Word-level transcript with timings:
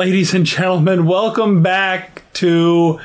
Ladies 0.00 0.32
and 0.32 0.46
gentlemen, 0.46 1.04
welcome 1.04 1.62
back 1.62 2.22
to 2.32 2.98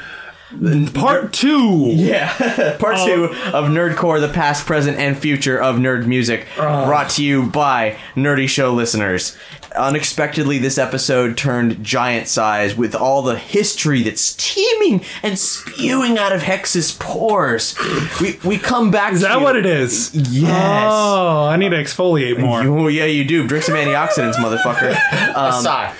part 0.93 1.33
two. 1.33 1.87
Yeah, 1.91 2.31
part 2.79 2.95
Oh. 2.99 3.05
two 3.05 3.23
of 3.53 3.65
Nerdcore, 3.65 4.21
the 4.21 4.29
past, 4.29 4.65
present, 4.65 4.97
and 4.97 5.17
future 5.17 5.61
of 5.61 5.75
nerd 5.75 6.05
music, 6.05 6.45
Oh. 6.57 6.85
brought 6.85 7.09
to 7.11 7.23
you 7.25 7.43
by 7.43 7.97
Nerdy 8.15 8.47
Show 8.47 8.73
listeners. 8.73 9.35
Unexpectedly, 9.75 10.57
this 10.57 10.77
episode 10.77 11.35
turned 11.35 11.83
giant 11.83 12.29
size 12.29 12.77
with 12.77 12.95
all 12.95 13.21
the 13.21 13.37
history 13.37 14.01
that's 14.03 14.33
teeming 14.35 15.03
and 15.21 15.37
spewing 15.37 16.17
out 16.17 16.31
of 16.31 16.43
Hex's 16.43 16.93
pores. 16.93 17.75
We 18.21 18.39
we 18.45 18.57
come 18.57 18.89
back. 18.89 19.11
Is 19.11 19.19
to 19.19 19.25
that 19.27 19.39
you- 19.39 19.43
what 19.43 19.57
it 19.57 19.65
is? 19.65 20.11
Yes. 20.15 20.87
Oh, 20.89 21.43
I 21.47 21.57
need 21.57 21.71
to 21.71 21.75
exfoliate 21.75 22.39
more. 22.39 22.61
Oh 22.61 22.87
yeah, 22.87 23.03
you 23.03 23.25
do. 23.25 23.45
Drink 23.45 23.65
some 23.65 23.75
antioxidants, 23.75 24.35
motherfucker. 24.35 24.97
Um, 25.35 25.61
Sigh. 25.61 25.93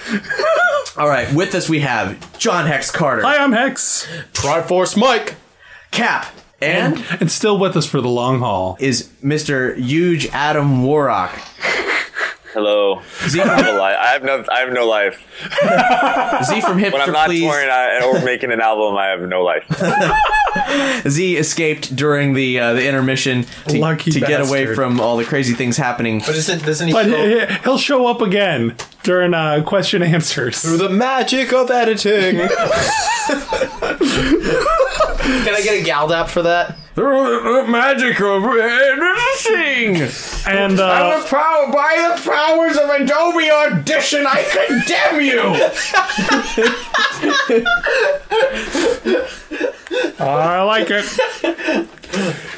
All 0.97 1.07
right, 1.07 1.31
with 1.33 1.53
us 1.55 1.67
we 1.69 1.79
have 1.81 2.37
John 2.37 2.65
Hex 2.65 2.91
Carter, 2.91 3.21
Hi, 3.23 3.37
I'm 3.37 3.51
Hex. 3.51 4.07
Triforce 4.33 4.95
Mike. 4.97 5.35
Cap, 5.91 6.27
and 6.61 7.01
And 7.21 7.31
still 7.31 7.57
with 7.57 7.77
us 7.77 7.85
for 7.85 8.01
the 8.01 8.09
long 8.09 8.39
haul. 8.39 8.75
is 8.79 9.09
Mr. 9.23 9.77
Huge 9.77 10.27
Adam 10.27 10.83
Warrock. 10.83 11.31
Hello. 12.53 13.01
Z 13.27 13.39
I 13.41 13.45
have, 13.47 13.65
from, 13.65 13.75
a 13.75 13.77
li- 13.77 13.79
I 13.81 14.07
have 14.13 14.23
no. 14.23 14.43
I 14.49 14.59
have 14.59 14.71
no 14.71 14.85
life. 14.87 15.19
Z 16.45 16.61
from 16.61 16.77
Hipster 16.79 16.93
When 16.93 17.01
I'm 17.01 17.11
not 17.11 17.27
Please. 17.27 17.41
touring 17.41 17.69
uh, 17.69 18.05
or 18.05 18.23
making 18.23 18.51
an 18.53 18.61
album, 18.61 18.95
I 18.95 19.07
have 19.07 19.21
no 19.21 19.43
life. 19.43 19.65
Z 21.09 21.35
escaped 21.35 21.93
during 21.95 22.33
the 22.33 22.57
uh, 22.59 22.73
the 22.73 22.87
intermission 22.87 23.45
to, 23.67 23.77
Lucky 23.77 24.11
to 24.11 24.19
get 24.21 24.39
away 24.39 24.61
bastard. 24.65 24.75
from 24.75 25.01
all 25.01 25.17
the 25.17 25.25
crazy 25.25 25.53
things 25.53 25.75
happening. 25.75 26.19
But 26.19 26.29
isn't 26.35 26.63
doesn't 26.65 26.87
he 26.87 26.93
But 26.93 27.07
he- 27.07 27.45
he'll 27.63 27.77
show 27.77 28.07
up 28.07 28.21
again 28.21 28.75
during 29.05 29.33
uh, 29.35 29.63
question 29.63 30.01
answers. 30.03 30.61
through 30.61 30.77
the 30.77 30.89
magic 30.89 31.53
of 31.53 31.69
editing? 31.71 32.37
Can 35.27 35.53
I 35.53 35.61
get 35.63 35.81
a 35.81 35.85
Galdap 35.87 36.27
for 36.27 36.41
that? 36.41 36.77
Through 36.95 37.43
the 37.43 37.67
magic 37.67 38.19
of 38.19 38.43
editing. 38.43 40.01
And 40.47 40.79
uh, 40.79 41.19
the 41.19 41.27
power 41.27 41.71
by 41.71 42.15
the 42.15 42.21
powers 42.29 42.77
of 42.77 42.89
Adobe 42.89 43.51
Audition, 43.51 44.25
I 44.27 44.43
condemn 44.67 45.21
you. 45.21 45.41
I 50.19 50.63
like 50.63 50.87
it. 50.89 51.05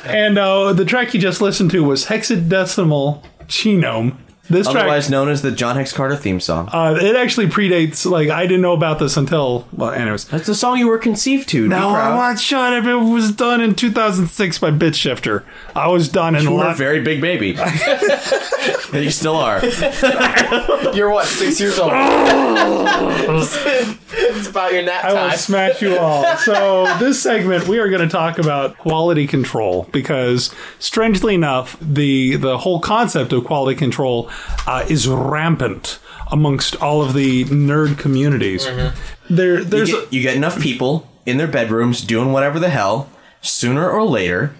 And 0.05 0.37
uh, 0.37 0.71
the 0.73 0.85
track 0.85 1.13
you 1.13 1.19
just 1.19 1.41
listened 1.41 1.71
to 1.71 1.83
was 1.83 2.05
Hexadecimal 2.05 3.23
Genome. 3.47 4.15
This 4.49 4.67
track, 4.67 4.83
Otherwise 4.83 5.09
known 5.09 5.29
as 5.29 5.41
the 5.41 5.51
John 5.51 5.75
Hex 5.75 5.91
Carter 5.91 6.15
theme 6.15 6.39
song. 6.39 6.69
uh, 6.71 6.97
it 6.99 7.15
actually 7.15 7.47
predates. 7.47 8.09
Like 8.09 8.29
I 8.29 8.43
didn't 8.43 8.61
know 8.61 8.73
about 8.73 8.99
this 8.99 9.17
until. 9.17 9.67
Well, 9.73 9.91
anyways. 9.91 10.25
That's 10.25 10.47
the 10.47 10.55
song 10.55 10.77
you 10.77 10.87
were 10.87 10.97
conceived 10.97 11.49
to. 11.49 11.63
Be 11.63 11.69
No. 11.69 11.89
I'm 11.89 12.15
not 12.15 12.39
shut 12.39 12.73
up. 12.73 12.85
It 12.85 12.95
was 12.95 13.31
done 13.33 13.59
in 13.61 13.75
2006 13.75 14.59
by 14.59 14.71
Bit 14.71 14.95
Shifter. 14.95 15.43
I 15.75 15.87
was 15.87 16.07
done 16.07 16.35
in 16.35 16.47
a 16.47 16.49
You 16.49 16.55
were 16.55 16.67
a 16.67 16.75
very 16.75 17.01
big 17.01 17.19
baby. 17.19 17.47
you 18.93 19.11
still 19.11 19.35
are. 19.35 19.63
You're 20.95 21.11
what, 21.11 21.25
six 21.27 21.59
years 21.59 21.77
old? 21.77 21.91
it's 24.11 24.47
about 24.47 24.73
your 24.73 24.83
nap 24.83 25.03
I 25.03 25.13
will 25.13 25.31
smash 25.31 25.81
you 25.81 25.97
all. 25.97 26.23
So, 26.37 26.85
this 26.99 27.21
segment, 27.21 27.67
we 27.67 27.79
are 27.79 27.89
going 27.89 28.01
to 28.01 28.09
talk 28.09 28.37
about 28.39 28.77
quality 28.77 29.27
control 29.27 29.87
because, 29.91 30.53
strangely 30.79 31.35
enough, 31.35 31.77
the 31.81 32.35
the 32.37 32.57
whole 32.59 32.79
concept 32.79 33.33
of 33.33 33.43
quality 33.45 33.77
control 33.77 34.29
uh, 34.65 34.85
is 34.89 35.07
rampant 35.07 35.99
amongst 36.31 36.75
all 36.81 37.01
of 37.01 37.13
the 37.13 37.45
nerd 37.45 37.97
communities. 37.97 38.65
There, 39.29 39.59
You 39.59 39.63
there's 39.63 39.91
get, 39.91 40.13
you 40.13 40.21
get 40.21 40.35
enough 40.35 40.59
people 40.61 41.09
in 41.25 41.37
their 41.37 41.47
bedrooms 41.47 42.01
doing 42.01 42.31
whatever 42.31 42.59
the 42.59 42.69
hell. 42.69 43.09
Sooner 43.41 43.89
or 43.89 44.03
later, 44.03 44.53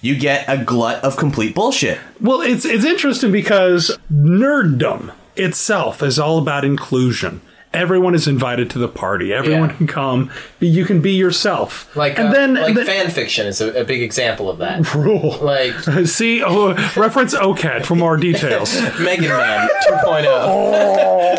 you 0.00 0.16
get 0.16 0.44
a 0.48 0.56
glut 0.64 1.02
of 1.04 1.16
complete 1.16 1.54
bullshit. 1.54 1.98
well, 2.20 2.40
it's 2.40 2.64
it's 2.64 2.84
interesting 2.84 3.30
because 3.32 3.96
nerddom 4.12 5.12
itself 5.36 6.02
is 6.02 6.18
all 6.18 6.38
about 6.38 6.64
inclusion. 6.64 7.40
Everyone 7.72 8.16
is 8.16 8.26
invited 8.26 8.68
to 8.70 8.78
the 8.80 8.88
party. 8.88 9.32
Everyone 9.32 9.70
Yeah. 9.70 9.76
can 9.76 9.86
come. 9.86 10.30
You 10.58 10.84
can 10.84 11.00
be 11.00 11.12
yourself. 11.12 11.94
Like, 11.96 12.18
and 12.18 12.28
uh, 12.28 12.32
then, 12.32 12.54
like 12.54 12.74
then 12.74 12.84
fan 12.84 13.10
fiction 13.10 13.46
is 13.46 13.60
a, 13.60 13.82
a 13.82 13.84
big 13.84 14.02
example 14.02 14.50
of 14.50 14.58
that. 14.58 14.92
rule. 14.92 15.38
Like 15.40 15.74
See, 16.06 16.42
oh, 16.44 16.72
reference 16.96 17.32
OCAD 17.34 17.86
for 17.86 17.94
more 17.94 18.16
details. 18.16 18.74
Megan 19.00 19.28
Man 19.28 19.68
2.0. 19.88 20.24
oh. 20.26 21.36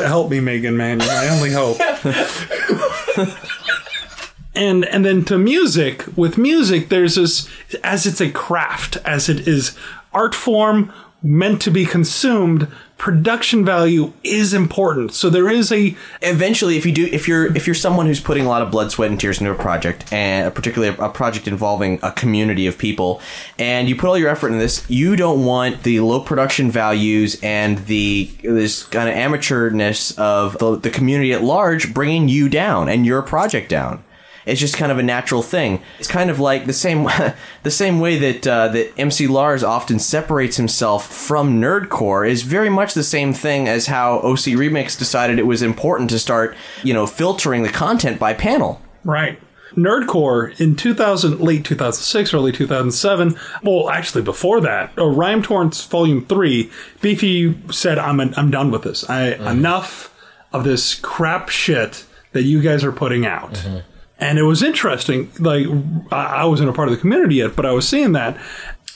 Help 0.06 0.30
me, 0.30 0.40
Megan, 0.40 0.76
man. 0.76 0.98
My 0.98 1.28
only 1.28 1.50
hope. 1.52 1.78
and 4.54 4.84
and 4.86 5.04
then 5.04 5.24
to 5.26 5.36
music. 5.38 6.04
With 6.16 6.38
music, 6.38 6.88
there's 6.88 7.14
this 7.16 7.48
as 7.84 8.06
it's 8.06 8.20
a 8.20 8.30
craft, 8.30 8.96
as 9.04 9.28
it 9.28 9.46
is 9.46 9.76
art 10.12 10.34
form 10.34 10.92
meant 11.22 11.60
to 11.62 11.70
be 11.70 11.84
consumed. 11.84 12.68
Production 13.00 13.64
value 13.64 14.12
is 14.22 14.52
important. 14.52 15.14
So 15.14 15.30
there 15.30 15.48
is 15.48 15.72
a 15.72 15.96
Eventually, 16.20 16.76
if 16.76 16.84
you 16.84 16.92
do, 16.92 17.06
if 17.06 17.26
you're 17.26 17.46
if 17.56 17.66
you're 17.66 17.74
someone 17.74 18.04
who's 18.04 18.20
putting 18.20 18.44
a 18.44 18.48
lot 18.50 18.60
of 18.60 18.70
blood, 18.70 18.92
sweat, 18.92 19.10
and 19.10 19.18
tears 19.18 19.40
into 19.40 19.50
a 19.50 19.54
project, 19.54 20.12
and 20.12 20.54
particularly 20.54 20.94
a 20.98 21.08
project 21.08 21.48
involving 21.48 21.98
a 22.02 22.12
community 22.12 22.66
of 22.66 22.76
people, 22.76 23.22
and 23.58 23.88
you 23.88 23.96
put 23.96 24.08
all 24.08 24.18
your 24.18 24.28
effort 24.28 24.52
in 24.52 24.58
this, 24.58 24.84
you 24.90 25.16
don't 25.16 25.46
want 25.46 25.82
the 25.82 26.00
low 26.00 26.20
production 26.20 26.70
values 26.70 27.40
and 27.42 27.78
the 27.86 28.30
this 28.42 28.84
kind 28.84 29.08
of 29.08 29.14
amateurness 29.14 30.14
of 30.18 30.58
the, 30.58 30.76
the 30.76 30.90
community 30.90 31.32
at 31.32 31.42
large 31.42 31.94
bringing 31.94 32.28
you 32.28 32.50
down 32.50 32.90
and 32.90 33.06
your 33.06 33.22
project 33.22 33.70
down. 33.70 34.04
It's 34.50 34.60
just 34.60 34.76
kind 34.76 34.92
of 34.92 34.98
a 34.98 35.02
natural 35.02 35.42
thing. 35.42 35.82
It's 35.98 36.08
kind 36.08 36.30
of 36.30 36.40
like 36.40 36.66
the 36.66 36.72
same, 36.72 37.08
the 37.62 37.70
same 37.70 38.00
way 38.00 38.18
that 38.18 38.46
uh, 38.46 38.68
that 38.68 38.92
MC 38.98 39.26
Lars 39.26 39.62
often 39.62 39.98
separates 39.98 40.56
himself 40.56 41.06
from 41.06 41.60
nerdcore 41.60 42.28
is 42.28 42.42
very 42.42 42.68
much 42.68 42.94
the 42.94 43.04
same 43.04 43.32
thing 43.32 43.68
as 43.68 43.86
how 43.86 44.18
OC 44.18 44.56
Remix 44.56 44.98
decided 44.98 45.38
it 45.38 45.46
was 45.46 45.62
important 45.62 46.10
to 46.10 46.18
start, 46.18 46.54
you 46.82 46.92
know, 46.92 47.06
filtering 47.06 47.62
the 47.62 47.70
content 47.70 48.18
by 48.18 48.34
panel. 48.34 48.80
Right. 49.04 49.40
Nerdcore 49.74 50.58
in 50.60 50.74
2000, 50.74 51.40
late 51.40 51.64
2006, 51.64 52.34
early 52.34 52.52
2007. 52.52 53.36
Well, 53.62 53.88
actually, 53.88 54.22
before 54.22 54.60
that, 54.60 54.92
uh, 54.98 55.06
Rhyme 55.06 55.42
Torrents 55.42 55.84
Volume 55.86 56.26
3, 56.26 56.70
Beefy 57.00 57.56
said, 57.70 57.98
I'm, 57.98 58.20
I'm 58.20 58.50
done 58.50 58.70
with 58.70 58.82
this. 58.82 59.08
I, 59.08 59.34
Enough 59.50 60.12
of 60.52 60.64
this 60.64 60.96
crap 60.96 61.48
shit 61.48 62.04
that 62.32 62.42
you 62.42 62.60
guys 62.60 62.84
are 62.84 62.92
putting 62.92 63.26
out. 63.26 63.64
And 64.20 64.38
it 64.38 64.42
was 64.42 64.62
interesting. 64.62 65.30
Like, 65.38 65.66
I, 66.12 66.44
wasn't 66.44 66.68
a 66.68 66.72
part 66.72 66.88
of 66.88 66.94
the 66.94 67.00
community 67.00 67.36
yet, 67.36 67.56
but 67.56 67.64
I 67.64 67.72
was 67.72 67.88
seeing 67.88 68.12
that. 68.12 68.36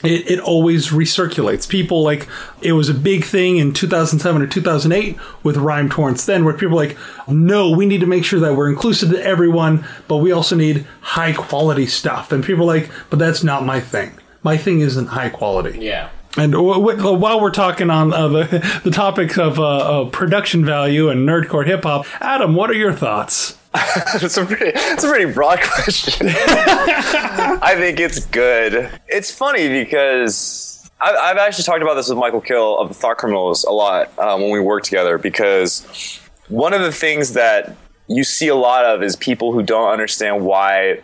It, 0.03 0.31
it 0.33 0.41
always 0.41 0.89
recirculates. 0.89 1.67
People 1.67 2.03
like 2.03 2.29
it 2.61 2.73
was 2.73 2.91
a 2.91 2.95
big 2.95 3.25
thing 3.25 3.57
in 3.57 3.73
2007 3.73 4.43
or 4.43 4.47
2008 4.47 5.17
with 5.43 5.57
Rhyme 5.57 5.89
Torrents 5.89 6.27
then, 6.27 6.45
where 6.45 6.53
people 6.53 6.77
like, 6.77 6.99
no, 7.27 7.71
we 7.71 7.87
need 7.87 8.01
to 8.01 8.07
make 8.07 8.25
sure 8.25 8.39
that 8.41 8.55
we're 8.55 8.69
inclusive 8.69 9.11
to 9.11 9.25
everyone, 9.25 9.87
but 10.07 10.19
we 10.19 10.31
also 10.31 10.57
need 10.57 10.87
high 11.01 11.33
quality 11.33 11.87
stuff. 11.87 12.33
And 12.33 12.45
people 12.45 12.67
like, 12.67 12.91
but 13.09 13.19
that's 13.19 13.43
not 13.43 13.65
my 13.65 13.81
thing. 13.81 14.13
My 14.43 14.59
thing 14.59 14.81
isn't 14.81 15.07
high 15.07 15.31
quality. 15.31 15.79
Yeah. 15.79 16.11
And 16.37 16.53
w- 16.53 16.97
w- 16.97 17.17
while 17.17 17.41
we're 17.41 17.51
talking 17.51 17.89
on 17.89 18.13
uh, 18.13 18.29
the, 18.29 18.81
the 18.85 18.91
topics 18.91 19.39
of 19.39 19.59
uh, 19.59 20.03
uh, 20.03 20.11
production 20.11 20.67
value 20.67 21.09
and 21.09 21.27
nerdcore 21.27 21.65
hip 21.65 21.85
hop, 21.85 22.07
Adam, 22.21 22.55
what 22.55 22.71
are 22.71 22.75
your 22.75 22.93
thoughts? 22.93 23.57
it's 24.15 24.37
a 24.37 24.45
pretty, 24.45 24.71
it's 24.75 25.03
a 25.03 25.09
pretty 25.09 25.33
broad 25.33 25.61
question. 25.63 26.29
I 26.29 27.75
think 27.77 27.99
it's 27.99 28.25
good. 28.27 28.91
It's 29.09 29.31
funny 29.31 29.69
because 29.69 30.89
I've, 31.01 31.17
I've 31.17 31.37
actually 31.39 31.65
talked 31.65 31.83
about 31.83 31.95
this 31.95 32.09
with 32.09 32.19
Mikal 32.19 32.45
kHill 32.45 32.79
of 32.79 32.89
the 32.89 32.95
Thought 32.95 33.19
Criminals 33.19 33.65
a 33.65 33.73
lot 33.73 34.13
uh, 34.17 34.37
when 34.37 34.51
we 34.51 34.61
work 34.61 34.85
together 34.85 35.19
because 35.19 36.21
one 36.49 36.73
of 36.73 36.83
the 36.83 36.93
things 36.93 37.33
that 37.33 37.75
you 38.07 38.23
see 38.23 38.49
a 38.49 38.55
lot 38.55 38.85
of 38.85 39.03
is 39.03 39.17
people 39.17 39.53
who 39.53 39.63
don't 39.63 39.91
understand 39.91 40.45
why 40.45 41.01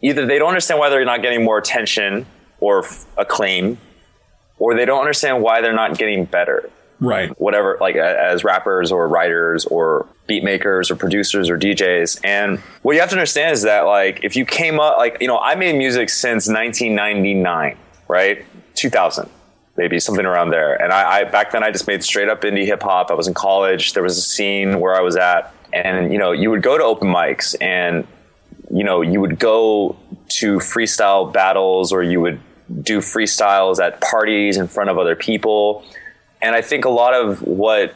either 0.00 0.26
they 0.26 0.38
don't 0.38 0.48
understand 0.48 0.78
why 0.78 0.90
they're 0.90 1.04
not 1.04 1.22
getting 1.22 1.44
more 1.44 1.58
attention 1.58 2.26
or 2.60 2.84
acclaim 3.16 3.78
or 4.58 4.74
they 4.74 4.84
don't 4.84 5.00
understand 5.00 5.42
why 5.42 5.60
they're 5.60 5.72
not 5.72 5.98
getting 5.98 6.24
better 6.24 6.70
Right. 7.02 7.30
whatever, 7.40 7.78
like 7.80 7.96
as 7.96 8.44
rappers 8.44 8.92
or 8.92 9.08
writers 9.08 9.64
or 9.66 10.06
beat 10.26 10.44
makers 10.44 10.90
or 10.90 10.96
producers 10.96 11.50
or 11.50 11.58
DJs. 11.58 12.20
And 12.24 12.60
what 12.82 12.94
you 12.94 13.00
have 13.00 13.10
to 13.10 13.16
understand 13.16 13.52
is 13.52 13.62
that, 13.62 13.82
like, 13.82 14.20
if 14.22 14.36
you 14.36 14.46
came 14.46 14.78
up, 14.78 14.98
like, 14.98 15.18
you 15.20 15.26
know, 15.26 15.38
I 15.38 15.56
made 15.56 15.76
music 15.76 16.10
since 16.10 16.46
1999, 16.46 17.76
right? 18.08 18.44
2000, 18.74 19.28
maybe 19.76 19.98
something 19.98 20.24
around 20.24 20.50
there. 20.50 20.80
And 20.80 20.92
I, 20.92 21.20
I 21.20 21.24
back 21.24 21.50
then 21.50 21.64
I 21.64 21.70
just 21.70 21.86
made 21.86 22.04
straight 22.04 22.28
up 22.28 22.42
indie 22.42 22.64
hip 22.64 22.82
hop. 22.82 23.10
I 23.10 23.14
was 23.14 23.26
in 23.26 23.34
college. 23.34 23.94
There 23.94 24.02
was 24.02 24.16
a 24.16 24.22
scene 24.22 24.78
where 24.80 24.94
I 24.94 25.00
was 25.00 25.16
at, 25.16 25.52
and 25.72 26.12
you 26.12 26.18
know, 26.18 26.32
you 26.32 26.50
would 26.50 26.62
go 26.62 26.78
to 26.78 26.84
open 26.84 27.08
mics 27.08 27.56
and 27.60 28.06
you 28.70 28.84
know, 28.84 29.02
you 29.02 29.20
would 29.20 29.38
go 29.38 29.96
to 30.28 30.56
freestyle 30.56 31.30
battles 31.30 31.92
or 31.92 32.02
you 32.02 32.20
would 32.20 32.40
do 32.82 32.98
freestyles 32.98 33.78
at 33.78 34.00
parties 34.00 34.56
in 34.56 34.66
front 34.66 34.88
of 34.88 34.98
other 34.98 35.14
people. 35.14 35.84
And 36.42 36.54
I 36.54 36.62
think 36.62 36.84
a 36.84 36.90
lot 36.90 37.14
of 37.14 37.40
what 37.42 37.94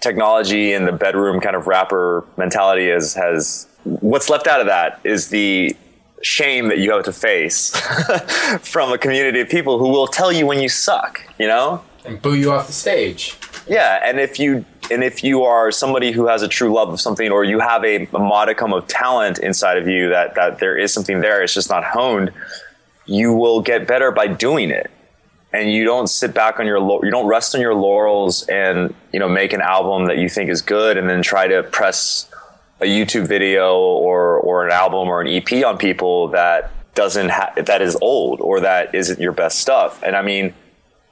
technology 0.00 0.72
and 0.72 0.86
the 0.86 0.92
bedroom 0.92 1.40
kind 1.40 1.56
of 1.56 1.66
rapper 1.66 2.24
mentality 2.36 2.88
is 2.88 3.14
has 3.14 3.66
what's 3.84 4.28
left 4.28 4.46
out 4.46 4.60
of 4.60 4.66
that 4.66 5.00
is 5.04 5.28
the 5.28 5.74
shame 6.22 6.68
that 6.68 6.78
you 6.78 6.90
have 6.92 7.04
to 7.04 7.12
face 7.12 7.70
from 8.60 8.92
a 8.92 8.98
community 8.98 9.40
of 9.40 9.48
people 9.48 9.78
who 9.78 9.88
will 9.88 10.06
tell 10.06 10.32
you 10.32 10.46
when 10.46 10.60
you 10.60 10.68
suck, 10.68 11.22
you 11.38 11.46
know? 11.46 11.82
And 12.04 12.20
boo 12.20 12.34
you 12.34 12.52
off 12.52 12.66
the 12.66 12.72
stage. 12.72 13.36
Yeah, 13.68 14.00
and 14.04 14.20
if 14.20 14.38
you 14.38 14.64
and 14.90 15.02
if 15.02 15.24
you 15.24 15.42
are 15.42 15.72
somebody 15.72 16.12
who 16.12 16.28
has 16.28 16.42
a 16.42 16.48
true 16.48 16.72
love 16.72 16.90
of 16.90 17.00
something, 17.00 17.32
or 17.32 17.42
you 17.42 17.58
have 17.58 17.84
a, 17.84 18.06
a 18.06 18.18
modicum 18.18 18.72
of 18.72 18.86
talent 18.86 19.40
inside 19.40 19.76
of 19.76 19.88
you 19.88 20.08
that 20.10 20.36
that 20.36 20.60
there 20.60 20.76
is 20.78 20.92
something 20.92 21.20
there, 21.20 21.42
it's 21.42 21.54
just 21.54 21.68
not 21.68 21.82
honed. 21.82 22.32
You 23.06 23.32
will 23.32 23.60
get 23.60 23.88
better 23.88 24.12
by 24.12 24.28
doing 24.28 24.70
it, 24.70 24.90
and 25.52 25.72
you 25.72 25.84
don't 25.84 26.08
sit 26.08 26.34
back 26.34 26.58
on 26.60 26.66
your 26.66 26.78
you 27.04 27.10
don't 27.10 27.26
rest 27.26 27.54
on 27.54 27.60
your 27.60 27.74
laurels 27.74 28.42
and 28.48 28.94
you 29.12 29.20
know 29.20 29.28
make 29.28 29.52
an 29.52 29.60
album 29.60 30.06
that 30.06 30.18
you 30.18 30.28
think 30.28 30.50
is 30.50 30.62
good, 30.62 30.96
and 30.96 31.08
then 31.08 31.22
try 31.22 31.46
to 31.46 31.62
press 31.62 32.28
a 32.80 32.84
YouTube 32.84 33.26
video 33.26 33.76
or 33.78 34.38
or 34.40 34.66
an 34.66 34.72
album 34.72 35.08
or 35.08 35.20
an 35.20 35.28
EP 35.28 35.64
on 35.64 35.78
people 35.78 36.28
that 36.28 36.70
doesn't 36.94 37.30
ha- 37.30 37.52
that 37.56 37.82
is 37.82 37.96
old 38.00 38.40
or 38.40 38.60
that 38.60 38.94
isn't 38.94 39.20
your 39.20 39.32
best 39.32 39.58
stuff. 39.58 40.02
And 40.02 40.16
I 40.16 40.22
mean. 40.22 40.54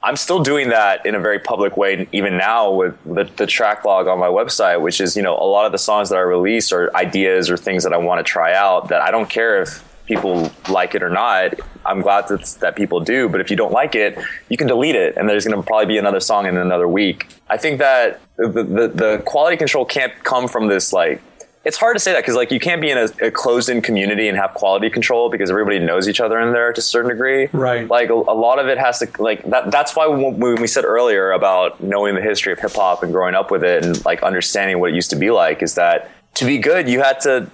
I'm 0.03 0.17
still 0.17 0.43
doing 0.43 0.69
that 0.69 1.03
in 1.03 1.15
a 1.15 1.19
very 1.19 1.39
public 1.39 1.77
way, 1.77 2.07
even 2.11 2.37
now 2.37 2.69
with 2.69 3.03
the, 3.05 3.23
the 3.37 3.47
track 3.47 3.83
log 3.83 4.05
on 4.05 4.19
my 4.19 4.27
website, 4.27 4.79
which 4.79 5.01
is, 5.01 5.17
you 5.17 5.23
know, 5.23 5.35
a 5.35 5.49
lot 5.49 5.65
of 5.65 5.71
the 5.71 5.79
songs 5.79 6.09
that 6.09 6.17
I 6.17 6.21
release 6.21 6.71
are 6.71 6.95
ideas 6.95 7.49
or 7.49 7.57
things 7.57 7.83
that 7.85 7.91
I 7.91 7.97
want 7.97 8.19
to 8.19 8.23
try 8.23 8.53
out 8.53 8.89
that 8.89 9.01
I 9.01 9.09
don't 9.09 9.27
care 9.27 9.63
if 9.63 9.83
people 10.05 10.51
like 10.69 10.95
it 10.95 11.03
or 11.03 11.09
not. 11.09 11.55
I'm 11.85 12.01
glad 12.01 12.27
that, 12.27 12.45
that 12.61 12.75
people 12.75 12.99
do, 12.99 13.29
but 13.29 13.41
if 13.41 13.49
you 13.49 13.57
don't 13.57 13.71
like 13.71 13.95
it, 13.95 14.17
you 14.49 14.57
can 14.57 14.67
delete 14.67 14.95
it 14.95 15.17
and 15.17 15.27
there's 15.27 15.45
going 15.45 15.59
to 15.59 15.65
probably 15.65 15.87
be 15.87 15.97
another 15.97 16.19
song 16.19 16.45
in 16.45 16.57
another 16.57 16.87
week. 16.87 17.27
I 17.49 17.57
think 17.57 17.79
that 17.79 18.21
the, 18.37 18.47
the, 18.47 18.87
the 18.87 19.23
quality 19.25 19.57
control 19.57 19.85
can't 19.85 20.13
come 20.23 20.47
from 20.47 20.67
this 20.67 20.93
like 20.93 21.21
it's 21.65 21.77
hard 21.77 21.95
to 21.95 21.99
say 21.99 22.13
that 22.13 22.19
because 22.19 22.35
like 22.35 22.51
you 22.51 22.59
can't 22.59 22.79
be 22.79 22.91
in 22.91 22.97
a, 22.97 23.09
a 23.23 23.31
closed-in 23.31 23.81
community 23.81 24.27
and 24.29 24.37
have 24.37 24.53
quality 24.53 24.87
control 24.87 25.31
because 25.31 25.49
everybody 25.49 25.79
knows 25.79 26.07
each 26.07 26.19
other 26.19 26.39
in 26.39 26.53
there 26.53 26.71
to 26.71 26.79
a 26.79 26.81
certain 26.81 27.09
degree. 27.09 27.47
Right. 27.51 27.89
Like 27.89 28.09
a, 28.11 28.13
a 28.13 28.37
lot 28.37 28.59
of 28.59 28.67
it 28.67 28.77
has 28.77 28.99
to 28.99 29.09
like 29.17 29.43
that. 29.49 29.71
That's 29.71 29.95
why 29.95 30.05
when, 30.05 30.61
we 30.61 30.67
said 30.67 30.85
earlier 30.85 31.31
about 31.31 31.81
knowing 31.81 32.13
the 32.13 32.21
history 32.21 32.53
of 32.53 32.59
hip 32.59 32.73
hop 32.73 33.01
and 33.01 33.11
growing 33.11 33.33
up 33.33 33.49
with 33.49 33.63
it 33.63 33.83
and 33.83 34.05
like 34.05 34.21
understanding 34.21 34.79
what 34.79 34.91
it 34.91 34.95
used 34.95 35.09
to 35.09 35.15
be 35.15 35.31
like 35.31 35.63
is 35.63 35.73
that 35.73 36.11
to 36.35 36.45
be 36.45 36.59
good 36.59 36.87
you 36.87 37.01
had 37.01 37.19
to 37.21 37.49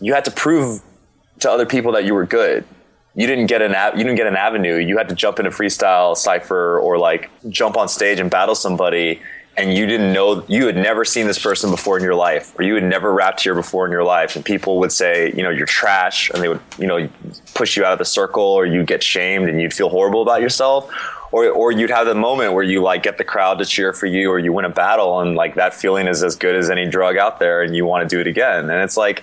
you 0.00 0.14
had 0.14 0.24
to 0.24 0.30
prove 0.30 0.80
to 1.42 1.50
other 1.50 1.66
people 1.66 1.92
that 1.92 2.04
you 2.04 2.14
were 2.14 2.26
good. 2.26 2.64
You 3.14 3.26
didn't 3.26 3.46
get 3.46 3.60
an 3.62 3.74
av- 3.74 3.96
you 3.96 4.04
didn't 4.04 4.16
get 4.16 4.26
an 4.26 4.36
avenue. 4.36 4.76
You 4.76 4.96
had 4.96 5.08
to 5.10 5.14
jump 5.14 5.38
in 5.38 5.46
a 5.46 5.50
freestyle 5.50 6.16
cipher 6.16 6.78
or 6.80 6.98
like 6.98 7.30
jump 7.48 7.76
on 7.76 7.88
stage 7.88 8.18
and 8.18 8.30
battle 8.30 8.54
somebody 8.54 9.20
and 9.56 9.74
you 9.74 9.86
didn't 9.86 10.12
know 10.12 10.44
you 10.48 10.66
had 10.66 10.76
never 10.76 11.04
seen 11.04 11.26
this 11.26 11.38
person 11.38 11.70
before 11.70 11.98
in 11.98 12.02
your 12.02 12.14
life 12.14 12.58
or 12.58 12.62
you 12.62 12.74
had 12.74 12.84
never 12.84 13.12
rapped 13.12 13.42
here 13.42 13.54
before 13.54 13.84
in 13.84 13.92
your 13.92 14.04
life 14.04 14.34
and 14.34 14.44
people 14.44 14.78
would 14.78 14.92
say 14.92 15.32
you 15.32 15.42
know 15.42 15.50
you're 15.50 15.66
trash 15.66 16.30
and 16.30 16.42
they 16.42 16.48
would 16.48 16.60
you 16.78 16.86
know 16.86 17.08
push 17.54 17.76
you 17.76 17.84
out 17.84 17.92
of 17.92 17.98
the 17.98 18.04
circle 18.04 18.42
or 18.42 18.64
you'd 18.64 18.86
get 18.86 19.02
shamed 19.02 19.48
and 19.48 19.60
you'd 19.60 19.74
feel 19.74 19.88
horrible 19.88 20.22
about 20.22 20.40
yourself 20.40 20.90
or 21.32 21.48
or 21.50 21.70
you'd 21.70 21.90
have 21.90 22.06
the 22.06 22.14
moment 22.14 22.54
where 22.54 22.62
you 22.62 22.82
like 22.82 23.02
get 23.02 23.18
the 23.18 23.24
crowd 23.24 23.58
to 23.58 23.64
cheer 23.64 23.92
for 23.92 24.06
you 24.06 24.30
or 24.30 24.38
you 24.38 24.52
win 24.52 24.64
a 24.64 24.70
battle 24.70 25.20
and 25.20 25.34
like 25.34 25.54
that 25.54 25.74
feeling 25.74 26.06
is 26.06 26.22
as 26.22 26.34
good 26.34 26.54
as 26.54 26.70
any 26.70 26.88
drug 26.88 27.16
out 27.16 27.38
there 27.38 27.62
and 27.62 27.76
you 27.76 27.84
want 27.84 28.08
to 28.08 28.16
do 28.16 28.20
it 28.20 28.26
again 28.26 28.70
and 28.70 28.82
it's 28.82 28.96
like 28.96 29.22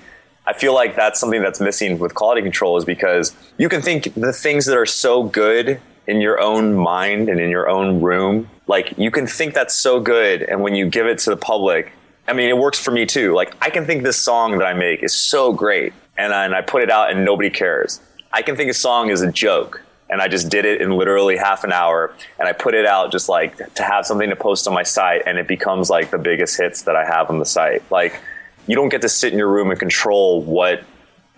I 0.50 0.53
feel 0.53 0.74
like 0.74 0.96
that's 0.96 1.20
something 1.20 1.44
that's 1.44 1.60
missing 1.60 2.00
with 2.00 2.15
quality 2.15 2.41
control 2.41 2.75
is 2.77 2.84
because 2.84 3.36
you 3.60 3.70
can 3.70 3.84
think 3.84 4.12
the 4.15 4.34
things 4.34 4.65
that 4.65 4.75
are 4.75 4.86
so 4.88 5.22
good 5.22 5.79
in 6.08 6.22
your 6.22 6.41
own 6.41 6.74
mind 6.74 7.29
and 7.29 7.39
in 7.39 7.51
your 7.51 7.70
own 7.70 8.01
room. 8.01 8.50
Like 8.65 8.98
you 8.98 9.12
can 9.12 9.27
think 9.27 9.53
that's 9.53 9.75
so 9.75 10.00
good, 10.00 10.41
and 10.41 10.63
when 10.63 10.74
you 10.74 10.89
give 10.89 11.06
it 11.06 11.20
to 11.20 11.29
the 11.29 11.38
public, 11.38 11.91
I 12.27 12.34
mean, 12.34 12.50
it 12.50 12.58
works 12.58 12.79
for 12.79 12.89
me 12.89 13.06
too. 13.06 13.36
Like 13.36 13.53
I 13.62 13.70
can 13.70 13.86
think 13.86 14.01
this 14.01 14.18
song 14.18 14.58
that 14.58 14.65
I 14.65 14.74
make 14.74 15.03
is 15.03 15.13
so 15.13 15.53
great, 15.53 15.94
and 16.18 16.34
I, 16.34 16.46
and 16.46 16.56
I 16.56 16.62
put 16.62 16.82
it 16.82 16.89
out, 16.89 17.12
and 17.12 17.24
nobody 17.24 17.51
cares. 17.51 18.01
I 18.34 18.41
can 18.41 18.56
think 18.56 18.72
a 18.72 18.74
song 18.74 19.12
is 19.12 19.22
a 19.22 19.32
joke, 19.32 19.84
and 20.10 20.20
I 20.20 20.27
just 20.27 20.50
did 20.50 20.65
it 20.65 20.82
in 20.82 20.98
literally 20.98 21.38
half 21.38 21.63
an 21.63 21.72
hour, 21.72 22.12
and 22.39 22.48
I 22.48 22.53
put 22.53 22.74
it 22.74 22.88
out 22.88 23.12
just 23.12 23.29
like 23.29 23.75
to 23.75 23.84
have 23.84 24.08
something 24.08 24.32
to 24.32 24.36
post 24.36 24.68
on 24.68 24.74
my 24.74 24.82
site, 24.82 25.22
and 25.27 25.38
it 25.38 25.48
becomes 25.48 25.91
like 25.91 26.10
the 26.10 26.18
biggest 26.18 26.58
hits 26.58 26.82
that 26.84 26.96
I 26.96 27.06
have 27.06 27.29
on 27.29 27.38
the 27.38 27.46
site. 27.46 27.84
Like 27.91 28.20
you 28.69 28.75
don't 28.75 28.89
get 28.89 29.01
to 29.01 29.09
sit 29.09 29.33
in 29.33 29.39
your 29.39 29.49
room 29.49 29.71
and 29.71 29.79
control 29.79 30.43
what 30.43 30.83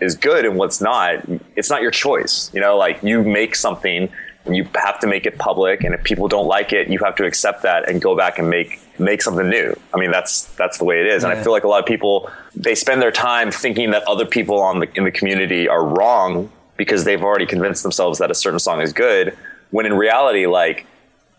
is 0.00 0.14
good 0.14 0.44
and 0.44 0.56
what's 0.56 0.82
not. 0.82 1.24
It's 1.56 1.70
not 1.70 1.80
your 1.80 1.90
choice. 1.90 2.50
You 2.52 2.60
know, 2.60 2.76
like 2.76 3.02
you 3.02 3.24
make 3.24 3.56
something 3.56 4.10
and 4.44 4.54
you 4.54 4.68
have 4.74 4.98
to 5.00 5.06
make 5.06 5.24
it 5.24 5.38
public 5.38 5.82
and 5.82 5.94
if 5.94 6.02
people 6.02 6.26
don't 6.26 6.48
like 6.48 6.72
it 6.72 6.88
you 6.88 6.98
have 6.98 7.14
to 7.14 7.24
accept 7.24 7.62
that 7.62 7.88
and 7.88 8.02
go 8.02 8.16
back 8.16 8.40
and 8.40 8.50
make 8.50 8.80
make 8.98 9.22
something 9.22 9.48
new 9.48 9.72
i 9.94 9.96
mean 9.96 10.10
that's 10.10 10.46
that's 10.56 10.78
the 10.78 10.84
way 10.84 11.00
it 11.00 11.06
is 11.06 11.22
and 11.22 11.32
i 11.32 11.40
feel 11.40 11.52
like 11.52 11.62
a 11.62 11.68
lot 11.68 11.78
of 11.78 11.86
people 11.86 12.28
they 12.56 12.74
spend 12.74 13.00
their 13.00 13.12
time 13.12 13.52
thinking 13.52 13.92
that 13.92 14.02
other 14.08 14.26
people 14.26 14.60
on 14.60 14.80
the 14.80 14.88
in 14.96 15.04
the 15.04 15.12
community 15.12 15.68
are 15.68 15.84
wrong 15.86 16.50
because 16.76 17.04
they've 17.04 17.22
already 17.22 17.46
convinced 17.46 17.84
themselves 17.84 18.18
that 18.18 18.32
a 18.32 18.34
certain 18.34 18.58
song 18.58 18.80
is 18.80 18.92
good 18.92 19.38
when 19.70 19.86
in 19.86 19.92
reality 19.92 20.46
like 20.46 20.86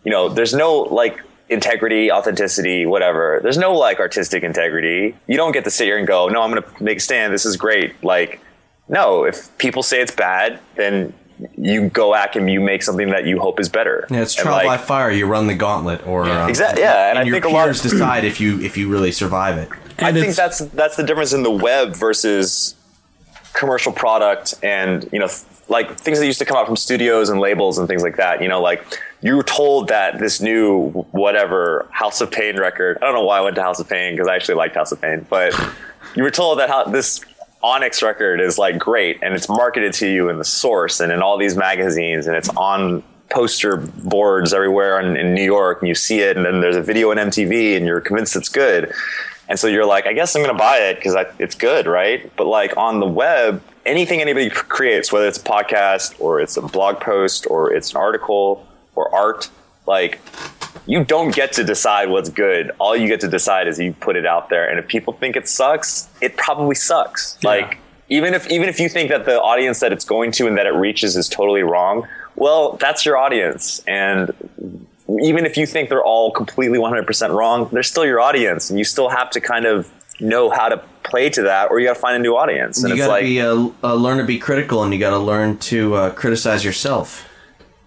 you 0.02 0.10
know 0.10 0.30
there's 0.30 0.54
no 0.54 0.80
like 0.80 1.20
integrity 1.48 2.10
authenticity 2.10 2.86
whatever 2.86 3.40
there's 3.42 3.58
no 3.58 3.74
like 3.74 4.00
artistic 4.00 4.42
integrity 4.42 5.14
you 5.26 5.36
don't 5.36 5.52
get 5.52 5.64
to 5.64 5.70
sit 5.70 5.84
here 5.84 5.98
and 5.98 6.06
go 6.06 6.28
no 6.28 6.42
i'm 6.42 6.50
gonna 6.50 6.64
make 6.80 6.98
a 6.98 7.00
stand 7.00 7.32
this 7.32 7.44
is 7.44 7.56
great 7.56 8.02
like 8.02 8.40
no 8.88 9.24
if 9.24 9.56
people 9.58 9.82
say 9.82 10.00
it's 10.00 10.14
bad 10.14 10.58
then 10.76 11.12
you 11.56 11.88
go 11.88 12.12
back 12.12 12.36
and 12.36 12.50
you 12.50 12.60
make 12.60 12.82
something 12.82 13.10
that 13.10 13.26
you 13.26 13.38
hope 13.38 13.58
is 13.58 13.68
better. 13.68 14.06
Yeah, 14.10 14.22
it's 14.22 14.36
And, 14.36 14.44
trial 14.44 14.66
by 14.66 14.76
fire. 14.76 15.10
You 15.10 15.26
run 15.26 15.46
the 15.46 15.54
gauntlet, 15.54 16.06
or 16.06 16.24
uh, 16.24 16.48
Exactly. 16.48 16.82
Yeah, 16.82 17.10
and, 17.10 17.18
I 17.18 17.22
your 17.22 17.34
think 17.34 17.46
a 17.46 17.48
lot. 17.48 17.64
peers 17.64 17.82
decide 17.82 18.24
if 18.24 18.40
you 18.40 18.60
if 18.60 18.76
you 18.76 18.88
really 18.88 19.12
survive 19.12 19.58
it. 19.58 19.68
I 19.98 20.12
think 20.12 20.34
that's 20.34 20.58
that's 20.58 20.96
the 20.96 21.02
difference 21.02 21.32
in 21.32 21.42
the 21.42 21.50
web 21.50 21.94
versus 21.94 22.74
commercial 23.54 23.92
product 23.92 24.54
and 24.62 25.08
you 25.12 25.18
know 25.18 25.28
th- 25.28 25.44
like 25.68 25.96
things 25.96 26.18
that 26.18 26.26
used 26.26 26.40
to 26.40 26.44
come 26.44 26.56
out 26.56 26.66
from 26.66 26.76
studios 26.76 27.28
and 27.30 27.40
labels 27.40 27.78
and 27.78 27.88
things 27.88 28.02
like 28.02 28.16
that 28.16 28.42
you 28.42 28.48
know 28.48 28.60
like 28.60 29.00
you 29.22 29.36
were 29.36 29.44
told 29.44 29.88
that 29.88 30.18
this 30.18 30.40
new 30.40 30.90
whatever 31.12 31.88
house 31.92 32.20
of 32.20 32.30
pain 32.30 32.58
record 32.58 32.98
i 33.00 33.06
don't 33.06 33.14
know 33.14 33.24
why 33.24 33.38
i 33.38 33.40
went 33.40 33.54
to 33.54 33.62
house 33.62 33.78
of 33.78 33.88
pain 33.88 34.12
because 34.12 34.26
i 34.26 34.34
actually 34.34 34.56
liked 34.56 34.74
house 34.74 34.90
of 34.90 35.00
pain 35.00 35.24
but 35.30 35.54
you 36.16 36.22
were 36.22 36.32
told 36.32 36.58
that 36.58 36.68
how 36.68 36.84
this 36.84 37.20
onyx 37.62 38.02
record 38.02 38.40
is 38.40 38.58
like 38.58 38.76
great 38.76 39.18
and 39.22 39.34
it's 39.34 39.48
marketed 39.48 39.92
to 39.92 40.08
you 40.08 40.28
in 40.28 40.38
the 40.38 40.44
source 40.44 40.98
and 40.98 41.12
in 41.12 41.22
all 41.22 41.38
these 41.38 41.56
magazines 41.56 42.26
and 42.26 42.36
it's 42.36 42.50
on 42.50 43.02
poster 43.30 43.76
boards 43.76 44.52
everywhere 44.52 45.00
in, 45.00 45.16
in 45.16 45.32
new 45.32 45.44
york 45.44 45.80
and 45.80 45.88
you 45.88 45.94
see 45.94 46.18
it 46.18 46.36
and 46.36 46.44
then 46.44 46.60
there's 46.60 46.76
a 46.76 46.82
video 46.82 47.12
on 47.12 47.16
mtv 47.16 47.76
and 47.76 47.86
you're 47.86 48.00
convinced 48.00 48.34
it's 48.34 48.48
good 48.48 48.92
and 49.48 49.58
so 49.58 49.66
you're 49.66 49.86
like, 49.86 50.06
I 50.06 50.12
guess 50.12 50.34
I'm 50.34 50.42
going 50.42 50.54
to 50.54 50.58
buy 50.58 50.78
it 50.78 50.96
because 50.96 51.14
it's 51.38 51.54
good, 51.54 51.86
right? 51.86 52.34
But 52.36 52.46
like 52.46 52.76
on 52.76 53.00
the 53.00 53.06
web, 53.06 53.62
anything 53.84 54.20
anybody 54.20 54.48
creates, 54.50 55.12
whether 55.12 55.26
it's 55.26 55.38
a 55.38 55.42
podcast 55.42 56.20
or 56.20 56.40
it's 56.40 56.56
a 56.56 56.62
blog 56.62 57.00
post 57.00 57.46
or 57.50 57.72
it's 57.72 57.90
an 57.90 57.98
article 57.98 58.66
or 58.94 59.14
art, 59.14 59.50
like 59.86 60.20
you 60.86 61.04
don't 61.04 61.34
get 61.34 61.52
to 61.52 61.64
decide 61.64 62.08
what's 62.08 62.30
good. 62.30 62.70
All 62.78 62.96
you 62.96 63.06
get 63.06 63.20
to 63.20 63.28
decide 63.28 63.68
is 63.68 63.78
you 63.78 63.92
put 63.92 64.16
it 64.16 64.26
out 64.26 64.48
there. 64.48 64.68
And 64.68 64.78
if 64.78 64.86
people 64.86 65.12
think 65.12 65.36
it 65.36 65.48
sucks, 65.48 66.08
it 66.20 66.36
probably 66.36 66.74
sucks. 66.74 67.42
Like 67.42 67.78
even 68.08 68.34
if 68.34 68.50
even 68.50 68.68
if 68.68 68.80
you 68.80 68.88
think 68.88 69.10
that 69.10 69.24
the 69.26 69.40
audience 69.40 69.80
that 69.80 69.92
it's 69.92 70.04
going 70.04 70.32
to 70.32 70.46
and 70.46 70.56
that 70.56 70.66
it 70.66 70.74
reaches 70.74 71.16
is 71.16 71.28
totally 71.28 71.62
wrong, 71.62 72.06
well, 72.36 72.72
that's 72.80 73.04
your 73.04 73.16
audience. 73.16 73.82
And 73.86 74.32
even 75.20 75.44
if 75.44 75.56
you 75.56 75.66
think 75.66 75.88
they're 75.88 76.02
all 76.02 76.30
completely 76.30 76.78
100% 76.78 77.34
wrong, 77.34 77.68
they're 77.72 77.82
still 77.82 78.06
your 78.06 78.20
audience, 78.20 78.70
and 78.70 78.78
you 78.78 78.84
still 78.84 79.08
have 79.08 79.30
to 79.30 79.40
kind 79.40 79.66
of 79.66 79.90
know 80.20 80.48
how 80.48 80.68
to 80.68 80.82
play 81.02 81.28
to 81.28 81.42
that, 81.42 81.70
or 81.70 81.78
you 81.78 81.86
got 81.86 81.94
to 81.94 82.00
find 82.00 82.16
a 82.16 82.18
new 82.18 82.34
audience. 82.36 82.82
And 82.82 82.90
you 82.90 82.96
got 82.96 83.06
to 83.06 83.10
like, 83.10 83.24
be 83.24 83.40
uh, 83.40 83.68
uh, 83.82 83.94
learn 83.94 84.18
to 84.18 84.24
be 84.24 84.38
critical, 84.38 84.82
and 84.82 84.94
you 84.94 85.00
got 85.00 85.10
to 85.10 85.18
learn 85.18 85.58
to 85.58 85.94
uh, 85.94 86.10
criticize 86.10 86.64
yourself. 86.64 87.28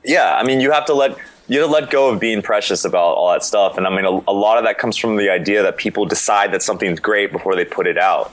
yeah, 0.03 0.36
I 0.36 0.43
mean, 0.43 0.59
you 0.59 0.71
have 0.71 0.86
to 0.86 0.93
let 0.93 1.17
you 1.47 1.62
have 1.62 1.69
to 1.69 1.74
let 1.74 1.89
go 1.89 2.09
of 2.09 2.19
being 2.19 2.41
precious 2.41 2.86
about 2.86 3.15
all 3.15 3.31
that 3.31 3.43
stuff, 3.43 3.77
and 3.77 3.88
I 3.88 3.89
mean, 3.89 4.05
a, 4.05 4.31
a 4.31 4.33
lot 4.33 4.57
of 4.57 4.65
that 4.65 4.77
comes 4.77 4.95
from 4.97 5.15
the 5.15 5.29
idea 5.29 5.63
that 5.63 5.77
people 5.77 6.05
decide 6.05 6.51
that 6.51 6.62
something's 6.62 7.00
great 7.00 7.31
before 7.31 7.55
they 7.55 7.65
put 7.65 7.88
it 7.88 7.97
out, 7.97 8.31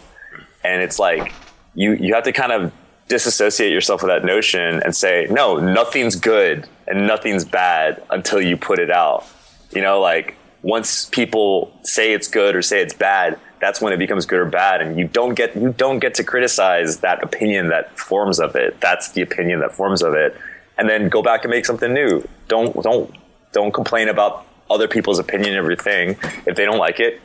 and 0.62 0.82
it's 0.82 0.98
like 0.98 1.32
you 1.74 1.92
you 1.94 2.12
have 2.14 2.24
to 2.24 2.32
kind 2.32 2.52
of 2.52 2.72
disassociate 3.08 3.72
yourself 3.72 4.02
with 4.02 4.10
that 4.10 4.24
notion 4.24 4.82
and 4.82 4.96
say, 4.96 5.26
no, 5.30 5.58
nothing's 5.58 6.16
good 6.16 6.66
and 6.86 7.06
nothing's 7.06 7.44
bad 7.44 8.02
until 8.10 8.40
you 8.40 8.56
put 8.56 8.78
it 8.78 8.90
out. 8.90 9.26
You 9.70 9.82
know, 9.82 10.00
like 10.00 10.36
once 10.62 11.06
people 11.06 11.72
say 11.82 12.12
it's 12.12 12.28
good 12.28 12.56
or 12.56 12.62
say 12.62 12.80
it's 12.80 12.94
bad, 12.94 13.38
that's 13.60 13.80
when 13.80 13.92
it 13.92 13.98
becomes 13.98 14.26
good 14.26 14.38
or 14.38 14.44
bad, 14.46 14.80
and 14.80 14.98
you 14.98 15.08
don't 15.08 15.34
get 15.34 15.56
you 15.56 15.72
don't 15.72 15.98
get 15.98 16.14
to 16.14 16.24
criticize 16.24 17.00
that 17.00 17.22
opinion 17.22 17.68
that 17.68 17.98
forms 17.98 18.38
of 18.38 18.56
it. 18.56 18.80
That's 18.80 19.12
the 19.12 19.22
opinion 19.22 19.60
that 19.60 19.72
forms 19.72 20.02
of 20.02 20.14
it, 20.14 20.36
and 20.76 20.88
then 20.88 21.08
go 21.08 21.22
back 21.22 21.44
and 21.44 21.50
make 21.50 21.64
something 21.64 21.92
new. 21.92 22.26
Don't 22.48 22.82
don't 22.82 23.14
don't 23.52 23.72
complain 23.72 24.08
about 24.08 24.46
other 24.70 24.88
people's 24.88 25.18
opinion 25.18 25.50
and 25.50 25.58
everything. 25.58 26.16
If 26.46 26.56
they 26.56 26.64
don't 26.64 26.78
like 26.78 27.00
it, 27.00 27.20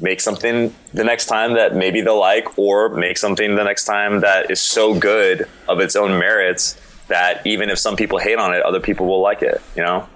make 0.00 0.20
something 0.20 0.74
the 0.92 1.04
next 1.04 1.26
time 1.26 1.54
that 1.54 1.74
maybe 1.74 2.00
they'll 2.00 2.18
like, 2.18 2.58
or 2.58 2.88
make 2.90 3.18
something 3.18 3.56
the 3.56 3.64
next 3.64 3.84
time 3.84 4.20
that 4.20 4.50
is 4.50 4.60
so 4.60 4.94
good 4.94 5.48
of 5.68 5.80
its 5.80 5.96
own 5.96 6.18
merits 6.18 6.76
that 7.12 7.46
even 7.46 7.70
if 7.70 7.78
some 7.78 7.96
people 7.96 8.18
hate 8.18 8.38
on 8.38 8.54
it, 8.54 8.62
other 8.62 8.80
people 8.80 9.06
will 9.06 9.20
like 9.20 9.42
it. 9.42 9.60
You 9.76 9.82
know. 9.82 10.08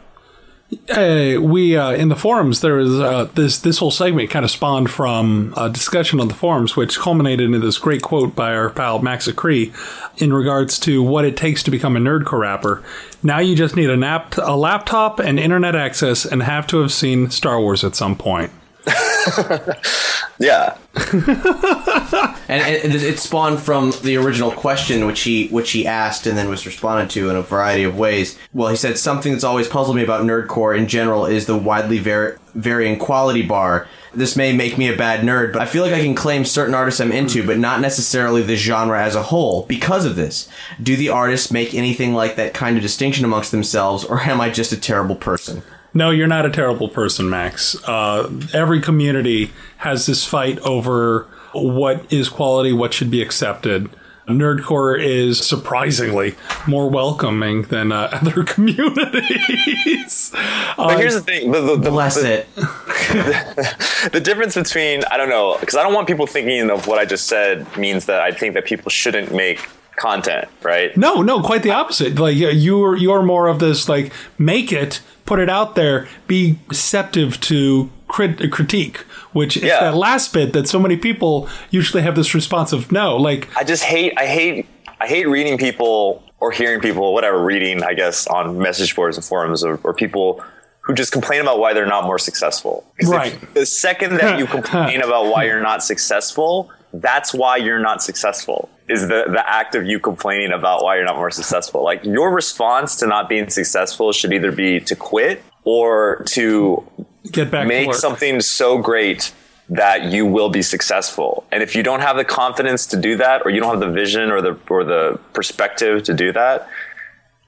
Uh, 0.91 1.41
we 1.41 1.77
uh, 1.77 1.93
in 1.93 2.09
the 2.09 2.17
forums 2.17 2.61
there 2.61 2.75
was 2.75 2.99
uh, 2.99 3.29
this 3.35 3.61
this 3.61 3.79
whole 3.79 3.93
segment 3.93 4.31
kind 4.31 4.45
of 4.45 4.51
spawned 4.51 4.91
from 4.91 5.55
a 5.57 5.71
discussion 5.71 6.19
on 6.19 6.27
the 6.27 6.35
forums, 6.35 6.75
which 6.75 6.99
culminated 6.99 7.55
in 7.55 7.61
this 7.61 7.79
great 7.79 8.03
quote 8.03 8.35
by 8.35 8.53
our 8.53 8.71
pal 8.71 8.99
Max 9.01 9.29
Acree 9.29 9.73
in 10.21 10.33
regards 10.33 10.81
to 10.81 11.05
what 11.05 11.25
it 11.25 11.37
takes 11.37 11.63
to 11.63 11.71
become 11.71 11.97
a 11.97 12.01
nerdcore 12.01 12.41
rapper. 12.41 12.83
Now 13.23 13.39
you 13.39 13.55
just 13.55 13.77
need 13.77 13.91
a, 13.91 13.97
nap- 13.97 14.39
a 14.39 14.57
laptop 14.57 15.21
and 15.21 15.39
internet 15.39 15.77
access, 15.77 16.27
and 16.27 16.43
have 16.43 16.67
to 16.69 16.81
have 16.81 16.93
seen 16.93 17.31
Star 17.31 17.61
Wars 17.61 17.85
at 17.85 17.95
some 17.95 18.17
point. 18.17 18.51
Yeah. 20.39 20.77
And, 22.49 22.95
it 22.95 23.19
spawned 23.19 23.59
from 23.59 23.93
the 24.03 24.17
original 24.17 24.53
question, 24.53 25.07
which 25.07 25.23
he 25.23 25.49
which 25.49 25.73
he 25.73 25.87
asked 25.87 26.27
and 26.27 26.39
then 26.39 26.49
was 26.49 26.65
responded 26.65 27.11
to 27.11 27.29
in 27.29 27.35
a 27.37 27.43
variety 27.43 27.83
of 27.83 27.99
ways. 27.99 28.39
Well, 28.55 28.69
he 28.69 28.77
said 28.77 28.97
something 28.99 29.33
that's 29.33 29.45
always 29.45 29.67
puzzled 29.67 29.97
me 29.97 30.05
about 30.05 30.23
nerdcore 30.25 30.79
in 30.79 30.87
general 30.87 31.27
is 31.27 31.47
the 31.47 31.57
widely 31.57 31.99
var- 31.99 32.39
varying 32.55 32.99
quality 32.99 33.43
bar. 33.43 33.89
This 34.15 34.37
may 34.37 34.53
make 34.53 34.79
me 34.79 34.89
a 34.89 34.97
bad 34.97 35.21
nerd, 35.21 35.53
but 35.53 35.61
I 35.61 35.67
feel 35.67 35.83
like 35.83 35.93
I 35.93 36.03
can 36.03 36.15
claim 36.15 36.45
certain 36.45 36.75
artists 36.75 37.01
I'm 37.01 37.13
into, 37.13 37.45
but 37.45 37.59
not 37.59 37.81
necessarily 37.81 38.43
the 38.43 38.57
genre 38.57 39.03
as 39.03 39.17
a 39.17 39.25
whole 39.25 39.65
because 39.65 40.05
of 40.05 40.15
this. 40.15 40.49
Do 40.81 40.97
the 40.97 41.09
artists 41.09 41.51
make 41.51 41.75
anything 41.75 42.15
like 42.15 42.37
that 42.37 42.55
kind 42.55 42.77
of 42.77 42.83
distinction 42.83 43.25
amongst 43.25 43.51
themselves, 43.51 44.05
or 44.05 44.21
am 44.21 44.41
I 44.41 44.51
just 44.51 44.73
a 44.73 44.77
terrible 44.81 45.17
person? 45.17 45.63
No, 45.97 46.11
you're 46.11 46.27
not 46.27 46.45
a 46.45 46.51
terrible 46.51 46.91
person, 46.91 47.31
Max. 47.31 47.75
Uh, 47.89 48.31
every 48.53 48.83
community 48.83 49.51
has 49.79 50.05
this 50.05 50.27
fight 50.27 50.59
over 50.59 51.27
what 51.55 52.13
is 52.13 52.29
quality, 52.29 52.71
what 52.71 52.93
should 52.93 53.11
be 53.11 53.23
accepted. 53.23 53.89
Nerdcore 54.29 55.03
is 55.03 55.39
surprisingly 55.39 56.35
more 56.67 56.91
welcoming 56.91 57.63
than 57.63 57.93
uh, 57.93 58.11
other 58.13 58.45
communities. 58.45 60.33
But 60.77 60.99
here's 60.99 61.15
the 61.15 61.23
thing: 61.23 61.53
the, 61.53 61.63
the, 61.63 61.77
the, 61.77 61.91
Bless 61.91 62.17
the, 62.17 62.41
it. 62.41 62.55
the 64.13 64.21
difference 64.21 64.55
between 64.55 65.03
I 65.11 65.17
don't 65.17 65.31
know 65.31 65.57
because 65.61 65.77
I 65.77 65.83
don't 65.83 65.95
want 65.95 66.09
people 66.09 66.27
thinking 66.27 66.69
of 66.69 66.87
what 66.87 66.99
I 66.99 67.07
just 67.07 67.27
said 67.27 67.75
means 67.79 68.05
that 68.05 68.21
I 68.21 68.33
think 68.33 68.53
that 68.53 68.67
people 68.67 68.91
shouldn't 68.91 69.33
make 69.33 69.67
content, 69.97 70.49
right? 70.63 70.95
No, 70.95 71.23
no, 71.23 71.41
quite 71.41 71.63
the 71.63 71.71
opposite. 71.71 72.19
Like 72.19 72.37
uh, 72.37 72.49
you're 72.49 72.97
you're 72.97 73.23
more 73.23 73.47
of 73.47 73.61
this 73.61 73.89
like 73.89 74.13
make 74.39 74.73
it, 74.73 75.01
put 75.27 75.39
it 75.39 75.51
out 75.51 75.75
there, 75.75 76.07
be 76.27 76.59
receptive 76.69 77.41
to 77.43 77.91
crit- 78.09 78.51
critique, 78.53 78.99
which 79.33 79.57
is 79.57 79.65
Yeah. 79.65 79.81
that 79.81 79.95
last 79.97 80.33
bit 80.33 80.53
that 80.53 80.69
so 80.69 80.79
many 80.79 80.97
people 80.97 81.49
usually 81.71 82.03
have 82.03 82.15
this 82.17 82.35
response 82.35 82.73
of 82.73 82.91
no. 82.93 83.17
Like 83.17 83.49
I 83.57 83.65
just 83.65 83.83
hate 83.83 84.13
I 84.17 84.27
hate 84.27 84.67
I 85.01 85.07
hate 85.07 85.29
reading 85.29 85.59
people 85.59 86.23
or 86.41 86.51
hearing 86.53 86.81
people 86.81 87.13
whatever 87.13 87.43
reading 87.43 87.83
I 87.83 87.93
guess 87.95 88.27
on 88.29 88.59
message 88.59 88.95
boards 88.97 89.17
and 89.17 89.25
forums 89.25 89.63
or, 89.65 89.79
or 89.85 89.93
people 89.93 90.43
who 90.81 90.95
just 90.95 91.11
complain 91.13 91.41
about 91.41 91.59
why 91.59 91.75
they're 91.75 91.85
not 91.87 92.05
more 92.05 92.19
successful. 92.19 92.85
if- 92.99 93.09
Right. 93.09 93.37
the 93.55 93.67
second 93.67 94.17
that 94.19 94.39
you 94.39 94.47
complain 94.57 95.03
about 95.03 95.27
why 95.27 95.45
you're 95.45 95.61
not 95.61 95.83
successful, 95.83 96.71
that's 96.95 97.35
why 97.35 97.57
you're 97.57 97.81
not 97.81 98.03
successful. 98.05 98.69
Is 98.89 99.09
the 99.09 99.25
the 99.27 99.43
act 99.45 99.75
of 99.75 99.85
you 99.85 99.99
complaining 99.99 100.53
about 100.53 100.85
why 100.85 100.97
you're 100.97 101.05
not 101.05 101.17
more 101.17 101.31
successful. 101.31 101.83
Like 101.83 102.05
your 102.05 102.33
response 102.33 102.97
to 102.97 103.07
not 103.07 103.29
being 103.29 103.49
successful 103.51 104.13
should 104.13 104.33
either 104.33 104.53
be 104.53 104.79
to 104.81 104.95
quit 104.95 105.43
or 105.65 106.23
to 106.27 106.87
get 107.33 107.51
back 107.51 107.63
to 107.63 107.69
make 107.69 107.95
something 107.95 108.41
so 108.41 108.79
great 108.79 109.33
that 109.69 110.05
you 110.05 110.25
will 110.25 110.49
be 110.49 110.63
successful. 110.63 111.45
And 111.51 111.63
if 111.63 111.75
you 111.75 111.83
don't 111.83 112.01
have 112.01 112.17
the 112.17 112.25
confidence 112.25 112.87
to 112.87 112.97
do 112.97 113.17
that, 113.17 113.43
or 113.45 113.51
you 113.51 113.61
don't 113.61 113.71
have 113.71 113.81
the 113.81 113.93
vision 113.93 114.31
or 114.31 114.41
the 114.41 114.57
or 114.71 114.85
the 114.85 115.19
perspective 115.33 116.05
to 116.05 116.15
do 116.15 116.33
that, 116.33 116.69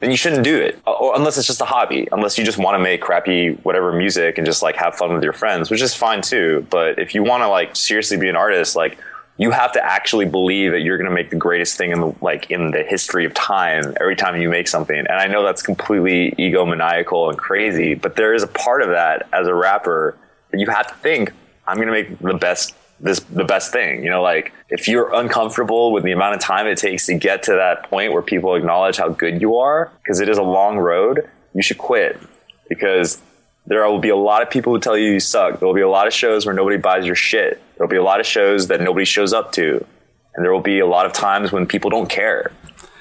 then 0.01 0.11
you 0.11 0.17
shouldn't 0.17 0.43
do 0.43 0.57
it. 0.57 0.81
Uh, 0.87 0.93
Or 0.93 1.15
unless 1.15 1.39
it's 1.39 1.47
just 1.47 1.61
a 1.61 1.65
hobby, 1.65 2.09
unless 2.11 2.37
you 2.39 2.45
just 2.45 2.59
want 2.59 2.75
to 2.75 2.83
make 2.83 3.01
crappy 3.01 3.53
whatever 3.63 3.93
music 3.93 4.39
and 4.39 4.47
just 4.47 4.63
like 4.63 4.75
have 4.75 4.97
fun 4.97 5.13
with 5.13 5.23
your 5.23 5.33
friends, 5.33 5.71
which 5.71 5.83
is 5.83 5.95
fine 5.95 6.23
too. 6.23 6.67
But 6.71 6.99
if 6.99 7.15
you 7.15 7.23
want 7.23 7.43
to 7.43 7.49
like 7.49 7.77
seriously 7.77 8.17
be 8.17 8.29
an 8.29 8.37
artist, 8.37 8.75
like 8.75 8.99
you 9.39 9.53
have 9.53 9.73
to 9.73 9.85
actually 9.85 10.27
believe 10.27 10.73
that 10.73 10.81
you're 10.81 10.99
going 10.99 11.09
to 11.09 11.15
make 11.15 11.31
the 11.31 11.37
greatest 11.37 11.79
thing 11.79 11.93
in 11.93 12.01
the 12.01 12.15
like 12.21 12.51
in 12.51 12.73
the 12.73 12.83
history 12.83 13.25
of 13.25 13.33
time 13.33 13.95
every 14.01 14.17
time 14.17 14.41
you 14.41 14.49
make 14.49 14.69
something. 14.69 14.99
And 14.99 15.09
I 15.09 15.29
know 15.29 15.45
that's 15.45 15.63
completely 15.63 16.33
egomaniacal 16.33 17.31
and 17.31 17.39
crazy, 17.39 17.95
but 17.95 18.17
there 18.17 18.35
is 18.35 18.43
a 18.43 18.49
part 18.49 18.83
of 18.83 18.91
that 18.91 19.29
as 19.33 19.47
a 19.47 19.55
rapper 19.55 20.19
that 20.51 20.59
you 20.59 20.67
have 20.67 20.89
to 20.89 20.95
think 20.95 21.33
I'm 21.67 21.77
going 21.77 21.87
to 21.87 21.93
make 21.93 22.19
the 22.19 22.35
best 22.35 22.75
this 23.01 23.21
the 23.21 23.45
best 23.45 23.73
thing. 23.73 24.03
You 24.03 24.11
know, 24.11 24.23
like 24.23 24.53
if 24.71 24.89
you're 24.89 25.15
uncomfortable 25.15 25.93
with 25.93 26.03
the 26.03 26.13
amount 26.13 26.35
of 26.35 26.41
time 26.41 26.67
it 26.67 26.79
takes 26.79 27.07
to 27.07 27.15
get 27.15 27.45
to 27.45 27.53
that 27.53 27.89
point 27.89 28.13
where 28.13 28.23
people 28.23 28.57
acknowledge 28.57 28.97
how 28.97 29.09
good 29.09 29.41
you 29.41 29.59
are, 29.59 29.93
because 30.03 30.19
it 30.19 30.29
is 30.29 30.37
a 30.37 30.43
long 30.43 30.79
road, 30.79 31.29
you 31.55 31.63
should 31.63 31.79
quit 31.79 32.19
because 32.69 33.23
there 33.67 33.87
will 33.89 34.01
be 34.01 34.09
a 34.09 34.17
lot 34.17 34.43
of 34.43 34.51
people 34.51 34.73
who 34.73 34.81
tell 34.81 34.97
you 34.97 35.13
you 35.13 35.21
suck. 35.21 35.61
There 35.61 35.67
will 35.67 35.75
be 35.75 35.81
a 35.83 35.89
lot 35.89 36.07
of 36.07 36.13
shows 36.13 36.45
where 36.45 36.55
nobody 36.55 36.77
buys 36.77 37.07
your 37.07 37.15
shit. 37.15 37.63
There 37.79 37.87
will 37.87 37.91
be 37.91 37.97
a 37.97 38.03
lot 38.03 38.19
of 38.19 38.27
shows 38.27 38.67
that 38.69 38.81
nobody 38.81 39.05
shows 39.05 39.33
up 39.33 39.53
to, 39.53 39.85
and 40.35 40.45
there 40.45 40.53
will 40.53 40.61
be 40.61 40.81
a 40.81 40.87
lot 40.87 41.07
of 41.07 41.13
times 41.13 41.53
when 41.53 41.65
people 41.65 41.91
don't 41.91 42.11
care 42.11 42.51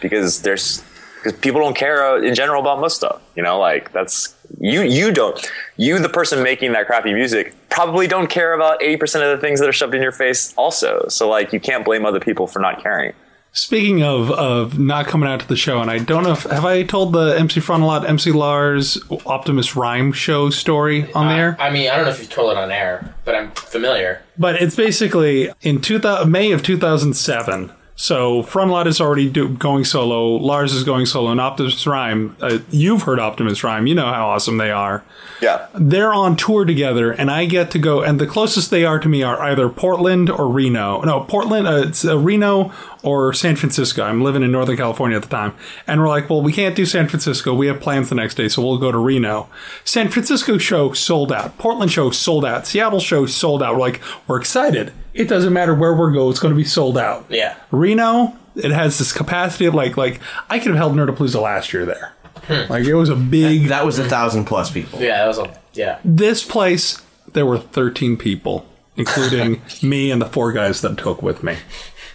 because 0.02 0.44
there's 0.44 0.84
because 1.16 1.34
people 1.40 1.60
don't 1.60 1.76
care 1.76 2.06
uh, 2.06 2.22
in 2.22 2.36
general 2.36 2.62
about 2.62 2.80
most 2.80 2.98
stuff. 2.98 3.20
You 3.36 3.42
know, 3.42 3.58
like 3.60 3.92
that's 3.92 4.36
you. 4.60 4.84
You 4.84 5.12
don't. 5.12 5.52
You, 5.78 5.98
the 5.98 6.10
person 6.10 6.44
making 6.44 6.74
that 6.74 6.86
crappy 6.86 7.12
music, 7.12 7.56
probably 7.70 8.08
don't 8.08 8.30
care 8.30 8.54
about 8.54 8.84
eighty 8.84 8.98
percent 8.98 9.26
of 9.26 9.36
the 9.36 9.42
things 9.42 9.60
that 9.60 9.68
are 9.68 9.74
shoved 9.74 9.96
in 9.96 10.02
your 10.04 10.12
face. 10.12 10.54
Also, 10.56 11.08
so 11.10 11.28
like 11.28 11.52
you 11.54 11.60
can't 11.60 11.84
blame 11.84 12.06
other 12.06 12.20
people 12.20 12.46
for 12.46 12.60
not 12.60 12.82
caring. 12.82 13.14
Speaking 13.58 14.04
of 14.04 14.30
of 14.30 14.78
not 14.78 15.08
coming 15.08 15.28
out 15.28 15.40
to 15.40 15.48
the 15.48 15.56
show, 15.56 15.82
and 15.82 15.90
I 15.90 15.98
don't 15.98 16.24
know 16.24 16.34
if 16.34 16.44
have 16.44 16.64
I 16.64 16.84
told 16.84 17.12
the 17.14 17.36
MC 17.40 17.60
Frontalot 17.60 18.08
MC 18.08 18.32
Lars 18.32 19.00
Optimus 19.26 19.76
Rhyme 19.76 20.12
show 20.12 20.52
story 20.52 21.12
on 21.14 21.28
there. 21.28 21.58
I 21.60 21.72
mean, 21.72 21.90
I 21.90 21.96
don't 21.96 22.06
know 22.06 22.12
if 22.12 22.20
you've 22.20 22.30
told 22.30 22.52
it 22.52 22.58
on 22.58 22.70
air, 22.70 23.16
but 23.26 23.34
I'm 23.34 23.50
familiar. 23.54 24.22
But 24.38 24.62
it's 24.62 24.76
basically 24.76 25.50
in 25.64 25.82
2000, 25.82 26.32
May 26.32 26.52
of 26.52 26.62
2007. 26.62 27.72
So 28.00 28.44
Frontalot 28.44 28.86
is 28.86 29.02
already 29.02 29.28
do, 29.28 29.50
going 29.50 29.84
solo. 29.84 30.36
Lars 30.36 30.72
is 30.72 30.84
going 30.84 31.08
solo, 31.08 31.32
and 31.32 31.42
Optimus 31.42 31.88
Rhyme. 31.88 32.38
Uh, 32.40 32.60
you've 32.70 33.02
heard 33.02 33.20
Optimus 33.20 33.64
Rhyme. 33.64 33.88
You 33.88 33.96
know 33.96 34.06
how 34.06 34.28
awesome 34.28 34.58
they 34.58 34.70
are. 34.70 35.04
Yeah. 35.42 35.66
They're 35.74 36.14
on 36.14 36.36
tour 36.36 36.64
together, 36.64 37.12
and 37.12 37.32
I 37.32 37.46
get 37.46 37.72
to 37.72 37.80
go. 37.80 38.04
And 38.04 38.22
the 38.22 38.28
closest 38.28 38.70
they 38.70 38.86
are 38.86 39.00
to 39.00 39.10
me 39.10 39.24
are 39.24 39.42
either 39.42 39.68
Portland 39.68 40.30
or 40.30 40.48
Reno. 40.48 41.02
No, 41.02 41.22
Portland. 41.22 41.68
Uh, 41.68 41.88
it's 41.88 42.06
uh, 42.06 42.20
Reno 42.20 42.72
or 43.08 43.32
San 43.32 43.56
Francisco. 43.56 44.04
I'm 44.04 44.22
living 44.22 44.44
in 44.44 44.52
Northern 44.52 44.76
California 44.76 45.16
at 45.16 45.24
the 45.24 45.30
time, 45.30 45.54
and 45.88 46.02
we're 46.02 46.10
like, 46.10 46.30
well, 46.30 46.42
we 46.42 46.52
can't 46.52 46.76
do 46.76 46.86
San 46.86 47.08
Francisco. 47.08 47.54
We 47.54 47.68
have 47.68 47.80
plans 47.80 48.10
the 48.10 48.16
next 48.16 48.36
day, 48.36 48.50
so 48.50 48.62
we'll 48.62 48.78
go 48.78 48.92
to 48.92 48.98
Reno. 48.98 49.48
San 49.86 50.10
Francisco 50.10 50.58
show 50.58 50.92
sold 50.92 51.32
out. 51.32 51.58
Portland 51.58 51.90
show 51.90 52.10
sold 52.12 52.44
out. 52.44 52.68
Seattle 52.68 53.00
show 53.00 53.26
sold 53.26 53.64
out. 53.64 53.76
We're 53.76 53.80
like, 53.80 54.02
we're 54.28 54.40
excited. 54.40 54.92
It 55.14 55.30
doesn't 55.30 55.54
matter 55.54 55.74
where 55.74 55.94
we 55.94 56.14
go; 56.14 56.30
it's 56.30 56.40
going 56.40 56.54
to 56.54 56.58
be 56.58 56.66
sold 56.66 56.98
out. 56.98 57.26
Yeah. 57.30 57.56
Reno, 57.72 58.38
it 58.56 58.72
has 58.72 59.00
this 59.00 59.14
capacity 59.14 59.66
of 59.66 59.74
like 59.74 59.96
like 59.96 60.20
I 60.50 60.60
could 60.60 60.76
have 60.76 60.78
held 60.78 60.94
Nerdapalooza 60.94 61.42
last 61.42 61.72
year 61.72 61.86
there. 61.86 62.14
Hmm. 62.44 62.70
Like 62.70 62.84
it 62.86 62.96
was 62.96 63.10
a 63.10 63.16
big. 63.16 63.70
That 63.70 63.86
was 63.86 64.00
a 64.00 64.08
thousand 64.08 64.46
plus 64.46 64.70
people. 64.70 65.00
Yeah, 65.00 65.20
that 65.20 65.28
was 65.28 65.38
a 65.38 65.60
yeah. 65.74 66.00
this 66.04 66.44
place 66.44 67.02
there 67.34 67.46
were 67.46 67.58
13 67.58 68.18
people 68.18 68.66
including 68.96 69.62
me 69.84 70.10
and 70.10 70.22
the 70.22 70.26
four 70.26 70.52
guys 70.52 70.82
that 70.82 70.98
took 70.98 71.22
with 71.22 71.44
me 71.44 71.56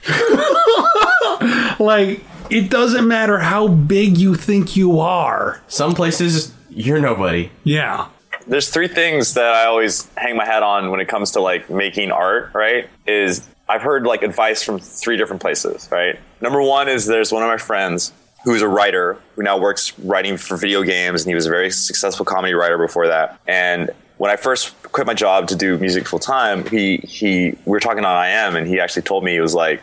like 1.79 2.21
it 2.51 2.71
doesn't 2.71 3.07
matter 3.09 3.39
how 3.39 3.69
big 3.69 4.17
you 4.19 4.35
think 4.35 4.77
you 4.77 4.99
are 5.01 5.61
Some 5.69 5.95
places 5.95 6.53
you're 6.71 7.01
nobody. 7.01 7.51
yeah 7.65 8.09
there's 8.47 8.69
three 8.71 8.89
things 8.89 9.35
that 9.35 9.53
I 9.55 9.67
always 9.67 10.09
hang 10.17 10.37
my 10.37 10.45
hat 10.45 10.63
on 10.65 10.91
when 10.91 10.99
it 11.01 11.07
comes 11.07 11.31
to 11.33 11.41
like 11.41 11.71
making 11.71 12.11
art, 12.11 12.51
right? 12.55 12.89
Is 13.07 13.49
I've 13.69 13.83
heard 13.83 14.05
like 14.05 14.23
advice 14.25 14.65
from 14.65 14.81
three 14.81 15.17
different 15.17 15.41
places, 15.41 15.89
right? 15.93 16.19
Number 16.41 16.61
one 16.61 16.89
is 16.89 17.07
there's 17.07 17.31
one 17.31 17.45
of 17.45 17.49
my 17.49 17.57
friends 17.57 18.13
who's 18.45 18.61
a 18.61 18.67
writer 18.67 19.17
who 19.37 19.45
now 19.45 19.59
works 19.59 19.97
writing 20.01 20.37
for 20.37 20.57
video 20.57 20.83
games 20.83 21.23
and 21.23 21.29
he 21.29 21.37
was 21.37 21.47
a 21.47 21.51
very 21.51 21.71
successful 21.71 22.25
comedy 22.27 22.53
writer 22.55 22.79
before 22.79 23.07
that. 23.07 23.39
And 23.47 23.91
when 24.23 24.31
I 24.31 24.37
first 24.37 24.81
quit 24.93 25.05
my 25.05 25.15
job 25.15 25.49
to 25.49 25.57
do 25.57 25.77
music 25.79 26.07
full 26.07 26.21
time, 26.21 26.65
he 26.67 26.99
he 26.99 27.59
we 27.65 27.73
were 27.73 27.81
talking 27.81 28.05
on 28.05 28.25
IM 28.25 28.55
and 28.55 28.69
he 28.69 28.79
actually 28.79 29.03
told 29.03 29.25
me 29.25 29.33
he 29.33 29.41
was 29.41 29.53
like, 29.53 29.83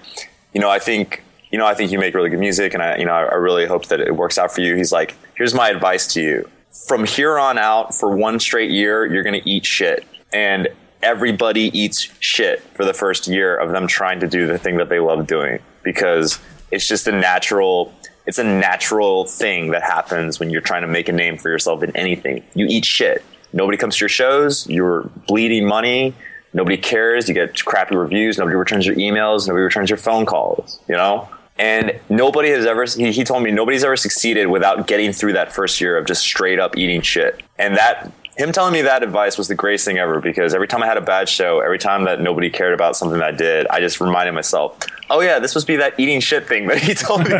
you 0.53 0.61
know, 0.61 0.69
I 0.69 0.79
think 0.79 1.21
you 1.51 1.57
know, 1.57 1.65
I 1.65 1.73
think 1.73 1.91
you 1.91 1.99
make 1.99 2.15
really 2.15 2.29
good 2.29 2.39
music 2.39 2.73
and 2.73 2.81
I 2.81 2.95
you 2.99 3.05
know, 3.05 3.11
I, 3.11 3.23
I 3.23 3.33
really 3.33 3.65
hope 3.65 3.87
that 3.87 3.99
it 3.99 4.15
works 4.15 4.37
out 4.37 4.49
for 4.53 4.61
you. 4.61 4.77
He's 4.77 4.93
like, 4.93 5.13
here's 5.35 5.53
my 5.53 5.67
advice 5.67 6.07
to 6.13 6.21
you. 6.21 6.49
From 6.87 7.03
here 7.03 7.37
on 7.37 7.57
out 7.57 7.93
for 7.93 8.15
one 8.15 8.39
straight 8.39 8.71
year 8.71 9.05
you're 9.05 9.23
to 9.23 9.49
eat 9.49 9.65
shit. 9.65 10.07
And 10.31 10.69
everybody 11.03 11.77
eats 11.77 12.07
shit 12.21 12.61
for 12.61 12.85
the 12.85 12.93
first 12.93 13.27
year 13.27 13.57
of 13.57 13.71
them 13.71 13.87
trying 13.87 14.21
to 14.21 14.27
do 14.27 14.47
the 14.47 14.57
thing 14.57 14.77
that 14.77 14.87
they 14.87 15.01
love 15.01 15.27
doing 15.27 15.59
because 15.83 16.39
it's 16.71 16.87
just 16.87 17.09
a 17.09 17.11
natural 17.11 17.93
it's 18.25 18.37
a 18.37 18.45
natural 18.45 19.25
thing 19.25 19.71
that 19.71 19.83
happens 19.83 20.39
when 20.39 20.49
you're 20.49 20.61
trying 20.61 20.83
to 20.83 20.87
make 20.87 21.09
a 21.09 21.11
name 21.11 21.35
for 21.35 21.49
yourself 21.49 21.83
in 21.83 21.93
anything. 21.97 22.41
You 22.53 22.67
eat 22.69 22.85
shit 22.85 23.21
nobody 23.53 23.77
comes 23.77 23.97
to 23.97 24.01
your 24.01 24.09
shows. 24.09 24.67
You're 24.67 25.03
bleeding 25.27 25.65
money. 25.65 26.13
Nobody 26.53 26.77
cares. 26.77 27.27
You 27.27 27.35
get 27.35 27.63
crappy 27.65 27.95
reviews. 27.95 28.37
Nobody 28.37 28.55
returns 28.55 28.85
your 28.85 28.95
emails. 28.95 29.47
Nobody 29.47 29.63
returns 29.63 29.89
your 29.89 29.97
phone 29.97 30.25
calls 30.25 30.79
you 30.87 30.95
know? 30.95 31.29
And 31.57 31.99
nobody 32.09 32.49
has 32.51 32.65
ever, 32.65 32.85
he, 32.85 33.11
he 33.11 33.25
told 33.25 33.43
me 33.43 33.51
nobody's 33.51 33.83
ever 33.83 33.97
succeeded 33.97 34.47
without 34.47 34.87
getting 34.87 35.11
through 35.11 35.33
that 35.33 35.51
first 35.51 35.81
year 35.81 35.97
of 35.97 36.05
just 36.05 36.21
straight 36.21 36.57
up 36.57 36.77
eating 36.77 37.01
shit. 37.01 37.43
And 37.57 37.75
that, 37.75 38.11
him 38.37 38.53
telling 38.53 38.71
me 38.71 38.81
that 38.83 39.03
advice 39.03 39.37
was 39.37 39.49
the 39.49 39.55
greatest 39.55 39.83
thing 39.83 39.97
ever 39.97 40.21
because 40.21 40.53
every 40.53 40.69
time 40.69 40.81
I 40.81 40.85
had 40.85 40.95
a 40.95 41.01
bad 41.01 41.27
show, 41.27 41.59
every 41.59 41.77
time 41.77 42.05
that 42.05 42.21
nobody 42.21 42.49
cared 42.49 42.73
about 42.73 42.95
something 42.95 43.21
I 43.21 43.31
did, 43.31 43.67
I 43.67 43.81
just 43.81 43.99
reminded 43.99 44.31
myself, 44.31 44.79
oh 45.09 45.19
yeah, 45.19 45.39
this 45.39 45.53
must 45.53 45.67
be 45.67 45.75
that 45.75 45.99
eating 45.99 46.21
shit 46.21 46.47
thing 46.47 46.67
that 46.67 46.77
he 46.77 46.93
told 46.95 47.25
me. 47.25 47.33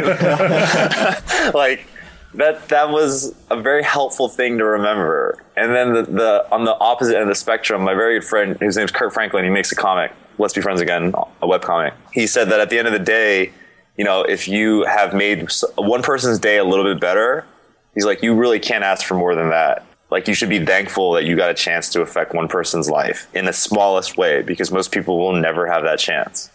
like, 1.57 1.87
that 2.35 2.69
that 2.69 2.89
was 2.89 3.33
a 3.49 3.59
very 3.61 3.83
helpful 3.83 4.29
thing 4.29 4.57
to 4.59 4.65
remember. 4.65 5.43
And 5.55 5.73
then 5.73 5.93
the, 5.93 6.03
the 6.03 6.47
on 6.51 6.65
the 6.65 6.77
opposite 6.79 7.15
end 7.15 7.23
of 7.23 7.29
the 7.29 7.35
spectrum, 7.35 7.81
my 7.83 7.93
very 7.93 8.19
good 8.19 8.27
friend, 8.27 8.57
his 8.59 8.77
name's 8.77 8.91
Curt 8.91 9.13
Franklin, 9.13 9.43
he 9.43 9.49
makes 9.49 9.71
a 9.71 9.75
comic. 9.75 10.11
Let's 10.37 10.53
be 10.53 10.61
friends 10.61 10.79
again, 10.79 11.13
a 11.41 11.47
web 11.47 11.61
comic. 11.61 11.93
He 12.13 12.27
said 12.27 12.49
that 12.49 12.59
at 12.59 12.69
the 12.69 12.77
end 12.77 12.87
of 12.87 12.93
the 12.93 12.99
day, 12.99 13.51
you 13.97 14.05
know, 14.05 14.23
if 14.23 14.47
you 14.47 14.85
have 14.85 15.13
made 15.13 15.49
one 15.75 16.01
person's 16.01 16.39
day 16.39 16.57
a 16.57 16.63
little 16.63 16.85
bit 16.85 17.01
better, 17.01 17.45
he's 17.93 18.05
like, 18.05 18.23
you 18.23 18.33
really 18.33 18.59
can't 18.59 18.83
ask 18.83 19.05
for 19.05 19.15
more 19.15 19.35
than 19.35 19.49
that. 19.49 19.85
Like, 20.09 20.27
you 20.27 20.33
should 20.33 20.49
be 20.49 20.65
thankful 20.65 21.11
that 21.13 21.25
you 21.25 21.35
got 21.35 21.51
a 21.51 21.53
chance 21.53 21.89
to 21.89 22.01
affect 22.01 22.33
one 22.33 22.47
person's 22.47 22.89
life 22.89 23.27
in 23.35 23.45
the 23.45 23.53
smallest 23.53 24.17
way 24.17 24.41
because 24.41 24.71
most 24.71 24.91
people 24.91 25.19
will 25.19 25.33
never 25.33 25.67
have 25.67 25.83
that 25.83 25.99
chance. 25.99 26.49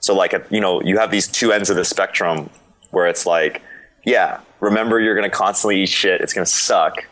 So, 0.00 0.14
like, 0.14 0.34
you 0.50 0.60
know, 0.60 0.82
you 0.82 0.98
have 0.98 1.10
these 1.10 1.28
two 1.28 1.52
ends 1.52 1.70
of 1.70 1.76
the 1.76 1.84
spectrum 1.84 2.50
where 2.90 3.06
it's 3.06 3.24
like, 3.24 3.62
yeah, 4.04 4.40
remember 4.60 5.00
you're 5.00 5.14
going 5.14 5.28
to 5.28 5.36
constantly 5.36 5.82
eat 5.82 5.88
shit. 5.88 6.20
It's 6.20 6.32
going 6.32 6.44
to 6.44 6.50
suck. 6.50 7.06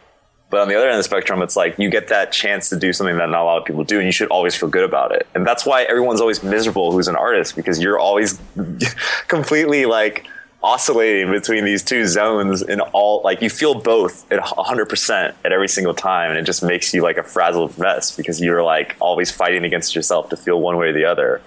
But 0.48 0.60
on 0.60 0.68
the 0.68 0.76
other 0.76 0.86
end 0.86 0.94
of 0.94 1.00
the 1.00 1.04
spectrum, 1.04 1.42
it's 1.42 1.56
like 1.56 1.76
you 1.78 1.90
get 1.90 2.08
that 2.08 2.30
chance 2.30 2.68
to 2.68 2.76
do 2.78 2.92
something 2.92 3.16
that 3.16 3.28
not 3.28 3.42
a 3.42 3.44
lot 3.44 3.58
of 3.58 3.64
people 3.64 3.82
do, 3.82 3.98
and 3.98 4.06
you 4.06 4.12
should 4.12 4.28
always 4.28 4.54
feel 4.54 4.68
good 4.68 4.84
about 4.84 5.12
it. 5.12 5.26
And 5.34 5.44
that's 5.44 5.66
why 5.66 5.82
everyone's 5.82 6.20
always 6.20 6.42
miserable 6.42 6.92
who's 6.92 7.08
an 7.08 7.16
artist 7.16 7.56
because 7.56 7.80
you're 7.80 7.98
always 7.98 8.38
completely 9.28 9.86
like 9.86 10.26
oscillating 10.62 11.30
between 11.30 11.64
these 11.64 11.82
two 11.82 12.06
zones 12.06 12.62
and 12.62 12.80
all 12.80 13.20
like 13.22 13.42
you 13.42 13.50
feel 13.50 13.74
both 13.74 14.30
at 14.32 14.40
100% 14.42 15.34
at 15.44 15.52
every 15.52 15.68
single 15.68 15.94
time 15.94 16.30
and 16.30 16.38
it 16.38 16.44
just 16.44 16.62
makes 16.62 16.92
you 16.92 17.02
like 17.02 17.18
a 17.18 17.22
frazzled 17.22 17.76
mess 17.78 18.16
because 18.16 18.40
you're 18.40 18.64
like 18.64 18.96
always 18.98 19.30
fighting 19.30 19.64
against 19.64 19.94
yourself 19.94 20.28
to 20.28 20.36
feel 20.36 20.60
one 20.60 20.76
way 20.76 20.88
or 20.88 20.92
the 20.92 21.04
other 21.04 21.40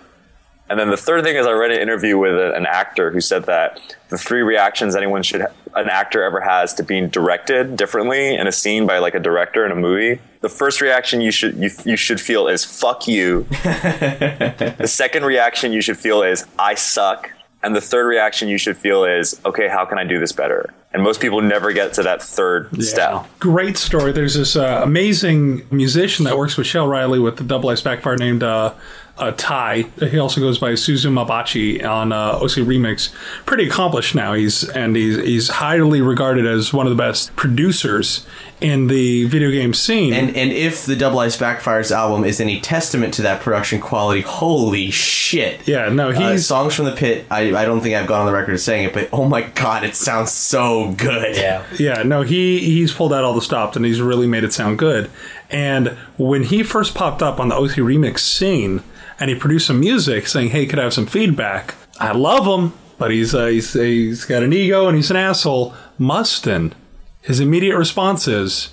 and 0.70 0.80
then 0.80 0.90
the 0.90 0.98
third 0.98 1.24
thing 1.24 1.36
is 1.36 1.48
I 1.48 1.52
read 1.52 1.72
an 1.72 1.82
interview 1.82 2.18
with 2.18 2.34
a, 2.34 2.54
an 2.54 2.66
actor 2.66 3.12
who 3.12 3.22
said 3.22 3.46
that 3.46 3.80
the 4.10 4.18
three 4.18 4.42
reactions 4.42 4.96
anyone 4.96 5.24
should 5.24 5.46
an 5.76 5.90
actor 5.90 6.24
ever 6.24 6.42
has 6.42 6.74
to 6.76 6.84
being 6.84 7.10
directed 7.10 7.76
differently 7.76 8.36
in 8.36 8.48
a 8.48 8.52
scene 8.52 8.86
by 8.88 9.00
like 9.00 9.16
a 9.16 9.20
director 9.20 9.66
in 9.66 9.72
a 9.72 9.76
movie. 9.76 10.22
The 10.42 10.50
first 10.50 10.82
reaction 10.82 11.22
you 11.22 11.32
should 11.32 11.58
you, 11.58 11.70
you 11.86 11.96
should 11.96 12.22
feel 12.22 12.48
is 12.48 12.64
fuck 12.64 13.08
you. 13.08 13.44
the 13.64 14.86
second 14.86 15.26
reaction 15.26 15.72
you 15.72 15.82
should 15.82 15.98
feel 15.98 16.22
is 16.22 16.46
I 16.58 16.76
suck. 16.76 17.32
And 17.62 17.76
the 17.76 17.82
third 17.82 18.06
reaction 18.06 18.48
you 18.48 18.58
should 18.58 18.78
feel 18.78 19.04
is 19.04 19.40
okay, 19.46 19.68
how 19.68 19.86
can 19.86 19.98
I 19.98 20.06
do 20.06 20.20
this 20.20 20.32
better? 20.32 20.74
And 20.94 21.04
most 21.04 21.20
people 21.22 21.42
never 21.42 21.72
get 21.72 21.94
to 21.94 22.04
that 22.04 22.22
third 22.22 22.82
step. 22.82 23.28
Great 23.40 23.78
story. 23.78 24.12
There's 24.12 24.34
this 24.34 24.56
uh, 24.56 24.82
amazing 24.84 25.68
musician 25.70 26.26
that 26.26 26.38
works 26.38 26.58
with 26.58 26.66
Shael 26.66 26.90
Riley 26.90 27.20
with 27.20 27.38
the 27.38 27.44
Double 27.44 27.70
Ice 27.70 27.82
Backfire 27.82 28.18
named 28.18 28.42
uh, 28.42 28.74
uh, 29.20 29.34
Ty. 29.38 29.84
He 30.00 30.18
also 30.18 30.42
goes 30.42 30.58
by 30.60 30.72
Suzumebachi 30.74 31.84
on 31.86 32.12
uh, 32.12 32.32
OC 32.42 32.66
Remix. 32.66 33.14
Pretty 33.46 33.68
accomplished 33.68 34.16
now. 34.16 34.34
He's 34.34 34.68
and 34.70 34.96
he's 34.96 35.18
he's 35.18 35.48
highly 35.50 36.02
regarded 36.02 36.46
as 36.46 36.74
one 36.74 36.86
of 36.88 36.92
the 36.92 36.96
best 37.02 37.36
producers 37.36 38.26
in 38.62 38.88
the 38.88 39.26
video 39.26 39.52
game 39.52 39.74
scene. 39.74 40.14
And 40.14 40.36
and 40.36 40.52
if 40.52 40.86
the 40.86 40.96
Double 40.96 41.20
Ice 41.20 41.38
Backfires 41.38 41.92
album 41.92 42.24
is 42.26 42.40
any 42.42 42.60
testament 42.60 43.14
to 43.16 43.22
that 43.24 43.42
production 43.42 43.80
quality, 43.80 44.22
holy 44.22 44.92
shit! 44.92 45.68
yeah, 45.68 45.90
no, 45.90 46.10
Uh, 46.10 46.32
he's 46.32 46.46
songs 46.46 46.74
from 46.76 46.86
the 46.86 46.92
pit. 46.94 47.26
I, 47.30 47.54
I 47.56 47.66
don't 47.66 47.82
think 47.82 47.96
I've 47.96 48.08
gone 48.08 48.22
on 48.22 48.26
the 48.28 48.34
record 48.34 48.54
of 48.54 48.60
saying 48.62 48.86
it, 48.86 48.94
but 48.94 49.10
oh 49.14 49.26
my 49.26 49.42
god, 49.42 49.84
it 49.84 49.96
sounds 49.96 50.32
so 50.32 50.92
good. 50.94 51.36
Yeah. 51.36 51.64
Yeah, 51.78 52.04
no, 52.04 52.22
he 52.22 52.60
he's 52.60 52.92
pulled 52.94 53.14
out 53.14 53.24
all 53.24 53.34
the 53.34 53.42
stops 53.42 53.76
and 53.76 53.86
he's 53.86 54.02
really 54.02 54.28
made 54.28 54.44
it 54.44 54.54
sound 54.54 54.80
good. 54.80 55.10
And 55.52 55.98
when 56.18 56.44
he 56.44 56.62
first 56.64 56.94
popped 56.94 57.22
up 57.24 57.40
on 57.40 57.48
the 57.50 57.56
OC 57.56 57.72
remix 57.78 58.20
scene 58.20 58.84
and 59.20 59.30
he 59.30 59.36
produced 59.36 59.68
some 59.68 59.80
music 59.80 60.28
saying, 60.28 60.50
"Hey, 60.50 60.66
could 60.66 60.80
I 60.80 60.84
have 60.84 60.94
some 60.94 61.06
feedback?" 61.08 61.76
I 62.00 62.12
love 62.14 62.46
him, 62.48 62.74
but 62.98 63.12
he's 63.12 63.34
uh, 63.36 63.48
he's 63.48 63.74
he's 63.74 64.26
got 64.26 64.44
an 64.44 64.54
ego 64.54 64.88
and 64.88 64.96
he's 64.96 65.12
an 65.12 65.18
asshole. 65.18 65.74
Mustin, 65.98 66.74
his 67.22 67.40
immediate 67.40 67.78
response 67.78 68.28
is, 68.28 68.70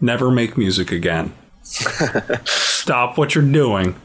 "Never 0.00 0.30
make 0.30 0.56
music 0.56 0.92
again. 0.92 1.32
Stop 2.44 3.18
what 3.18 3.34
you're 3.34 3.44
doing." 3.44 3.96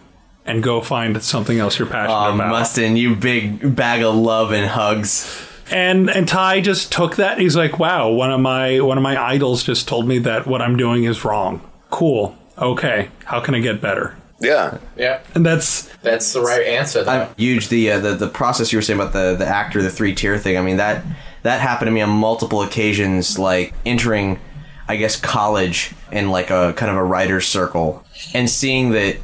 And 0.46 0.62
go 0.62 0.82
find 0.82 1.24
something 1.24 1.58
else 1.60 1.80
you're 1.80 1.88
passionate 1.88 2.14
Um, 2.18 2.36
about. 2.42 2.50
Mustin, 2.50 2.98
you 2.98 3.16
big 3.16 3.76
bag 3.78 4.04
of 4.04 4.14
love 4.16 4.52
and 4.52 4.68
hugs. 4.68 5.42
and 5.72 6.10
and 6.10 6.28
Ty 6.28 6.60
just 6.60 6.92
took 6.92 7.16
that. 7.16 7.40
He's 7.40 7.56
like, 7.56 7.80
"Wow, 7.80 8.10
one 8.10 8.30
of 8.32 8.42
my 8.42 8.82
one 8.82 8.98
of 8.98 9.04
my 9.04 9.16
idols 9.22 9.64
just 9.64 9.88
told 9.88 10.06
me 10.06 10.18
that 10.20 10.46
what 10.46 10.62
I'm 10.62 10.76
doing 10.76 11.06
is 11.06 11.24
wrong. 11.24 11.62
Cool. 11.92 12.38
Okay, 12.58 13.08
how 13.26 13.40
can 13.40 13.56
I 13.56 13.60
get 13.62 13.80
better?" 13.80 14.18
Yeah. 14.44 14.78
Yeah. 14.98 15.22
And 15.34 15.46
that's 15.46 15.84
That's 16.04 16.34
the 16.34 16.42
right 16.42 16.66
answer, 16.66 17.04
though. 17.04 17.12
I'm 17.12 17.36
huge. 17.36 17.70
The, 17.70 17.92
uh, 17.92 18.00
the 18.00 18.16
the 18.16 18.28
process 18.28 18.72
you 18.72 18.78
were 18.78 18.84
saying 18.84 19.00
about 19.00 19.14
the 19.14 19.36
the 19.36 19.48
actor, 19.48 19.82
the 19.82 19.90
three 19.90 20.14
tier 20.14 20.38
thing. 20.38 20.58
I 20.58 20.62
mean 20.62 20.78
that 20.78 21.04
that 21.44 21.62
happened 21.62 21.88
to 21.88 21.92
me 21.92 22.02
on 22.02 22.10
multiple 22.10 22.62
occasions. 22.62 23.40
Like 23.40 23.74
entering, 23.86 24.40
I 24.88 24.98
guess, 24.98 25.16
college 25.20 25.94
in 26.12 26.30
like 26.30 26.50
a 26.50 26.74
kind 26.76 26.92
of 26.92 26.98
a 26.98 27.04
writer's 27.04 27.48
circle, 27.48 28.04
and 28.34 28.50
seeing 28.50 28.92
that. 28.92 29.18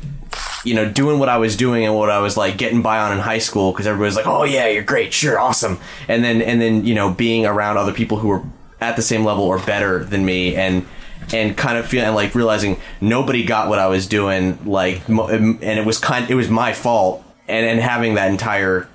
You 0.64 0.76
know, 0.76 0.90
doing 0.92 1.20
what 1.20 1.30
I 1.30 1.38
was 1.38 1.56
doing 1.56 1.86
and 1.86 1.96
what 1.96 2.10
I 2.10 2.20
was 2.20 2.36
like 2.38 2.58
getting 2.58 2.82
by 2.82 3.00
on 3.00 3.14
in 3.14 3.20
high 3.20 3.40
school 3.40 3.72
because 3.72 3.88
everybody 3.88 4.08
was 4.08 4.16
like, 4.18 4.28
"Oh 4.28 4.44
yeah, 4.44 4.68
you're 4.68 4.84
great, 4.84 5.14
sure, 5.14 5.40
awesome," 5.40 5.80
and 6.08 6.24
then 6.24 6.42
and 6.42 6.62
then 6.62 6.86
you 6.86 6.94
know 6.94 7.10
being 7.12 7.46
around 7.46 7.78
other 7.78 7.94
people 7.94 8.18
who 8.18 8.28
were 8.28 8.44
at 8.82 8.96
the 8.96 9.02
same 9.02 9.24
level 9.24 9.46
or 9.46 9.58
better 9.60 10.04
than 10.04 10.26
me, 10.26 10.56
and 10.56 10.86
and 11.34 11.56
kind 11.56 11.78
of 11.78 11.88
feeling 11.88 12.14
like 12.14 12.36
realizing 12.36 12.80
nobody 13.02 13.44
got 13.44 13.70
what 13.70 13.80
I 13.80 13.88
was 13.88 14.08
doing, 14.08 14.58
like, 14.66 15.08
and 15.08 15.62
it 15.64 15.86
was 15.86 15.98
kind, 15.98 16.30
it 16.30 16.36
was 16.36 16.50
my 16.50 16.74
fault, 16.74 17.24
and 17.48 17.66
and 17.66 17.80
having 17.80 18.16
that 18.16 18.30
entire, 18.30 18.88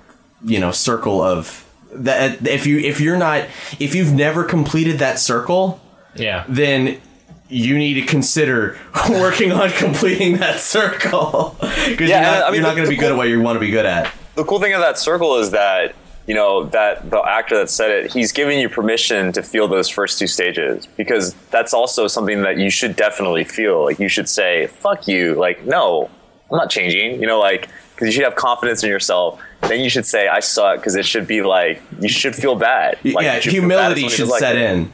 you 0.44 0.58
know, 0.58 0.70
circle 0.70 1.22
of 1.22 1.64
that. 1.92 2.46
If 2.46 2.66
you 2.66 2.78
if 2.78 3.00
you're 3.00 3.16
not 3.16 3.46
if 3.78 3.94
you've 3.94 4.12
never 4.12 4.44
completed 4.44 4.98
that 4.98 5.18
circle, 5.18 5.80
yeah. 6.16 6.44
then 6.48 7.00
you 7.48 7.76
need 7.78 7.94
to 7.94 8.02
consider 8.02 8.78
working 9.10 9.52
on 9.52 9.70
completing 9.70 10.38
that 10.38 10.60
circle 10.60 11.56
because 11.60 12.08
Yeah, 12.08 12.22
you're 12.22 12.40
not, 12.40 12.42
I 12.42 12.50
mean, 12.50 12.54
you're 12.54 12.62
not 12.62 12.76
going 12.76 12.86
to 12.86 12.90
be 12.90 12.96
the 12.96 13.00
good 13.00 13.12
at 13.12 13.16
what 13.16 13.28
you 13.28 13.40
want 13.40 13.56
to 13.56 13.60
be 13.60 13.70
good 13.70 13.86
at. 13.86 14.12
the 14.34 14.44
cool 14.44 14.60
thing 14.60 14.72
of 14.72 14.80
that 14.80 14.98
circle 14.98 15.36
is 15.38 15.50
that 15.50 15.94
you 16.26 16.34
know 16.34 16.64
that 16.64 17.10
the 17.10 17.20
actor 17.22 17.58
that 17.58 17.68
said 17.68 17.90
it 17.90 18.12
he's 18.12 18.32
giving 18.32 18.58
you 18.58 18.68
permission 18.68 19.32
to 19.32 19.42
feel 19.42 19.68
those 19.68 19.88
first 19.88 20.18
two 20.18 20.26
stages 20.26 20.86
because 20.86 21.34
that's 21.50 21.74
also 21.74 22.08
something 22.08 22.42
that 22.42 22.56
you 22.58 22.70
should 22.70 22.96
definitely 22.96 23.44
feel. 23.44 23.84
Like 23.84 23.98
you 23.98 24.08
should 24.08 24.28
say 24.28 24.68
fuck 24.68 25.06
you. 25.06 25.34
Like 25.34 25.64
no 25.64 26.10
i'm 26.50 26.56
not 26.58 26.70
changing. 26.70 27.20
You 27.20 27.26
know 27.26 27.38
like 27.38 27.68
because 27.94 28.06
you 28.06 28.12
should 28.12 28.24
have 28.24 28.36
confidence 28.36 28.82
in 28.82 28.90
yourself. 28.90 29.40
Then 29.62 29.80
you 29.80 29.90
should 29.90 30.06
say 30.06 30.28
i 30.28 30.40
suck 30.40 30.78
because 30.78 30.94
it 30.94 31.04
should 31.04 31.26
be 31.26 31.42
like 31.42 31.82
you 32.00 32.08
should 32.08 32.34
feel 32.34 32.54
bad. 32.54 32.98
Like, 33.04 33.24
yeah, 33.24 33.40
should 33.40 33.52
feel 33.52 33.68
bad 33.68 33.96
humility 33.96 34.08
should 34.08 34.28
like 34.28 34.40
set 34.40 34.56
it. 34.56 34.62
in. 34.62 34.92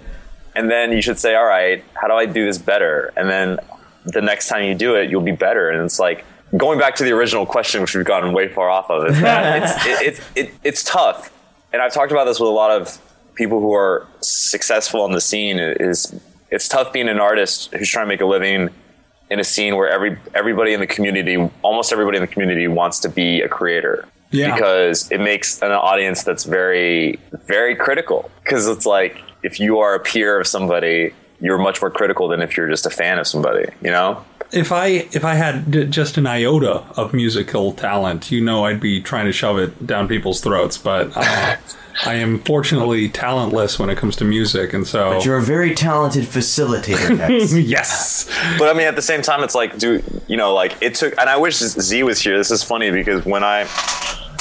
and 0.54 0.70
then 0.70 0.92
you 0.92 1.00
should 1.02 1.18
say 1.18 1.34
all 1.36 1.46
right 1.46 1.84
how 1.94 2.08
do 2.08 2.14
i 2.14 2.26
do 2.26 2.44
this 2.44 2.58
better? 2.58 3.12
And 3.16 3.30
then 3.30 3.58
the 4.04 4.22
next 4.22 4.48
time 4.48 4.64
you 4.64 4.74
do 4.74 4.96
it 4.96 5.10
you'll 5.10 5.20
be 5.20 5.32
better. 5.32 5.70
And 5.70 5.84
it's 5.84 6.00
like 6.00 6.24
going 6.56 6.78
back 6.78 6.96
to 6.96 7.04
the 7.04 7.12
original 7.12 7.46
question 7.46 7.80
which 7.80 7.94
we've 7.94 8.04
gotten 8.04 8.32
way 8.32 8.48
far 8.48 8.68
off 8.68 8.90
of 8.90 9.06
is 9.08 9.20
that 9.20 9.62
it's, 9.62 9.86
it, 9.86 10.06
it's 10.06 10.30
it, 10.36 10.54
it's 10.64 10.84
tough. 10.84 11.32
And 11.72 11.80
i've 11.80 11.92
talked 11.92 12.12
about 12.12 12.24
this 12.24 12.40
with 12.40 12.48
a 12.48 12.52
lot 12.52 12.70
of 12.70 12.98
people 13.34 13.60
who 13.60 13.72
are 13.72 14.06
successful 14.20 15.06
in 15.06 15.12
the 15.12 15.20
scene 15.20 15.58
is 15.58 16.14
it's 16.50 16.68
tough 16.68 16.92
being 16.92 17.08
an 17.08 17.20
artist 17.20 17.72
who's 17.74 17.88
trying 17.88 18.06
to 18.06 18.08
make 18.08 18.20
a 18.20 18.26
living 18.26 18.68
in 19.30 19.38
a 19.38 19.44
scene 19.44 19.76
where 19.76 19.88
every 19.88 20.18
everybody 20.34 20.74
in 20.74 20.80
the 20.80 20.86
community 20.86 21.36
almost 21.62 21.92
everybody 21.92 22.16
in 22.18 22.22
the 22.22 22.26
community 22.28 22.68
wants 22.68 22.98
to 23.00 23.08
be 23.08 23.40
a 23.40 23.48
creator. 23.48 24.06
Yeah. 24.32 24.54
because 24.54 25.10
it 25.10 25.18
makes 25.18 25.60
an 25.60 25.72
audience 25.72 26.22
that's 26.22 26.44
very 26.44 27.18
very 27.46 27.74
critical. 27.74 28.30
Because 28.42 28.68
it's 28.68 28.86
like 28.86 29.20
if 29.42 29.58
you 29.58 29.78
are 29.78 29.94
a 29.94 30.00
peer 30.00 30.38
of 30.38 30.46
somebody 30.46 31.12
you're 31.40 31.58
much 31.58 31.80
more 31.80 31.90
critical 31.90 32.28
than 32.28 32.42
if 32.42 32.56
you're 32.56 32.68
just 32.68 32.84
a 32.84 32.90
fan 32.90 33.18
of 33.18 33.26
somebody 33.26 33.66
you 33.80 33.90
know 33.90 34.22
if 34.52 34.72
I 34.72 34.86
if 35.12 35.24
I 35.24 35.34
had 35.34 35.70
d- 35.70 35.86
just 35.86 36.16
an 36.18 36.26
iota 36.26 36.84
of 36.96 37.12
musical 37.12 37.72
talent, 37.72 38.30
you 38.30 38.40
know, 38.40 38.64
I'd 38.64 38.80
be 38.80 39.00
trying 39.00 39.26
to 39.26 39.32
shove 39.32 39.58
it 39.58 39.86
down 39.86 40.08
people's 40.08 40.40
throats. 40.40 40.76
But 40.76 41.12
uh, 41.16 41.56
I 42.04 42.14
am 42.14 42.38
fortunately 42.40 43.08
talentless 43.08 43.78
when 43.78 43.90
it 43.90 43.98
comes 43.98 44.16
to 44.16 44.24
music, 44.24 44.72
and 44.72 44.86
so 44.86 45.12
But 45.14 45.24
you're 45.24 45.36
a 45.36 45.42
very 45.42 45.74
talented 45.74 46.24
facilitator, 46.24 47.64
yes, 47.68 48.30
but 48.58 48.68
I 48.68 48.72
mean, 48.76 48.86
at 48.86 48.96
the 48.96 49.02
same 49.02 49.22
time, 49.22 49.42
it's 49.44 49.54
like, 49.54 49.78
do 49.78 50.02
you 50.26 50.36
know, 50.36 50.54
like 50.54 50.76
it 50.80 50.94
took, 50.94 51.16
and 51.18 51.28
I 51.28 51.36
wish 51.36 51.56
Z 51.56 52.02
was 52.02 52.20
here. 52.20 52.36
This 52.36 52.50
is 52.50 52.62
funny 52.62 52.90
because 52.90 53.24
when 53.24 53.44
I 53.44 53.64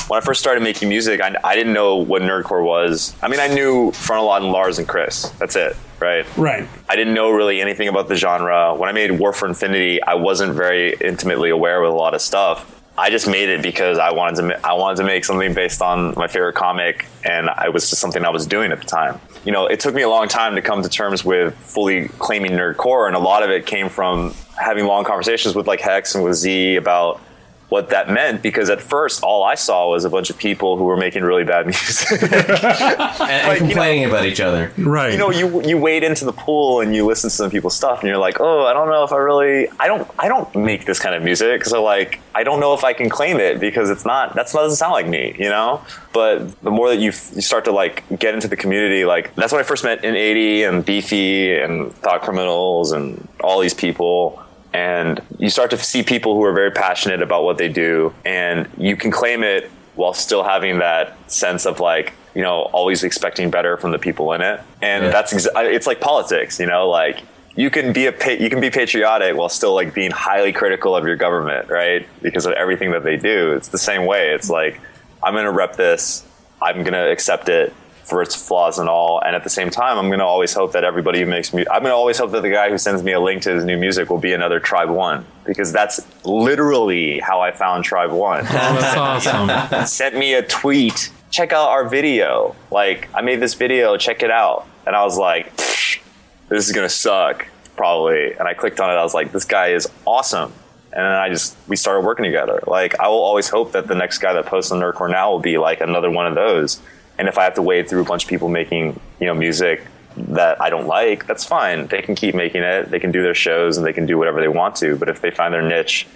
when 0.07 0.17
I 0.21 0.25
first 0.25 0.39
started 0.39 0.63
making 0.63 0.89
music, 0.89 1.21
I, 1.21 1.35
I 1.43 1.55
didn't 1.55 1.73
know 1.73 1.97
what 1.97 2.21
nerdcore 2.21 2.63
was. 2.63 3.13
I 3.21 3.27
mean, 3.27 3.39
I 3.39 3.47
knew 3.47 3.91
Frontalot 3.91 4.37
and 4.37 4.51
Lars 4.51 4.79
and 4.79 4.87
Chris. 4.87 5.29
That's 5.37 5.55
it, 5.55 5.75
right? 6.01 6.37
right. 6.37 6.67
I 6.87 6.95
didn't 6.95 7.13
know 7.13 7.31
really 7.31 7.61
anything 7.61 7.87
about 7.87 8.07
the 8.07 8.15
genre. 8.15 8.75
When 8.75 8.89
I 8.89 8.91
made 8.91 9.11
War 9.11 9.33
for 9.33 9.47
Infinity, 9.47 10.01
I 10.01 10.15
wasn't 10.15 10.53
very 10.53 10.95
intimately 11.01 11.49
aware 11.49 11.81
with 11.81 11.91
a 11.91 11.95
lot 11.95 12.13
of 12.13 12.21
stuff. 12.21 12.75
I 12.97 13.09
just 13.09 13.29
made 13.29 13.47
it 13.47 13.61
because 13.61 13.97
I 13.97 14.11
wanted 14.11 14.49
to. 14.49 14.67
I 14.67 14.73
wanted 14.73 14.97
to 14.97 15.05
make 15.05 15.23
something 15.23 15.53
based 15.53 15.81
on 15.81 16.13
my 16.17 16.27
favorite 16.27 16.55
comic, 16.55 17.05
and 17.23 17.49
it 17.63 17.73
was 17.73 17.89
just 17.89 18.01
something 18.01 18.25
I 18.25 18.29
was 18.29 18.45
doing 18.45 18.73
at 18.73 18.79
the 18.79 18.85
time. 18.85 19.21
You 19.45 19.53
know, 19.53 19.67
it 19.67 19.79
took 19.79 19.95
me 19.95 20.01
a 20.01 20.09
long 20.09 20.27
time 20.27 20.55
to 20.55 20.61
come 20.61 20.83
to 20.83 20.89
terms 20.89 21.23
with 21.23 21.55
fully 21.55 22.09
claiming 22.19 22.51
nerdcore, 22.51 23.07
and 23.07 23.15
a 23.15 23.19
lot 23.19 23.41
of 23.41 23.51
it 23.51 23.65
came 23.65 23.87
from 23.87 24.33
having 24.59 24.85
long 24.85 25.05
conversations 25.05 25.55
with 25.55 25.65
like 25.65 25.79
Hex 25.79 26.13
and 26.13 26.25
with 26.25 26.35
Z 26.35 26.75
about 26.75 27.21
what 27.69 27.89
that 27.89 28.09
meant. 28.09 28.41
Because 28.41 28.69
at 28.69 28.81
first, 28.81 29.23
all 29.23 29.43
I 29.43 29.55
saw 29.55 29.89
was 29.89 30.03
a 30.05 30.09
bunch 30.09 30.29
of 30.29 30.37
people 30.37 30.75
who 30.77 30.83
were 30.85 30.97
making 30.97 31.23
really 31.23 31.43
bad 31.43 31.65
music. 31.71 32.21
and, 32.21 32.33
and 32.33 33.47
Like, 33.47 33.59
you 33.59 33.67
know- 33.67 33.71
complaining 33.73 34.05
about 34.05 34.25
each 34.25 34.39
other. 34.41 34.71
Right. 34.77 35.11
you 35.13 35.17
know 35.19 35.29
you 35.31 35.61
you 35.63 35.77
wade 35.77 36.03
into 36.03 36.25
the 36.25 36.33
pool 36.33 36.81
and 36.81 36.95
you 36.95 37.05
listen 37.05 37.29
to 37.29 37.35
some 37.35 37.49
people's 37.51 37.75
stuff 37.75 37.99
and 38.01 38.07
you're 38.09 38.17
like 38.17 38.39
oh 38.39 38.65
i 38.65 38.73
don't 38.73 38.87
know 38.89 39.03
if 39.03 39.11
i 39.11 39.17
really 39.17 39.67
i 39.79 39.87
don't 39.87 40.09
i 40.19 40.27
don't 40.27 40.53
make 40.55 40.85
this 40.85 40.99
kind 40.99 41.13
of 41.15 41.21
music 41.23 41.63
so 41.65 41.83
like 41.83 42.19
i 42.35 42.43
don't 42.43 42.59
know 42.59 42.73
if 42.73 42.83
i 42.83 42.93
can 42.93 43.09
claim 43.09 43.37
it 43.39 43.59
because 43.59 43.89
it's 43.89 44.05
not 44.05 44.33
that's 44.35 44.53
not 44.53 44.61
doesn't 44.61 44.77
sound 44.77 44.91
like 44.93 45.07
me 45.07 45.35
you 45.37 45.49
know 45.49 45.81
but 46.13 46.59
the 46.61 46.71
more 46.71 46.89
that 46.89 46.99
you, 46.99 47.09
f- 47.09 47.31
you 47.35 47.41
start 47.41 47.65
to 47.65 47.71
like 47.71 48.03
get 48.17 48.33
into 48.33 48.47
the 48.47 48.55
community 48.57 49.05
like 49.05 49.33
that's 49.35 49.51
when 49.51 49.59
i 49.59 49.63
first 49.63 49.83
met 49.83 50.03
in 50.03 50.15
80 50.15 50.63
and 50.63 50.85
beefy 50.85 51.53
and 51.55 51.93
thought 51.95 52.21
criminals 52.21 52.91
and 52.91 53.27
all 53.41 53.59
these 53.59 53.73
people 53.73 54.41
and 54.73 55.21
you 55.37 55.49
start 55.49 55.71
to 55.71 55.77
see 55.77 56.03
people 56.03 56.33
who 56.35 56.43
are 56.43 56.53
very 56.53 56.71
passionate 56.71 57.21
about 57.21 57.43
what 57.43 57.57
they 57.57 57.69
do 57.69 58.13
and 58.25 58.67
you 58.77 58.95
can 58.95 59.09
claim 59.11 59.43
it 59.43 59.69
while 59.95 60.13
still 60.13 60.43
having 60.43 60.79
that 60.79 61.17
sense 61.31 61.65
of 61.65 61.79
like 61.79 62.13
you 62.35 62.41
know 62.41 62.61
always 62.73 63.03
expecting 63.03 63.49
better 63.49 63.77
from 63.77 63.91
the 63.91 63.99
people 63.99 64.31
in 64.33 64.41
it 64.41 64.59
and 64.81 65.05
Yeah. 65.05 65.09
that's 65.11 65.33
exa- 65.33 65.73
it's 65.73 65.87
like 65.87 65.99
politics 65.99 66.59
you 66.59 66.67
know 66.67 66.87
like 66.89 67.21
you 67.55 67.69
can 67.69 67.91
be 67.93 68.05
a 68.05 68.11
pa- 68.13 68.29
you 68.39 68.49
can 68.49 68.61
be 68.61 68.69
patriotic 68.69 69.35
while 69.35 69.49
still 69.49 69.73
like 69.73 69.93
being 69.93 70.11
highly 70.11 70.53
critical 70.53 70.95
of 70.95 71.03
your 71.05 71.17
government, 71.17 71.67
right? 71.67 72.07
Because 72.21 72.45
of 72.45 72.53
everything 72.53 72.91
that 72.91 73.03
they 73.03 73.17
do. 73.17 73.51
It's 73.53 73.67
the 73.67 73.77
same 73.77 74.05
way. 74.05 74.29
It's 74.29 74.49
like 74.49 74.79
I'm 75.21 75.33
going 75.33 75.43
to 75.45 75.51
rep 75.51 75.75
this. 75.75 76.23
I'm 76.61 76.83
going 76.83 76.93
to 76.93 77.11
accept 77.11 77.49
it 77.49 77.73
for 78.09 78.21
its 78.21 78.35
flaws 78.35 78.79
and 78.79 78.89
all. 78.89 79.21
And 79.25 79.35
at 79.35 79.43
the 79.43 79.49
same 79.49 79.69
time, 79.69 79.97
I'm 79.97 80.07
going 80.07 80.19
to 80.19 80.25
always 80.25 80.53
hope 80.53 80.71
that 80.73 80.83
everybody 80.83 81.19
who 81.19 81.25
makes 81.25 81.53
me, 81.53 81.65
I'm 81.71 81.81
going 81.81 81.91
to 81.91 81.95
always 81.95 82.17
hope 82.17 82.31
that 82.31 82.41
the 82.41 82.49
guy 82.49 82.69
who 82.69 82.77
sends 82.77 83.03
me 83.03 83.11
a 83.11 83.19
link 83.19 83.43
to 83.43 83.53
his 83.53 83.63
new 83.63 83.77
music 83.77 84.09
will 84.09 84.17
be 84.17 84.33
another 84.33 84.59
Tribe 84.59 84.89
One 84.89 85.25
because 85.45 85.71
that's 85.71 85.99
literally 86.25 87.19
how 87.19 87.41
I 87.41 87.51
found 87.51 87.83
Tribe 87.83 88.11
One. 88.11 88.45
Oh, 88.49 88.51
that's 88.51 89.27
awesome. 89.27 89.85
sent 89.87 90.15
me 90.15 90.33
a 90.33 90.41
tweet. 90.43 91.11
Check 91.29 91.53
out 91.53 91.69
our 91.69 91.87
video. 91.87 92.55
Like, 92.71 93.07
I 93.13 93.21
made 93.21 93.39
this 93.39 93.53
video. 93.53 93.95
Check 93.97 94.23
it 94.23 94.31
out. 94.31 94.67
And 94.85 94.95
I 94.95 95.03
was 95.03 95.17
like, 95.17 95.55
this 95.55 96.67
is 96.67 96.71
gonna 96.71 96.89
suck 96.89 97.47
probably. 97.75 98.33
And 98.33 98.41
I 98.47 98.53
clicked 98.53 98.79
on 98.79 98.89
it. 98.89 98.93
I 98.93 99.03
was 99.03 99.13
like, 99.13 99.31
this 99.31 99.45
guy 99.45 99.69
is 99.69 99.87
awesome. 100.05 100.51
And 100.91 101.05
then 101.05 101.11
I 101.13 101.29
just 101.29 101.55
we 101.67 101.75
started 101.75 102.05
working 102.05 102.25
together. 102.25 102.61
Like, 102.67 102.99
I 102.99 103.07
will 103.07 103.21
always 103.21 103.47
hope 103.47 103.71
that 103.73 103.87
the 103.87 103.95
next 103.95 104.17
guy 104.17 104.33
that 104.33 104.47
posts 104.47 104.71
on 104.71 104.79
Nerdcore 104.79 105.09
now 105.09 105.31
will 105.31 105.39
be 105.39 105.57
like 105.57 105.79
another 105.79 106.09
one 106.09 106.25
of 106.27 106.35
those. 106.35 106.81
And 107.19 107.27
if 107.27 107.37
I 107.37 107.43
have 107.43 107.53
to 107.55 107.61
wade 107.61 107.87
through 107.87 108.01
a 108.01 108.05
bunch 108.05 108.23
of 108.23 108.29
people 108.29 108.49
making 108.49 108.99
you 109.19 109.27
know 109.27 109.35
music 109.35 109.85
that 110.17 110.61
I 110.61 110.69
don't 110.69 110.87
like, 110.87 111.27
that's 111.27 111.45
fine. 111.45 111.87
They 111.87 112.01
can 112.01 112.15
keep 112.15 112.33
making 112.33 112.63
it. 112.63 112.89
They 112.89 112.99
can 112.99 113.11
do 113.11 113.21
their 113.21 113.35
shows 113.35 113.77
and 113.77 113.85
they 113.85 113.93
can 113.93 114.05
do 114.05 114.17
whatever 114.17 114.41
they 114.41 114.47
want 114.47 114.75
to. 114.77 114.95
But 114.95 115.09
if 115.09 115.21
they 115.21 115.29
find 115.29 115.53
their 115.53 115.61
niche 115.61 116.07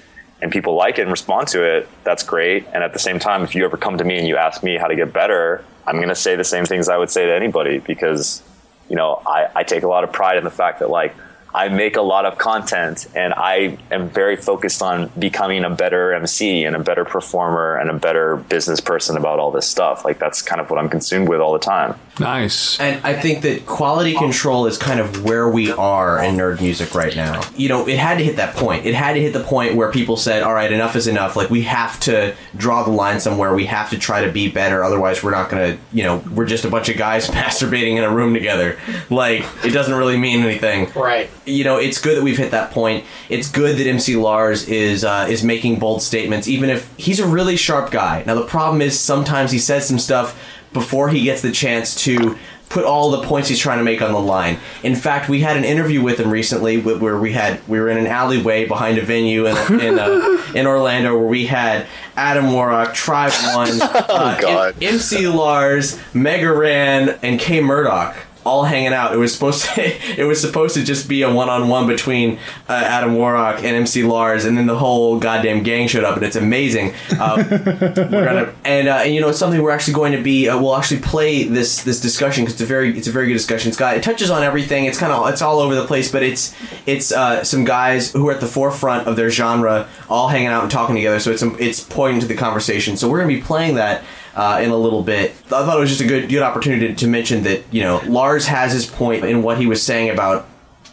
and 0.41 0.51
people 0.51 0.75
like 0.75 0.97
it 0.97 1.03
and 1.03 1.11
respond 1.11 1.47
to 1.49 1.63
it, 1.63 1.87
that's 2.03 2.23
great. 2.23 2.65
And 2.73 2.83
at 2.83 2.93
the 2.93 2.99
same 2.99 3.19
time, 3.19 3.43
if 3.43 3.53
you 3.55 3.63
ever 3.65 3.77
come 3.77 3.97
to 3.97 4.03
me 4.03 4.17
and 4.17 4.27
you 4.27 4.35
ask 4.35 4.63
me 4.63 4.77
how 4.77 4.87
to 4.87 4.95
get 4.95 5.13
better, 5.13 5.63
I'm 5.85 5.97
going 5.97 6.09
to 6.09 6.15
say 6.15 6.35
the 6.35 6.43
same 6.43 6.65
things 6.65 6.89
I 6.89 6.97
would 6.97 7.09
say 7.09 7.25
to 7.25 7.33
anybody 7.33 7.79
because, 7.79 8.41
you 8.89 8.95
know, 8.95 9.21
I, 9.25 9.49
I 9.55 9.63
take 9.63 9.83
a 9.83 9.87
lot 9.87 10.03
of 10.03 10.11
pride 10.11 10.37
in 10.37 10.43
the 10.43 10.51
fact 10.51 10.79
that, 10.79 10.89
like, 10.89 11.15
I 11.55 11.69
make 11.69 11.95
a 11.97 12.01
lot 12.01 12.25
of 12.25 12.37
content 12.37 13.07
and 13.15 13.33
I 13.33 13.77
am 13.91 14.09
very 14.09 14.35
focused 14.35 14.81
on 14.81 15.11
becoming 15.19 15.63
a 15.63 15.69
better 15.69 16.13
MC 16.13 16.63
and 16.63 16.75
a 16.75 16.79
better 16.79 17.05
performer 17.05 17.77
and 17.77 17.89
a 17.91 17.93
better 17.93 18.37
business 18.37 18.79
person 18.79 19.17
about 19.17 19.39
all 19.39 19.51
this 19.51 19.67
stuff. 19.67 20.03
Like, 20.03 20.17
that's 20.17 20.41
kind 20.41 20.59
of 20.59 20.69
what 20.69 20.79
I'm 20.79 20.89
consumed 20.89 21.29
with 21.29 21.41
all 21.41 21.53
the 21.53 21.59
time. 21.59 21.95
Nice. 22.19 22.79
And 22.79 23.03
I 23.05 23.13
think 23.13 23.41
that 23.43 23.65
quality 23.65 24.13
control 24.13 24.65
is 24.67 24.77
kind 24.77 24.99
of 24.99 25.23
where 25.23 25.49
we 25.49 25.71
are 25.71 26.23
in 26.23 26.35
nerd 26.35 26.61
music 26.61 26.93
right 26.95 27.15
now. 27.15 27.41
You 27.55 27.69
know, 27.69 27.87
it 27.87 27.97
had 27.97 28.17
to 28.19 28.23
hit 28.23 28.35
that 28.37 28.55
point. 28.55 28.85
It 28.85 28.93
had 28.93 29.13
to 29.13 29.19
hit 29.21 29.33
the 29.33 29.43
point 29.43 29.75
where 29.75 29.91
people 29.91 30.17
said, 30.17 30.43
all 30.43 30.53
right, 30.53 30.71
enough 30.71 30.95
is 30.95 31.07
enough. 31.07 31.35
Like, 31.35 31.49
we 31.49 31.63
have 31.63 31.99
to 32.01 32.35
draw 32.55 32.83
the 32.83 32.91
line 32.91 33.19
somewhere. 33.19 33.53
We 33.53 33.65
have 33.65 33.89
to 33.91 33.97
try 33.97 34.25
to 34.25 34.31
be 34.31 34.49
better. 34.49 34.83
Otherwise, 34.83 35.23
we're 35.23 35.31
not 35.31 35.49
going 35.49 35.73
to, 35.75 35.83
you 35.91 36.03
know, 36.03 36.23
we're 36.33 36.45
just 36.45 36.65
a 36.65 36.69
bunch 36.69 36.89
of 36.89 36.97
guys 36.97 37.27
masturbating 37.29 37.97
in 37.97 38.03
a 38.03 38.11
room 38.11 38.33
together. 38.33 38.77
Like, 39.09 39.45
it 39.63 39.71
doesn't 39.71 39.93
really 39.93 40.17
mean 40.17 40.41
anything 40.43 40.91
Right. 40.95 41.29
you 41.45 41.63
know, 41.63 41.77
it's 41.77 41.99
good 41.99 42.17
that 42.17 42.23
we've 42.23 42.37
hit 42.37 42.51
that 42.51 42.71
point. 42.71 43.05
It's 43.29 43.49
good 43.49 43.77
that 43.77 43.87
MC 43.87 44.15
Lars 44.15 44.67
is 44.67 45.03
uh, 45.03 45.27
is 45.29 45.43
making 45.43 45.79
bold 45.79 46.01
statements, 46.01 46.47
even 46.47 46.69
if 46.69 46.93
he's 46.97 47.19
a 47.19 47.27
really 47.27 47.57
sharp 47.57 47.91
guy. 47.91 48.23
Now 48.25 48.35
the 48.35 48.45
problem 48.45 48.81
is 48.81 48.99
sometimes 48.99 49.51
he 49.51 49.59
says 49.59 49.87
some 49.87 49.99
stuff 49.99 50.39
before 50.73 51.09
he 51.09 51.23
gets 51.23 51.41
the 51.41 51.51
chance 51.51 51.95
to 52.03 52.37
put 52.69 52.83
all 52.85 53.11
the 53.11 53.21
points 53.21 53.49
he's 53.49 53.59
trying 53.59 53.77
to 53.77 53.83
make 53.83 54.01
on 54.01 54.11
the 54.11 54.19
line. 54.19 54.57
In 54.81 54.95
fact, 54.95 55.29
we 55.29 55.41
had 55.41 55.55
an 55.57 55.63
interview 55.63 56.01
with 56.01 56.19
him 56.19 56.31
recently 56.31 56.81
where 56.81 57.19
we 57.19 57.31
had 57.33 57.65
we 57.67 57.79
were 57.79 57.87
in 57.87 57.97
an 57.97 58.07
alleyway 58.07 58.65
behind 58.65 58.97
a 58.97 59.01
venue 59.03 59.45
in 59.45 59.55
in, 59.79 59.99
uh, 59.99 60.41
in 60.55 60.65
Orlando 60.65 61.15
where 61.15 61.27
we 61.27 61.45
had 61.45 61.85
Adam 62.15 62.51
Warrock, 62.51 62.93
Tribe 62.95 63.31
One, 63.53 63.69
uh, 63.81 64.37
God. 64.41 64.75
M- 64.81 64.95
MC 64.95 65.27
Lars, 65.27 65.99
Mega 66.15 66.51
Ran, 66.51 67.19
and 67.21 67.39
K-Murdock 67.39 68.15
all 68.45 68.63
hanging 68.63 68.93
out. 68.93 69.13
It 69.13 69.17
was 69.17 69.33
supposed 69.33 69.65
to 69.65 69.81
it 70.19 70.25
was 70.25 70.41
supposed 70.41 70.75
to 70.75 70.83
just 70.83 71.07
be 71.07 71.21
a 71.21 71.33
one 71.33 71.49
on 71.49 71.67
one 71.67 71.87
between 71.87 72.37
uh, 72.69 72.73
Adam 72.73 73.15
Warrock 73.15 73.57
and 73.57 73.75
MC 73.75 74.03
Lars, 74.03 74.45
and 74.45 74.57
then 74.57 74.67
the 74.67 74.77
whole 74.77 75.19
goddamn 75.19 75.63
gang 75.63 75.87
showed 75.87 76.03
up, 76.03 76.15
and 76.15 76.25
it's 76.25 76.35
amazing. 76.35 76.93
Uh, 77.19 77.43
we're 77.49 78.25
gonna 78.25 78.53
and, 78.65 78.87
uh, 78.87 79.01
and 79.03 79.13
you 79.13 79.21
know 79.21 79.29
it's 79.29 79.39
something 79.39 79.61
we're 79.61 79.71
actually 79.71 79.93
going 79.93 80.11
to 80.13 80.21
be. 80.21 80.49
Uh, 80.49 80.59
we'll 80.59 80.75
actually 80.75 81.01
play 81.01 81.43
this 81.43 81.83
this 81.83 82.01
discussion 82.01 82.43
because 82.43 82.53
it's 82.53 82.61
a 82.61 82.65
very 82.65 82.97
it's 82.97 83.07
a 83.07 83.11
very 83.11 83.27
good 83.27 83.33
discussion. 83.33 83.69
It's 83.69 83.77
got 83.77 83.97
it 83.97 84.03
touches 84.03 84.29
on 84.29 84.43
everything. 84.43 84.85
It's 84.85 84.97
kind 84.97 85.11
of 85.11 85.27
it's 85.29 85.41
all 85.41 85.59
over 85.59 85.75
the 85.75 85.85
place, 85.85 86.11
but 86.11 86.23
it's 86.23 86.55
it's 86.85 87.11
uh, 87.11 87.43
some 87.43 87.63
guys 87.63 88.11
who 88.11 88.27
are 88.29 88.33
at 88.33 88.41
the 88.41 88.47
forefront 88.47 89.07
of 89.07 89.15
their 89.15 89.29
genre 89.29 89.87
all 90.09 90.27
hanging 90.27 90.47
out 90.47 90.63
and 90.63 90.71
talking 90.71 90.95
together. 90.95 91.19
So 91.19 91.31
it's 91.31 91.43
it's 91.59 91.83
pointing 91.83 92.21
to 92.21 92.27
the 92.27 92.35
conversation. 92.35 92.97
So 92.97 93.09
we're 93.09 93.19
gonna 93.19 93.33
be 93.33 93.41
playing 93.41 93.75
that 93.75 94.03
uh, 94.35 94.59
in 94.63 94.69
a 94.69 94.77
little 94.77 95.03
bit. 95.03 95.31
I 95.45 95.65
thought 95.65 95.77
it 95.77 95.79
was 95.79 95.89
just 95.89 96.01
a 96.01 96.07
good 96.07 96.29
good 96.29 96.41
opportunity 96.41 96.87
to, 96.87 96.95
to 96.95 97.07
mention 97.07 97.43
that 97.43 97.63
you 97.71 97.81
know 97.81 98.01
Lars 98.05 98.47
has 98.47 98.73
his 98.73 98.85
point 98.85 99.23
in 99.25 99.43
what 99.43 99.57
he 99.57 99.65
was 99.65 99.81
saying 99.83 100.09
about 100.09 100.47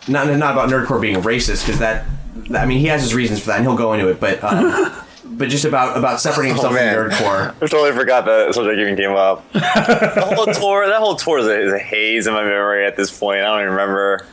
not 0.09 0.26
not 0.37 0.53
about 0.53 0.68
nerdcore 0.68 1.00
being 1.00 1.16
racist 1.16 1.64
because 1.64 1.79
that 1.81 2.07
I 2.55 2.66
mean 2.66 2.79
he 2.81 2.87
has 2.87 3.03
his 3.03 3.14
reasons 3.14 3.40
for 3.40 3.46
that 3.48 3.57
and 3.57 3.64
he'll 3.64 3.76
go 3.76 3.92
into 3.92 4.09
it, 4.09 4.20
but. 4.20 4.42
Um, 4.42 4.92
But 5.33 5.48
just 5.48 5.64
about 5.64 5.96
about 5.96 6.20
separating 6.20 6.55
himself 6.55 6.74
man. 6.74 6.94
from 6.94 7.11
nerdcore. 7.11 7.55
I 7.62 7.66
totally 7.66 7.92
forgot 7.92 8.26
that 8.26 8.53
subject 8.55 8.79
even 8.79 8.94
came 8.94 9.12
up. 9.12 9.42
the 9.53 10.35
whole 10.37 10.44
tour, 10.44 10.87
that 10.87 10.98
whole 10.98 11.14
tour 11.14 11.38
is 11.38 11.46
a, 11.46 11.61
is 11.62 11.72
a 11.72 11.79
haze 11.79 12.26
in 12.26 12.35
my 12.35 12.42
memory 12.42 12.85
at 12.85 12.94
this 12.94 13.16
point. 13.16 13.40
I 13.40 13.44
don't 13.44 13.61
even 13.61 13.70
remember. 13.70 14.26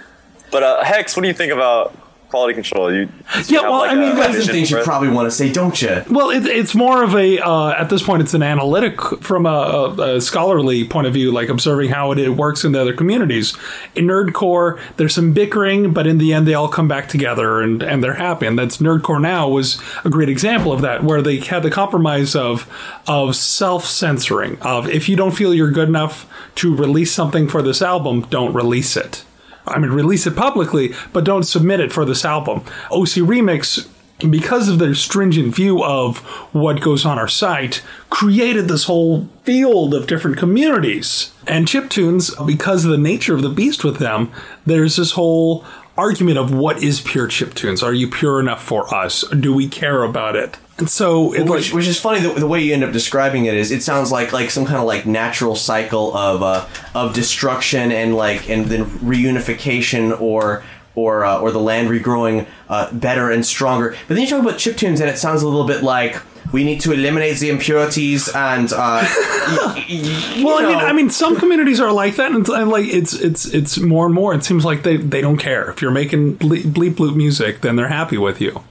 But 0.51 0.63
uh, 0.63 0.83
Hex, 0.83 1.15
what 1.15 1.21
do 1.21 1.29
you 1.29 1.33
think 1.33 1.53
about 1.53 1.95
quality 2.29 2.53
control? 2.53 2.93
You, 2.93 2.99
you 3.01 3.09
Yeah, 3.47 3.61
have, 3.61 3.71
well, 3.71 3.81
I 3.81 3.95
mean, 3.95 4.03
a 4.03 4.07
you 4.07 4.15
guys 4.15 4.35
That's 4.35 4.47
the 4.47 4.53
things 4.53 4.71
you 4.71 4.81
probably 4.83 5.09
want 5.09 5.27
to 5.27 5.31
say, 5.31 5.51
don't 5.51 5.79
you? 5.81 6.03
Well, 6.09 6.29
it, 6.29 6.45
it's 6.45 6.75
more 6.75 7.03
of 7.03 7.15
a 7.15 7.39
uh, 7.39 7.71
at 7.71 7.89
this 7.89 8.03
point, 8.03 8.21
it's 8.21 8.33
an 8.33 8.43
analytic 8.43 8.99
from 9.21 9.45
a, 9.45 9.49
a, 9.49 10.15
a 10.15 10.21
scholarly 10.21 10.85
point 10.87 11.07
of 11.07 11.13
view, 11.13 11.31
like 11.31 11.49
observing 11.49 11.89
how 11.89 12.11
it, 12.11 12.19
it 12.19 12.29
works 12.29 12.63
in 12.63 12.71
the 12.73 12.81
other 12.81 12.93
communities. 12.93 13.55
In 13.95 14.07
Nerdcore, 14.07 14.79
there's 14.97 15.15
some 15.15 15.33
bickering, 15.33 15.93
but 15.93 16.07
in 16.07 16.17
the 16.17 16.33
end, 16.33 16.47
they 16.47 16.53
all 16.53 16.69
come 16.69 16.87
back 16.87 17.07
together 17.07 17.61
and 17.61 17.81
and 17.81 18.03
they're 18.03 18.15
happy. 18.15 18.45
And 18.45 18.57
that's 18.57 18.77
Nerdcore 18.77 19.21
now 19.21 19.49
was 19.49 19.81
a 20.03 20.09
great 20.09 20.29
example 20.29 20.71
of 20.71 20.81
that, 20.81 21.03
where 21.03 21.21
they 21.21 21.37
had 21.39 21.63
the 21.63 21.71
compromise 21.71 22.35
of 22.35 22.69
of 23.07 23.35
self 23.35 23.85
censoring. 23.85 24.57
Of 24.61 24.89
if 24.89 25.07
you 25.07 25.15
don't 25.15 25.31
feel 25.35 25.53
you're 25.53 25.71
good 25.71 25.87
enough 25.87 26.29
to 26.55 26.75
release 26.75 27.11
something 27.11 27.47
for 27.47 27.61
this 27.61 27.81
album, 27.81 28.21
don't 28.29 28.53
release 28.53 28.97
it. 28.97 29.23
I 29.67 29.79
mean, 29.79 29.91
release 29.91 30.27
it 30.27 30.35
publicly, 30.35 30.93
but 31.13 31.23
don't 31.23 31.43
submit 31.43 31.79
it 31.79 31.91
for 31.91 32.05
this 32.05 32.25
album. 32.25 32.59
OC 32.91 33.23
Remix, 33.23 33.87
because 34.19 34.69
of 34.69 34.79
their 34.79 34.95
stringent 34.95 35.53
view 35.53 35.83
of 35.83 36.19
what 36.53 36.81
goes 36.81 37.05
on 37.05 37.19
our 37.19 37.27
site, 37.27 37.83
created 38.09 38.67
this 38.67 38.85
whole 38.85 39.29
field 39.43 39.93
of 39.93 40.07
different 40.07 40.37
communities. 40.37 41.31
And 41.45 41.67
chiptunes, 41.67 42.45
because 42.45 42.85
of 42.85 42.91
the 42.91 42.97
nature 42.97 43.35
of 43.35 43.41
the 43.41 43.49
beast 43.49 43.83
with 43.83 43.97
them, 43.97 44.31
there's 44.65 44.95
this 44.95 45.11
whole 45.11 45.63
argument 45.97 46.37
of 46.37 46.53
what 46.53 46.81
is 46.83 47.01
pure 47.01 47.27
chiptunes? 47.27 47.81
Are 47.83 47.93
you 47.93 48.09
pure 48.09 48.39
enough 48.39 48.63
for 48.63 48.93
us? 48.93 49.21
Do 49.29 49.53
we 49.53 49.67
care 49.67 50.03
about 50.03 50.35
it? 50.35 50.57
And 50.79 50.87
so, 50.89 51.33
it, 51.33 51.49
Which, 51.49 51.69
like, 51.69 51.75
which 51.75 51.87
is 51.87 51.99
funny 51.99 52.19
the, 52.19 52.33
the 52.33 52.45
way 52.47 52.61
you 52.61 52.71
end 52.73 52.83
up 52.83 52.91
describing 52.91 53.45
it 53.45 53.55
is 53.55 53.71
it 53.71 53.81
sounds 53.81 54.11
like 54.11 54.31
like 54.31 54.51
some 54.51 54.63
kind 54.65 54.77
of 54.77 54.85
like 54.85 55.07
natural 55.07 55.55
cycle 55.55 56.15
of 56.15 56.43
uh, 56.43 56.67
of 56.93 57.13
destruction 57.15 57.91
and 57.91 58.15
like 58.15 58.47
and 58.47 58.65
then 58.67 58.85
reunification 58.85 60.19
or 60.21 60.63
or 60.95 61.25
uh, 61.25 61.39
or 61.39 61.51
the 61.51 61.59
land 61.59 61.89
regrowing 61.89 62.45
uh, 62.69 62.91
better 62.93 63.31
and 63.31 63.45
stronger. 63.45 63.95
But 64.07 64.15
then 64.15 64.23
you 64.23 64.29
talk 64.29 64.41
about 64.41 64.55
chiptunes 64.55 64.99
and 65.01 65.09
it 65.09 65.17
sounds 65.17 65.41
a 65.41 65.47
little 65.47 65.65
bit 65.67 65.83
like 65.83 66.21
we 66.53 66.63
need 66.63 66.79
to 66.81 66.91
eliminate 66.93 67.37
the 67.39 67.49
impurities 67.49 68.29
and 68.29 68.71
uh, 68.71 69.03
y- 69.03 69.85
y- 69.89 70.41
Well, 70.45 70.59
I 70.59 70.67
mean. 70.67 70.77
I 70.77 70.93
mean, 70.93 71.09
some 71.09 71.35
communities 71.37 71.79
are 71.79 71.91
like 71.91 72.15
that, 72.15 72.31
and, 72.31 72.41
it's- 72.41 72.55
and 72.61 72.69
like 72.69 72.85
it's 72.87 73.13
it's 73.13 73.45
it's 73.47 73.77
more 73.79 74.05
and 74.05 74.13
more. 74.15 74.33
It 74.33 74.43
seems 74.43 74.63
like 74.63 74.83
they 74.83 74.97
they 74.97 75.21
don't 75.21 75.37
care 75.37 75.69
if 75.71 75.81
you're 75.81 75.91
making 75.91 76.35
ble- 76.35 76.49
bleep 76.57 76.93
bloop 76.93 77.15
music, 77.15 77.61
then 77.61 77.75
they're 77.77 77.89
happy 77.89 78.17
with 78.17 78.39
you. 78.41 78.63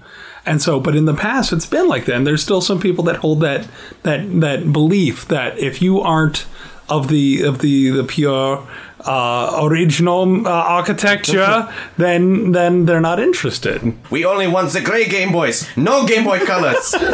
And 0.47 0.63
so, 0.63 0.79
but 0.81 0.95
in 0.95 1.05
the 1.07 1.15
past, 1.15 1.53
it's 1.53 1.67
been 1.67 1.89
like 1.89 2.05
that. 2.07 2.15
And 2.15 2.27
there's 2.27 2.43
still 2.43 2.61
some 2.61 2.81
people 2.81 3.05
that 3.05 3.17
hold 3.17 3.41
that 3.41 3.69
that 4.05 4.41
that 4.41 4.73
belief 4.73 5.27
that 5.29 5.59
if 5.59 5.83
you 5.83 6.01
aren't 6.01 6.47
of 6.89 7.09
the 7.09 7.43
of 7.43 7.59
the 7.59 7.91
the 7.91 8.05
pure 8.05 8.67
uh, 9.01 9.61
original 9.63 10.47
uh, 10.47 10.51
architecture, 10.51 11.69
then 11.99 12.53
then 12.53 12.87
they're 12.87 13.01
not 13.01 13.19
interested. 13.21 13.97
we 14.11 14.25
only 14.25 14.47
want 14.47 14.71
the 14.73 14.81
gray 14.81 15.05
Game 15.09 15.33
Boys, 15.33 15.69
no 15.77 16.07
Game 16.07 16.25
Boy 16.25 16.39
Colors. 16.41 16.95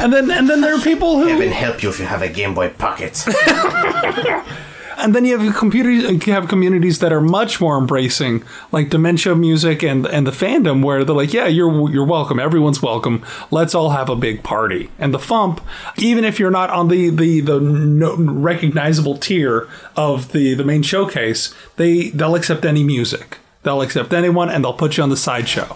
And 0.00 0.12
then 0.12 0.30
and 0.30 0.48
then 0.48 0.60
there 0.60 0.74
are 0.74 0.80
people 0.80 1.18
who 1.18 1.26
Heaven 1.26 1.50
help 1.50 1.82
you 1.82 1.88
if 1.90 1.98
you 1.98 2.06
have 2.06 2.22
a 2.22 2.28
Game 2.28 2.54
Boy 2.54 2.70
Pocket. 2.70 3.24
And 4.98 5.14
then 5.14 5.24
you 5.24 5.38
have 5.38 5.54
computer, 5.54 5.90
you 5.90 6.32
have 6.32 6.48
communities 6.48 6.98
that 6.98 7.12
are 7.12 7.20
much 7.20 7.60
more 7.60 7.78
embracing, 7.78 8.42
like 8.72 8.90
dementia 8.90 9.34
music 9.36 9.82
and 9.82 10.06
and 10.06 10.26
the 10.26 10.32
fandom, 10.32 10.84
where 10.84 11.04
they're 11.04 11.14
like, 11.14 11.32
yeah, 11.32 11.46
you're 11.46 11.90
you're 11.90 12.04
welcome, 12.04 12.38
everyone's 12.40 12.82
welcome. 12.82 13.24
Let's 13.50 13.74
all 13.74 13.90
have 13.90 14.08
a 14.08 14.16
big 14.16 14.42
party. 14.42 14.90
And 14.98 15.14
the 15.14 15.18
Fump, 15.18 15.60
even 15.96 16.24
if 16.24 16.40
you're 16.40 16.50
not 16.50 16.70
on 16.70 16.88
the 16.88 17.10
the 17.10 17.40
the 17.40 17.60
no, 17.60 18.16
recognizable 18.16 19.16
tier 19.16 19.68
of 19.96 20.32
the 20.32 20.54
the 20.54 20.64
main 20.64 20.82
showcase, 20.82 21.54
they 21.76 22.10
they'll 22.10 22.34
accept 22.34 22.64
any 22.64 22.82
music. 22.82 23.38
They'll 23.62 23.82
accept 23.82 24.12
anyone, 24.12 24.50
and 24.50 24.64
they'll 24.64 24.72
put 24.72 24.96
you 24.96 25.02
on 25.02 25.10
the 25.10 25.16
sideshow 25.16 25.74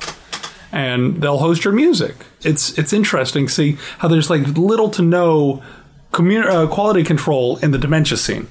and 0.72 1.20
they'll 1.20 1.38
host 1.38 1.64
your 1.64 1.74
music. 1.74 2.16
It's 2.42 2.76
it's 2.78 2.92
interesting 2.92 3.48
see 3.48 3.76
how 3.98 4.08
there's 4.08 4.30
like 4.30 4.46
little 4.56 4.88
to 4.90 5.02
no 5.02 5.62
commu- 6.12 6.44
uh, 6.44 6.66
quality 6.68 7.02
control 7.02 7.56
in 7.58 7.70
the 7.70 7.78
dementia 7.78 8.16
scene. 8.16 8.46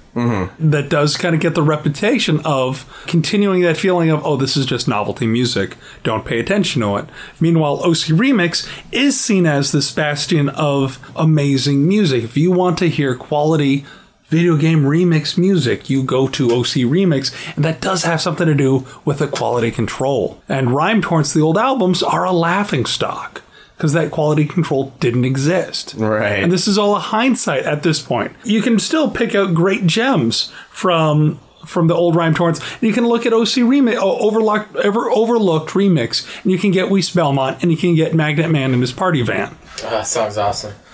That 0.59 0.89
does 0.89 1.15
kind 1.15 1.33
of 1.35 1.41
get 1.41 1.55
the 1.55 1.61
reputation 1.63 2.41
of 2.43 2.85
continuing 3.07 3.61
that 3.61 3.77
feeling 3.77 4.09
of 4.09 4.25
oh 4.25 4.35
this 4.35 4.57
is 4.57 4.65
just 4.65 4.87
novelty 4.87 5.27
music. 5.27 5.77
Don't 6.03 6.25
pay 6.25 6.39
attention 6.39 6.81
to 6.81 6.97
it. 6.97 7.05
Meanwhile 7.39 7.83
oc 7.83 8.07
remix 8.09 8.67
is 8.91 9.19
seen 9.19 9.45
as 9.45 9.71
this 9.71 9.91
bastion 9.91 10.49
of 10.49 10.99
amazing 11.15 11.87
music. 11.87 12.23
If 12.23 12.35
you 12.35 12.51
want 12.51 12.77
to 12.79 12.89
hear 12.89 13.15
quality 13.15 13.85
video 14.27 14.55
game 14.55 14.83
remix 14.83 15.37
music 15.37 15.89
you 15.89 16.01
go 16.01 16.25
to 16.25 16.51
oc 16.51 16.65
remix 16.65 17.33
and 17.55 17.65
that 17.65 17.81
does 17.81 18.03
have 18.03 18.21
something 18.21 18.47
to 18.47 18.55
do 18.55 18.87
with 19.05 19.19
the 19.19 19.27
quality 19.27 19.71
control. 19.71 20.41
And 20.49 20.71
rhyme 20.71 21.01
torrents 21.01 21.33
the 21.33 21.41
old 21.41 21.57
albums 21.57 22.01
are 22.01 22.25
a 22.25 22.31
laughing 22.31 22.85
stock 22.85 23.41
because 23.81 23.93
that 23.93 24.11
quality 24.11 24.45
control 24.45 24.93
didn't 24.99 25.25
exist 25.25 25.95
Right. 25.97 26.43
and 26.43 26.51
this 26.51 26.67
is 26.67 26.77
all 26.77 26.95
a 26.95 26.99
hindsight 26.99 27.63
at 27.63 27.81
this 27.81 27.99
point. 27.99 28.31
You 28.43 28.61
can 28.61 28.77
still 28.77 29.09
pick 29.09 29.33
out 29.33 29.55
great 29.55 29.87
gems 29.87 30.51
from 30.69 31.39
from 31.65 31.87
the 31.87 31.93
old 31.95 32.15
rhyme 32.15 32.33
torrents. 32.33 32.59
And 32.59 32.81
you 32.83 32.91
can 32.93 33.07
look 33.07 33.25
at 33.27 33.33
OC 33.33 33.61
remix, 33.61 33.95
oh, 33.99 34.17
overlooked, 34.27 34.75
ever 34.77 35.09
overlooked 35.11 35.71
remix, 35.71 36.25
and 36.41 36.51
you 36.51 36.57
can 36.57 36.71
get 36.71 36.89
Weiss 36.89 37.11
Belmont, 37.11 37.61
and 37.61 37.71
you 37.71 37.77
can 37.77 37.93
get 37.95 38.15
Magnet 38.15 38.49
Man 38.49 38.73
in 38.73 38.81
his 38.81 38.91
party 38.91 39.21
van. 39.21 39.55
Oh, 39.85 39.89
that 39.91 40.07
song's 40.07 40.37
awesome. 40.37 40.73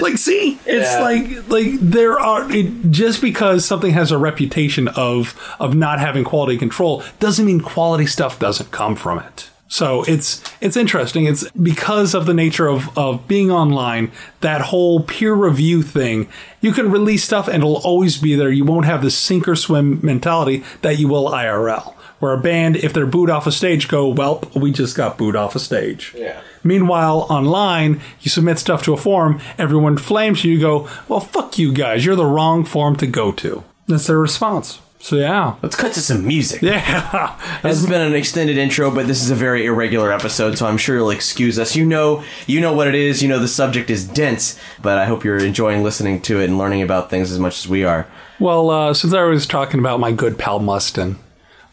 Like, 0.00 0.16
see, 0.18 0.58
it's 0.66 0.90
Yeah. 0.92 1.00
like 1.02 1.48
like 1.48 1.72
there 1.80 2.18
are 2.18 2.50
it, 2.50 2.90
just 2.90 3.20
because 3.20 3.64
something 3.64 3.92
has 3.92 4.10
a 4.10 4.18
reputation 4.18 4.88
of 4.88 5.34
of 5.58 5.74
not 5.74 6.00
having 6.00 6.24
quality 6.24 6.56
control 6.56 7.02
doesn't 7.18 7.44
mean 7.44 7.60
quality 7.60 8.06
stuff 8.06 8.38
doesn't 8.38 8.70
come 8.70 8.96
from 8.96 9.18
it. 9.18 9.50
So 9.70 10.02
it's 10.02 10.42
it's 10.60 10.76
interesting. 10.76 11.26
It's 11.26 11.48
because 11.50 12.12
of 12.12 12.26
the 12.26 12.34
nature 12.34 12.66
of 12.66 12.96
of 12.98 13.26
being 13.28 13.52
online, 13.52 14.10
that 14.40 14.60
whole 14.62 15.00
peer 15.00 15.32
review 15.32 15.82
thing. 15.82 16.28
You 16.60 16.72
can 16.72 16.90
release 16.90 17.22
stuff 17.22 17.46
and 17.46 17.58
it'll 17.58 17.76
always 17.76 18.18
be 18.18 18.34
there. 18.34 18.50
You 18.50 18.64
won't 18.64 18.84
have 18.86 19.00
the 19.00 19.12
sink 19.12 19.46
or 19.46 19.54
swim 19.54 20.00
mentality 20.02 20.64
that 20.82 20.98
you 20.98 21.06
will 21.06 21.30
IRL. 21.30 21.94
Where 22.18 22.32
a 22.32 22.38
band, 22.38 22.76
if 22.76 22.92
they're 22.92 23.06
booed 23.06 23.30
off 23.30 23.46
a 23.46 23.52
stage, 23.52 23.88
go, 23.88 24.08
well, 24.08 24.42
we 24.54 24.72
just 24.72 24.94
got 24.94 25.16
booed 25.16 25.36
off 25.36 25.54
a 25.54 25.58
stage. 25.58 26.14
Yeah. 26.14 26.42
Meanwhile, 26.62 27.28
online, 27.30 28.00
you 28.20 28.30
submit 28.30 28.58
stuff 28.58 28.82
to 28.82 28.92
a 28.92 28.98
forum, 28.98 29.40
everyone 29.56 29.96
flames 29.96 30.44
you, 30.44 30.52
you 30.52 30.60
go, 30.60 30.90
well, 31.08 31.20
fuck 31.20 31.58
you 31.58 31.72
guys, 31.72 32.04
you're 32.04 32.16
the 32.16 32.26
wrong 32.26 32.66
forum 32.66 32.96
to 32.96 33.06
go 33.06 33.32
to. 33.32 33.64
That's 33.86 34.06
their 34.08 34.18
response. 34.18 34.80
So, 35.02 35.16
yeah. 35.16 35.56
Let's 35.62 35.76
cut 35.76 35.94
to 35.94 36.00
some 36.00 36.26
music. 36.26 36.60
Yeah. 36.62 37.36
This 37.62 37.80
has 37.80 37.86
been 37.86 38.00
an 38.00 38.14
extended 38.14 38.56
intro, 38.56 38.90
but 38.90 39.06
this 39.06 39.22
is 39.22 39.30
a 39.30 39.34
very 39.34 39.66
irregular 39.66 40.12
episode, 40.12 40.56
so 40.56 40.66
I'm 40.66 40.78
sure 40.78 40.96
you'll 40.96 41.10
excuse 41.10 41.58
us. 41.58 41.76
You 41.76 41.84
know, 41.84 42.22
you 42.46 42.60
know 42.60 42.72
what 42.72 42.86
it 42.88 42.94
is. 42.94 43.22
You 43.22 43.28
know 43.28 43.38
the 43.38 43.48
subject 43.48 43.90
is 43.90 44.06
dense, 44.06 44.58
but 44.80 44.96
I 44.98 45.04
hope 45.04 45.24
you're 45.24 45.36
enjoying 45.38 45.82
listening 45.82 46.20
to 46.22 46.40
it 46.40 46.44
and 46.46 46.56
learning 46.56 46.80
about 46.82 47.10
things 47.10 47.30
as 47.32 47.38
much 47.38 47.58
as 47.58 47.68
we 47.68 47.84
are. 47.84 48.06
well, 48.38 48.70
uh, 48.70 48.94
since 48.94 49.12
I 49.12 49.22
was 49.24 49.46
talking 49.46 49.78
about 49.80 50.00
my 50.00 50.10
good 50.12 50.38
pal 50.38 50.58
Mustin, 50.58 51.16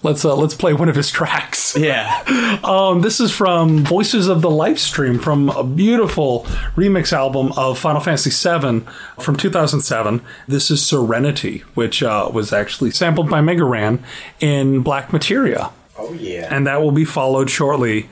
let's 0.03 0.23
uh, 0.25 0.36
let's 0.36 0.55
play 0.55 0.73
one 0.73 0.89
of 0.89 0.95
his 0.95 1.10
tracks. 1.12 1.57
Yeah, 1.77 2.60
Um, 2.63 3.01
this 3.01 3.19
is 3.19 3.31
from 3.31 3.83
Voices 3.83 4.27
of 4.27 4.41
the 4.41 4.49
Lifestream 4.49 5.21
from 5.21 5.49
a 5.49 5.63
beautiful 5.63 6.43
remix 6.75 7.13
album 7.13 7.51
of 7.55 7.77
Final 7.77 8.01
Fantasy 8.01 8.29
VII 8.29 8.81
from 9.19 9.36
2007. 9.36 10.21
This 10.47 10.71
is 10.71 10.86
Serenity, 10.86 11.60
which 11.75 12.01
uh, 12.01 12.29
was 12.33 12.51
actually 12.51 12.91
sampled 12.91 13.29
by 13.29 13.41
Mega 13.41 13.63
Ran 13.63 14.03
in 14.39 14.81
Black 14.81 15.13
Materia. 15.13 15.71
Oh 15.97 16.13
yeah. 16.13 16.47
And 16.53 16.67
that 16.67 16.81
will 16.81 16.91
be 16.91 17.05
followed 17.05 17.49
shortly 17.49 18.10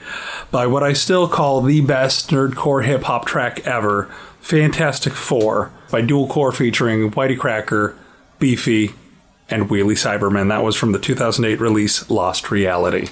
by 0.52 0.68
what 0.68 0.84
I 0.84 0.94
still 0.94 1.28
call 1.28 1.62
the 1.62 1.82
best 1.82 2.30
nerdcore 2.30 2.84
hip 2.86 3.04
hop 3.04 3.26
track 3.26 3.66
ever 3.66 4.06
Fantastic 4.42 5.14
Four 5.14 5.72
by 5.92 6.02
Dual 6.02 6.28
Core 6.28 6.52
featuring 6.52 7.12
Whitey 7.12 7.38
Cracker, 7.38 7.96
Beefy, 8.40 8.94
and 9.50 9.70
Wheelie 9.70 9.94
Cyberman. 9.94 10.50
That 10.50 10.64
was 10.64 10.76
from 10.76 10.92
the 10.92 11.00
2008 11.00 11.60
release 11.60 12.10
Lost 12.10 12.52
Reality. 12.52 13.08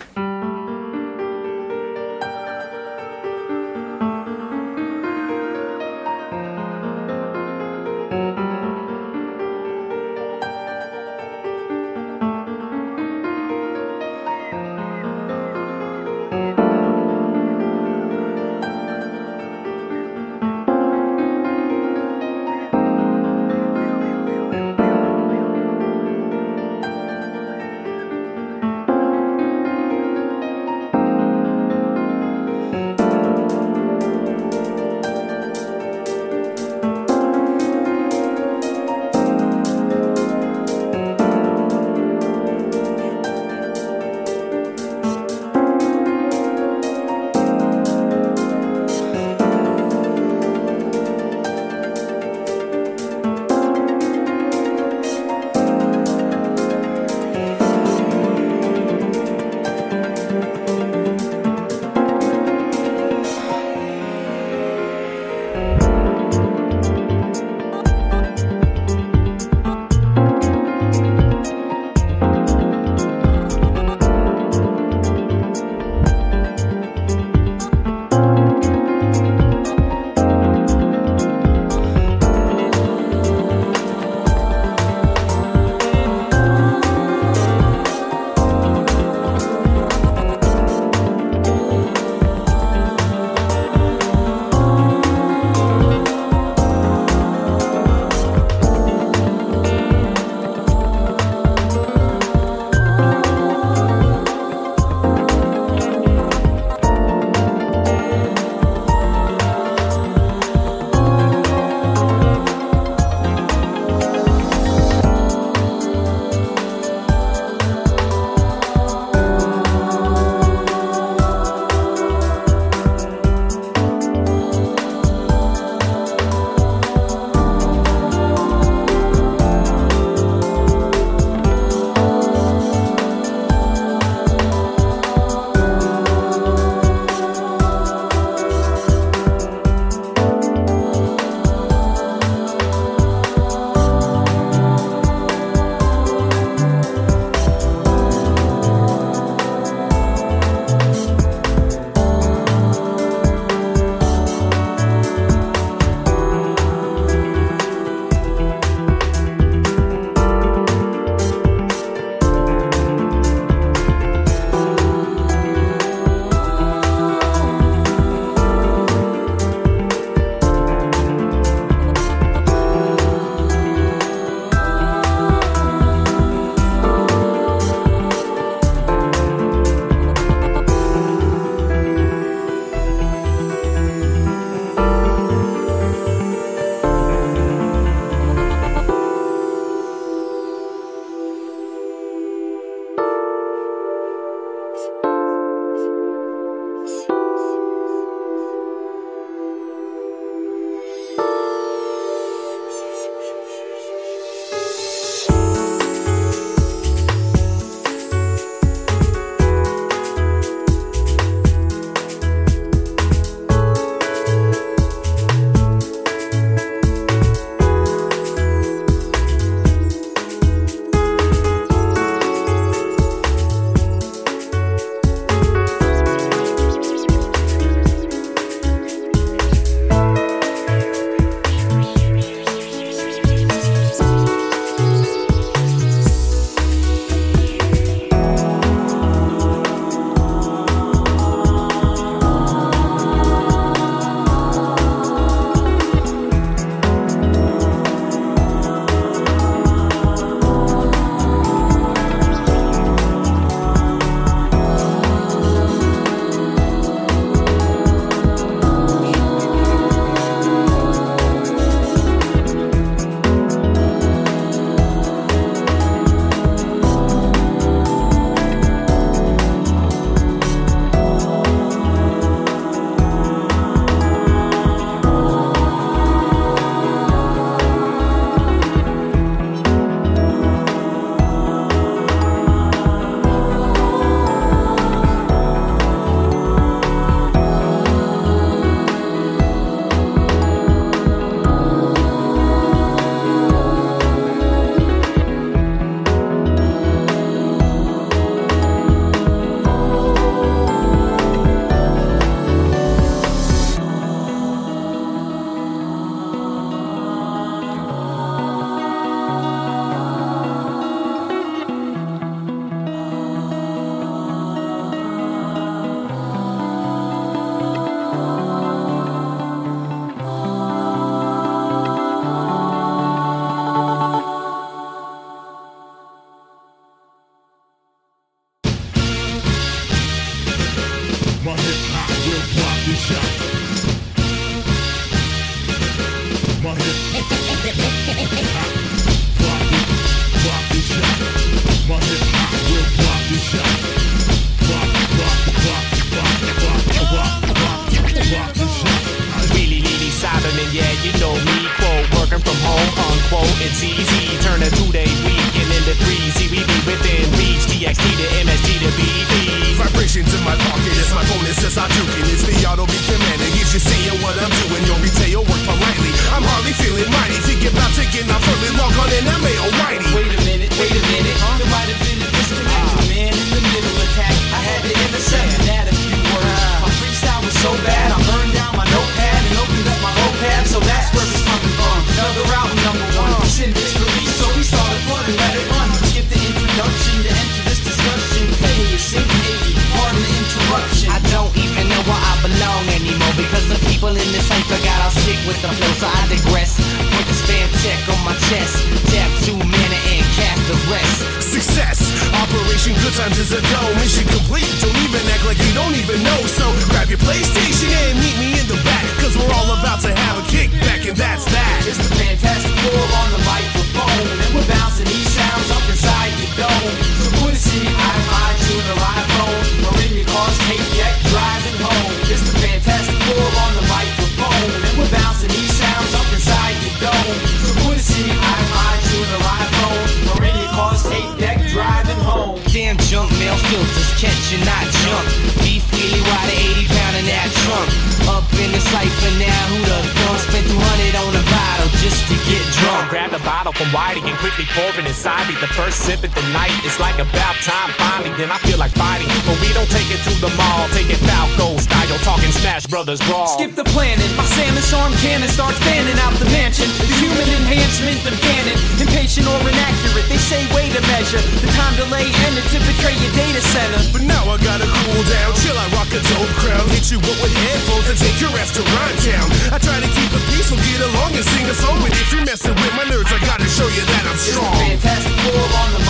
Sing 471.43 471.65
a 471.69 471.75
song. 471.75 471.99
But 472.01 472.11
if 472.11 472.31
you're 472.31 472.45
messing 472.45 472.75
with 472.75 472.93
my 472.95 473.05
nerds, 473.05 473.31
I 473.31 473.39
gotta 473.45 473.67
show 473.67 473.87
you 473.87 474.03
that 474.05 474.23
I'm 474.29 474.37
strong. 474.37 474.75
fantastic 474.75 475.35
four 475.43 475.63
on 475.81 475.89
the 475.93 476.02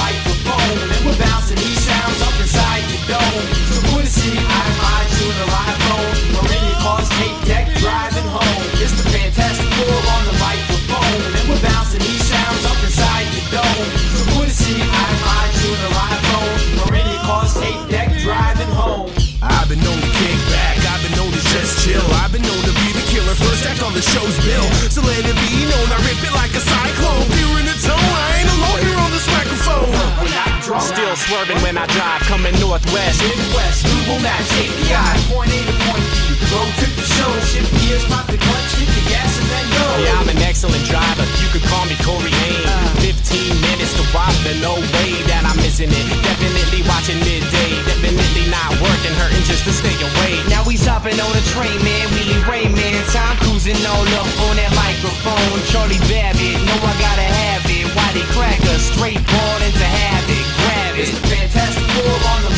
the 23.93 24.01
show's 24.01 24.37
bill. 24.41 24.65
So 24.89 25.01
let 25.01 25.21
it 25.21 25.37
be 25.37 25.69
known, 25.69 25.87
I 25.93 25.97
rip 26.01 26.19
it 26.19 26.33
like 26.33 26.53
a 26.57 26.61
cyclone. 26.61 27.25
Fear 27.29 27.61
in 27.61 27.65
the 27.69 27.77
tone, 27.77 27.97
I 28.01 28.41
ain't 28.41 28.49
alone 28.57 28.81
here 28.81 28.99
on 28.99 29.11
this 29.13 29.27
microphone. 29.29 29.89
We're 30.21 30.33
not. 30.33 30.81
Still 30.81 31.15
swerving 31.15 31.61
when 31.61 31.77
I 31.77 31.85
drive, 31.87 32.21
coming 32.21 32.57
northwest. 32.59 33.21
Midwest, 33.21 33.85
Google 33.85 34.19
Maps, 34.19 34.49
API, 34.57 35.33
point 35.33 35.51
A 35.53 35.59
to 35.69 35.73
point 35.85 36.05
B. 36.11 36.32
Road 36.55 36.71
trip 36.79 36.93
to 36.95 37.05
show, 37.05 37.31
shift 37.43 37.71
gears, 37.83 38.05
pop 38.07 38.25
the 38.31 38.37
clutch, 38.39 38.71
hit 38.79 38.87
the 38.87 39.03
gas, 39.11 39.35
and 39.35 39.47
then 39.51 39.65
go. 39.75 39.85
Yeah, 40.05 40.19
I'm 40.21 40.29
an 40.29 40.41
excellent 40.45 40.85
driver. 40.87 41.25
You 41.43 41.49
could 41.51 41.65
call 41.67 41.83
me 41.91 41.97
Corey 42.05 42.31
Haim. 42.31 43.03
15 43.03 43.59
minutes 43.59 43.93
to 43.99 44.03
Whopper, 44.15 44.55
no 44.63 44.79
way 44.95 45.11
that 45.27 45.43
I'm 45.43 45.57
missing 45.59 45.91
it. 45.91 46.05
Definitely 46.23 46.85
watching 46.87 47.19
midday. 47.25 47.71
Definitely 47.83 48.47
not 48.47 48.71
working, 48.79 49.11
hurting 49.19 49.43
just 49.43 49.65
to 49.67 49.73
stay 49.73 49.97
away. 49.99 50.39
Now 50.47 50.63
we 50.63 50.77
hopping 51.03 51.19
on 51.19 51.33
a 51.35 51.43
train, 51.51 51.75
man, 51.83 52.05
Wheelie 52.15 52.45
Ray, 52.47 52.69
man. 52.69 53.01
Time 53.11 53.35
cruising 53.43 53.75
all 53.89 54.07
up 54.15 54.29
on 54.47 54.55
that 54.55 54.71
microphone. 54.77 55.57
Charlie 55.67 55.99
Babbitt, 56.07 56.61
know 56.63 56.79
I 56.79 56.93
gotta 57.01 57.27
have 57.27 57.65
it. 57.67 57.89
Whitey 57.91 58.23
Cracker, 58.31 58.77
straight 58.79 59.19
born 59.19 59.59
into 59.65 59.83
habit. 59.83 60.45
Grab 60.63 60.95
It's 60.95 61.11
the 61.11 61.21
fantastic 61.27 61.83
four 61.97 62.15
on 62.31 62.39
the 62.47 62.53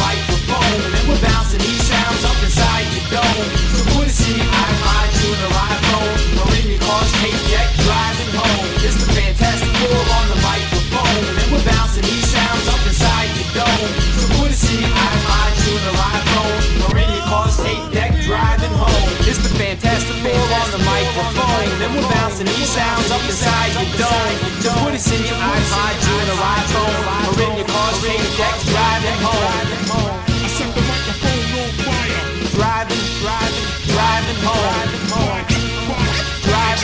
microphone, 0.45 0.93
and 0.93 1.07
we're 1.09 1.21
bouncing 1.21 1.59
these 1.59 1.83
sounds 1.83 2.23
up 2.25 2.37
inside 2.43 2.85
your 2.93 3.05
dome. 3.17 3.49
So 3.73 3.81
put 3.93 4.07
us 4.07 4.21
in 4.27 4.37
your 4.37 4.51
iPod, 4.51 5.07
tune 5.21 5.41
or 5.41 5.53
iPhone, 5.53 6.17
or 6.41 6.49
in 6.61 6.65
your 6.69 6.81
car's 6.81 7.11
tape 7.21 7.41
deck, 7.49 7.69
driving 7.81 8.31
home. 8.37 8.67
It's 8.85 8.97
the 9.01 9.09
fantastic 9.13 9.71
four 9.81 10.01
on 10.05 10.25
the 10.29 10.39
microphone, 10.45 11.23
and 11.41 11.47
we're 11.51 11.65
bouncing 11.65 12.05
these 12.05 12.27
sounds 12.29 12.67
up 12.69 12.81
inside 12.85 13.29
your 13.37 13.65
dome. 13.65 13.91
So 14.17 14.25
put 14.37 14.49
us 14.53 14.63
in 14.69 14.79
your 14.81 14.93
iPod, 14.93 15.49
tune 15.65 15.85
or 15.89 15.97
iPhone, 15.97 16.61
or 16.85 16.93
in 16.97 17.09
your 17.09 17.25
car's 17.25 17.57
tape 17.57 17.85
deck, 17.91 18.11
driving 18.25 18.75
home. 18.77 19.09
It's 19.25 19.41
the 19.41 19.51
fantastic 19.57 20.17
four 20.21 20.45
on 20.61 20.67
the 20.71 20.81
microphone, 20.85 21.69
and 21.81 21.89
we're 21.95 22.09
bouncing 22.13 22.47
these 22.47 22.69
sounds 22.69 23.09
up 23.09 23.23
inside 23.25 23.71
your 23.73 23.89
dome. 23.97 24.35
So 24.61 24.69
put 24.85 24.93
us 24.93 25.09
in 25.09 25.21
your 25.25 25.39
iPod, 25.39 25.93
tune 26.05 26.29
or 26.29 26.39
iPhone, 26.41 26.97
or 27.25 27.33
in 27.41 27.51
your 27.57 27.69
car's 27.69 27.97
tape 28.05 28.29
deck, 28.37 28.55
driving 28.69 29.19
home. 29.25 30.24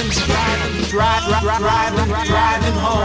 Driving, 0.02 0.84
driving, 0.90 1.42
drive, 1.42 1.60
driving, 1.60 2.10
driving 2.26 2.74
home. 2.74 3.02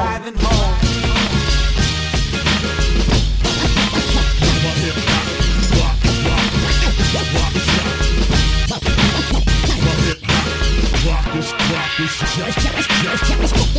Rock 11.05 11.35
this, 11.35 11.53
rock 11.53 11.59
this, 11.59 11.61
walk 11.71 11.91
this, 11.99 12.13
just, 12.19 12.59
just, 12.59 12.89
just, 13.03 13.55
just. 13.55 13.76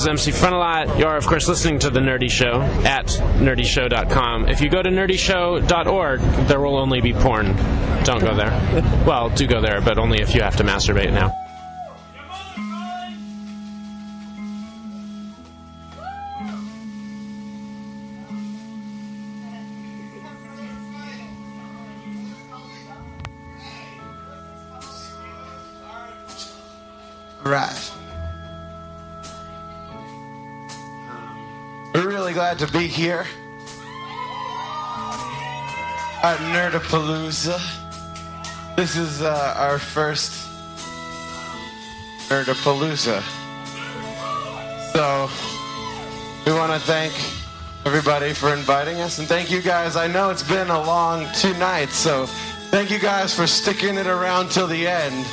Is 0.00 0.06
MC 0.06 0.30
Frontalot. 0.30 0.98
You 0.98 1.06
are, 1.06 1.16
of 1.16 1.26
course, 1.26 1.46
listening 1.48 1.78
to 1.80 1.90
The 1.90 2.00
Nerdy 2.00 2.30
Show 2.30 2.60
at 2.86 3.06
nerdyshow.com. 3.06 4.48
If 4.48 4.60
you 4.60 4.70
go 4.70 4.82
to 4.82 4.88
nerdyshow.org, 4.88 6.20
there 6.48 6.60
will 6.60 6.76
only 6.76 7.00
be 7.00 7.12
porn. 7.12 7.54
Don't 8.04 8.20
go 8.20 8.34
there. 8.34 8.50
Well, 9.06 9.30
do 9.30 9.46
go 9.46 9.60
there, 9.60 9.80
but 9.80 9.98
only 9.98 10.20
if 10.20 10.34
you 10.34 10.42
have 10.42 10.56
to 10.56 10.64
masturbate 10.64 11.12
now. 11.12 11.39
Glad 32.40 32.58
to 32.58 32.72
be 32.72 32.86
here 32.86 33.26
at 36.22 36.38
Nerdapalooza. 36.54 37.60
This 38.76 38.96
is 38.96 39.20
uh, 39.20 39.52
our 39.58 39.78
first 39.78 40.48
Nerdapalooza. 42.30 43.20
So, 44.94 45.28
we 46.46 46.56
want 46.56 46.72
to 46.72 46.80
thank 46.86 47.12
everybody 47.84 48.32
for 48.32 48.54
inviting 48.54 49.02
us, 49.02 49.18
and 49.18 49.28
thank 49.28 49.50
you 49.50 49.60
guys. 49.60 49.94
I 49.96 50.06
know 50.06 50.30
it's 50.30 50.42
been 50.42 50.70
a 50.70 50.82
long 50.82 51.26
two 51.34 51.52
nights, 51.58 51.94
so 51.94 52.24
thank 52.70 52.90
you 52.90 52.98
guys 52.98 53.34
for 53.34 53.46
sticking 53.46 53.98
it 53.98 54.06
around 54.06 54.50
till 54.50 54.66
the 54.66 54.86
end. 54.86 55.26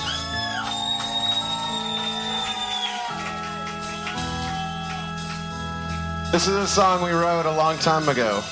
This 6.29 6.45
is 6.45 6.55
a 6.55 6.67
song 6.67 7.01
we 7.01 7.11
wrote 7.11 7.45
a 7.45 7.51
long 7.51 7.77
time 7.77 8.09
ago 8.09 8.43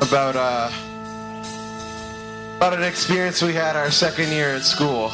about 0.00 0.34
uh, 0.34 0.68
about 2.56 2.74
an 2.74 2.82
experience 2.82 3.40
we 3.40 3.54
had 3.54 3.76
our 3.76 3.92
second 3.92 4.30
year 4.30 4.48
at 4.56 4.62
school 4.62 5.10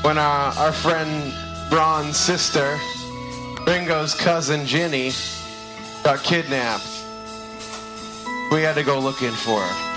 when 0.00 0.16
our, 0.16 0.52
our 0.56 0.72
friend 0.72 1.34
Braun's 1.68 2.16
sister, 2.16 2.78
Ringo's 3.66 4.14
cousin 4.14 4.64
Ginny, 4.64 5.12
got 6.02 6.22
kidnapped. 6.22 6.88
We 8.50 8.62
had 8.62 8.74
to 8.76 8.84
go 8.84 8.98
looking 9.00 9.32
for 9.32 9.60
her. 9.60 9.91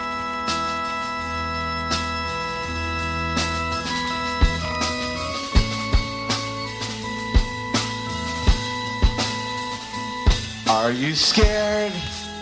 Are 10.85 10.91
you 10.91 11.15
scared 11.15 11.93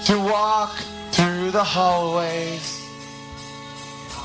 to 0.03 0.19
walk 0.19 0.75
through 1.13 1.51
the 1.51 1.63
hallways? 1.63 2.85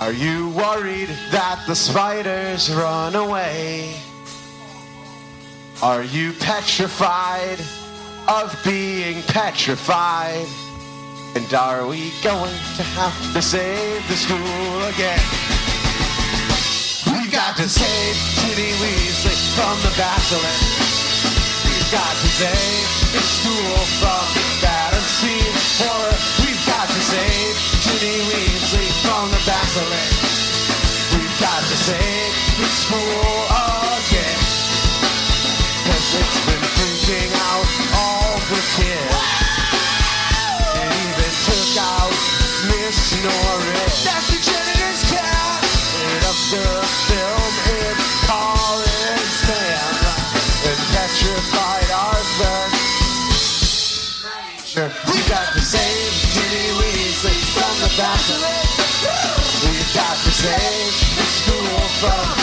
Are 0.00 0.10
you 0.10 0.48
worried 0.48 1.10
that 1.30 1.62
the 1.68 1.76
spiders 1.76 2.68
run 2.74 3.14
away? 3.14 3.94
Are 5.84 6.02
you 6.02 6.32
petrified 6.32 7.60
of 8.26 8.58
being 8.64 9.22
petrified? 9.28 10.48
And 11.36 11.54
are 11.54 11.86
we 11.86 12.10
going 12.20 12.58
to 12.74 12.82
have 12.98 13.32
to 13.34 13.40
save 13.40 14.02
the 14.08 14.16
school 14.16 14.82
again? 14.90 15.22
We've 17.06 17.30
got 17.30 17.56
to 17.58 17.68
save 17.68 18.16
Ginny 18.42 18.72
Weasley 18.82 19.38
from 19.54 19.78
the 19.88 19.94
basilisk. 19.96 20.87
Got 21.90 22.20
the 23.16 23.22
school 23.24 23.80
from 23.96 24.28
that 24.60 24.92
horror. 25.80 26.12
We've 26.44 26.60
got 26.68 26.84
to 26.84 27.00
save 27.00 27.56
Ginny 27.80 28.28
Weasley 28.28 28.92
from 29.00 29.32
the. 29.48 30.04
We've 31.16 31.36
got 31.40 31.64
to 31.64 31.76
save 31.88 32.28
again. 34.04 34.36
Cause 35.88 36.08
it's 36.12 36.38
been 36.44 36.64
freaking 36.76 37.32
out 37.48 37.68
all 37.96 38.36
the 38.52 38.60
kids. 38.76 39.16
It 40.76 40.92
even 40.92 41.32
took 41.48 41.72
out 41.80 42.12
Miss 42.68 43.16
Norris. 43.24 43.77
The 57.98 58.04
basilisk. 58.04 59.64
We've 59.66 59.94
got 59.94 60.16
to 60.16 60.30
save 60.30 61.16
the 61.16 61.24
school 61.24 61.78
from 61.98 62.37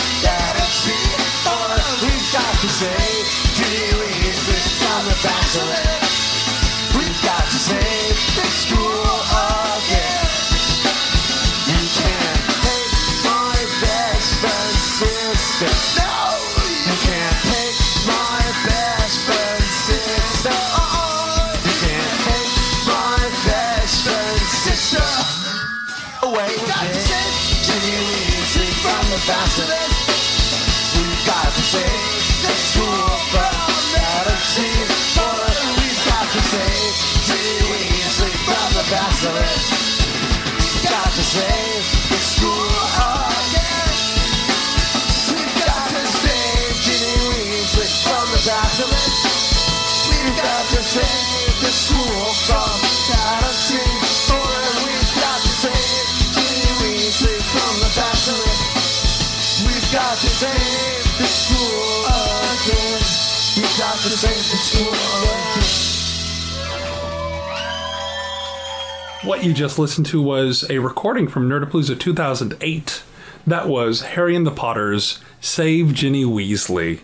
What 69.24 69.42
you 69.42 69.52
just 69.52 69.78
listened 69.78 70.06
to 70.06 70.22
was 70.22 70.64
a 70.70 70.78
recording 70.78 71.28
from 71.28 71.48
Nerdapalooza 71.48 71.98
2008. 71.98 73.02
That 73.46 73.68
was 73.68 74.02
Harry 74.02 74.36
and 74.36 74.46
the 74.46 74.50
Potters 74.50 75.18
Save 75.40 75.94
Ginny 75.94 76.24
Weasley. 76.24 77.00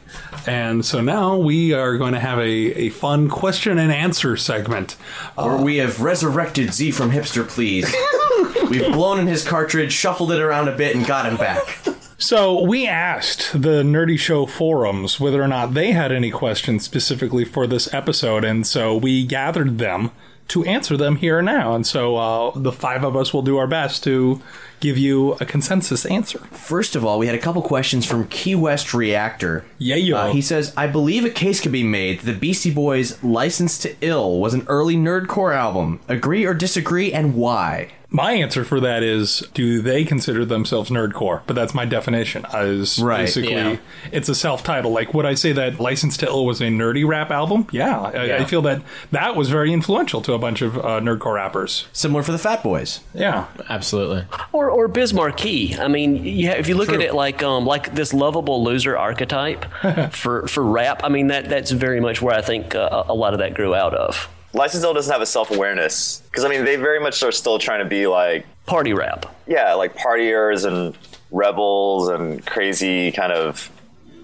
And 0.47 0.85
so 0.85 1.01
now 1.01 1.37
we 1.37 1.73
are 1.73 1.97
going 1.99 2.15
to 2.15 2.21
have 2.21 2.39
a, 2.39 2.43
a 2.43 2.89
fun 2.91 3.29
question 3.29 3.79
and 3.79 3.93
answer 3.93 4.37
segment. 4.37 4.93
Where 5.35 5.57
we 5.57 5.77
have 5.77 6.01
resurrected 6.01 6.73
Z 6.73 6.93
from 6.93 7.11
Hipster 7.11 7.47
Please. 7.47 7.95
We've 8.71 8.93
blown 8.93 9.21
in 9.21 9.27
his 9.27 9.47
cartridge, 9.47 9.93
shuffled 9.93 10.33
it 10.33 10.41
around 10.41 10.69
a 10.69 10.77
bit, 10.77 10.97
and 10.97 11.07
got 11.07 11.27
him 11.27 11.37
back. 11.37 11.81
So 12.17 12.63
we 12.63 12.87
asked 12.87 13.53
the 13.53 13.83
Nerdy 13.83 14.19
Show 14.19 14.47
forums 14.47 15.19
whether 15.19 15.43
or 15.43 15.49
not 15.49 15.75
they 15.75 15.91
had 15.91 16.13
any 16.13 16.31
questions 16.31 16.85
specifically 16.85 17.45
for 17.45 17.67
this 17.67 17.93
episode, 17.93 18.45
and 18.45 18.65
so 18.67 18.97
we 18.97 19.27
gathered 19.27 19.79
them 19.79 20.13
to 20.53 20.65
answer 20.65 20.97
them 20.97 21.17
here 21.17 21.39
and 21.39 21.47
now. 21.47 21.75
And 21.75 21.87
so 21.87 22.17
uh, 22.17 22.53
the 22.55 22.73
five 22.73 23.05
of 23.05 23.17
us 23.17 23.33
will 23.33 23.43
do 23.43 23.57
our 23.57 23.67
best 23.67 24.05
to 24.05 24.41
give 24.81 24.99
you 24.99 25.33
a 25.35 25.47
consensus 25.47 26.05
answer. 26.05 26.39
First 26.51 26.95
of 26.95 27.05
all, 27.05 27.19
we 27.19 27.27
had 27.27 27.35
a 27.35 27.39
couple 27.39 27.63
questions 27.63 28.05
from 28.05 28.29
Key 28.29 28.55
West 28.55 28.93
Reactor. 28.93 29.65
Yeah, 29.79 29.97
yo. 29.97 30.17
Uh, 30.17 30.33
he 30.33 30.43
says, 30.43 30.75
I 30.77 30.89
believe 30.89 31.25
a 31.25 31.31
case 31.31 31.61
could 31.61 31.73
be 31.73 31.85
made 31.85 32.21
that 32.21 32.33
the 32.33 32.39
Beastie 32.39 32.75
Boys' 32.75 33.23
License 33.23 33.79
to 33.79 33.97
Ill 34.01 34.41
was 34.41 34.53
an 34.53 34.67
early 34.69 34.97
nerdcore 34.97 35.55
album. 35.55 36.01
Agree 36.09 36.45
or 36.45 36.53
disagree, 36.53 37.13
and 37.13 37.35
why? 37.35 37.93
My 38.15 38.33
answer 38.33 38.63
for 38.65 38.79
that 38.81 39.03
is 39.03 39.43
do 39.55 39.81
they 39.81 40.05
consider 40.05 40.45
themselves 40.45 40.91
nerdcore? 40.91 41.41
But 41.47 41.57
that's 41.57 41.73
my 41.75 41.87
definition. 41.87 42.45
Is 42.55 42.99
Right. 42.99 43.21
basically 43.21 43.53
Yeah. 43.55 43.77
it's 44.13 44.29
a 44.29 44.35
self 44.35 44.63
title. 44.63 44.93
Like 44.93 45.15
would 45.15 45.25
I 45.25 45.33
say 45.35 45.53
that 45.53 45.81
License 45.81 46.17
to 46.19 46.27
Ill 46.27 46.45
was 46.45 46.61
a 46.61 46.65
nerdy 46.65 47.07
rap 47.09 47.31
album? 47.31 47.67
Yeah, 47.73 47.99
I, 48.01 48.25
Yeah. 48.27 48.37
I 48.37 48.45
feel 48.45 48.61
that 48.63 48.83
that 49.13 49.35
was 49.35 49.49
very 49.49 49.73
influential 49.73 50.21
to 50.23 50.35
a 50.35 50.39
bunch 50.39 50.61
of 50.61 50.77
uh, 50.79 51.01
nerdcore 51.01 51.35
rappers. 51.37 51.87
Similar 51.95 52.23
for 52.23 52.33
the 52.33 52.39
Fat 52.39 52.63
Boys. 52.63 53.01
Yeah, 53.15 53.47
Absolutely. 53.71 54.25
Or 54.53 54.69
or 54.71 54.89
Biz 54.89 55.15
Markie. 55.15 55.77
I 55.79 55.89
mean, 55.89 56.23
you 56.25 56.49
ha- 56.49 56.57
if 56.59 56.69
you 56.69 56.75
look 56.77 56.91
at 56.93 57.01
it 57.01 57.15
like 57.15 57.43
um 57.43 57.65
like 57.65 57.95
this 57.95 58.13
lovable 58.13 58.63
loser 58.63 58.97
archetype 58.97 59.65
for 60.13 60.47
for 60.49 60.63
rap, 60.63 61.01
I 61.03 61.09
mean 61.09 61.29
that 61.29 61.49
that's 61.49 61.71
very 61.71 62.01
much 62.01 62.21
where 62.21 62.35
I 62.35 62.43
think 62.43 62.75
uh, 62.75 63.05
a 63.09 63.15
lot 63.15 63.33
of 63.33 63.39
that 63.39 63.55
grew 63.55 63.75
out 63.75 63.95
of. 63.95 64.29
License 64.55 64.83
doesn't 64.83 65.13
have 65.13 65.23
a 65.23 65.27
self 65.27 65.51
awareness 65.51 66.23
because 66.31 66.45
I 66.45 66.49
mean 66.49 66.65
they 66.65 66.77
very 66.77 67.01
much 67.01 67.23
are 67.23 67.33
still 67.33 67.59
trying 67.59 67.81
to 67.83 67.89
be 67.89 68.07
like 68.07 68.47
Party 68.67 68.93
rap. 68.93 69.35
yeah 69.47 69.75
like 69.75 69.97
partiers 69.97 70.65
and 70.67 70.97
rebels 71.31 72.09
and 72.09 72.45
crazy 72.47 73.11
kind 73.13 73.33
of 73.33 73.71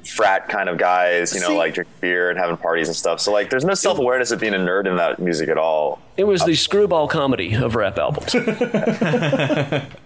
frat 0.05 0.49
kind 0.49 0.68
of 0.68 0.79
guys 0.79 1.35
you 1.35 1.41
know 1.41 1.49
See- 1.49 1.57
like 1.57 1.74
drinking 1.74 1.95
beer 2.01 2.31
and 2.31 2.39
having 2.39 2.57
parties 2.57 2.89
and 2.89 2.97
stuff. 2.97 3.20
So 3.20 3.33
like 3.33 3.51
there's 3.51 3.64
no 3.64 3.74
self 3.74 3.99
awareness 3.99 4.31
of 4.31 4.41
being 4.41 4.55
a 4.55 4.59
nerd 4.59 4.87
in 4.87 4.97
that 4.97 5.18
music 5.18 5.49
at 5.49 5.59
all. 5.59 6.01
It 6.16 6.24
was 6.24 6.41
the 6.43 6.53
um, 6.53 6.57
screwball 6.57 7.09
comedy 7.09 7.55
of 7.55 7.74
rap 7.74 7.99
albums. 7.99 8.35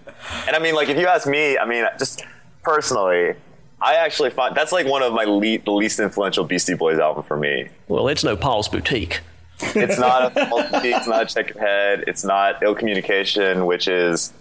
And 0.47 0.55
I 0.55 0.59
mean, 0.59 0.73
like, 0.73 0.87
if 0.87 0.97
you 0.97 1.05
ask 1.05 1.27
me, 1.27 1.57
I 1.57 1.65
mean, 1.65 1.85
just 1.99 2.23
personally, 2.63 3.35
I 3.81 3.95
actually 3.95 4.29
find 4.29 4.55
that's 4.55 4.71
like 4.71 4.85
one 4.87 5.03
of 5.03 5.11
my 5.11 5.25
le- 5.25 5.57
the 5.59 5.71
least 5.71 5.99
influential 5.99 6.45
Beastie 6.45 6.75
Boys 6.75 6.97
album 6.97 7.23
for 7.23 7.35
me. 7.35 7.67
well, 7.89 8.07
it's 8.07 8.23
no 8.23 8.37
Paul's 8.37 8.69
Boutique. 8.69 9.19
It's 9.75 9.99
not 9.99 10.35
a 10.37 10.47
multi- 10.47 10.89
it's 10.91 11.07
not 11.07 11.23
a 11.23 11.25
check 11.33 11.53
your 11.53 11.59
head. 11.63 12.03
It's 12.07 12.23
not 12.23 12.61
ill 12.63 12.75
communication, 12.75 13.65
which 13.65 13.87
is, 13.87 14.33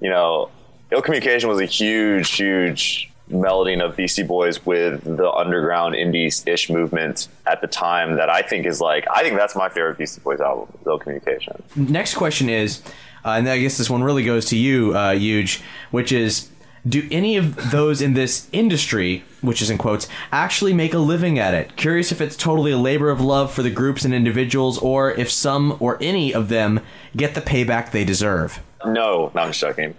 you 0.00 0.10
know, 0.10 0.50
ill 0.90 1.02
communication 1.02 1.48
was 1.48 1.60
a 1.60 1.64
huge, 1.66 2.30
huge 2.32 3.10
melding 3.30 3.82
of 3.82 3.96
Beastie 3.96 4.22
Boys 4.22 4.64
with 4.66 5.02
the 5.16 5.30
underground 5.30 5.94
indie 5.94 6.46
ish 6.46 6.68
movement 6.68 7.28
at 7.46 7.60
the 7.62 7.66
time 7.66 8.16
that 8.16 8.28
I 8.28 8.42
think 8.42 8.66
is 8.66 8.80
like 8.80 9.06
I 9.10 9.22
think 9.22 9.36
that's 9.36 9.56
my 9.56 9.68
favorite 9.68 9.96
Beastie 9.98 10.20
Boys 10.22 10.40
album, 10.40 10.68
Ill 10.86 10.98
Communication. 10.98 11.62
Next 11.74 12.14
question 12.14 12.50
is, 12.50 12.82
uh, 13.24 13.30
and 13.30 13.48
I 13.48 13.58
guess 13.58 13.78
this 13.78 13.88
one 13.88 14.02
really 14.02 14.24
goes 14.24 14.44
to 14.46 14.56
you, 14.56 14.94
uh, 14.94 15.12
Huge, 15.12 15.62
which 15.90 16.12
is, 16.12 16.50
do 16.86 17.06
any 17.10 17.36
of 17.36 17.70
those 17.70 18.02
in 18.02 18.14
this 18.14 18.48
industry, 18.52 19.24
which 19.40 19.62
is 19.62 19.70
in 19.70 19.78
quotes, 19.78 20.06
actually 20.30 20.72
make 20.72 20.92
a 20.92 20.98
living 20.98 21.38
at 21.38 21.54
it? 21.54 21.76
Curious 21.76 22.12
if 22.12 22.20
it's 22.20 22.36
totally 22.36 22.72
a 22.72 22.78
labor 22.78 23.10
of 23.10 23.20
love 23.20 23.52
for 23.52 23.62
the 23.62 23.70
groups 23.70 24.04
and 24.04 24.12
individuals, 24.12 24.78
or 24.78 25.12
if 25.12 25.30
some 25.30 25.76
or 25.80 25.96
any 26.00 26.34
of 26.34 26.48
them 26.48 26.80
get 27.16 27.34
the 27.34 27.40
payback 27.40 27.90
they 27.90 28.04
deserve. 28.04 28.60
No, 28.84 29.32
no, 29.34 29.40
I'm 29.40 29.48
just 29.48 29.60
joking. 29.60 29.94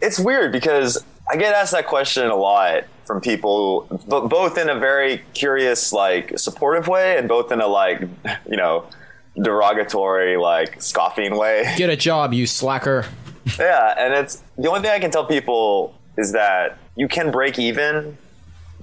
it's 0.00 0.18
weird 0.18 0.52
because 0.52 1.04
I 1.28 1.36
get 1.36 1.54
asked 1.54 1.72
that 1.72 1.86
question 1.86 2.26
a 2.28 2.36
lot 2.36 2.84
from 3.04 3.20
people, 3.20 3.86
but 4.08 4.28
both 4.28 4.56
in 4.56 4.68
a 4.70 4.78
very 4.78 5.22
curious, 5.34 5.92
like 5.92 6.38
supportive 6.38 6.88
way, 6.88 7.18
and 7.18 7.28
both 7.28 7.52
in 7.52 7.60
a 7.60 7.66
like, 7.66 8.00
you 8.48 8.56
know, 8.56 8.86
derogatory, 9.42 10.36
like 10.36 10.80
scoffing 10.80 11.36
way. 11.36 11.74
Get 11.76 11.90
a 11.90 11.96
job, 11.96 12.32
you 12.32 12.46
slacker. 12.46 13.06
Yeah, 13.58 13.94
and 13.98 14.14
it's 14.14 14.42
the 14.56 14.68
only 14.68 14.80
thing 14.80 14.90
I 14.90 14.98
can 14.98 15.10
tell 15.10 15.26
people 15.26 15.94
is 16.16 16.32
that 16.32 16.78
you 16.96 17.08
can 17.08 17.30
break 17.30 17.58
even 17.58 18.16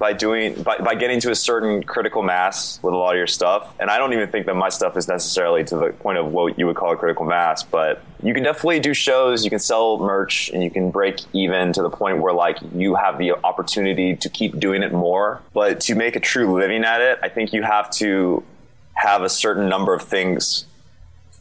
by 0.02 0.14
doing 0.14 0.62
by, 0.64 0.80
by 0.80 0.96
getting 0.96 1.20
to 1.20 1.30
a 1.30 1.36
certain 1.36 1.84
critical 1.84 2.24
mass 2.24 2.80
with 2.82 2.92
a 2.92 2.98
lot 2.98 3.12
of 3.12 3.18
your 3.18 3.28
stuff. 3.28 3.72
And 3.80 3.92
i 3.92 4.00
don't 4.00 4.14
even 4.14 4.30
think 4.30 4.48
that 4.48 4.56
my 4.56 4.70
stuff 4.70 4.98
is 4.98 5.08
necessarily 5.08 5.64
to 5.66 5.78
the 5.78 5.94
point 5.94 6.18
of 6.18 6.26
what 6.32 6.58
you 6.58 6.66
would 6.66 6.76
call 6.76 6.92
a 6.92 6.98
critical 6.98 7.24
mass 7.24 7.62
but 7.62 8.04
you 8.24 8.34
can 8.34 8.42
definitely 8.42 8.80
do 8.80 8.96
shows 8.96 9.44
you 9.44 9.52
can 9.52 9.60
sell 9.60 10.00
merch 10.00 10.50
and 10.50 10.64
you 10.64 10.72
can 10.72 10.90
break 10.90 11.20
even 11.34 11.72
to 11.74 11.84
the 11.84 11.90
point 11.90 12.18
where 12.18 12.34
like 12.34 12.58
you 12.74 12.96
have 12.96 13.20
the 13.20 13.34
opportunity 13.44 14.16
to 14.16 14.28
keep 14.28 14.60
doing 14.60 14.82
it 14.82 14.92
more. 14.92 15.42
But 15.54 15.80
to 15.82 15.94
make 15.94 16.16
a 16.16 16.20
true 16.20 16.52
living 16.52 16.84
at 16.84 17.00
it 17.02 17.20
i 17.22 17.30
think 17.30 17.54
you 17.54 17.62
have 17.62 17.92
to 18.02 18.44
have 18.94 19.22
a 19.22 19.30
certain 19.30 19.70
number 19.70 19.94
of 19.94 20.02
things 20.02 20.66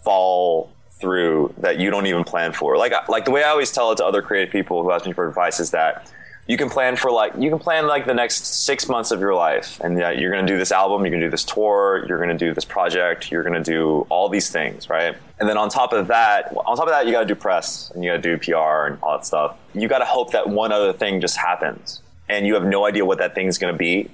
fall 0.05 0.71
through 1.01 1.55
that 1.59 1.79
you 1.79 1.91
don't 1.91 2.07
even 2.07 2.25
plan 2.25 2.53
for. 2.53 2.77
Like 2.77 2.93
like 3.09 3.25
the 3.25 3.31
way 3.31 3.43
I 3.43 3.49
always 3.49 3.73
tell 3.73 3.93
it 3.93 3.97
to 3.97 4.05
other 4.05 4.23
creative 4.23 4.53
people 4.53 4.83
who 4.83 4.91
ask 4.91 5.07
me 5.07 5.13
for 5.13 5.29
advice 5.29 5.61
is 5.61 5.71
that 5.71 6.11
you 6.47 6.57
can 6.57 6.69
plan 6.69 6.97
for 6.97 7.13
like 7.13 7.33
you 7.39 7.49
can 7.49 7.61
plan 7.61 7.87
like 7.87 8.07
the 8.07 8.15
next 8.15 8.45
six 8.45 8.89
months 8.89 9.13
of 9.13 9.21
your 9.21 9.35
life, 9.35 9.81
and 9.85 9.97
that 9.99 10.19
you're 10.19 10.33
going 10.33 10.45
to 10.45 10.53
do 10.53 10.59
this 10.59 10.73
album, 10.73 11.03
you're 11.03 11.11
going 11.11 11.21
to 11.21 11.27
do 11.27 11.31
this 11.31 11.45
tour, 11.45 12.05
you're 12.09 12.19
going 12.19 12.37
to 12.37 12.37
do 12.37 12.53
this 12.53 12.65
project, 12.65 13.31
you're 13.31 13.45
going 13.45 13.63
to 13.63 13.63
do 13.63 14.05
all 14.09 14.29
these 14.29 14.51
things, 14.51 14.91
right? 14.91 15.17
And 15.39 15.49
then 15.49 15.57
on 15.57 15.69
top 15.69 15.93
of 15.93 16.09
that, 16.09 16.53
on 16.67 16.77
top 16.77 16.87
of 16.87 16.93
that, 16.93 17.07
you 17.07 17.13
got 17.13 17.21
to 17.21 17.27
do 17.27 17.37
press 17.37 17.93
and 17.95 18.03
you 18.03 18.11
got 18.11 18.23
to 18.23 18.37
do 18.37 18.39
PR 18.39 18.87
and 18.87 18.99
all 19.01 19.17
that 19.17 19.25
stuff. 19.25 19.57
You 19.75 19.87
got 19.87 19.99
to 19.99 20.05
hope 20.05 20.33
that 20.33 20.49
one 20.49 20.73
other 20.73 20.93
thing 20.93 21.21
just 21.21 21.37
happens, 21.37 22.03
and 22.29 22.47
you 22.47 22.55
have 22.55 22.65
no 22.65 22.85
idea 22.85 23.05
what 23.05 23.19
that 23.19 23.35
thing's 23.35 23.57
going 23.57 23.73
to 23.73 23.79
be 23.79 24.11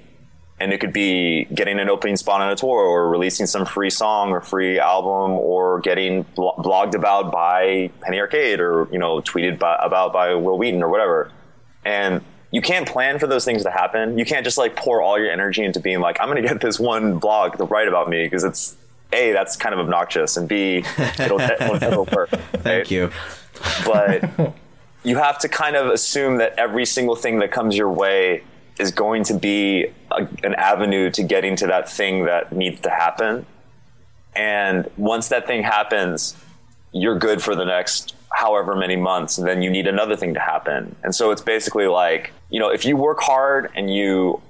and 0.59 0.73
it 0.73 0.79
could 0.79 0.93
be 0.93 1.45
getting 1.55 1.79
an 1.79 1.89
opening 1.89 2.17
spot 2.17 2.41
on 2.41 2.51
a 2.51 2.57
tour 2.57 2.79
or 2.79 3.11
releasing 3.11 3.47
some 3.47 3.67
free 3.67 3.91
song 3.91 4.31
or 4.31 4.41
free 4.41 4.79
album 4.79 5.33
or 5.33 5.81
getting 5.81 6.23
blo- 6.35 6.55
blogged 6.59 6.95
about 6.95 7.31
by 7.31 7.91
Penny 8.01 8.19
Arcade 8.21 8.61
or 8.61 8.89
you 8.91 8.99
know 8.99 9.21
tweeted 9.21 9.59
by, 9.59 9.77
about 9.81 10.13
by 10.13 10.35
Wil 10.35 10.57
Wheaton 10.59 10.83
or 10.83 10.89
whatever. 10.89 11.31
And 11.85 12.23
you 12.51 12.63
can't 12.63 12.89
plan 12.89 13.19
for 13.19 13.27
those 13.27 13.45
things 13.45 13.65
to 13.65 13.71
happen. 13.71 14.19
You 14.19 14.25
can't 14.25 14.45
just 14.45 14.57
like 14.57 14.77
pour 14.77 15.03
all 15.03 15.19
your 15.19 15.31
energy 15.31 15.63
into 15.65 15.81
being 15.81 16.01
like 16.01 16.17
I'm 16.21 16.29
going 16.29 16.43
to 16.43 16.49
get 16.49 16.61
this 16.61 16.81
one 16.81 17.19
blog 17.19 17.59
to 17.59 17.65
write 17.65 17.89
about 17.89 18.09
me 18.09 18.25
because 18.25 18.45
it's 18.45 18.77
a 19.13 19.33
that's 19.33 19.57
kind 19.57 19.73
of 19.75 19.79
obnoxious 19.81 20.37
and 20.37 20.49
b 20.49 20.85
it'll, 21.19 21.41
it'll 21.41 21.79
never 21.79 22.03
work 22.03 22.29
Thank 22.55 22.91
you. 22.91 23.11
but 23.85 24.55
you 25.05 25.17
have 25.17 25.39
to 25.39 25.49
kind 25.49 25.77
of 25.77 25.89
assume 25.89 26.39
that 26.39 26.59
every 26.59 26.85
single 26.85 27.15
thing 27.15 27.39
that 27.39 27.53
comes 27.53 27.77
your 27.77 27.91
way 27.91 28.43
is 28.79 28.91
going 28.91 29.25
to 29.25 29.35
be 29.35 29.87
a, 30.11 30.29
an 30.45 30.55
avenue 30.55 31.11
to 31.11 31.23
getting 31.23 31.57
to 31.57 31.67
that 31.67 31.89
thing 31.89 32.25
that 32.27 32.53
needs 32.53 32.81
to 32.83 32.91
happen. 32.91 33.47
And 34.35 34.89
once 34.97 35.29
that 35.29 35.47
thing 35.47 35.63
happens, 35.63 36.37
you're 36.93 37.19
good 37.19 37.43
for 37.43 37.55
the 37.55 37.65
next 37.65 38.15
however 38.31 38.77
many 38.77 38.97
months, 38.97 39.39
and 39.39 39.47
then 39.47 39.63
you 39.63 39.71
need 39.71 39.87
another 39.87 40.17
thing 40.17 40.35
to 40.35 40.41
happen. 40.41 40.95
And 41.03 41.15
so 41.15 41.31
it's 41.31 41.41
basically 41.41 41.87
like, 41.87 42.33
you 42.51 42.61
know, 42.61 42.69
if 42.69 42.85
you 42.85 42.97
work 42.97 43.21
hard 43.21 43.71
and 43.75 43.93
you 43.93 44.43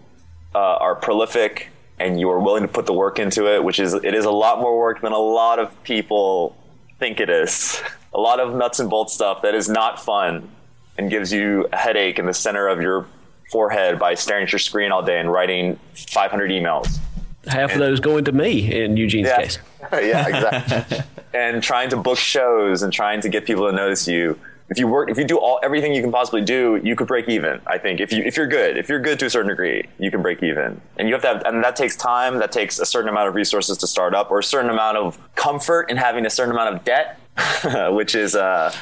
uh, 0.54 0.58
are 0.58 0.96
prolific 0.96 1.68
and 1.98 2.18
you 2.18 2.28
are 2.30 2.40
willing 2.40 2.62
to 2.62 2.68
put 2.68 2.86
the 2.86 2.92
work 2.92 3.18
into 3.18 3.46
it, 3.54 3.62
which 3.62 3.78
is 3.78 3.94
it 3.94 4.14
is 4.14 4.24
a 4.24 4.30
lot 4.30 4.60
more 4.60 4.76
work 4.76 5.00
than 5.02 5.12
a 5.12 5.18
lot 5.18 5.58
of 5.58 5.82
people 5.84 6.56
think 6.98 7.20
it 7.20 7.30
is. 7.30 7.80
A 8.14 8.16
lot 8.16 8.40
of 8.40 8.54
nuts 8.54 8.80
and 8.80 8.88
bolts 8.88 9.12
stuff 9.12 9.42
that 9.42 9.54
is 9.54 9.68
not 9.68 10.02
fun 10.02 10.48
and 10.96 11.10
gives 11.10 11.30
you 11.30 11.68
a 11.70 11.76
headache 11.76 12.18
in 12.18 12.24
the 12.24 12.32
center 12.32 12.66
of 12.66 12.80
your 12.80 13.04
forehead 13.50 13.98
by 13.98 14.14
staring 14.14 14.44
at 14.44 14.52
your 14.52 14.58
screen 14.58 14.92
all 14.92 15.02
day 15.02 15.20
and 15.20 15.30
writing 15.30 15.78
500 15.94 16.50
emails. 16.50 16.98
Half 17.46 17.72
of 17.74 17.78
those 17.78 18.00
going 18.00 18.24
to 18.24 18.32
me 18.32 18.72
in 18.82 18.96
Eugene's 18.96 19.28
Yeah. 19.28 19.40
case. 19.42 19.58
yeah, 19.92 20.26
exactly. 20.26 20.98
and 21.34 21.62
trying 21.62 21.90
to 21.90 21.96
book 21.96 22.18
shows 22.18 22.82
and 22.82 22.92
trying 22.92 23.20
to 23.20 23.28
get 23.28 23.44
people 23.44 23.66
to 23.70 23.72
notice 23.72 24.08
you. 24.08 24.38
If 24.68 24.80
you 24.80 24.88
work, 24.88 25.08
if 25.10 25.16
you 25.16 25.22
do 25.24 25.38
all 25.38 25.60
everything 25.62 25.94
you 25.94 26.02
can 26.02 26.10
possibly 26.10 26.40
do, 26.40 26.80
you 26.82 26.96
could 26.96 27.06
break 27.06 27.28
even. 27.28 27.60
I 27.68 27.78
think 27.78 28.00
if 28.00 28.12
you 28.12 28.24
if 28.24 28.36
you're 28.36 28.48
good, 28.48 28.76
if 28.76 28.88
you're 28.88 28.98
good 28.98 29.20
to 29.20 29.26
a 29.26 29.30
certain 29.30 29.48
degree, 29.48 29.86
you 30.00 30.10
can 30.10 30.22
break 30.22 30.42
even. 30.42 30.80
And 30.96 31.06
you 31.06 31.14
have 31.14 31.22
to 31.22 31.28
have, 31.28 31.42
and 31.44 31.62
that 31.62 31.76
takes 31.76 31.94
time. 31.94 32.38
That 32.38 32.50
takes 32.50 32.80
a 32.80 32.84
certain 32.86 33.08
amount 33.08 33.28
of 33.28 33.36
resources 33.36 33.78
to 33.78 33.86
start 33.86 34.12
up, 34.12 34.28
or 34.28 34.40
a 34.40 34.42
certain 34.42 34.68
amount 34.68 34.96
of 34.96 35.20
comfort 35.36 35.88
in 35.88 35.96
having 35.96 36.26
a 36.26 36.30
certain 36.30 36.50
amount 36.52 36.74
of 36.74 36.82
debt, 36.84 37.16
which 37.90 38.14
is, 38.14 38.34
uh, 38.34 38.72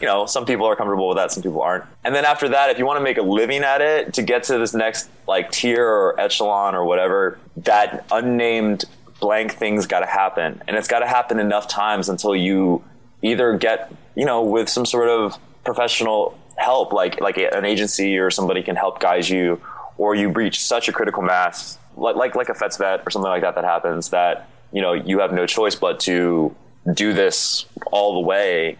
you 0.00 0.06
know, 0.06 0.26
some 0.26 0.46
people 0.46 0.66
are 0.66 0.76
comfortable 0.76 1.08
with 1.08 1.16
that, 1.16 1.32
some 1.32 1.42
people 1.42 1.62
aren't. 1.62 1.84
And 2.04 2.14
then 2.14 2.24
after 2.24 2.48
that, 2.50 2.70
if 2.70 2.78
you 2.78 2.86
want 2.86 2.98
to 2.98 3.02
make 3.04 3.18
a 3.18 3.22
living 3.22 3.62
at 3.62 3.80
it, 3.80 4.14
to 4.14 4.22
get 4.22 4.44
to 4.44 4.58
this 4.58 4.74
next 4.74 5.08
like 5.26 5.50
tier 5.50 5.86
or 5.86 6.18
echelon 6.20 6.74
or 6.74 6.84
whatever, 6.84 7.38
that 7.58 8.06
unnamed 8.12 8.84
blank 9.20 9.54
thing's 9.54 9.86
got 9.86 10.00
to 10.00 10.06
happen, 10.06 10.62
and 10.68 10.76
it's 10.76 10.88
got 10.88 11.00
to 11.00 11.06
happen 11.06 11.40
enough 11.40 11.66
times 11.66 12.08
until 12.08 12.36
you 12.36 12.84
either 13.22 13.56
get 13.56 13.90
you 14.14 14.24
know 14.24 14.42
with 14.42 14.68
some 14.68 14.84
sort 14.84 15.08
of 15.08 15.38
professional 15.64 16.38
help 16.56 16.92
like 16.92 17.20
like 17.20 17.36
an 17.36 17.64
agency 17.64 18.18
or 18.18 18.30
somebody 18.30 18.62
can 18.62 18.76
help 18.76 19.00
guide 19.00 19.26
you 19.28 19.60
or 19.96 20.14
you 20.14 20.28
reach 20.28 20.60
such 20.60 20.88
a 20.88 20.92
critical 20.92 21.22
mass 21.22 21.78
like 21.96 22.16
like 22.16 22.34
like 22.34 22.48
a 22.48 22.54
Fets 22.54 22.76
vet 22.76 23.02
or 23.06 23.10
something 23.10 23.30
like 23.30 23.42
that 23.42 23.54
that 23.54 23.64
happens 23.64 24.10
that 24.10 24.48
you 24.72 24.80
know 24.80 24.92
you 24.92 25.20
have 25.20 25.32
no 25.32 25.46
choice 25.46 25.74
but 25.74 25.98
to 26.00 26.54
do 26.92 27.12
this 27.12 27.66
all 27.90 28.14
the 28.14 28.20
way 28.20 28.76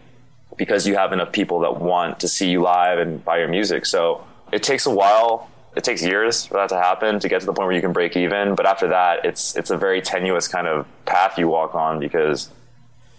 because 0.57 0.87
you 0.87 0.97
have 0.97 1.13
enough 1.13 1.33
people 1.33 1.61
that 1.61 1.81
want 1.81 2.21
to 2.21 2.29
see 2.29 2.51
you 2.51 2.63
live 2.63 2.99
and 2.99 3.25
buy 3.25 3.39
your 3.39 3.49
music. 3.49 3.87
So 3.87 4.25
it 4.53 4.63
takes 4.63 4.87
a 4.87 4.91
while. 4.91 5.51
It 5.77 5.83
takes 5.83 6.03
years 6.03 6.47
for 6.47 6.55
that 6.55 6.69
to 6.69 6.77
happen 6.77 7.19
to 7.19 7.29
get 7.29 7.41
to 7.41 7.47
the 7.47 7.53
point 7.53 7.67
where 7.67 7.75
you 7.75 7.81
can 7.81 7.93
break 7.93 8.17
even. 8.17 8.55
But 8.55 8.67
after 8.67 8.89
that 8.89 9.25
it's 9.25 9.57
it's 9.57 9.71
a 9.71 9.77
very 9.77 10.01
tenuous 10.01 10.47
kind 10.47 10.67
of 10.67 10.87
path 11.05 11.39
you 11.39 11.49
walk 11.49 11.75
on 11.75 11.99
because 11.99 12.51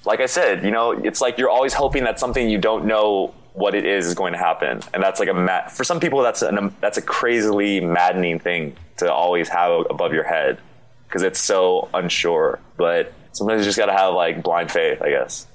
like 0.05 0.19
I 0.19 0.27
said, 0.27 0.63
you 0.63 0.71
know, 0.71 0.91
it's 0.91 1.21
like 1.21 1.37
you're 1.37 1.49
always 1.49 1.73
hoping 1.73 2.03
that 2.03 2.19
something 2.19 2.49
you 2.49 2.59
don't 2.59 2.85
know 2.85 3.33
what 3.53 3.73
it 3.73 3.85
is 3.85 4.05
is 4.05 4.13
going 4.13 4.33
to 4.33 4.39
happen, 4.39 4.81
and 4.93 5.01
that's 5.01 5.19
like 5.19 5.29
a 5.29 5.33
ma- 5.33 5.67
for 5.67 5.83
some 5.83 5.99
people 5.99 6.21
that's 6.21 6.41
an, 6.41 6.75
that's 6.81 6.97
a 6.97 7.01
crazily 7.01 7.79
maddening 7.79 8.37
thing 8.37 8.75
to 8.97 9.11
always 9.11 9.49
have 9.49 9.85
above 9.89 10.13
your 10.13 10.23
head 10.23 10.59
because 11.07 11.23
it's 11.23 11.39
so 11.39 11.89
unsure. 11.93 12.59
But 12.77 13.13
sometimes 13.35 13.59
you 13.61 13.65
just 13.65 13.77
got 13.77 13.87
to 13.87 13.93
have 13.93 14.13
like 14.13 14.41
blind 14.43 14.71
faith, 14.71 15.01
I 15.01 15.09
guess. 15.09 15.47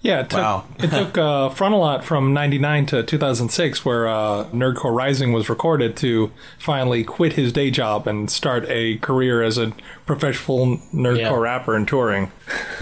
Yeah, 0.00 0.22
it 0.22 0.30
took, 0.30 0.40
Wow. 0.40 0.64
it 0.80 0.90
took 0.90 1.16
uh, 1.16 1.50
Frontalot 1.50 2.02
from 2.02 2.34
99 2.34 2.86
to 2.86 3.02
2006, 3.04 3.84
where 3.84 4.08
uh, 4.08 4.46
Nerdcore 4.46 4.92
Rising 4.92 5.32
was 5.32 5.48
recorded, 5.48 5.96
to 5.98 6.32
finally 6.58 7.04
quit 7.04 7.34
his 7.34 7.52
day 7.52 7.70
job 7.70 8.08
and 8.08 8.28
start 8.28 8.66
a 8.68 8.96
career 8.96 9.44
as 9.44 9.58
a 9.58 9.72
professional 10.04 10.78
Nerdcore 10.92 11.18
Yeah. 11.18 11.36
rapper 11.38 11.76
and 11.76 11.86
touring. 11.86 12.32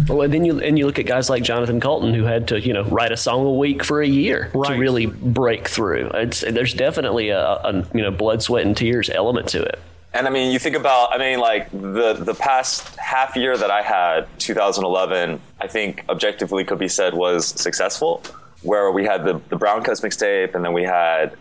Well, 0.09 0.23
and 0.23 0.33
then 0.33 0.47
you 0.47 0.61
and 0.61 0.79
you 0.79 0.87
look 0.87 0.99
at 0.99 1.05
guys 1.05 1.29
like 1.29 1.43
Jonathan 1.43 1.79
Coulton, 1.79 2.15
who 2.15 2.25
had 2.25 2.49
to 2.49 2.59
you 2.61 2.73
know 2.73 2.85
write 2.85 3.13
a 3.13 3.19
song 3.19 3.45
a 3.45 3.53
week 3.53 3.85
for 3.85 4.01
a 4.01 4.09
year 4.09 4.51
to 4.55 4.59
really 4.79 5.05
break 5.05 5.69
through. 5.69 6.09
It's, 6.15 6.41
there's 6.41 6.73
definitely 6.73 7.29
a, 7.29 7.39
a 7.39 7.85
you 7.93 8.01
know 8.01 8.11
blood, 8.11 8.43
sweat, 8.43 8.65
and 8.65 8.75
tears 8.75 9.11
element 9.11 9.49
to 9.49 9.61
it. 9.63 9.79
And 10.13 10.27
I 10.27 10.31
mean, 10.31 10.51
you 10.51 10.59
think 10.59 10.75
about, 10.75 11.15
I 11.15 11.19
mean, 11.19 11.39
like 11.39 11.71
the 11.71 12.15
the 12.15 12.35
past 12.35 12.97
half 12.97 13.37
year 13.37 13.57
that 13.57 13.71
I 13.71 13.83
had, 13.83 14.27
2011, 14.39 15.41
I 15.61 15.67
think 15.69 16.05
objectively 16.09 16.65
could 16.65 16.79
be 16.79 16.89
said 16.89 17.15
was 17.15 17.47
successful. 17.47 18.23
Where 18.63 18.91
we 18.91 19.05
had 19.05 19.25
the 19.25 19.41
the 19.49 19.57
Brown 19.57 19.83
Coats 19.85 20.01
mixtape, 20.01 20.55
and 20.55 20.65
then 20.65 20.73
we 20.73 20.83
had 20.83 21.37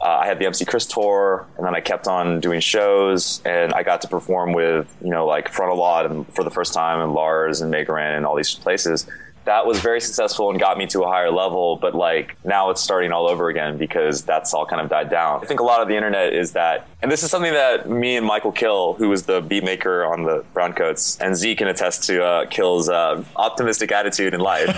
uh, 0.00 0.18
I 0.22 0.26
had 0.26 0.38
the 0.38 0.46
MC 0.46 0.64
Chris 0.64 0.86
tour, 0.86 1.46
and 1.56 1.66
then 1.66 1.74
I 1.74 1.80
kept 1.80 2.06
on 2.06 2.40
doing 2.40 2.60
shows, 2.60 3.40
and 3.44 3.72
I 3.72 3.82
got 3.82 4.02
to 4.02 4.08
perform 4.08 4.52
with 4.52 4.92
you 5.02 5.10
know 5.10 5.26
like 5.26 5.52
Frontalot 5.52 6.06
and 6.06 6.34
for 6.34 6.44
the 6.44 6.50
first 6.50 6.74
time, 6.74 7.00
and 7.00 7.12
Lars 7.12 7.60
and 7.60 7.72
Megaran 7.72 8.16
and 8.16 8.26
all 8.26 8.36
these 8.36 8.54
places. 8.54 9.06
That 9.48 9.64
was 9.64 9.80
very 9.80 9.98
successful 10.02 10.50
and 10.50 10.60
got 10.60 10.76
me 10.76 10.86
to 10.88 11.04
a 11.04 11.08
higher 11.08 11.30
level, 11.30 11.76
but 11.76 11.94
like 11.94 12.36
now 12.44 12.68
it's 12.68 12.82
starting 12.82 13.12
all 13.12 13.26
over 13.26 13.48
again 13.48 13.78
because 13.78 14.20
that's 14.20 14.52
all 14.52 14.66
kind 14.66 14.82
of 14.82 14.90
died 14.90 15.08
down. 15.08 15.40
I 15.42 15.46
think 15.46 15.60
a 15.60 15.64
lot 15.64 15.80
of 15.80 15.88
the 15.88 15.96
internet 15.96 16.34
is 16.34 16.52
that, 16.52 16.86
and 17.00 17.10
this 17.10 17.22
is 17.22 17.30
something 17.30 17.54
that 17.54 17.88
me 17.88 18.18
and 18.18 18.28
Mikal 18.28 18.54
kHill, 18.54 18.98
who 18.98 19.08
was 19.08 19.22
the 19.22 19.40
beat 19.40 19.64
maker 19.64 20.04
on 20.04 20.24
the 20.24 20.44
Brown 20.52 20.74
Coats, 20.74 21.16
and 21.18 21.34
Z 21.34 21.56
can 21.56 21.66
attest 21.66 22.02
to 22.08 22.22
uh, 22.22 22.44
kHill's 22.44 22.90
uh, 22.90 23.24
optimistic 23.36 23.90
attitude 23.90 24.34
in 24.34 24.40
life, 24.40 24.68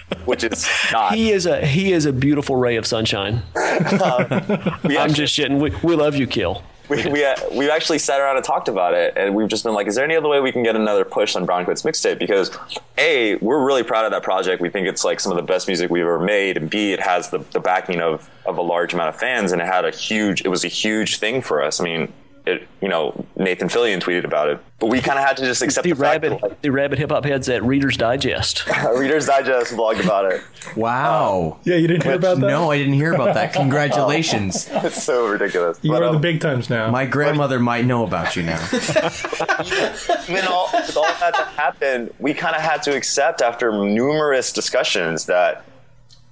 which 0.24 0.44
is 0.44 0.66
not. 0.90 1.14
He 1.14 1.30
is 1.30 1.44
a 1.44 1.60
he 1.66 1.92
is 1.92 2.06
a 2.06 2.12
beautiful 2.14 2.56
ray 2.56 2.76
of 2.76 2.86
sunshine. 2.86 3.42
I'm 3.54 5.12
just 5.12 5.38
shitting. 5.38 5.60
We, 5.60 5.74
we 5.82 5.94
love 5.94 6.16
you, 6.16 6.26
kHill. 6.26 6.62
We 6.88 7.06
we 7.08 7.24
uh, 7.24 7.34
we 7.52 7.70
actually 7.70 7.98
sat 7.98 8.20
around 8.20 8.36
and 8.36 8.44
talked 8.44 8.68
about 8.68 8.94
it, 8.94 9.14
and 9.16 9.34
we've 9.34 9.48
just 9.48 9.64
been 9.64 9.74
like, 9.74 9.86
is 9.86 9.94
there 9.94 10.04
any 10.04 10.16
other 10.16 10.28
way 10.28 10.40
we 10.40 10.52
can 10.52 10.62
get 10.62 10.76
another 10.76 11.04
push 11.04 11.36
on 11.36 11.46
Brown 11.46 11.64
Coats 11.64 11.82
mixtape? 11.82 12.18
Because 12.18 12.56
a, 12.98 13.36
we're 13.36 13.64
really 13.64 13.82
proud 13.82 14.04
of 14.04 14.12
that 14.12 14.22
project. 14.22 14.60
We 14.62 14.70
think 14.70 14.86
it's 14.86 15.04
like 15.04 15.20
some 15.20 15.32
of 15.32 15.36
the 15.36 15.42
best 15.42 15.66
music 15.66 15.90
we've 15.90 16.02
ever 16.02 16.20
made, 16.20 16.56
and 16.56 16.70
b, 16.70 16.92
it 16.92 17.00
has 17.00 17.30
the 17.30 17.38
the 17.52 17.60
backing 17.60 18.00
of 18.00 18.30
of 18.44 18.58
a 18.58 18.62
large 18.62 18.94
amount 18.94 19.08
of 19.08 19.16
fans, 19.16 19.52
and 19.52 19.60
it 19.60 19.66
had 19.66 19.84
a 19.84 19.90
huge. 19.90 20.42
It 20.42 20.48
was 20.48 20.64
a 20.64 20.68
huge 20.68 21.18
thing 21.18 21.42
for 21.42 21.62
us. 21.62 21.80
I 21.80 21.84
mean. 21.84 22.12
It, 22.46 22.68
you 22.80 22.88
know, 22.88 23.26
Nathan 23.34 23.66
Fillion 23.66 24.00
tweeted 24.00 24.22
about 24.24 24.48
it, 24.48 24.60
but 24.78 24.86
we 24.86 25.00
kind 25.00 25.18
of 25.18 25.24
had 25.24 25.36
to 25.38 25.44
just 25.44 25.62
accept 25.62 25.82
The, 25.82 25.94
the, 25.94 25.96
fact 26.00 26.22
rabid 26.22 26.56
the 26.62 26.70
rabbit 26.70 26.98
hip 27.00 27.10
hop 27.10 27.24
heads 27.24 27.48
at 27.48 27.64
Reader's 27.64 27.96
Digest. 27.96 28.64
Reader's 28.94 29.26
Digest 29.26 29.72
blogged 29.72 30.04
about 30.04 30.30
it. 30.30 30.42
Wow. 30.76 31.58
Yeah, 31.64 31.74
you 31.74 31.88
didn't 31.88 32.04
hear 32.04 32.14
about 32.14 32.38
that? 32.38 32.46
No, 32.46 32.70
I 32.70 32.78
didn't 32.78 32.92
hear 32.92 33.12
about 33.14 33.34
that. 33.34 33.52
Congratulations. 33.52 34.68
it's 34.72 35.02
so 35.02 35.26
ridiculous. 35.26 35.80
You 35.82 35.90
But, 35.90 36.04
are 36.04 36.10
the 36.10 36.16
um, 36.16 36.20
big 36.22 36.40
times 36.40 36.70
now. 36.70 36.88
My 36.88 37.04
grandmother 37.04 37.58
might 37.58 37.84
know 37.84 38.04
about 38.04 38.36
you 38.36 38.44
now. 38.44 38.64
even 38.68 40.46
all, 40.46 40.68
with 40.72 40.96
all 40.96 41.02
that 41.02 41.34
to 41.34 41.44
happen, 41.56 42.14
we 42.20 42.32
kind 42.32 42.54
of 42.54 42.62
had 42.62 42.80
to 42.84 42.94
accept 42.96 43.42
after 43.42 43.72
numerous 43.72 44.52
discussions 44.52 45.26
that 45.26 45.64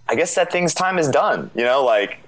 I 0.09 0.15
guess 0.15 0.37
that 0.37 0.53
thing's 0.53 0.75
time 0.75 0.99
is 0.99 1.09
done, 1.09 1.51
you 1.57 1.65
know, 1.65 1.85
like, 1.85 2.19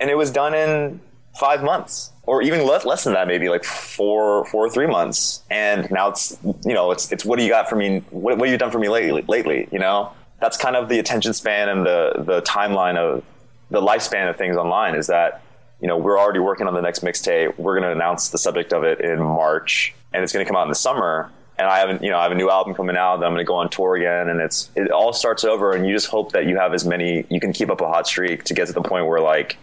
and 0.00 0.10
it 0.10 0.16
was 0.16 0.32
done 0.32 0.52
in 0.52 1.00
five 1.38 1.62
months 1.62 2.10
or 2.26 2.42
even 2.42 2.66
less, 2.66 2.84
less 2.84 3.04
than 3.04 3.14
that, 3.14 3.28
maybe 3.28 3.48
like 3.48 3.64
four, 3.64 4.44
four 4.46 4.66
or 4.66 4.70
three 4.70 4.88
months. 4.88 5.42
And 5.48 5.88
now 5.90 6.08
it's, 6.08 6.36
you 6.42 6.74
know, 6.74 6.90
it's, 6.90 7.10
it's 7.12 7.24
what 7.24 7.38
do 7.38 7.44
you 7.44 7.50
got 7.50 7.68
for 7.68 7.76
me? 7.76 8.00
What, 8.10 8.38
what 8.38 8.48
have 8.48 8.52
you 8.52 8.58
done 8.58 8.72
for 8.72 8.80
me 8.80 8.88
lately, 8.88 9.24
lately, 9.28 9.68
you 9.70 9.78
know? 9.78 10.12
That's 10.40 10.56
kind 10.56 10.76
of 10.76 10.88
the 10.88 10.98
attention 10.98 11.32
span 11.32 11.68
and 11.68 11.86
the, 11.86 12.12
the 12.18 12.42
timeline 12.42 12.96
of 12.96 13.24
the 13.70 13.80
lifespan 13.80 14.28
of 14.28 14.36
things 14.36 14.56
online 14.56 14.94
is 14.96 15.06
that, 15.06 15.40
you 15.80 15.88
know, 15.88 15.96
we're 15.96 16.18
already 16.18 16.40
working 16.40 16.66
on 16.66 16.74
the 16.74 16.82
next 16.82 17.02
mixtape. 17.02 17.56
We're 17.58 17.78
going 17.78 17.88
to 17.88 17.92
announce 17.92 18.30
the 18.30 18.38
subject 18.38 18.72
of 18.72 18.82
it 18.82 19.00
in 19.00 19.18
March 19.20 19.94
and 20.12 20.22
it's 20.22 20.32
going 20.32 20.44
to 20.44 20.48
come 20.48 20.56
out 20.56 20.64
in 20.64 20.68
the 20.68 20.74
summer. 20.74 21.30
And 21.58 21.66
I 21.68 21.78
haven't, 21.78 22.02
you 22.02 22.10
know, 22.10 22.18
I 22.18 22.24
have 22.24 22.32
a 22.32 22.36
new 22.36 22.50
album 22.50 22.74
coming 22.74 22.96
out 22.96 23.20
that 23.20 23.26
I'm 23.26 23.32
going 23.32 23.44
to 23.44 23.48
go 23.48 23.54
on 23.54 23.70
tour 23.70 23.96
again. 23.96 24.28
And 24.28 24.40
it's, 24.40 24.70
it 24.74 24.90
all 24.90 25.12
starts 25.12 25.44
over. 25.44 25.72
And 25.72 25.86
you 25.86 25.94
just 25.94 26.08
hope 26.08 26.32
that 26.32 26.46
you 26.46 26.58
have 26.58 26.74
as 26.74 26.84
many, 26.84 27.24
you 27.30 27.40
can 27.40 27.52
keep 27.52 27.70
up 27.70 27.80
a 27.80 27.86
hot 27.86 28.06
streak 28.06 28.44
to 28.44 28.54
get 28.54 28.66
to 28.66 28.74
the 28.74 28.82
point 28.82 29.06
where 29.06 29.20
like 29.20 29.56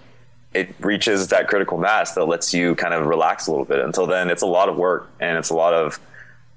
it 0.54 0.76
reaches 0.80 1.28
that 1.30 1.48
critical 1.48 1.78
mass 1.78 2.14
that 2.14 2.26
lets 2.26 2.54
you 2.54 2.76
kind 2.76 2.94
of 2.94 3.06
relax 3.06 3.48
a 3.48 3.52
little 3.52 3.66
bit. 3.66 3.80
Until 3.80 4.06
then, 4.06 4.30
it's 4.30 4.42
a 4.42 4.48
lot 4.48 4.70
of 4.70 4.76
work 4.76 5.10
and 5.20 5.38
it's 5.38 5.50
a 5.50 5.56
lot 5.56 5.74
of 5.74 6.00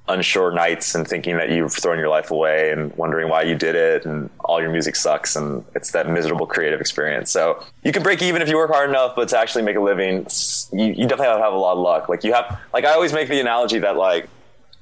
unsure 0.08 0.52
nights 0.52 0.94
and 0.94 1.06
thinking 1.06 1.36
that 1.36 1.50
you've 1.50 1.72
thrown 1.72 1.98
your 1.98 2.08
life 2.08 2.30
away 2.30 2.70
and 2.70 2.94
wondering 2.96 3.28
why 3.28 3.42
you 3.42 3.56
did 3.56 3.74
it 3.74 4.04
and 4.04 4.30
all 4.40 4.60
your 4.60 4.70
music 4.70 4.94
sucks 4.94 5.34
and 5.34 5.64
it's 5.74 5.90
that 5.92 6.08
miserable 6.08 6.46
creative 6.46 6.80
experience. 6.80 7.30
So 7.30 7.62
you 7.82 7.92
can 7.92 8.02
break 8.02 8.22
even 8.22 8.40
if 8.40 8.48
you 8.48 8.56
work 8.56 8.70
hard 8.70 8.88
enough, 8.88 9.16
but 9.16 9.28
to 9.30 9.38
actually 9.38 9.62
make 9.62 9.76
a 9.76 9.80
living, 9.80 10.26
you, 10.72 10.86
you 10.86 11.08
definitely 11.08 11.26
have 11.26 11.38
to 11.38 11.42
have 11.42 11.52
a 11.52 11.58
lot 11.58 11.72
of 11.72 11.78
luck. 11.78 12.08
Like 12.08 12.22
you 12.22 12.32
have, 12.34 12.60
like 12.72 12.84
I 12.84 12.92
always 12.92 13.12
make 13.12 13.28
the 13.28 13.40
analogy 13.40 13.80
that 13.80 13.96
like 13.96 14.28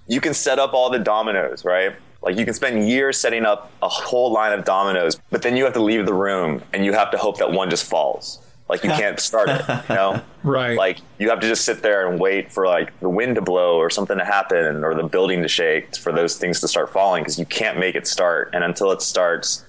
you 0.06 0.20
can 0.20 0.34
set 0.34 0.58
up 0.58 0.74
all 0.74 0.90
the 0.90 0.98
dominoes, 0.98 1.64
right? 1.64 1.94
Like 2.20 2.38
you 2.38 2.44
can 2.44 2.54
spend 2.54 2.88
years 2.88 3.18
setting 3.18 3.44
up 3.44 3.70
a 3.82 3.88
whole 3.88 4.32
line 4.32 4.52
of 4.52 4.64
dominoes, 4.64 5.18
but 5.30 5.42
then 5.42 5.56
you 5.56 5.64
have 5.64 5.74
to 5.74 5.82
leave 5.82 6.04
the 6.04 6.14
room 6.14 6.62
and 6.72 6.84
you 6.84 6.92
have 6.92 7.10
to 7.12 7.18
hope 7.18 7.38
that 7.38 7.52
one 7.52 7.70
just 7.70 7.84
falls. 7.84 8.43
Like 8.68 8.82
you 8.82 8.90
can't 8.90 9.20
start 9.20 9.48
it, 9.50 9.62
you 9.88 9.94
know? 9.94 10.22
Right. 10.44 10.76
Like 10.76 10.98
you 11.18 11.30
have 11.30 11.40
to 11.40 11.48
just 11.48 11.64
sit 11.64 11.82
there 11.82 12.06
and 12.06 12.20
wait 12.20 12.52
for 12.52 12.66
like 12.66 13.00
the 13.00 13.08
wind 13.08 13.36
to 13.36 13.40
blow 13.40 13.78
or 13.78 13.88
something 13.88 14.18
to 14.18 14.26
happen 14.26 14.84
or 14.84 14.94
the 14.94 15.04
building 15.04 15.40
to 15.40 15.48
shake 15.48 15.96
for 15.96 16.12
those 16.12 16.36
things 16.36 16.60
to 16.60 16.68
start 16.68 16.92
falling 16.92 17.22
because 17.22 17.38
you 17.38 17.46
can't 17.46 17.78
make 17.78 17.94
it 17.94 18.06
start. 18.06 18.50
And 18.52 18.62
until 18.62 18.92
it 18.92 19.00
starts, 19.00 19.64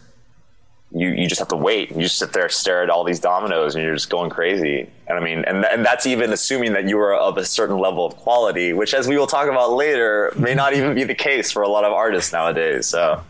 you 0.96 1.10
you 1.10 1.28
just 1.28 1.39
have 1.39 1.48
to 1.50 1.56
wait 1.56 1.89
and 1.89 2.00
you 2.00 2.06
just 2.06 2.18
sit 2.18 2.32
there 2.32 2.48
stare 2.48 2.82
at 2.84 2.89
all 2.89 3.04
these 3.04 3.20
dominoes 3.20 3.76
and 3.76 3.84
you're 3.84 3.93
just 3.93 4.10
going 4.10 4.30
crazy 4.30 4.89
and 5.08 5.18
i 5.18 5.22
mean 5.22 5.43
and, 5.46 5.66
and 5.66 5.86
that's 5.86 6.06
even 6.06 6.32
assuming 6.32 6.74
that 6.74 6.88
you 6.88 6.98
are 6.98 7.14
of 7.14 7.38
a 7.38 7.46
certain 7.46 7.78
level 7.78 8.06
of 8.06 8.16
quality 8.16 8.72
which 8.72 8.93
as 8.93 9.08
we 9.08 9.18
will 9.18 9.28
talk 9.28 9.50
about 9.50 9.74
later 9.74 10.32
may 10.38 10.54
not 10.54 10.74
even 10.74 10.93
be 10.93 11.04
the 11.04 11.16
case 11.16 11.52
for 11.52 11.64
a 11.64 11.68
lot 11.68 11.84
of 11.84 11.91
artists 11.91 12.32
nowadays 12.32 12.86
so 12.86 13.22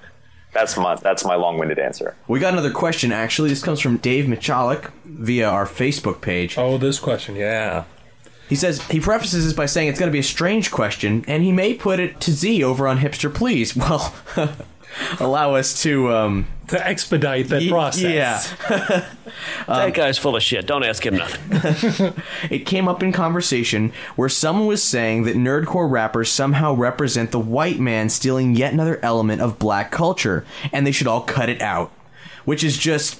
that's 0.55 0.75
my 0.77 0.95
that's 0.95 1.23
my 1.23 1.35
long-winded 1.35 1.77
answer 1.77 2.15
We 2.27 2.39
got 2.39 2.53
another 2.53 2.71
question, 2.71 3.11
actually. 3.11 3.49
This 3.49 3.61
comes 3.61 3.79
from 3.79 3.97
Dave 3.97 4.25
Michalik 4.25 4.91
via 5.05 5.47
our 5.47 5.67
Facebook 5.67 6.21
page. 6.21 6.57
Oh, 6.57 6.77
this 6.79 6.97
question, 6.97 7.35
yeah. 7.35 7.83
He 8.47 8.55
says 8.55 8.81
he 8.87 8.99
prefaces 8.99 9.43
this 9.45 9.53
by 9.53 9.65
saying 9.65 9.89
it's 9.89 9.99
going 9.99 10.09
to 10.09 10.13
be 10.13 10.19
a 10.19 10.23
strange 10.23 10.71
question, 10.71 11.25
and 11.27 11.43
he 11.43 11.51
may 11.51 11.73
put 11.73 11.99
it 11.99 12.19
to 12.21 12.31
Z 12.31 12.63
over 12.63 12.87
on 12.87 12.99
Hipster 12.99 13.33
Please. 13.33 13.75
Well, 13.85 14.15
allow 15.19 15.55
us 15.55 15.81
to 15.83 16.13
um, 16.13 16.47
to 16.67 16.87
expedite 16.87 17.49
that 17.49 17.67
process. 17.69 18.53
Yeah, 18.69 19.09
that 19.67 19.93
guy's 19.93 20.17
full 20.17 20.35
of 20.35 20.43
shit. 20.43 20.65
Don't 20.65 20.83
ask 20.83 21.05
him 21.05 21.15
nothing. 21.15 22.13
it 22.49 22.65
came 22.65 22.87
up 22.87 23.03
in 23.03 23.11
conversation 23.11 23.91
where 24.15 24.29
someone 24.29 24.67
was 24.67 24.83
saying 24.83 25.23
that 25.23 25.35
nerdcore 25.35 25.89
rappers 25.89 26.31
somehow 26.31 26.73
represent 26.73 27.31
the 27.31 27.39
white 27.39 27.79
man 27.79 28.09
stealing 28.09 28.55
yet 28.55 28.73
another 28.73 28.99
element 29.03 29.41
of 29.41 29.59
black 29.59 29.91
culture, 29.91 30.45
and 30.71 30.85
they 30.85 30.91
should 30.91 31.07
all 31.07 31.21
cut 31.21 31.49
it 31.49 31.61
out, 31.61 31.91
which 32.45 32.63
is 32.63 32.77
just 32.77 33.19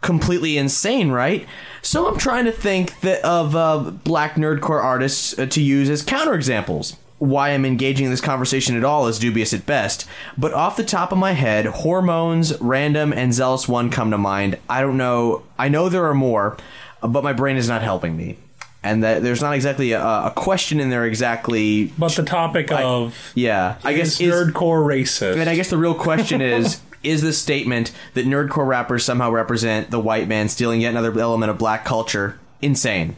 completely 0.00 0.58
insane, 0.58 1.10
right? 1.10 1.46
So 1.80 2.06
I'm 2.06 2.18
trying 2.18 2.44
to 2.44 2.52
think 2.52 3.00
that 3.00 3.24
of 3.24 3.56
uh, 3.56 3.78
black 3.78 4.34
nerdcore 4.34 4.82
artists 4.82 5.38
uh, 5.38 5.46
to 5.46 5.62
use 5.62 5.88
as 5.90 6.04
counterexamples. 6.04 6.96
Why 7.18 7.50
I'm 7.50 7.64
engaging 7.64 8.06
in 8.06 8.10
this 8.10 8.20
conversation 8.20 8.76
at 8.76 8.84
all 8.84 9.06
is 9.06 9.18
dubious 9.18 9.54
at 9.54 9.66
best, 9.66 10.06
but 10.36 10.52
off 10.52 10.76
the 10.76 10.84
top 10.84 11.12
of 11.12 11.18
my 11.18 11.32
head, 11.32 11.64
Hormones, 11.66 12.60
Random, 12.60 13.12
and 13.12 13.32
Zealous 13.32 13.68
One 13.68 13.88
come 13.88 14.10
to 14.10 14.18
mind. 14.18 14.58
I 14.68 14.80
don't 14.80 14.96
know. 14.96 15.42
I 15.58 15.68
know 15.68 15.88
there 15.88 16.04
are 16.06 16.14
more, 16.14 16.56
but 17.00 17.22
my 17.24 17.32
brain 17.32 17.56
is 17.56 17.68
not 17.68 17.82
helping 17.82 18.16
me. 18.16 18.36
And 18.82 19.02
that 19.02 19.22
there's 19.22 19.40
not 19.40 19.54
exactly 19.54 19.92
a, 19.92 20.00
a 20.02 20.32
question 20.36 20.78
in 20.78 20.90
there 20.90 21.06
exactly. 21.06 21.86
But 21.98 22.12
the 22.16 22.22
topic 22.22 22.70
of 22.70 23.32
yeah, 23.34 23.76
I 23.82 23.94
guess 23.94 24.20
is 24.20 24.30
nerdcore 24.34 24.84
racist. 24.84 25.38
and 25.40 25.48
I 25.48 25.54
guess 25.56 25.70
the 25.70 25.78
real 25.78 25.94
question 25.94 26.40
is 26.42 26.80
is 27.02 27.22
this 27.22 27.38
statement 27.38 27.92
that 28.14 28.26
nerdcore 28.26 28.66
rappers 28.66 29.04
somehow 29.04 29.30
represent 29.30 29.90
the 29.90 30.00
white 30.00 30.26
man 30.28 30.48
stealing 30.48 30.80
yet 30.82 30.90
another 30.90 31.18
element 31.18 31.48
of 31.50 31.56
black 31.58 31.84
culture 31.86 32.38
insane? 32.60 33.16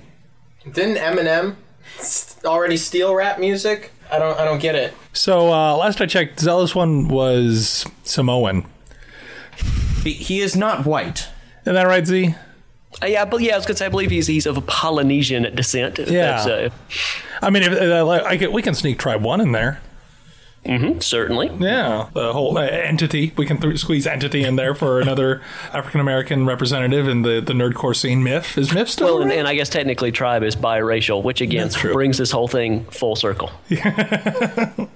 Didn't 0.71 0.97
Eminem 0.99 1.51
s- 1.51 1.57
already 2.45 2.77
steel 2.77 3.15
rap 3.15 3.39
music? 3.39 3.93
I 4.11 4.19
don't. 4.19 4.39
I 4.39 4.45
don't 4.45 4.61
get 4.61 4.75
it. 4.75 4.95
So 5.13 5.53
uh, 5.53 5.77
last 5.77 6.01
I 6.01 6.07
checked, 6.07 6.41
Zealous 6.41 6.75
One 6.75 7.09
was 7.09 7.87
Samoan. 8.05 8.67
He, 10.05 10.13
he 10.13 10.41
is 10.41 10.55
not 10.55 10.87
white. 10.87 11.29
Isn't 11.63 11.75
that 11.75 11.87
right, 11.87 12.07
Z? 12.07 12.35
Uh, 13.03 13.07
yeah, 13.07 13.25
but 13.25 13.41
yeah, 13.41 13.55
I 13.55 13.57
was 13.57 13.67
gonna 13.67 13.77
say 13.77 13.87
I 13.87 13.89
believe 13.89 14.11
he's 14.11 14.27
he's 14.27 14.47
of 14.47 14.57
a 14.57 14.61
Polynesian 14.61 15.55
descent. 15.55 15.99
Yeah. 15.99 16.45
that's, 16.45 16.47
uh, 16.47 16.71
I 17.43 17.51
mean, 17.51 17.65
if, 17.65 17.73
uh, 17.73 18.05
like, 18.05 18.23
I 18.23 18.37
can, 18.37 18.53
we 18.53 18.63
can 18.63 18.75
sneak 18.75 18.99
Tribe 18.99 19.23
One 19.23 19.41
in 19.41 19.53
there. 19.53 19.81
Mm-hmm, 20.67 21.01
certainly. 21.01 21.51
Yeah, 21.59 22.09
the 22.13 22.33
whole 22.33 22.59
uh, 22.59 22.63
entity. 22.63 23.33
We 23.37 23.47
can 23.47 23.61
th- 23.61 23.79
squeeze 23.79 24.07
entity 24.07 24.43
in 24.45 24.57
there 24.57 24.75
for 24.75 25.01
another 25.01 25.41
African 25.73 26.01
American 26.01 26.47
representative 26.47 27.09
in 27.09 27.23
the 27.23 27.41
the 27.41 27.53
nerdcore 27.53 27.95
scene. 27.95 28.23
Myth 28.23 28.59
is 28.59 28.73
Myth 28.73 28.89
still? 28.89 29.07
Well, 29.15 29.23
and, 29.23 29.33
and 29.33 29.47
I 29.47 29.55
guess 29.55 29.69
technically 29.69 30.13
tribe 30.13 30.43
is 30.43 30.57
biracial, 30.57 31.23
which 31.23 31.41
again 31.41 31.71
brings 31.83 32.19
this 32.19 32.31
whole 32.31 32.49
thing 32.49 32.85
full 32.87 33.17
circle. 33.17 33.51
the 33.69 34.89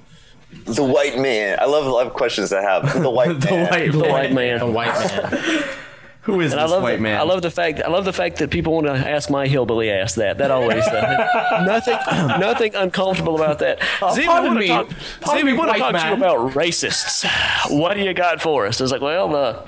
white 0.79 1.19
man. 1.19 1.59
I 1.61 1.67
love 1.67 1.87
love 1.87 2.13
questions 2.15 2.51
that 2.51 2.63
have 2.65 3.01
the 3.03 3.11
white 3.11 3.39
man. 3.45 3.91
the 3.93 4.09
white 4.09 4.33
man. 4.33 4.59
The 4.59 4.67
white 4.67 4.95
man. 4.95 5.65
Who 6.23 6.41
is 6.43 6.53
And 6.53 6.61
I 6.61 6.67
love 6.67 6.83
white 6.83 6.97
the, 6.97 7.03
man? 7.03 7.19
I 7.19 7.23
love 7.23 7.41
the 7.41 7.51
fact. 7.51 7.81
I 7.81 7.89
love 7.89 8.05
the 8.05 8.13
fact 8.13 8.37
that 8.39 8.51
people 8.51 8.75
want 8.75 8.87
to 8.87 8.93
ask 8.93 9.31
my 9.31 9.47
hillbilly 9.47 9.91
ass 9.91 10.17
that. 10.17 10.37
That 10.39 10.51
always 10.51 10.87
uh, 10.87 11.63
nothing, 11.67 11.97
nothing 12.39 12.75
uncomfortable 12.75 13.37
about 13.37 13.59
that. 13.61 13.81
Zee, 14.13 14.21
we 14.23 14.27
pardon 14.27 14.55
want 14.55 14.57
to 14.57 14.61
me. 14.61 14.69
talk, 14.69 14.91
Pardon 15.21 15.41
Zee, 15.47 15.53
me, 15.53 15.59
want 15.59 15.75
to 15.75 15.81
white 15.81 15.93
talk 15.93 16.03
to 16.03 16.09
you 16.09 16.15
about 16.15 16.53
racists. 16.53 17.25
What 17.71 17.95
do 17.95 18.01
you 18.03 18.13
got 18.13 18.43
for 18.43 18.67
us? 18.67 18.81
I 18.81 18.85
was 18.85 18.93
like, 18.93 19.01
well, 19.01 19.35
uh, 19.35 19.65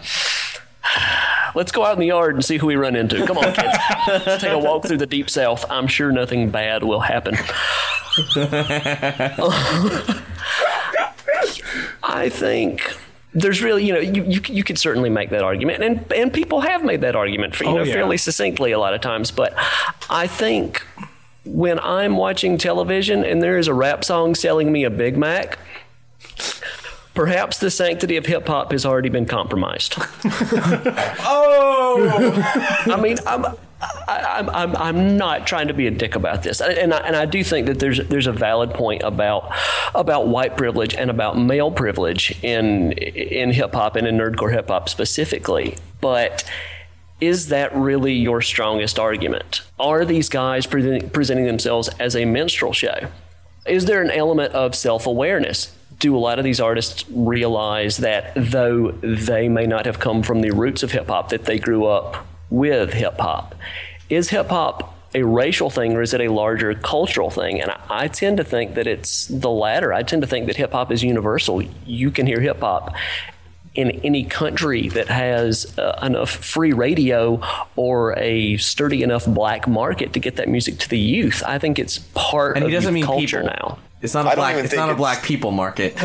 let's 1.54 1.72
go 1.72 1.84
out 1.84 1.94
in 1.94 2.00
the 2.00 2.06
yard 2.06 2.34
and 2.34 2.44
see 2.44 2.58
who 2.58 2.66
we 2.66 2.76
run 2.76 2.96
into. 2.96 3.26
Come 3.26 3.38
on, 3.38 3.52
kids. 3.54 3.76
Let's 4.08 4.42
take 4.42 4.52
a 4.52 4.58
walk 4.58 4.84
through 4.84 4.98
the 4.98 5.06
deep 5.06 5.30
south. 5.30 5.64
I'm 5.70 5.86
sure 5.86 6.12
nothing 6.12 6.50
bad 6.50 6.84
will 6.84 7.00
happen. 7.00 7.34
I 12.04 12.28
think 12.28 12.94
there's 13.34 13.62
really, 13.62 13.84
you 13.84 13.92
know, 13.94 13.98
you, 14.00 14.22
you, 14.24 14.40
you 14.48 14.62
could 14.64 14.78
certainly 14.78 15.08
make 15.10 15.30
that 15.30 15.42
argument, 15.42 15.82
and 15.82 16.12
and 16.12 16.32
people 16.32 16.60
have 16.60 16.84
made 16.84 17.00
that 17.00 17.16
argument 17.16 17.54
for 17.56 17.64
you 17.64 17.70
Oh, 17.70 17.76
know 17.76 17.82
yeah. 17.82 17.94
fairly 17.94 18.16
succinctly 18.18 18.72
a 18.72 18.78
lot 18.78 18.92
of 18.94 19.00
times. 19.00 19.30
But 19.30 19.54
I 20.10 20.26
think 20.26 20.82
when 21.44 21.78
I'm 21.80 22.16
watching 22.16 22.58
television 22.58 23.24
and 23.24 23.42
there 23.42 23.58
is 23.58 23.68
a 23.68 23.74
rap 23.74 24.04
song 24.04 24.34
selling 24.34 24.70
me 24.70 24.84
a 24.84 24.90
Big 24.90 25.16
Mac. 25.16 25.58
Perhaps 27.14 27.58
the 27.58 27.70
sanctity 27.70 28.16
of 28.16 28.24
hip 28.24 28.46
hop 28.46 28.72
has 28.72 28.86
already 28.86 29.10
been 29.10 29.26
compromised. 29.26 29.96
oh, 31.24 32.84
I 32.86 32.98
mean, 32.98 33.18
I'm, 33.26 33.44
I, 33.82 34.44
I'm, 34.52 34.76
I'm, 34.76 35.16
not 35.16 35.46
trying 35.46 35.68
to 35.68 35.74
be 35.74 35.86
a 35.86 35.90
dick 35.90 36.14
about 36.14 36.42
this, 36.42 36.60
and 36.60 36.94
I, 36.94 36.98
and 36.98 37.16
I 37.16 37.26
do 37.26 37.42
think 37.42 37.66
that 37.66 37.78
there's 37.80 37.98
there's 38.08 38.26
a 38.26 38.32
valid 38.32 38.70
point 38.70 39.02
about 39.02 39.52
about 39.94 40.28
white 40.28 40.56
privilege 40.56 40.94
and 40.94 41.10
about 41.10 41.36
male 41.38 41.70
privilege 41.70 42.38
in 42.44 42.92
in 42.92 43.50
hip 43.50 43.74
hop 43.74 43.96
and 43.96 44.06
in 44.06 44.16
nerdcore 44.16 44.52
hip 44.52 44.68
hop 44.68 44.88
specifically, 44.88 45.76
but. 46.00 46.48
Is 47.20 47.50
that 47.50 47.72
really 47.76 48.14
your 48.14 48.42
strongest 48.42 48.98
argument? 48.98 49.62
Are 49.78 50.04
these 50.04 50.28
guys 50.28 50.66
present, 50.66 51.12
presenting 51.12 51.44
themselves 51.44 51.88
as 52.00 52.16
a 52.16 52.24
minstrel 52.24 52.72
show? 52.72 53.12
Is 53.64 53.84
there 53.84 54.02
an 54.02 54.10
element 54.10 54.54
of 54.54 54.74
self 54.74 55.06
awareness? 55.06 55.72
Do 56.00 56.16
a 56.16 56.18
lot 56.18 56.40
of 56.40 56.44
these 56.44 56.58
artists 56.58 57.08
realize 57.08 57.98
that 57.98 58.32
though 58.34 58.90
they 59.02 59.48
may 59.48 59.66
not 59.66 59.86
have 59.86 60.00
come 60.00 60.24
from 60.24 60.40
the 60.40 60.50
roots 60.50 60.82
of 60.82 60.90
hip 60.90 61.06
hop, 61.06 61.28
that 61.28 61.44
they 61.44 61.60
grew 61.60 61.86
up 61.86 62.26
with 62.52 62.92
hip 62.92 63.18
hop? 63.18 63.54
Is 64.10 64.28
hip 64.30 64.48
hop 64.48 64.94
a 65.14 65.22
racial 65.24 65.68
thing 65.70 65.94
or 65.94 66.02
is 66.02 66.14
it 66.14 66.20
a 66.20 66.28
larger 66.28 66.74
cultural 66.74 67.30
thing? 67.30 67.60
And 67.60 67.70
I, 67.70 67.80
I 67.90 68.08
tend 68.08 68.36
to 68.38 68.44
think 68.44 68.74
that 68.74 68.86
it's 68.86 69.26
the 69.26 69.50
latter. 69.50 69.92
I 69.92 70.02
tend 70.02 70.22
to 70.22 70.28
think 70.28 70.46
that 70.46 70.56
hip 70.56 70.72
hop 70.72 70.92
is 70.92 71.02
universal. 71.02 71.62
You 71.86 72.10
can 72.10 72.26
hear 72.26 72.40
hip 72.40 72.60
hop 72.60 72.94
in 73.74 73.90
any 74.04 74.22
country 74.24 74.88
that 74.90 75.08
has 75.08 75.78
uh, 75.78 75.98
enough 76.02 76.28
free 76.30 76.74
radio 76.74 77.40
or 77.74 78.18
a 78.18 78.58
sturdy 78.58 79.02
enough 79.02 79.24
black 79.26 79.66
market 79.66 80.12
to 80.12 80.20
get 80.20 80.36
that 80.36 80.46
music 80.48 80.78
to 80.78 80.88
the 80.90 80.98
youth. 80.98 81.42
I 81.46 81.58
think 81.58 81.78
it's 81.78 81.98
part 82.14 82.56
And 82.56 82.64
of 82.64 82.70
he 82.70 82.74
doesn't 82.76 82.92
mean 82.92 83.04
culture 83.06 83.40
people. 83.40 83.56
now. 83.58 83.78
It's 84.02 84.12
not 84.14 84.26
I 84.26 84.32
a 84.32 84.36
don't 84.36 84.42
black. 84.42 84.56
It's 84.56 84.68
think 84.68 84.78
not 84.80 84.90
a 84.90 84.94
black 84.94 85.22
people 85.22 85.52
market. 85.52 85.96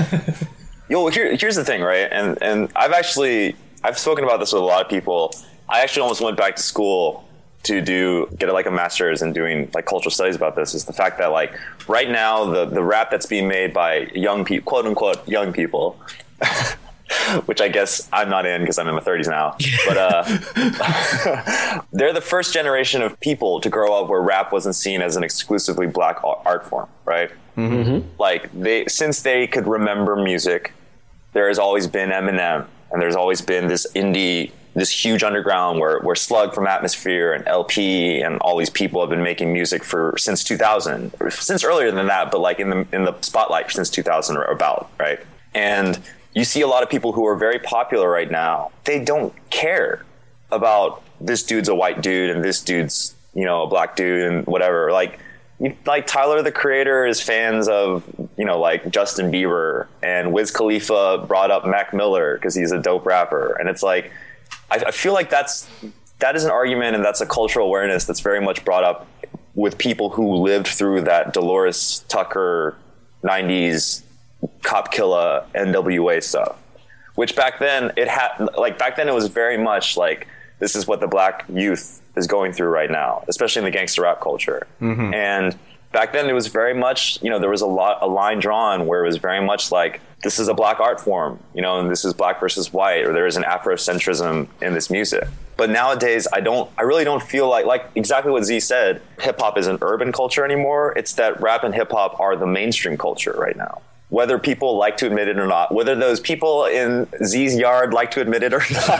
Yo, 0.90 1.08
here, 1.10 1.36
here's 1.36 1.58
the 1.58 1.66
thing, 1.66 1.82
right? 1.82 2.08
And 2.12 2.42
and 2.42 2.72
I've 2.76 2.94
actually 2.94 3.56
I've 3.84 3.98
spoken 4.00 4.24
about 4.24 4.40
this 4.40 4.54
with 4.54 4.62
a 4.62 4.66
lot 4.66 4.82
of 4.86 4.90
people. 4.90 5.34
I 5.70 5.82
actually 5.82 6.04
almost 6.04 6.22
went 6.22 6.38
back 6.38 6.56
to 6.56 6.62
school 6.62 7.28
to 7.64 7.82
do 7.82 8.28
get 8.38 8.52
like 8.54 8.66
a 8.66 8.72
master's 8.72 9.22
in 9.22 9.34
doing 9.34 9.70
like 9.74 9.86
cultural 9.86 10.12
studies 10.12 10.36
about 10.36 10.56
this. 10.56 10.74
Is 10.74 10.86
the 10.86 10.94
fact 10.94 11.18
that 11.18 11.28
like 11.28 11.58
right 11.88 12.10
now 12.10 12.46
the 12.46 12.66
the 12.66 12.84
rap 12.84 13.12
that's 13.12 13.26
being 13.26 13.48
made 13.48 13.74
by 13.74 14.10
young 14.14 14.46
people, 14.46 14.66
quote 14.66 14.86
unquote 14.86 15.28
young 15.28 15.54
people. 15.54 16.00
Which 17.46 17.62
I 17.62 17.70
guess 17.70 18.10
I'm 18.12 18.30
not 18.30 18.46
in 18.46 18.62
because 18.62 18.78
I'm 18.78 18.90
in 18.90 18.96
my 18.96 19.00
30s 19.00 19.30
now. 19.30 19.56
But 19.88 19.98
uh, 19.98 21.82
they're 21.94 22.12
the 22.12 22.20
first 22.20 22.54
generation 22.54 23.02
of 23.02 23.18
people 23.22 23.62
to 23.62 23.70
grow 23.70 23.94
up 23.94 24.10
where 24.10 24.22
rap 24.22 24.52
wasn't 24.52 24.76
seen 24.76 25.02
as 25.02 25.16
an 25.16 25.24
exclusively 25.24 25.88
black 25.88 26.22
art 26.24 26.66
form, 26.66 26.90
right? 27.06 27.32
Mm-hmm. 27.58 28.08
like 28.20 28.52
they 28.54 28.86
since 28.86 29.24
they 29.24 29.48
could 29.48 29.66
remember 29.66 30.16
music 30.16 30.74
there 31.34 31.48
has 31.48 31.58
always 31.58 31.88
been 31.88 32.12
eminem 32.12 32.68
and 32.92 33.02
there's 33.02 33.16
always 33.16 33.42
been 33.42 33.68
this 33.68 33.88
indie 33.96 34.52
this 34.78 34.92
huge 34.92 35.24
underground 35.24 35.80
where, 35.80 36.00
where 36.02 36.16
slug 36.16 36.54
from 36.54 36.68
atmosphere 36.68 37.34
and 37.34 37.48
El-P 37.48 38.22
and 38.22 38.38
all 38.42 38.56
these 38.56 38.70
people 38.70 39.02
have 39.02 39.10
been 39.10 39.24
making 39.24 39.52
music 39.52 39.84
for 39.84 40.14
since 40.20 40.44
2000 40.44 41.12
since 41.32 41.64
earlier 41.64 41.92
than 41.92 42.06
that 42.06 42.30
but 42.30 42.40
like 42.40 42.60
in 42.60 42.70
the 42.70 42.88
in 42.94 43.04
the 43.04 43.20
spotlight 43.22 43.72
since 43.72 43.90
2000 43.90 44.38
or 44.38 44.44
about 44.44 44.92
right? 45.00 45.20
And 45.56 46.00
you 46.36 46.44
see 46.44 46.62
a 46.62 46.68
lot 46.68 46.84
of 46.84 46.90
people 46.92 47.14
who 47.14 47.26
are 47.26 47.36
very 47.36 47.58
popular 47.58 48.08
right 48.08 48.30
now. 48.30 48.72
They 48.84 49.04
don't 49.04 49.34
care 49.50 50.06
about 50.52 51.02
this 51.20 51.42
dude's 51.42 51.70
a 51.70 51.74
white 51.74 52.02
dude 52.02 52.30
and 52.30 52.44
this 52.44 52.62
dude's 52.62 53.16
you 53.34 53.46
know 53.46 53.64
a 53.64 53.68
black 53.68 53.96
dude 53.96 54.32
and 54.32 54.46
whatever. 54.46 54.92
Like 54.92 55.20
like 55.88 56.06
Tyler 56.06 56.44
the 56.44 56.52
Creator 56.52 57.08
is 57.08 57.20
fans 57.20 57.68
of 57.68 58.04
you 58.38 58.46
know 58.46 58.60
like 58.60 58.92
Justin 58.92 59.32
Bieber. 59.32 59.88
And 60.04 60.32
Wiz 60.34 60.52
Khalifa 60.52 61.26
brought 61.28 61.50
up 61.50 61.66
Mac 61.66 61.96
Miller 61.96 62.36
because 62.36 62.54
he's 62.54 62.72
a 62.72 62.80
dope 62.80 63.08
rapper. 63.08 63.54
And 63.60 63.68
it's 63.68 63.82
like 63.82 64.12
I, 64.72 64.76
I 64.88 64.92
feel 64.92 65.14
like 65.14 65.30
that's 65.30 65.68
that 66.20 66.36
is 66.36 66.44
an 66.44 66.52
argument 66.52 66.96
and 66.96 67.04
that's 67.06 67.22
a 67.22 67.26
cultural 67.26 67.68
awareness 67.68 68.06
that's 68.06 68.20
very 68.22 68.42
much 68.42 68.66
brought 68.66 68.84
up 68.84 69.08
with 69.56 69.78
people 69.78 70.10
who 70.10 70.36
lived 70.36 70.68
through 70.68 71.02
that 71.02 71.34
Delores 71.34 72.04
Tucker 72.08 72.76
90s 73.24 74.04
cop 74.64 74.92
killer 74.92 75.44
NWA 75.56 76.22
stuff 76.24 76.58
which 77.16 77.36
back 77.36 77.58
then 77.60 77.92
it 77.98 78.08
had 78.08 78.30
like 78.58 78.78
back 78.78 78.96
then 78.96 79.08
it 79.10 79.14
was 79.14 79.28
very 79.28 79.58
much 79.58 79.98
like 79.98 80.28
this 80.60 80.76
is 80.76 80.86
what 80.88 81.00
the 81.00 81.08
black 81.08 81.44
youth 81.50 82.02
is 82.16 82.28
going 82.28 82.54
through 82.54 82.68
right 82.70 82.92
now 82.92 83.24
especially 83.28 83.60
in 83.62 83.66
the 83.66 83.72
gangster 83.72 84.04
rap 84.04 84.22
culture 84.22 84.68
Mhm. 84.80 85.14
and 85.16 85.58
back 85.92 86.14
then 86.14 86.30
it 86.30 86.34
was 86.34 86.48
very 86.48 86.76
much 86.76 87.18
you 87.24 87.30
know 87.32 87.40
there 87.40 87.50
was 87.50 87.62
a 87.62 87.68
lot 87.68 87.98
a 88.02 88.08
line 88.08 88.40
drawn 88.40 88.86
where 88.86 89.04
it 89.04 89.08
was 89.08 89.18
very 89.18 89.44
much 89.44 89.72
like 89.72 90.00
this 90.24 90.40
is 90.40 90.48
a 90.48 90.54
black 90.54 90.80
art 90.80 91.00
form 91.00 91.40
you 91.54 91.62
know 91.62 91.80
and 91.80 91.90
this 91.90 92.04
is 92.04 92.14
black 92.14 92.40
versus 92.40 92.74
white 92.74 93.06
or 93.06 93.14
there 93.14 93.28
is 93.28 93.36
an 93.38 93.44
afrocentrism 93.44 94.48
in 94.62 94.74
this 94.74 94.90
music 94.90 95.28
but 95.58 95.70
nowadays 95.70 96.28
i 96.34 96.40
don't 96.40 96.70
i 96.78 96.82
really 96.82 97.04
don't 97.04 97.24
feel 97.24 97.48
like 97.50 97.66
like 97.66 97.90
exactly 97.96 98.32
what 98.32 98.44
z 98.44 98.60
said 98.60 99.02
hip-hop 99.20 99.58
isn't 99.58 99.80
urban 99.82 100.12
culture 100.12 100.44
anymore 100.44 100.94
it's 100.98 101.14
that 101.14 101.40
rap 101.42 101.64
and 101.64 101.76
hip-hop 101.76 102.20
are 102.20 102.36
the 102.36 102.48
mainstream 102.48 102.98
culture 102.98 103.36
right 103.38 103.56
now 103.58 103.82
whether 104.10 104.40
people 104.40 104.78
like 104.78 104.98
to 104.98 105.06
admit 105.06 105.28
it 105.28 105.38
or 105.38 105.48
not, 105.48 105.74
whether 105.74 105.94
those 105.94 106.20
people 106.22 106.66
in 106.66 107.08
Z's 107.26 107.56
yard 107.58 107.94
like 107.94 108.12
to 108.12 108.22
admit 108.22 108.42
it 108.42 108.54
or 108.54 108.60
not. 108.72 109.00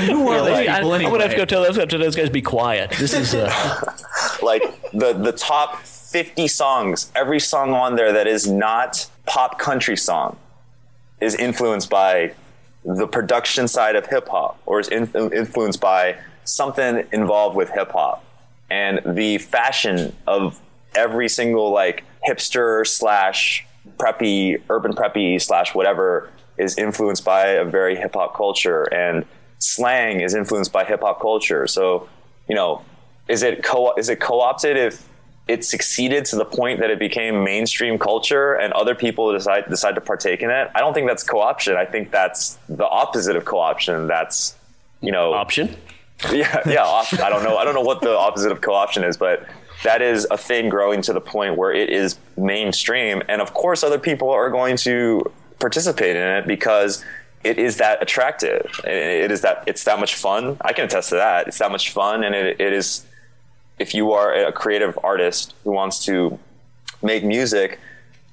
Who 0.00 0.30
Yeah, 0.30 0.42
they- 0.42 0.68
I, 0.68 0.78
am 0.80 0.84
gonna 0.84 1.22
have 1.22 1.30
to 1.30 1.36
go 1.36 1.44
tell 1.46 1.62
those, 1.62 1.76
tell 1.76 1.98
those 1.98 2.14
guys 2.14 2.26
to 2.26 2.32
be 2.32 2.42
quiet. 2.42 2.90
This 2.90 3.14
is 3.14 3.34
uh, 3.34 3.50
like 4.42 4.62
the 4.92 5.14
the 5.14 5.32
top 5.32 5.82
50 6.08 6.48
songs, 6.48 7.12
every 7.14 7.38
song 7.38 7.74
on 7.74 7.96
there 7.96 8.14
that 8.14 8.26
is 8.26 8.46
not 8.48 9.10
pop 9.26 9.58
country 9.58 9.96
song 9.96 10.38
is 11.20 11.34
influenced 11.34 11.90
by 11.90 12.32
the 12.82 13.06
production 13.06 13.68
side 13.68 13.94
of 13.94 14.06
hip 14.06 14.26
hop 14.28 14.58
or 14.64 14.80
is 14.80 14.88
in, 14.88 15.06
influenced 15.32 15.82
by 15.82 16.16
something 16.44 17.06
involved 17.12 17.56
with 17.56 17.68
hip 17.70 17.92
hop. 17.92 18.24
And 18.70 19.00
the 19.04 19.36
fashion 19.36 20.16
of 20.26 20.58
every 20.94 21.28
single 21.28 21.72
like 21.72 22.04
hipster 22.26 22.86
slash 22.86 23.66
preppy 23.98 24.62
urban 24.70 24.94
preppy 24.94 25.40
slash 25.40 25.74
whatever 25.74 26.30
is 26.56 26.78
influenced 26.78 27.24
by 27.24 27.48
a 27.48 27.64
very 27.66 27.96
hip 27.96 28.14
hop 28.14 28.34
culture 28.34 28.84
and 28.94 29.26
slang 29.58 30.20
is 30.20 30.34
influenced 30.34 30.72
by 30.72 30.84
hip 30.84 31.00
hop 31.02 31.20
culture. 31.20 31.66
So 31.66 32.08
you 32.48 32.54
know 32.54 32.82
is 33.28 33.42
it 33.42 33.62
co 33.62 33.94
is 33.96 34.08
it 34.08 34.20
co-opted 34.20 34.78
if 34.78 35.07
it 35.48 35.64
succeeded 35.64 36.26
to 36.26 36.36
the 36.36 36.44
point 36.44 36.78
that 36.80 36.90
it 36.90 36.98
became 36.98 37.42
mainstream 37.42 37.98
culture 37.98 38.54
and 38.54 38.72
other 38.74 38.94
people 38.94 39.32
decide 39.32 39.68
decide 39.68 39.94
to 39.94 40.00
partake 40.00 40.42
in 40.42 40.50
it 40.50 40.70
i 40.74 40.80
don't 40.80 40.94
think 40.94 41.08
that's 41.08 41.22
co-option. 41.22 41.74
I 41.74 41.86
think 41.86 42.10
that's 42.10 42.58
the 42.68 42.86
opposite 42.86 43.34
of 43.36 43.44
co-option. 43.44 44.06
That's 44.06 44.54
you 45.00 45.12
know. 45.12 45.32
Option? 45.32 45.74
Yeah 46.32 46.60
yeah 46.66 46.84
op- 46.84 47.20
i 47.20 47.30
don't 47.30 47.44
know. 47.44 47.56
I 47.56 47.64
don't 47.64 47.74
know 47.74 47.82
what 47.82 48.00
the 48.00 48.16
opposite 48.16 48.52
of 48.52 48.60
co-option 48.60 49.04
is 49.04 49.16
but 49.16 49.46
that 49.84 50.02
is 50.02 50.26
a 50.30 50.36
thing 50.36 50.68
growing 50.68 51.02
to 51.02 51.12
the 51.12 51.20
point 51.20 51.56
where 51.56 51.72
it 51.72 51.90
is 51.90 52.18
mainstream. 52.36 53.22
And 53.28 53.40
of 53.40 53.54
course 53.54 53.84
other 53.84 53.98
people 53.98 54.30
are 54.30 54.50
going 54.50 54.76
to 54.78 55.30
participate 55.60 56.16
in 56.16 56.22
it 56.22 56.46
because 56.46 57.04
it 57.44 57.58
is 57.58 57.76
that 57.76 58.02
attractive. 58.02 58.68
It 58.84 59.30
is 59.30 59.42
that 59.42 59.62
it's 59.66 59.84
that 59.84 60.00
much 60.00 60.16
fun. 60.16 60.56
I 60.60 60.72
can 60.72 60.86
attest 60.86 61.10
to 61.10 61.14
that. 61.16 61.46
It's 61.46 61.58
that 61.58 61.70
much 61.70 61.90
fun 61.90 62.24
and 62.24 62.34
it, 62.34 62.60
it 62.60 62.72
is 62.72 63.04
if 63.78 63.94
you 63.94 64.12
are 64.12 64.32
a 64.34 64.52
creative 64.52 64.98
artist 65.02 65.54
who 65.64 65.70
wants 65.70 66.04
to 66.04 66.38
make 67.02 67.24
music 67.24 67.78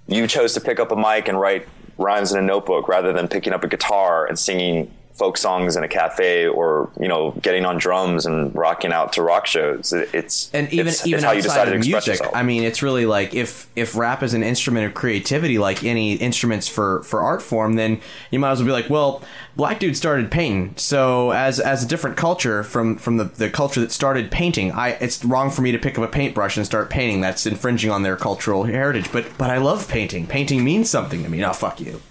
you 0.08 0.28
chose 0.28 0.54
to 0.54 0.62
pick 0.62 0.80
up 0.80 0.92
a 0.92 0.96
mic 0.96 1.28
and 1.28 1.40
write 1.40 1.68
rhymes 1.98 2.32
in 2.32 2.38
a 2.38 2.42
notebook 2.42 2.88
rather 2.88 3.14
than 3.14 3.28
picking 3.28 3.54
up 3.54 3.64
a 3.64 3.68
guitar 3.68 4.26
and 4.26 4.38
singing 4.38 4.92
folk 5.16 5.38
songs 5.38 5.78
in 5.78 5.84
a 5.84 5.88
cafe 5.88 6.46
or 6.46 6.90
you 7.00 7.08
know 7.08 7.32
getting 7.42 7.66
on 7.66 7.78
drums 7.78 8.26
and 8.26 8.54
rocking 8.54 8.92
out 8.92 9.14
to 9.14 9.22
rock 9.22 9.46
shows. 9.46 9.94
It's 9.94 10.50
and 10.54 10.72
even 10.72 10.88
it's, 10.88 11.06
even 11.08 11.18
it's 11.18 11.24
how 11.24 11.32
you 11.32 11.40
outside 11.40 11.50
decide 11.50 11.66
to 11.66 11.76
express 11.76 12.08
music, 12.08 12.22
yourself. 12.24 12.36
I 12.36 12.44
mean, 12.44 12.64
it's 12.64 12.82
really 12.84 13.06
like 13.06 13.34
if 13.34 13.68
if 13.76 13.96
rap 13.96 14.22
is 14.24 14.34
an 14.34 14.44
instrument 14.44 14.86
of 14.86 14.94
creativity, 14.94 15.58
like 15.58 15.84
any 15.84 16.14
instruments 16.16 16.68
for 16.68 17.02
for 17.04 17.22
art 17.22 17.42
form, 17.42 17.76
then 17.76 18.02
you 18.30 18.40
might 18.40 18.52
as 18.52 18.60
well 18.60 18.68
be 18.68 18.72
like, 18.74 18.90
well, 18.90 19.22
black 19.56 19.80
dude 19.80 19.96
started 19.96 20.30
painting, 20.30 20.74
so 20.76 21.32
as 21.32 21.60
as 21.60 21.84
a 21.84 21.88
different 21.88 22.18
culture 22.18 22.64
from 22.64 22.98
from 22.98 23.18
the 23.18 23.24
the 23.26 23.50
culture 23.50 23.80
that 23.80 23.92
started 23.92 24.32
painting, 24.32 24.72
I 24.72 24.90
it's 24.90 25.24
wrong 25.24 25.50
for 25.50 25.62
me 25.62 25.72
to 25.72 25.80
pick 25.80 25.98
up 25.98 26.04
a 26.04 26.08
paintbrush 26.08 26.58
and 26.58 26.66
start 26.66 26.90
painting. 26.90 27.22
That's 27.22 27.46
infringing 27.46 27.90
on 27.90 28.04
their 28.04 28.18
cultural 28.18 28.66
heritage. 28.66 29.12
But 29.12 29.26
but 29.38 29.50
I 29.50 29.58
love 29.58 29.88
painting. 29.88 30.28
Painting 30.28 30.64
means 30.64 30.90
something 30.90 31.24
to 31.24 31.30
me. 31.30 31.38
now 31.40 31.54
fuck 31.54 31.80
you. 31.80 32.02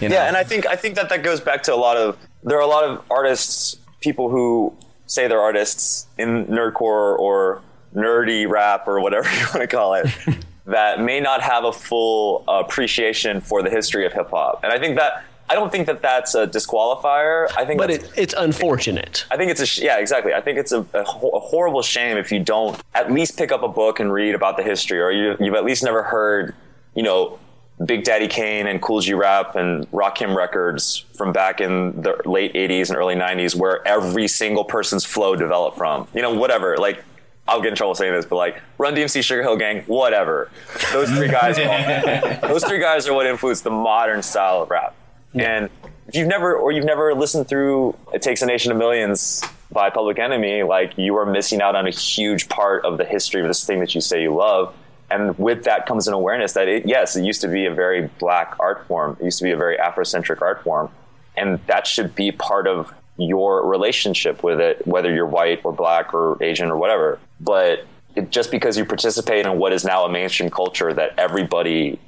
you 0.00 0.08
know? 0.08 0.14
Yeah, 0.14 0.28
and 0.28 0.36
I 0.36 0.44
think 0.44 0.66
I 0.66 0.76
think 0.76 0.94
that 0.94 1.10
that 1.10 1.22
goes 1.22 1.40
back 1.40 1.62
to 1.64 1.74
a 1.74 1.76
lot 1.76 1.96
of 1.96 2.16
there 2.44 2.58
are 2.58 2.62
a 2.62 2.66
lot 2.66 2.84
of 2.84 3.02
artists, 3.10 3.76
people 4.00 4.30
who 4.30 4.76
say 5.06 5.28
they're 5.28 5.40
artists 5.40 6.06
in 6.18 6.46
nerdcore 6.46 7.18
or 7.18 7.62
nerdy 7.94 8.48
rap 8.48 8.86
or 8.86 9.00
whatever 9.00 9.28
you 9.32 9.46
want 9.54 9.60
to 9.60 9.66
call 9.66 9.94
it, 9.94 10.06
that 10.66 11.00
may 11.00 11.20
not 11.20 11.42
have 11.42 11.64
a 11.64 11.72
full 11.72 12.44
appreciation 12.48 13.40
for 13.40 13.62
the 13.62 13.70
history 13.70 14.06
of 14.06 14.12
hip 14.12 14.30
hop. 14.30 14.60
And 14.62 14.72
I 14.72 14.78
think 14.78 14.96
that 14.96 15.24
I 15.48 15.54
don't 15.54 15.70
think 15.70 15.86
that 15.88 16.00
that's 16.00 16.34
a 16.34 16.46
disqualifier. 16.46 17.48
I 17.54 17.66
think, 17.66 17.78
But 17.78 17.90
it, 17.90 18.10
it's 18.16 18.34
unfortunate. 18.36 19.26
I 19.30 19.36
think 19.36 19.50
it's 19.50 19.60
a 19.60 19.66
sh- 19.66 19.80
yeah, 19.80 19.98
exactly. 19.98 20.32
I 20.32 20.40
think 20.40 20.58
it's 20.58 20.72
a, 20.72 20.86
a, 20.94 21.04
ho- 21.04 21.30
a 21.34 21.38
horrible 21.38 21.82
shame 21.82 22.16
if 22.16 22.32
you 22.32 22.40
don't 22.40 22.80
at 22.94 23.12
least 23.12 23.36
pick 23.36 23.52
up 23.52 23.62
a 23.62 23.68
book 23.68 24.00
and 24.00 24.10
read 24.10 24.34
about 24.34 24.56
the 24.56 24.62
history, 24.62 25.00
or 25.00 25.10
you, 25.10 25.36
you've 25.38 25.54
at 25.54 25.64
least 25.64 25.84
never 25.84 26.02
heard, 26.02 26.54
you 26.94 27.02
know, 27.02 27.38
Big 27.84 28.04
Daddy 28.04 28.28
Kane 28.28 28.66
and 28.66 28.80
Kool 28.80 29.00
G 29.00 29.14
Rap 29.14 29.56
and 29.56 29.90
Rakim 29.90 30.36
records 30.36 31.04
from 31.14 31.32
back 31.32 31.60
in 31.60 32.02
the 32.02 32.20
late 32.24 32.54
'80s 32.54 32.88
and 32.88 32.96
early 32.96 33.16
'90s, 33.16 33.56
where 33.56 33.86
every 33.86 34.28
single 34.28 34.64
person's 34.64 35.04
flow 35.04 35.34
developed 35.34 35.76
from. 35.76 36.06
You 36.14 36.22
know, 36.22 36.34
whatever. 36.34 36.76
Like, 36.76 37.02
I'll 37.48 37.60
get 37.60 37.70
in 37.70 37.74
trouble 37.74 37.96
saying 37.96 38.12
this, 38.12 38.26
but 38.26 38.36
like 38.36 38.62
Run 38.78 38.94
DMC, 38.94 39.24
Sugar 39.24 39.42
Hill 39.42 39.56
Gang, 39.56 39.82
whatever. 39.82 40.50
Those 40.92 41.10
three 41.10 41.28
guys, 41.28 41.56
those 42.42 42.64
three 42.64 42.78
guys 42.80 43.08
are 43.08 43.14
what 43.14 43.26
influenced 43.26 43.64
the 43.64 43.70
modern 43.70 44.22
style 44.22 44.62
of 44.62 44.70
rap. 44.70 44.94
And 45.34 45.68
if 46.06 46.14
you've 46.14 46.28
never 46.28 46.54
or 46.54 46.70
you've 46.70 46.84
never 46.84 47.12
listened 47.12 47.48
through 47.48 47.96
"It 48.12 48.22
Takes 48.22 48.40
a 48.42 48.46
Nation 48.46 48.70
of 48.70 48.78
Millions 48.78 49.42
by 49.72 49.90
Public 49.90 50.20
Enemy, 50.20 50.62
like 50.62 50.96
you 50.96 51.16
are 51.16 51.26
missing 51.26 51.60
out 51.60 51.74
on 51.74 51.88
a 51.88 51.90
huge 51.90 52.48
part 52.48 52.84
of 52.84 52.98
the 52.98 53.04
history 53.04 53.40
of 53.40 53.48
this 53.48 53.66
thing 53.66 53.80
that 53.80 53.96
you 53.96 54.00
say 54.00 54.22
you 54.22 54.32
love. 54.32 54.72
And 55.14 55.38
with 55.38 55.62
that 55.62 55.86
comes 55.86 56.08
an 56.08 56.14
awareness 56.14 56.54
that 56.54 56.66
it, 56.66 56.86
yes, 56.86 57.14
it 57.14 57.24
used 57.24 57.40
to 57.42 57.48
be 57.48 57.66
a 57.66 57.72
very 57.72 58.08
black 58.18 58.56
art 58.58 58.84
form. 58.88 59.16
It 59.20 59.24
used 59.26 59.38
to 59.38 59.44
be 59.44 59.52
a 59.52 59.56
very 59.56 59.76
Afrocentric 59.76 60.42
art 60.42 60.64
form, 60.64 60.90
and 61.36 61.60
that 61.66 61.86
should 61.86 62.16
be 62.16 62.32
part 62.32 62.66
of 62.66 62.92
your 63.16 63.64
relationship 63.64 64.42
with 64.42 64.58
it, 64.58 64.84
whether 64.88 65.14
you're 65.14 65.26
white 65.26 65.60
or 65.64 65.72
black 65.72 66.12
or 66.12 66.42
Asian 66.42 66.68
or 66.68 66.76
whatever. 66.76 67.20
But 67.40 67.86
it, 68.16 68.30
just 68.30 68.50
because 68.50 68.76
you 68.76 68.84
participate 68.84 69.46
in 69.46 69.56
what 69.56 69.72
is 69.72 69.84
now 69.84 70.04
a 70.04 70.10
mainstream 70.10 70.50
culture 70.50 70.92
that 70.92 71.16
everybody 71.16 72.00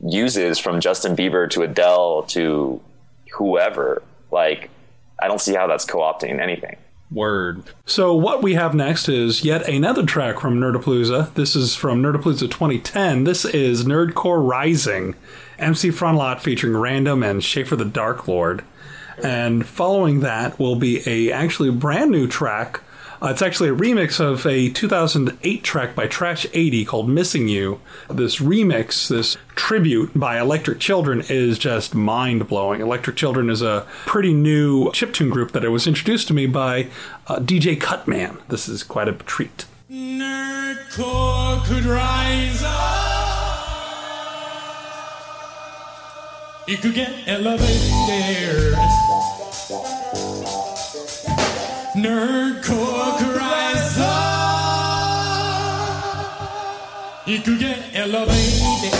uses 0.00 0.60
from 0.60 0.78
Justin 0.78 1.16
Bieber 1.16 1.50
to 1.50 1.62
Adele 1.62 2.22
to 2.28 2.80
whoever. 3.32 4.04
Like, 4.30 4.70
I 5.20 5.26
don't 5.26 5.40
see 5.40 5.54
how 5.54 5.66
that's 5.66 5.84
co 5.84 5.98
opting 5.98 6.40
anything. 6.40 6.76
Word. 7.10 7.62
So 7.84 8.14
what 8.14 8.42
we 8.42 8.54
have 8.54 8.74
next 8.74 9.08
is 9.08 9.44
yet 9.44 9.68
another 9.68 10.04
track 10.04 10.40
from 10.40 10.58
Nerdapalooza. 10.58 11.34
This 11.34 11.54
is 11.54 11.76
from 11.76 12.02
Nerdapalooza 12.02 12.50
2010. 12.50 13.24
This 13.24 13.44
is 13.44 13.84
Nerdcore 13.84 14.46
Rising, 14.46 15.14
MC 15.58 15.90
Frontalot 15.90 16.40
featuring 16.40 16.76
Random 16.76 17.22
and 17.22 17.44
Schaefer 17.44 17.76
the 17.76 17.84
Dark 17.84 18.26
Lord. 18.26 18.64
And 19.22 19.66
following 19.66 20.20
that 20.20 20.58
will 20.58 20.76
be 20.76 21.02
a 21.06 21.32
actually 21.32 21.70
brand 21.70 22.10
new 22.10 22.26
track. 22.26 22.80
Uh, 23.22 23.28
it's 23.28 23.42
actually 23.42 23.68
a 23.68 23.74
remix 23.74 24.20
of 24.20 24.44
a 24.46 24.68
2008 24.70 25.62
track 25.64 25.94
by 25.94 26.06
Trash 26.06 26.46
80 26.52 26.84
called 26.84 27.08
Missing 27.08 27.48
You. 27.48 27.80
This 28.10 28.36
remix, 28.40 29.08
this 29.08 29.36
tribute 29.54 30.18
by 30.18 30.38
Electric 30.38 30.80
Children 30.80 31.22
is 31.28 31.58
just 31.58 31.94
mind 31.94 32.46
blowing. 32.46 32.80
Electric 32.80 33.16
Children 33.16 33.48
is 33.48 33.62
a 33.62 33.86
pretty 34.04 34.34
new 34.34 34.90
chiptune 34.90 35.30
group 35.30 35.52
that 35.52 35.68
was 35.70 35.86
introduced 35.86 36.28
to 36.28 36.34
me 36.34 36.46
by 36.46 36.88
uh, 37.26 37.38
DJ 37.38 37.80
Cutman. 37.80 38.38
This 38.48 38.68
is 38.68 38.82
quite 38.82 39.08
a 39.08 39.12
treat. 39.12 39.64
Nerdcore 39.90 41.64
could 41.64 41.84
rise 41.84 42.62
up. 42.64 42.96
Could 46.66 46.94
get 46.94 47.12
elevated. 47.26 49.05
Nerdcore 52.06 53.18
rise. 53.34 53.98
You 57.26 57.40
could 57.40 57.58
get 57.58 57.82
elevated. 57.94 58.92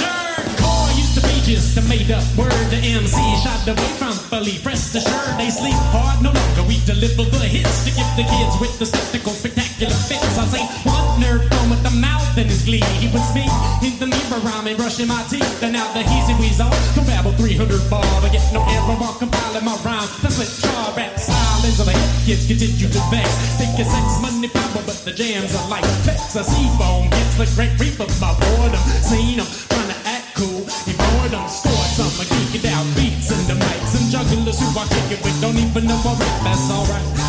Nerdcore 0.00 0.88
used 0.96 1.14
to 1.16 1.22
be 1.28 1.36
just 1.44 1.76
a 1.76 1.82
made 1.82 2.10
up 2.10 2.24
word. 2.34 2.48
The 2.70 2.80
MC 2.80 3.20
shot 3.44 3.68
away 3.68 3.92
from 4.00 4.16
belief. 4.30 4.64
Rest 4.64 4.94
assured 4.96 5.36
they 5.36 5.50
sleep 5.50 5.76
hard. 5.92 6.22
No 6.22 6.32
longer 6.32 6.62
we 6.66 6.80
deliver 6.86 7.28
the 7.28 7.44
hits 7.44 7.84
to 7.84 7.90
give 7.90 8.08
the 8.16 8.24
kids 8.24 8.56
with 8.58 8.78
the 8.78 8.86
spectacle 8.86 9.32
spectacular 9.32 9.92
fits. 10.08 10.38
I 10.38 10.46
say 10.46 10.64
one 10.88 11.20
nerd 11.20 11.46
come 11.50 11.68
with 11.68 11.82
the 11.82 11.90
mouth 11.90 12.25
in 12.38 12.46
his 12.48 12.64
glee. 12.64 12.84
He 13.00 13.08
would 13.08 13.24
me 13.32 13.48
in 13.80 13.96
the 13.98 14.06
mirror 14.06 14.40
rhyming, 14.44 14.76
brushing 14.76 15.08
my 15.08 15.24
teeth. 15.28 15.62
And 15.62 15.72
now 15.72 15.88
the 15.92 16.04
he's 16.04 16.28
heezy 16.28 16.36
weasel 16.40 16.70
can 16.92 17.04
babble 17.08 17.32
300 17.32 17.90
bar 17.90 18.04
to 18.20 18.28
get 18.28 18.44
no 18.52 18.60
error 18.60 18.96
while 19.00 19.16
compiling 19.16 19.64
my 19.64 19.76
rhyme. 19.84 20.08
That's 20.20 20.36
what 20.36 20.48
straw 20.48 20.92
rap 20.96 21.16
style 21.18 21.64
is. 21.64 21.78
The 21.78 21.88
hip 21.88 22.12
kids 22.24 22.44
continue 22.46 22.88
to 22.92 23.02
vex. 23.08 23.28
Think 23.56 23.78
it's 23.80 23.88
sex, 23.88 24.20
money, 24.20 24.48
power, 24.48 24.82
but 24.84 24.98
the 25.04 25.12
jams 25.12 25.54
are 25.56 25.68
like 25.68 25.84
pecs. 26.04 26.36
I 26.36 26.42
see 26.44 26.68
bone 26.76 27.08
gets 27.10 27.34
the 27.40 27.46
great 27.56 27.72
reaper 27.80 28.08
by 28.20 28.32
boredom. 28.36 28.82
Seen 29.00 29.40
'em 29.40 29.48
trying 29.72 29.90
to 29.92 29.98
act 30.04 30.36
cool. 30.36 30.62
He 30.84 30.92
boredom 30.92 31.48
scored 31.48 31.90
some 31.96 32.12
geeking 32.28 32.68
out 32.68 32.86
beats 32.96 33.30
and 33.32 33.44
the 33.48 33.56
mics 33.56 33.92
and 33.96 34.06
jugglers 34.12 34.58
who 34.60 34.68
are 34.76 34.88
kicking 34.92 35.20
but 35.24 35.34
don't 35.40 35.56
even 35.56 35.84
know 35.88 35.98
what 36.04 36.20
rap. 36.20 36.36
That's 36.44 36.70
alright. 36.70 37.25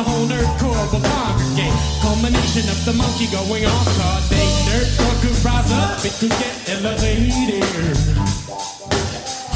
The 0.00 0.08
whole 0.08 0.26
nerdcore 0.26 0.92
will 0.92 1.04
congregate. 1.12 1.76
Culmination 2.00 2.64
of 2.72 2.82
the 2.86 2.94
monkey 2.94 3.26
going 3.26 3.66
off 3.66 3.84
card 4.00 4.24
day. 4.30 4.48
Nerdcore 4.64 5.20
could 5.20 5.44
rise 5.44 5.70
up. 5.72 6.02
It 6.02 6.16
could 6.16 6.30
get 6.40 6.56
elevated. 6.72 7.60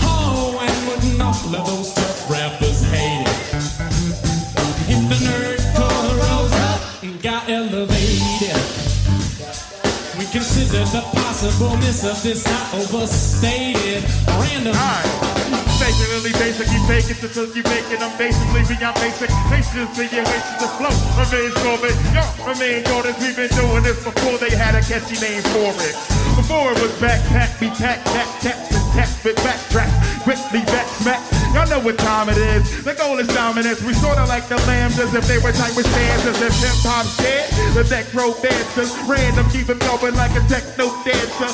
Oh, 0.05 0.53
and 0.61 0.87
wouldn't 0.87 1.23
all 1.23 1.33
of 1.33 1.67
those 1.67 1.95
tough 1.95 2.31
rappers 2.31 2.83
hate 2.93 3.25
it? 3.25 3.55
If 4.93 5.01
the 5.09 5.17
nerdcore 5.25 6.13
rose 6.13 6.53
up 6.69 7.03
and 7.03 7.23
got 7.23 7.49
elevated. 7.49 8.61
We 10.19 10.27
consider 10.29 10.85
the 10.93 11.01
possibleness 11.17 12.05
of 12.05 12.23
this 12.23 12.45
not 12.45 12.75
overstated. 12.75 14.05
Random. 14.29 15.64
Basically, 15.85 16.33
basic, 16.41 16.73
you 16.73 16.81
fake 16.89 17.13
until 17.21 17.45
you 17.53 17.63
make 17.69 17.85
it. 17.93 18.01
I'm 18.01 18.17
basically 18.17 18.65
beyond 18.65 18.97
basic. 19.05 19.29
Faces 19.53 19.85
being 19.93 20.25
wasted 20.25 20.57
to 20.65 20.69
flow. 20.81 20.97
Remain 21.21 21.53
Corbin, 21.61 21.93
yo, 22.17 22.25
remain 22.49 22.81
Jordans. 22.89 23.21
We've 23.21 23.37
been 23.37 23.53
doing 23.53 23.85
this 23.85 24.01
before 24.01 24.41
they 24.41 24.49
had 24.57 24.73
a 24.73 24.81
catchy 24.81 25.21
name 25.21 25.45
for 25.53 25.77
it. 25.85 25.93
Before 26.41 26.73
it 26.73 26.81
was 26.81 26.93
backpack, 26.97 27.61
be 27.61 27.69
pack, 27.69 28.01
tap, 28.01 28.29
tap, 28.41 28.57
tap, 28.97 29.09
fit, 29.21 29.37
backtrack, 29.45 29.93
quickly 30.25 30.65
back, 30.73 30.89
smack. 31.05 31.21
Y'all 31.55 31.69
know 31.69 31.79
what 31.79 31.97
time 31.99 32.29
it 32.29 32.39
is. 32.39 32.83
The 32.83 32.95
goal 32.95 33.19
is 33.21 33.29
dominance. 33.29 33.81
We 33.85 33.95
sorta 33.95 34.25
like 34.25 34.49
the 34.49 34.57
lambs 34.67 34.99
as 34.99 35.15
if 35.15 35.29
they 35.29 35.39
were 35.39 35.53
tight 35.53 35.77
with 35.77 35.87
stanzas. 35.87 36.41
If 36.43 36.51
hip 36.65 36.81
hop 36.83 37.07
dead, 37.23 37.47
the 37.77 37.85
deck 37.85 38.11
dancers. 38.11 38.91
Random, 39.07 39.47
keep 39.55 39.71
it 39.71 39.79
going 39.79 40.17
like 40.17 40.35
a 40.35 40.43
techno 40.51 40.91
dancer. 41.07 41.53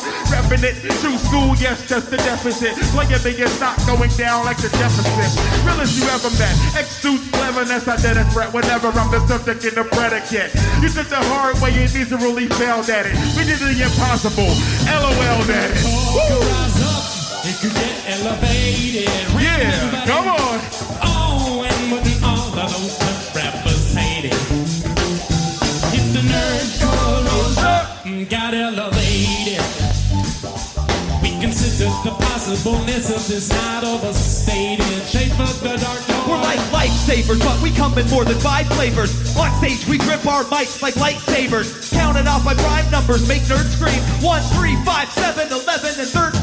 Repping 0.51 0.65
it, 0.67 0.75
true 0.99 1.17
school, 1.17 1.55
yes, 1.63 1.87
just 1.89 2.11
the 2.11 2.17
deficit. 2.17 2.75
Playing 2.91 3.23
me 3.23 3.31
is 3.43 3.61
not 3.61 3.79
going 3.87 4.11
down 4.19 4.45
like 4.45 4.57
the 4.57 4.69
deficit. 4.71 5.31
Realest 5.65 5.95
you 5.95 6.09
ever 6.11 6.31
met. 6.43 6.51
Exude 6.75 7.23
cleverness, 7.33 7.87
I 7.87 7.97
did 7.97 8.17
a 8.17 8.25
threat 8.31 8.53
whenever 8.53 8.89
I'm 8.89 9.11
the 9.13 9.21
subject 9.29 9.65
in 9.65 9.75
the 9.75 9.85
predicate. 9.85 10.51
You 10.83 10.89
took 10.89 11.07
the 11.07 11.23
hard 11.31 11.55
way 11.63 11.71
and 11.71 11.93
miserably 11.95 12.47
failed 12.59 12.91
at 12.91 13.07
it. 13.07 13.15
We 13.39 13.45
did 13.47 13.63
the 13.63 13.79
impossible. 13.79 14.51
LOL 14.91 15.47
at 15.55 15.71
it. 15.71 15.87
Up, 16.83 17.07
it 17.47 17.55
could 17.63 17.75
get 17.75 18.19
elevated. 18.19 19.07
Yeah, 19.39 20.05
come 20.05 20.27
on. 20.35 20.59
Oh, 20.99 21.10
possibleness 32.51 33.11
of 33.11 33.29
this 33.29 33.49
not 33.51 33.85
overstated. 33.85 34.85
Shape 35.07 35.39
of 35.39 35.61
the 35.63 35.77
dark 35.79 36.27
We're 36.27 36.43
like 36.43 36.59
lifesavers, 36.75 37.39
but 37.39 37.63
we 37.63 37.71
come 37.71 37.97
in 37.97 38.09
more 38.11 38.25
than 38.25 38.39
five 38.41 38.67
flavors. 38.75 39.11
On 39.37 39.51
stage, 39.59 39.87
we 39.87 39.99
grip 39.99 40.27
our 40.27 40.43
mics 40.45 40.83
like 40.83 40.95
lightsabers. 40.95 41.93
Counted 41.93 42.27
off 42.27 42.45
by 42.45 42.55
prime 42.55 42.91
numbers, 42.91 43.27
make 43.29 43.43
nerds 43.43 43.71
scream. 43.71 44.01
One, 44.23 44.43
three, 44.59 44.75
five, 44.85 45.09
seven, 45.13 45.47
eleven, 45.53 45.95
and 45.99 46.09
thirteen. 46.09 46.40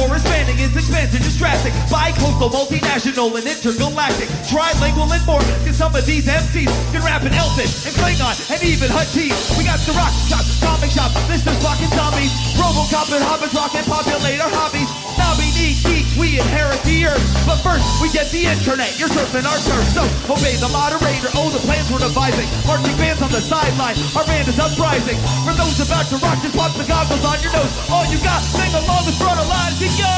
Is 0.00 0.08
expanding, 0.08 0.56
its 0.58 0.76
expansion 0.76 1.20
is 1.20 1.36
drastic. 1.36 1.76
Bi-coastal, 1.92 2.48
multinational, 2.48 3.36
and 3.36 3.44
intergalactic. 3.44 4.28
Trilingual 4.48 5.12
and 5.12 5.24
more, 5.26 5.44
cause 5.60 5.76
some 5.76 5.94
of 5.94 6.06
these 6.06 6.24
MCs 6.24 6.72
can 6.90 7.04
rap 7.04 7.20
in 7.22 7.34
Elfin 7.34 7.68
and 7.84 7.94
Klingon 8.00 8.32
and 8.48 8.62
even 8.64 8.88
Huttese. 8.88 9.36
We 9.58 9.64
got 9.64 9.78
the 9.84 9.92
rock 9.92 10.12
shop, 10.24 10.40
comic 10.64 10.90
shop. 10.90 11.12
Spock 11.60 11.76
and 11.84 11.92
zombies. 11.92 12.32
Robocop 12.56 13.12
and 13.12 13.22
hobbits, 13.22 13.54
rocket 13.54 13.84
populate 13.84 14.40
our 14.40 14.48
hobbies. 14.48 15.09
Nobby, 15.30 15.54
neat, 15.54 15.78
geek, 15.86 16.06
we 16.18 16.42
inherit 16.42 16.82
the 16.82 17.06
earth. 17.06 17.22
But 17.46 17.62
first, 17.62 17.86
we 18.02 18.10
get 18.10 18.34
the 18.34 18.50
internet, 18.50 18.98
you're 18.98 19.06
surfing 19.06 19.46
our 19.46 19.60
turf. 19.62 19.86
So, 19.94 20.02
obey 20.26 20.58
the 20.58 20.66
moderator, 20.74 21.30
oh, 21.38 21.54
the 21.54 21.62
plans 21.62 21.86
we're 21.86 22.02
devising. 22.02 22.50
Marching 22.66 22.98
bands 22.98 23.22
on 23.22 23.30
the 23.30 23.38
sideline, 23.38 23.94
our 24.18 24.26
band 24.26 24.50
is 24.50 24.58
uprising. 24.58 25.14
For 25.46 25.54
those 25.54 25.78
about 25.78 26.10
to 26.10 26.18
rock, 26.18 26.42
just 26.42 26.58
pop 26.58 26.74
the 26.74 26.82
goggles 26.82 27.22
on 27.22 27.38
your 27.46 27.54
nose. 27.54 27.70
All 27.86 28.02
you 28.10 28.18
got, 28.26 28.42
sing 28.42 28.74
along 28.74 29.06
with 29.06 29.22
front 29.22 29.38
lines 29.46 29.78
and 29.78 29.94
go! 30.02 30.10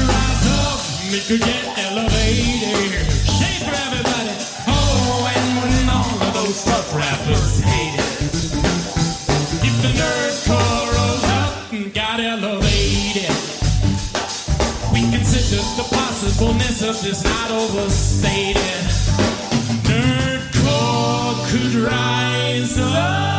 Rise 0.00 0.48
up, 0.64 0.80
make 1.12 1.28
her 1.28 1.36
get 1.44 1.68
elevated. 1.84 3.04
Shake 3.20 3.68
for 3.68 3.76
everybody. 3.84 4.32
Oh, 4.64 5.28
and 5.28 5.60
when 5.60 5.92
all 5.92 6.08
of 6.24 6.32
those 6.32 6.64
tough 6.64 6.88
rappers 6.96 7.60
hate 7.60 7.83
possibleness 16.24 16.82
of 16.82 17.02
this 17.02 17.22
not 17.22 17.50
overstated. 17.50 18.64
Nerdcore 19.84 21.46
could 21.50 21.74
rise 21.74 22.78
up. 22.78 23.33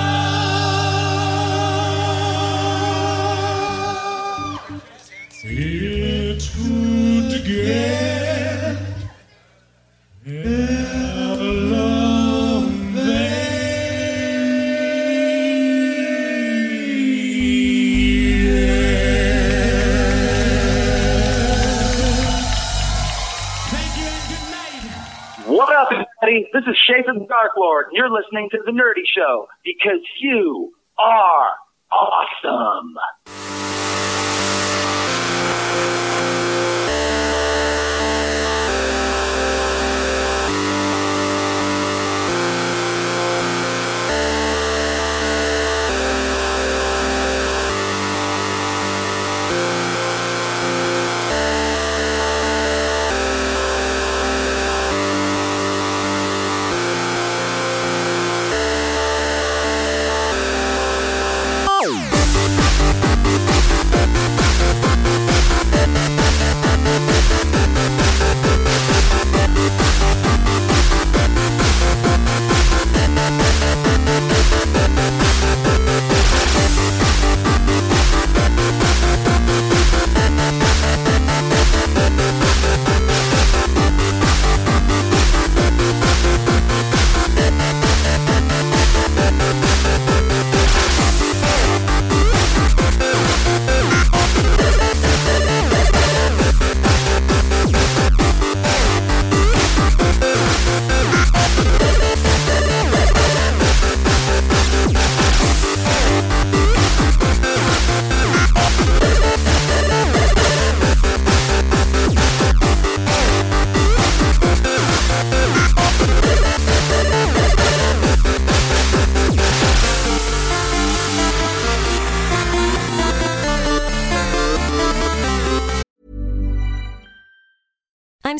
This 26.43 26.63
is 26.67 26.75
Shafin 26.89 27.27
Dark 27.27 27.51
Lord, 27.57 27.87
and 27.87 27.95
you're 27.95 28.11
listening 28.11 28.49
to 28.51 28.57
The 28.65 28.71
Nerdy 28.71 29.07
Show 29.07 29.47
because 29.63 30.01
you 30.19 30.73
are 30.99 31.47
awesome. 31.91 32.93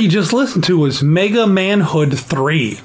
What 0.00 0.04
you 0.04 0.10
just 0.10 0.32
listened 0.32 0.64
to 0.64 0.78
was 0.78 1.02
Mega 1.02 1.46
Manhood 1.46 2.18
3 2.18 2.80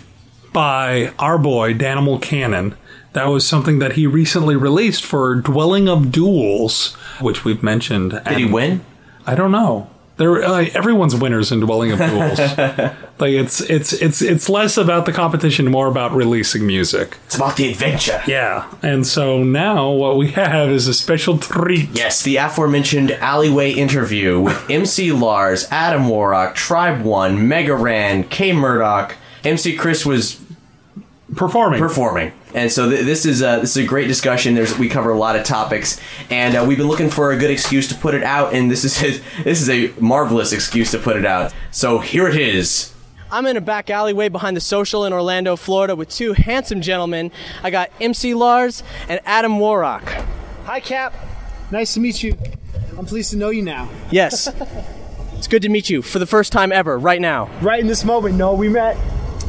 by 0.51 1.13
our 1.17 1.37
boy 1.37 1.73
Danimal 1.73 2.21
Cannon. 2.21 2.75
That 3.13 3.27
was 3.27 3.47
something 3.47 3.79
that 3.79 3.93
he 3.93 4.05
recently 4.05 4.57
released 4.57 5.05
for 5.05 5.33
Dwelling 5.35 5.87
of 5.87 6.11
Duels, 6.11 6.93
which 7.21 7.45
we've 7.45 7.63
mentioned. 7.63 8.21
Did 8.27 8.37
he 8.37 8.43
win? 8.43 8.83
I 9.25 9.33
don't 9.33 9.53
know. 9.53 9.89
There, 10.17 10.41
uh, 10.43 10.65
everyone's 10.73 11.13
winners 11.13 11.51
in 11.51 11.59
Dwelling 11.59 11.91
of 11.91 11.99
Duels. 11.99 12.39
like 13.19 13.33
it's 13.33 13.59
it's 13.61 13.91
it's 13.91 14.21
it's 14.21 14.47
less 14.47 14.77
about 14.77 15.05
the 15.05 15.11
competition, 15.11 15.69
more 15.69 15.87
about 15.87 16.13
releasing 16.13 16.65
music. 16.65 17.17
It's 17.25 17.35
about 17.35 17.57
the 17.57 17.69
adventure. 17.69 18.21
Yeah, 18.25 18.71
and 18.81 19.05
so 19.05 19.43
now 19.43 19.91
what 19.91 20.15
we 20.15 20.31
have 20.31 20.69
is 20.69 20.87
a 20.87 20.93
special 20.93 21.37
treat. 21.37 21.89
Yes, 21.91 22.23
the 22.23 22.37
aforementioned 22.37 23.11
alleyway 23.11 23.73
interview 23.73 24.39
with 24.39 24.69
MC 24.69 25.11
Lars, 25.11 25.67
Adam 25.69 26.07
Warrock, 26.07 26.55
Tribe 26.55 27.01
One, 27.01 27.47
Mega 27.47 27.75
Ran, 27.75 28.23
K-Murdock. 28.23 29.15
MC 29.43 29.75
Chris 29.75 30.05
was 30.05 30.39
performing. 31.35 31.79
Performing. 31.79 32.31
And 32.55 32.71
so 32.71 32.89
th- 32.89 33.05
this 33.05 33.25
is 33.25 33.41
a, 33.41 33.59
this 33.59 33.75
is 33.75 33.83
a 33.83 33.85
great 33.85 34.07
discussion. 34.07 34.55
There's 34.55 34.77
we 34.79 34.87
cover 34.87 35.11
a 35.11 35.17
lot 35.17 35.35
of 35.35 35.43
topics, 35.43 35.99
and 36.29 36.55
uh, 36.55 36.63
we've 36.65 36.77
been 36.77 36.87
looking 36.87 37.09
for 37.09 37.33
a 37.33 37.37
good 37.37 37.51
excuse 37.51 37.89
to 37.89 37.95
put 37.95 38.15
it 38.15 38.23
out, 38.23 38.53
and 38.53 38.71
this 38.71 38.85
is 38.85 39.21
this 39.43 39.61
is 39.61 39.69
a 39.69 39.93
marvelous 39.99 40.53
excuse 40.53 40.89
to 40.91 40.97
put 40.97 41.17
it 41.17 41.25
out. 41.25 41.53
So 41.71 41.99
here 41.99 42.29
it 42.29 42.37
is. 42.37 42.93
I'm 43.29 43.45
in 43.45 43.57
a 43.57 43.61
back 43.61 43.89
alleyway 43.89 44.29
behind 44.29 44.55
the 44.55 44.61
social 44.61 45.03
in 45.03 45.11
Orlando, 45.11 45.57
Florida, 45.57 45.97
with 45.97 46.07
two 46.07 46.31
handsome 46.31 46.79
gentlemen. 46.79 47.29
I 47.61 47.71
got 47.71 47.91
MC 47.99 48.33
Lars 48.33 48.83
and 49.09 49.19
Adam 49.25 49.59
Warrock. 49.59 50.07
Hi, 50.63 50.79
Cap. 50.79 51.13
Nice 51.71 51.95
to 51.95 51.99
meet 51.99 52.23
you. 52.23 52.37
I'm 52.97 53.05
pleased 53.05 53.31
to 53.31 53.37
know 53.37 53.49
you 53.49 53.63
now. 53.63 53.89
Yes. 54.11 54.47
it's 55.33 55.47
good 55.47 55.63
to 55.63 55.69
meet 55.69 55.89
you 55.89 56.01
for 56.01 56.19
the 56.19 56.25
first 56.25 56.53
time 56.53 56.71
ever, 56.71 56.97
right 56.97 57.19
now. 57.19 57.49
Right 57.61 57.81
in 57.81 57.87
this 57.87 58.05
moment. 58.05 58.35
No, 58.35 58.53
we 58.53 58.69
met. 58.69 58.95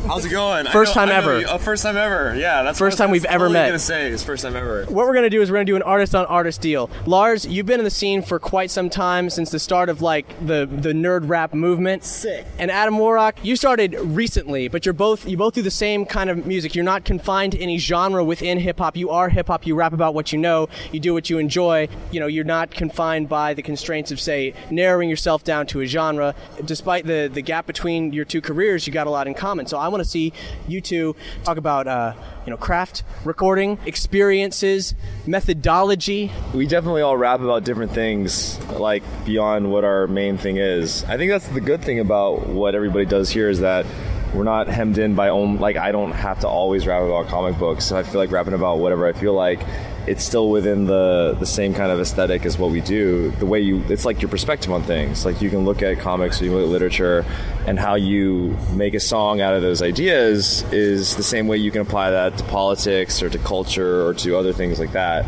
How's 0.07 0.25
it 0.25 0.29
going? 0.31 0.67
First 0.67 0.95
know- 0.95 1.05
time 1.05 1.09
ever. 1.11 1.41
you- 1.41 1.47
uh, 1.49 1.59
first 1.59 1.83
time 1.83 1.97
ever. 1.97 2.35
Yeah, 2.37 2.63
that's 2.63 2.79
First 2.79 2.97
time 2.99 3.11
we've 3.11 3.25
ever 3.25 3.49
met. 3.49 3.67
Gonna 3.69 3.79
say 3.79 4.09
it's 4.11 4.23
first 4.23 4.45
time 4.45 4.55
ever. 4.55 4.85
What 4.85 5.07
we're 5.07 5.15
going 5.15 5.25
to 5.25 5.31
do 5.31 5.43
is 5.43 5.51
we're 5.51 5.57
going 5.57 5.67
to 5.67 5.73
do 5.73 5.77
an 5.77 5.83
artist 5.83 6.15
on 6.15 6.27
artist 6.27 6.61
deal. 6.61 6.89
Lars, 7.07 7.45
you've 7.45 7.67
been 7.67 7.81
in 7.81 7.85
the 7.85 7.91
scene 7.91 8.23
for 8.23 8.39
quite 8.39 8.71
some 8.71 8.89
time 8.89 9.31
since 9.31 9.51
the 9.51 9.59
start 9.59 9.89
of 9.89 10.03
like 10.03 10.27
the 10.47 10.67
the 10.71 10.93
nerd 10.93 11.29
rap 11.29 11.53
movement. 11.55 12.05
Sick. 12.05 12.47
And 12.59 12.71
Adam 12.71 12.99
Warrock, 12.99 13.35
you 13.43 13.57
started 13.57 13.95
recently, 14.01 14.69
but 14.69 14.87
you're 14.87 14.93
both 14.93 15.27
you 15.27 15.37
both 15.37 15.55
do 15.55 15.63
the 15.63 15.71
same 15.73 16.07
kind 16.07 16.31
of 16.31 16.47
music. 16.47 16.75
You're 16.77 16.85
not 16.85 17.05
confined 17.05 17.53
to 17.53 17.59
any 17.61 17.79
genre 17.79 18.23
within 18.23 18.59
hip 18.61 18.79
hop. 18.79 18.97
You 18.97 19.11
are 19.11 19.29
hip 19.29 19.49
hop. 19.49 19.67
You 19.67 19.75
rap 19.75 19.93
about 19.93 20.15
what 20.15 20.33
you 20.33 20.39
know. 20.39 20.69
You 20.93 21.01
do 21.01 21.15
what 21.15 21.31
you 21.31 21.39
enjoy. 21.39 21.89
You 22.13 22.21
know, 22.21 22.27
you're 22.29 22.45
not 22.45 22.71
confined 22.71 23.29
by 23.29 23.55
the 23.55 23.63
constraints 23.63 24.13
of 24.13 24.21
say 24.21 24.55
narrowing 24.71 25.09
yourself 25.11 25.43
down 25.43 25.67
to 25.69 25.81
a 25.81 25.87
genre. 25.87 26.35
Despite 26.65 27.07
the 27.07 27.29
the 27.33 27.43
gap 27.43 27.67
between 27.67 28.13
your 28.13 28.25
two 28.25 28.41
careers, 28.41 28.87
you 28.87 28.93
got 28.93 29.07
a 29.09 29.11
lot 29.11 29.27
in 29.27 29.35
common. 29.35 29.67
So 29.67 29.79
I 29.79 29.89
want 29.97 30.05
to 30.05 30.11
see 30.11 30.33
you 30.69 30.81
two 30.81 31.17
talk 31.45 31.57
about 31.57 31.87
uh, 31.87 32.13
you 32.45 32.51
know 32.51 32.57
craft, 32.57 33.03
recording, 33.25 33.79
experiences, 33.87 34.95
methodology. 35.27 36.31
We 36.55 36.67
definitely 36.67 37.03
all 37.03 37.17
rap 37.17 37.41
about 37.41 37.65
different 37.65 37.93
things, 37.93 38.61
like 38.71 39.03
beyond 39.25 39.71
what 39.71 39.85
our 39.85 40.07
main 40.07 40.37
thing 40.37 40.59
is. 40.59 41.05
I 41.05 41.17
think 41.17 41.31
that's 41.31 41.49
the 41.49 41.61
good 41.61 41.83
thing 41.83 41.99
about 41.99 42.47
what 42.47 42.75
everybody 42.75 43.07
does 43.07 43.31
here 43.31 43.49
is 43.49 43.61
that 43.61 43.87
we're 44.35 44.45
not 44.45 44.69
hemmed 44.69 44.99
in 44.99 45.15
by 45.15 45.31
own. 45.31 45.57
Like 45.57 45.77
I 45.77 45.93
don't 45.93 46.13
have 46.13 46.41
to 46.41 46.49
always 46.49 46.87
rap 46.87 47.03
about 47.03 47.29
comic 47.29 47.59
books. 47.59 47.91
I 47.91 48.03
feel 48.03 48.21
like 48.21 48.31
rapping 48.31 48.55
about 48.55 48.79
whatever 48.79 49.07
I 49.07 49.13
feel 49.13 49.33
like. 49.33 49.61
It's 50.07 50.25
still 50.25 50.51
within 50.51 50.87
the 50.87 51.37
the 51.39 51.47
same 51.47 51.75
kind 51.75 51.91
of 51.91 52.01
aesthetic 52.01 52.47
as 52.47 52.59
what 52.59 52.71
we 52.71 52.81
do. 52.81 53.31
The 53.33 53.47
way 53.47 53.61
you, 53.61 53.83
it's 53.89 54.05
like 54.05 54.23
your 54.23 54.29
perspective 54.29 54.71
on 54.71 54.83
things. 54.83 55.25
Like 55.25 55.43
you 55.43 55.51
can 55.51 55.65
look 55.65 55.83
at 55.83 55.99
comics, 55.99 56.41
you 56.41 56.49
can 56.49 56.57
look 56.57 56.67
at 56.67 56.71
literature, 56.71 57.25
and 57.67 57.79
how 57.79 57.95
you 57.95 58.57
make 58.73 58.95
a 58.95 59.01
song 59.01 59.41
out 59.41 59.55
of 59.55 59.63
those 59.63 59.83
ideas 59.83 60.63
is 60.73 61.17
the 61.17 61.23
same 61.23 61.49
way 61.49 61.57
you 61.57 61.71
can 61.71 61.81
apply 61.81 62.11
that 62.11 62.39
to 62.39 62.45
politics 62.45 63.23
or 63.23 63.29
to 63.31 63.39
culture 63.39 64.07
or 64.07 64.15
to 64.15 64.37
other 64.37 64.53
things 64.53 64.79
like 64.79 64.93
that 64.93 65.27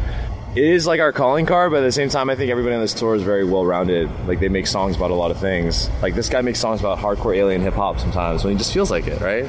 it 0.56 0.64
is 0.64 0.86
like 0.86 1.00
our 1.00 1.12
calling 1.12 1.46
card, 1.46 1.70
but 1.70 1.78
at 1.78 1.86
the 1.86 1.92
same 1.92 2.09
time, 2.09 2.30
I 2.30 2.34
think 2.34 2.50
everybody 2.50 2.74
on 2.74 2.80
this 2.80 2.94
tour 2.94 3.14
is 3.14 3.22
very 3.22 3.44
well 3.44 3.64
rounded. 3.64 4.10
Like 4.26 4.40
they 4.40 4.48
make 4.48 4.66
songs 4.66 4.96
about 4.96 5.10
a 5.10 5.14
lot 5.14 5.30
of 5.30 5.38
things. 5.38 5.90
Like 6.02 6.14
this 6.14 6.28
guy 6.28 6.40
makes 6.40 6.59
songs 6.59 6.80
about 6.80 6.98
hardcore 6.98 7.36
alien 7.36 7.60
hip 7.60 7.74
hop 7.74 8.00
sometimes 8.00 8.44
when 8.44 8.55
he 8.55 8.59
just 8.59 8.72
feels 8.72 8.90
like 8.90 9.06
it, 9.06 9.20
right? 9.20 9.48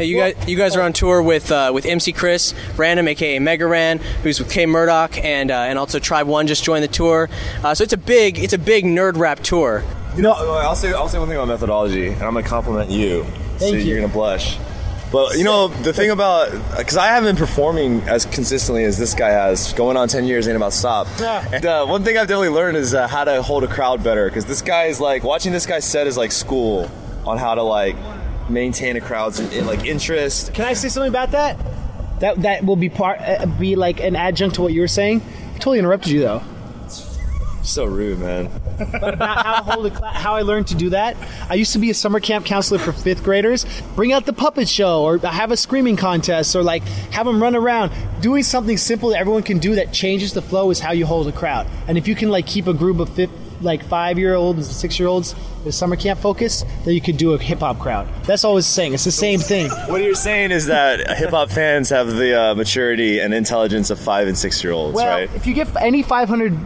Hey, 0.00 0.06
you 0.06 0.16
guys, 0.16 0.48
you 0.48 0.56
guys 0.56 0.76
are 0.76 0.80
on 0.80 0.94
tour 0.94 1.22
with 1.22 1.52
uh, 1.52 1.72
with 1.74 1.84
MC 1.84 2.12
Chris, 2.12 2.54
Random, 2.78 3.06
aka 3.06 3.38
Mega 3.38 3.66
Ran, 3.66 3.98
who's 4.22 4.38
with 4.38 4.50
K-Murdock, 4.50 5.22
and 5.22 5.50
uh, 5.50 5.54
and 5.54 5.78
also 5.78 5.98
Tribe 5.98 6.26
One 6.26 6.46
just 6.46 6.64
joined 6.64 6.82
the 6.82 6.88
tour. 6.88 7.28
Uh, 7.62 7.74
so 7.74 7.84
it's 7.84 7.92
a 7.92 7.98
big 7.98 8.38
it's 8.38 8.54
a 8.54 8.58
big 8.58 8.86
nerd 8.86 9.18
rap 9.18 9.40
tour. 9.40 9.84
You 10.16 10.22
know, 10.22 10.32
I'll 10.32 10.74
say 10.74 10.94
I'll 10.94 11.10
say 11.10 11.18
one 11.18 11.28
thing 11.28 11.36
about 11.36 11.48
methodology, 11.48 12.06
and 12.06 12.22
I'm 12.22 12.32
gonna 12.32 12.48
compliment 12.48 12.88
you. 12.88 13.24
so 13.24 13.58
Thank 13.58 13.74
you. 13.74 13.80
you're 13.80 14.00
gonna 14.00 14.10
blush. 14.10 14.56
But 15.12 15.36
you 15.36 15.44
know 15.44 15.68
the 15.68 15.92
thing 15.92 16.08
about 16.08 16.50
because 16.78 16.96
I 16.96 17.08
haven't 17.08 17.36
been 17.36 17.46
performing 17.46 18.00
as 18.04 18.24
consistently 18.24 18.84
as 18.84 18.96
this 18.96 19.12
guy 19.12 19.28
has, 19.28 19.74
going 19.74 19.98
on 19.98 20.08
ten 20.08 20.24
years 20.24 20.48
ain't 20.48 20.56
about 20.56 20.72
to 20.72 20.78
stop. 20.78 21.08
And 21.52 21.66
uh, 21.66 21.84
one 21.84 22.04
thing 22.04 22.16
I've 22.16 22.26
definitely 22.26 22.56
learned 22.56 22.78
is 22.78 22.94
uh, 22.94 23.06
how 23.06 23.24
to 23.24 23.42
hold 23.42 23.64
a 23.64 23.68
crowd 23.68 24.02
better. 24.02 24.30
Because 24.30 24.46
this 24.46 24.62
guy 24.62 24.84
is 24.84 24.98
like 24.98 25.24
watching 25.24 25.52
this 25.52 25.66
guy 25.66 25.80
set 25.80 26.06
is 26.06 26.16
like 26.16 26.32
school 26.32 26.90
on 27.26 27.36
how 27.36 27.54
to 27.54 27.62
like 27.62 27.96
maintain 28.50 28.96
a 28.96 29.00
crowd's 29.00 29.40
in, 29.40 29.66
like 29.66 29.84
interest. 29.84 30.54
Can 30.54 30.64
I 30.64 30.74
say 30.74 30.88
something 30.88 31.08
about 31.08 31.32
that? 31.32 31.58
That 32.20 32.42
that 32.42 32.64
will 32.64 32.76
be 32.76 32.88
part 32.88 33.20
uh, 33.20 33.46
be 33.46 33.76
like 33.76 34.00
an 34.00 34.16
adjunct 34.16 34.56
to 34.56 34.62
what 34.62 34.72
you 34.72 34.80
were 34.80 34.88
saying. 34.88 35.22
I 35.54 35.58
totally 35.58 35.78
interrupted 35.78 36.12
you 36.12 36.20
though. 36.20 36.42
So 37.62 37.84
rude, 37.84 38.18
man. 38.18 38.50
but 39.00 39.14
about 39.14 39.44
how, 39.44 39.54
to 39.56 39.62
hold 39.62 39.86
a 39.86 39.90
cla- 39.90 40.08
how 40.08 40.34
I 40.34 40.42
learned 40.42 40.68
to 40.68 40.74
do 40.74 40.90
that. 40.90 41.16
I 41.48 41.54
used 41.54 41.74
to 41.74 41.78
be 41.78 41.90
a 41.90 41.94
summer 41.94 42.18
camp 42.18 42.46
counselor 42.46 42.78
for 42.78 42.92
fifth 42.92 43.22
graders. 43.22 43.66
Bring 43.94 44.12
out 44.12 44.24
the 44.24 44.32
puppet 44.32 44.68
show, 44.68 45.02
or 45.02 45.18
have 45.18 45.52
a 45.52 45.56
screaming 45.56 45.96
contest, 45.96 46.56
or 46.56 46.62
like 46.62 46.82
have 47.12 47.26
them 47.26 47.42
run 47.42 47.54
around. 47.54 47.92
Doing 48.20 48.42
something 48.42 48.76
simple 48.76 49.10
that 49.10 49.18
everyone 49.18 49.42
can 49.42 49.58
do 49.58 49.74
that 49.74 49.92
changes 49.92 50.32
the 50.32 50.42
flow 50.42 50.70
is 50.70 50.80
how 50.80 50.92
you 50.92 51.04
hold 51.04 51.28
a 51.28 51.32
crowd. 51.32 51.66
And 51.86 51.98
if 51.98 52.08
you 52.08 52.14
can 52.14 52.30
like 52.30 52.46
keep 52.46 52.66
a 52.66 52.74
group 52.74 52.98
of 52.98 53.10
fifth, 53.10 53.30
like 53.60 53.84
five 53.84 54.18
year 54.18 54.34
olds 54.34 54.66
and 54.66 54.66
six 54.76 54.98
year 54.98 55.08
olds 55.08 55.34
with 55.64 55.74
summer 55.74 55.96
camp 55.96 56.20
focus, 56.20 56.64
then 56.84 56.94
you 56.94 57.00
could 57.00 57.16
do 57.16 57.32
a 57.32 57.38
hip 57.38 57.60
hop 57.60 57.78
crowd. 57.78 58.08
That's 58.24 58.44
all 58.44 58.52
I 58.52 58.54
was 58.54 58.66
saying. 58.66 58.94
It's 58.94 59.04
the 59.04 59.12
same 59.12 59.40
thing. 59.40 59.70
What 59.88 60.02
you're 60.02 60.14
saying 60.14 60.50
is 60.50 60.66
that 60.66 61.16
hip 61.18 61.30
hop 61.30 61.50
fans 61.50 61.90
have 61.90 62.08
the 62.16 62.40
uh, 62.40 62.54
maturity 62.54 63.20
and 63.20 63.34
intelligence 63.34 63.90
of 63.90 63.98
five 63.98 64.28
and 64.28 64.36
six 64.38 64.62
year 64.64 64.72
olds, 64.72 64.94
Well, 64.96 65.06
right? 65.20 65.30
if 65.34 65.46
you 65.46 65.54
get 65.54 65.68
any 65.76 66.02
500, 66.02 66.56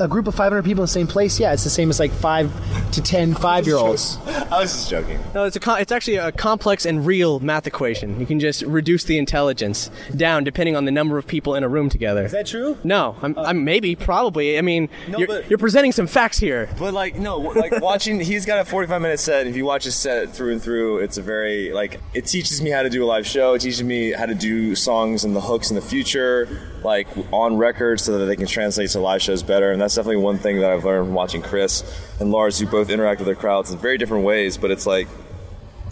a 0.00 0.08
group 0.08 0.26
of 0.26 0.34
500 0.34 0.62
people 0.64 0.82
in 0.82 0.84
the 0.84 0.88
same 0.88 1.06
place, 1.06 1.38
yeah, 1.38 1.52
it's 1.52 1.64
the 1.64 1.70
same 1.70 1.90
as 1.90 1.98
like 2.00 2.10
five 2.12 2.50
to 2.92 3.02
10 3.02 3.34
five 3.34 3.66
year 3.66 3.76
olds. 3.76 4.18
I 4.26 4.60
was 4.60 4.72
just 4.72 4.90
joking. 4.90 5.18
No, 5.34 5.44
it's 5.44 5.56
a 5.56 5.60
com- 5.60 5.78
it's 5.78 5.92
actually 5.92 6.16
a 6.16 6.32
complex 6.32 6.86
and 6.86 7.04
real 7.04 7.40
math 7.40 7.66
equation. 7.66 8.18
You 8.18 8.26
can 8.26 8.40
just 8.40 8.62
reduce 8.62 9.04
the 9.04 9.18
intelligence 9.18 9.90
down 10.16 10.44
depending 10.44 10.76
on 10.76 10.84
the 10.84 10.90
number 10.90 11.18
of 11.18 11.26
people 11.26 11.54
in 11.54 11.64
a 11.64 11.68
room 11.68 11.88
together. 11.88 12.24
Is 12.24 12.32
that 12.32 12.46
true? 12.46 12.78
No, 12.84 13.16
I'm, 13.22 13.36
uh, 13.36 13.42
I'm 13.42 13.64
maybe 13.64 13.94
probably. 13.96 14.58
I 14.58 14.62
mean, 14.62 14.88
No, 15.08 15.18
you're, 15.18 15.26
but- 15.28 15.50
you're 15.50 15.58
presenting 15.58 15.92
some 15.92 16.06
facts 16.06 16.38
here. 16.38 16.68
But 16.78 16.94
like 16.94 17.16
no, 17.16 17.36
like 17.38 17.72
watching, 17.82 18.20
he's 18.20 18.46
got 18.46 18.58
a 18.60 18.64
45 18.64 19.02
minute 19.02 19.20
set. 19.20 19.46
If 19.46 19.56
you 19.56 19.64
watch 19.64 19.84
his 19.84 19.94
set 19.96 20.30
through 20.34 20.52
and 20.52 20.62
through, 20.62 20.98
it's 20.98 21.18
a 21.18 21.22
very 21.22 21.72
like 21.72 22.00
it 22.14 22.26
teaches 22.26 22.62
me 22.62 22.70
how 22.70 22.82
to 22.82 22.90
do 22.90 23.04
a 23.04 23.06
live 23.06 23.26
show. 23.26 23.54
It 23.54 23.60
teaches 23.60 23.82
me 23.82 24.12
how 24.12 24.26
to 24.26 24.34
do 24.34 24.74
songs 24.74 25.24
and 25.24 25.34
the 25.36 25.40
hooks 25.40 25.70
in 25.70 25.76
the 25.76 25.82
future, 25.82 26.48
like 26.84 27.08
on 27.32 27.56
record, 27.56 28.00
so 28.00 28.18
that 28.18 28.26
they 28.26 28.36
can 28.36 28.46
translate 28.46 28.90
to 28.90 29.00
live 29.00 29.22
shows 29.22 29.42
better. 29.42 29.72
And 29.72 29.80
that's 29.80 29.94
definitely 29.94 30.22
one 30.22 30.38
thing 30.38 30.60
that 30.60 30.70
I've 30.70 30.84
learned 30.84 31.06
from 31.06 31.14
watching 31.14 31.42
Chris 31.42 31.82
and 32.20 32.30
Lars, 32.30 32.58
who 32.58 32.66
both 32.66 32.90
interact 32.90 33.20
with 33.20 33.26
their 33.26 33.34
crowds 33.34 33.70
in 33.70 33.78
very 33.78 33.98
different 33.98 34.24
ways. 34.24 34.56
But 34.56 34.70
it's 34.70 34.86
like 34.86 35.08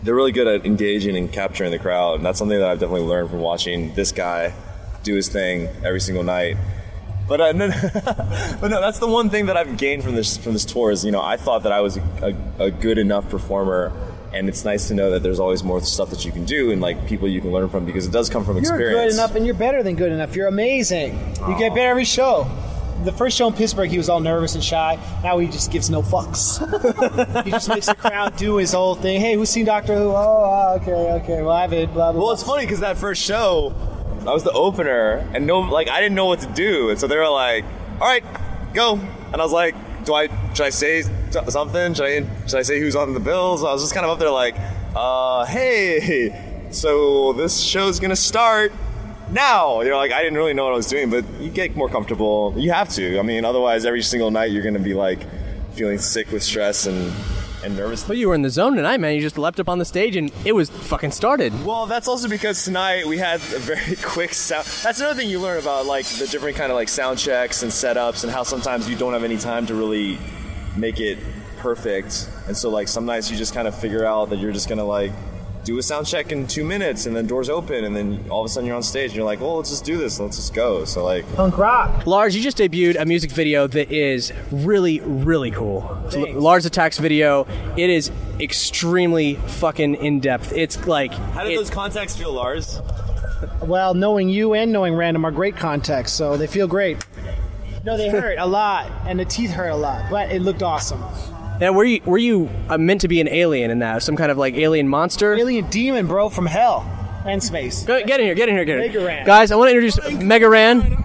they're 0.03 0.15
really 0.15 0.33
good 0.33 0.47
at 0.47 0.65
engaging 0.65 1.17
and 1.17 1.33
capturing 1.33 1.71
the 1.71 1.79
crowd, 1.79 2.17
and 2.17 2.27
that's 2.27 2.39
something 2.39 2.59
that 2.59 2.69
I've 2.69 2.79
definitely 2.79 3.07
learned 3.07 3.31
from 3.31 3.41
watching 3.41 3.95
this 3.95 4.13
guy 4.13 4.53
do 5.03 5.15
his 5.15 5.29
thing 5.29 5.69
every 5.85 6.01
single 6.01 6.25
night. 6.25 6.57
But 7.29 7.41
uh, 7.41 7.53
but 8.61 8.69
no, 8.69 8.81
that's 8.81 8.99
the 8.99 9.09
one 9.09 9.31
thing 9.31 9.47
that 9.47 9.57
I've 9.57 9.77
gained 9.77 10.05
from 10.05 10.15
this 10.15 10.37
from 10.37 10.53
this 10.53 10.65
tour 10.65 10.91
is 10.91 11.05
you 11.05 11.11
know 11.11 11.23
I 11.23 11.37
thought 11.37 11.65
that 11.65 11.73
I 11.73 11.81
was 11.81 11.97
a, 11.97 12.37
a, 12.59 12.65
a 12.67 12.71
good 12.71 12.99
enough 12.99 13.29
performer, 13.29 13.93
and 14.37 14.49
it's 14.49 14.65
nice 14.65 14.89
to 14.89 14.95
know 14.95 15.11
that 15.11 15.23
there's 15.23 15.41
always 15.41 15.65
more 15.65 15.81
stuff 15.81 16.11
that 16.11 16.25
you 16.25 16.33
can 16.33 16.45
do 16.45 16.71
and 16.71 16.81
like 16.81 17.07
people 17.07 17.27
you 17.29 17.41
can 17.41 17.53
learn 17.53 17.69
from 17.69 17.85
because 17.85 18.07
it 18.07 18.13
does 18.13 18.29
come 18.29 18.45
from 18.45 18.59
experience. 18.59 18.93
You're 18.93 19.05
good 19.05 19.13
enough 19.13 19.35
and 19.35 19.47
you're 19.47 19.55
better 19.55 19.83
than 19.83 19.97
good 19.97 20.13
enough. 20.13 20.37
You're 20.37 20.49
amazing. 20.49 21.19
You 21.49 21.59
get 21.59 21.75
better 21.75 21.91
every 21.91 22.05
show. 22.05 22.51
The 23.05 23.13
first 23.13 23.37
show 23.37 23.47
in 23.47 23.53
Pittsburgh, 23.53 23.91
he 23.91 23.99
was 23.99 24.09
all 24.09 24.21
nervous 24.21 24.55
and 24.55 24.65
shy. 24.65 24.99
Now 25.23 25.39
he 25.39 25.47
just 25.47 25.71
gives 25.71 25.91
no 25.91 26.03
fucks. 26.03 26.59
he 27.45 27.51
just 27.51 27.69
makes 27.69 27.87
the 27.87 27.95
crowd 27.95 28.37
do 28.37 28.57
his 28.57 28.73
whole 28.73 28.95
thing. 28.95 29.21
Hey, 29.21 29.35
who's 29.35 29.51
seen 29.51 29.67
Doctor 29.67 29.95
Who? 29.95 30.11
Oh, 30.11 30.15
ah, 30.15 30.75
okay, 30.77 30.93
okay. 31.23 31.43
Well, 31.43 31.53
I've 31.53 31.73
it. 31.73 31.93
Blah, 31.93 32.13
blah, 32.13 32.23
Well, 32.23 32.33
it's 32.33 32.43
funny 32.43 32.65
because 32.65 32.81
that 32.81 32.97
first 32.97 33.23
show, 33.23 33.75
I 34.27 34.33
was 34.33 34.45
the 34.45 34.53
opener, 34.53 35.29
and 35.35 35.47
no, 35.47 35.61
like 35.61 35.89
I 35.89 36.01
didn't 36.01 36.15
know 36.15 36.27
what 36.27 36.41
to 36.41 36.47
do, 36.49 36.89
and 36.91 36.99
so 36.99 37.07
they 37.07 37.17
were 37.17 37.29
like, 37.29 37.65
"All 38.01 38.09
right, 38.09 38.25
go," 38.73 38.95
and 38.95 39.37
I 39.37 39.45
was 39.45 39.53
like, 39.53 39.75
"Do 40.05 40.15
I 40.15 40.29
should 40.57 40.65
I 40.67 40.71
say 40.71 41.03
something? 41.49 41.93
Should 41.93 42.07
I 42.07 42.47
should 42.47 42.59
I 42.59 42.63
say 42.63 42.81
who's 42.81 42.97
on 42.97 43.13
the 43.13 43.21
bills?" 43.21 43.63
I 43.63 43.73
was 43.73 43.83
just 43.83 43.93
kind 43.93 44.07
of 44.07 44.13
up 44.13 44.19
there 44.19 44.31
like, 44.31 44.57
uh, 44.95 45.45
"Hey, 45.45 46.67
so 46.71 47.35
this 47.35 47.61
show's 47.61 48.01
gonna 48.01 48.17
start." 48.17 48.73
Now 49.31 49.83
you're 49.83 49.97
like 49.97 50.13
I 50.13 50.23
didn't 50.23 50.39
really 50.39 50.55
know 50.55 50.65
what 50.65 50.73
I 50.73 50.77
was 50.77 50.87
doing, 50.87 51.11
but 51.11 51.25
you 51.41 51.51
get 51.51 51.77
more 51.77 51.91
comfortable. 51.91 52.55
You 52.57 52.73
have 52.73 52.89
to. 52.91 53.19
I 53.19 53.23
mean, 53.23 53.45
otherwise, 53.45 53.85
every 53.85 54.03
single 54.03 54.31
night 54.31 54.51
you're 54.51 54.63
gonna 54.63 54.79
be 54.79 54.95
like 54.95 55.27
feeling 55.73 55.99
sick 55.99 56.33
with 56.33 56.43
stress 56.43 56.87
and 56.87 57.13
and 57.63 57.77
nervous. 57.77 58.05
But 58.05 58.17
you 58.17 58.29
were 58.29 58.35
in 58.35 58.43
the 58.43 58.51
zone 58.51 58.77
tonight, 58.77 58.99
man. 58.99 59.15
You 59.15 59.21
just 59.21 59.37
leapt 59.37 59.61
up 59.61 59.69
on 59.69 59.79
the 59.79 59.85
stage 59.85 60.17
and 60.17 60.33
it 60.47 60.53
was 60.55 60.71
fucking 60.71 61.11
started. 61.11 61.53
Well, 61.67 61.85
that's 61.85 62.09
also 62.09 62.29
because 62.29 62.65
tonight 62.65 63.07
we 63.07 63.19
had 63.19 63.37
a 63.37 63.59
very 63.59 63.97
quick 64.03 64.33
sound. 64.33 64.67
That's 64.83 65.01
another 65.01 65.21
thing 65.21 65.29
you 65.29 65.41
learn 65.41 65.59
about 65.59 65.85
like 65.85 66.07
the 66.07 66.27
different 66.27 66.57
kind 66.57 66.71
of 66.73 66.77
like 66.77 66.89
sound 66.89 67.19
checks 67.19 67.63
and 67.63 67.71
setups 67.71 68.23
and 68.25 68.33
how 68.33 68.43
sometimes 68.43 68.89
you 68.89 68.97
don't 68.97 69.13
have 69.13 69.25
any 69.25 69.37
time 69.37 69.67
to 69.67 69.75
really 69.75 70.19
make 70.77 71.01
it 71.01 71.19
perfect. 71.59 72.29
And 72.47 72.57
so 72.57 72.69
like 72.71 72.89
some 72.89 73.07
nights 73.07 73.31
you 73.31 73.37
just 73.37 73.55
kind 73.55 73.67
of 73.67 73.75
figure 73.79 74.05
out 74.05 74.31
that 74.31 74.39
you're 74.39 74.53
just 74.53 74.69
gonna 74.69 74.85
like 74.85 75.13
do 75.65 75.79
a 75.79 75.83
sound 75.83 76.07
check 76.07 76.31
in 76.31 76.47
two 76.47 76.63
minutes 76.63 77.07
and 77.07 77.17
then 77.17 77.27
doors 77.27 77.49
open 77.49 77.85
and 77.85 77.97
then 77.97 78.25
all 78.31 78.41
of 78.41 78.47
a 78.47 78.49
sudden 78.49 78.69
you're 78.69 78.77
on 78.77 78.85
stage 78.85 79.07
and 79.11 79.17
you're 79.17 79.25
like, 79.25 79.41
well, 79.41 79.57
let's 79.57 79.71
just 79.71 79.85
do 79.85 79.97
this. 79.99 80.21
Let's 80.21 80.37
just 80.37 80.55
go. 80.55 80.85
So 80.85 81.05
like 81.05 81.25
punk 81.35 81.59
rock. 81.59 82.07
Lars, 82.07 82.37
you 82.37 82.43
just 82.43 82.59
debuted 82.59 83.01
a 83.01 83.05
music 83.05 83.33
video 83.33 83.67
that 83.67 83.91
is 83.91 84.33
really, 84.53 85.01
really 85.01 85.51
cool. 85.51 85.83
L- 86.15 86.41
Lars 86.41 86.67
Attacks 86.67 86.99
video. 86.99 87.49
It 87.77 87.91
is 87.91 88.13
extremely 88.39 89.35
fucking 89.35 89.97
in 89.97 90.21
depth. 90.21 90.53
It's 90.53 90.87
like 90.87 91.13
How 91.13 91.43
did 91.43 91.59
those 91.59 91.71
contacts 91.71 92.17
feel, 92.17 92.33
Lars? 92.33 92.81
Well, 93.61 93.95
knowing 93.95 94.29
you 94.29 94.55
and 94.55 94.73
knowing 94.73 94.95
Random 94.95 95.25
are 95.25 95.31
great 95.31 95.57
contacts, 95.57 96.13
so 96.13 96.37
they 96.37 96.47
feel 96.47 96.67
great. 96.69 97.05
No, 97.87 97.97
they 97.97 98.09
hurt 98.11 98.37
a 98.39 98.47
lot, 98.47 98.91
and 99.07 99.19
the 99.19 99.25
teeth 99.25 99.53
hurt 99.53 99.69
a 99.69 99.77
lot, 99.77 100.11
but 100.11 100.33
it 100.33 100.43
looked 100.43 100.63
awesome. 100.63 101.01
Now, 101.61 101.73
were 101.73 101.85
you 101.85 102.03
were 102.05 102.19
you 102.19 102.51
uh, 102.69 102.77
meant 102.77 103.01
to 103.03 103.09
be 103.09 103.21
an 103.21 103.29
alien 103.29 103.71
in 103.71 103.79
that? 103.79 104.03
Some 104.03 104.17
kind 104.17 104.31
of 104.31 104.37
like 104.37 104.55
alien 104.55 104.89
monster? 104.89 105.35
Alien 105.35 105.71
demon, 105.71 106.09
bro, 106.09 106.29
from 106.29 106.47
hell 106.47 106.85
and 107.25 107.43
space. 107.43 107.85
Go, 107.85 108.05
get 108.05 108.21
in 108.21 108.27
here, 108.27 108.35
get 108.35 108.49
in 108.49 108.57
here, 108.57 108.65
get 108.65 108.79
in 108.79 108.91
here. 108.91 109.01
Megaran. 109.01 109.25
Guys, 109.25 109.53
I 109.53 109.57
want 109.57 109.71
to 109.71 109.77
introduce 109.77 109.99
Megaran. 110.21 110.97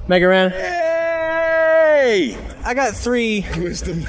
Megaran. 0.08 0.50
Hey! 0.50 2.36
I 2.64 2.74
got 2.74 2.94
three 2.94 3.44
wisdom 3.58 4.04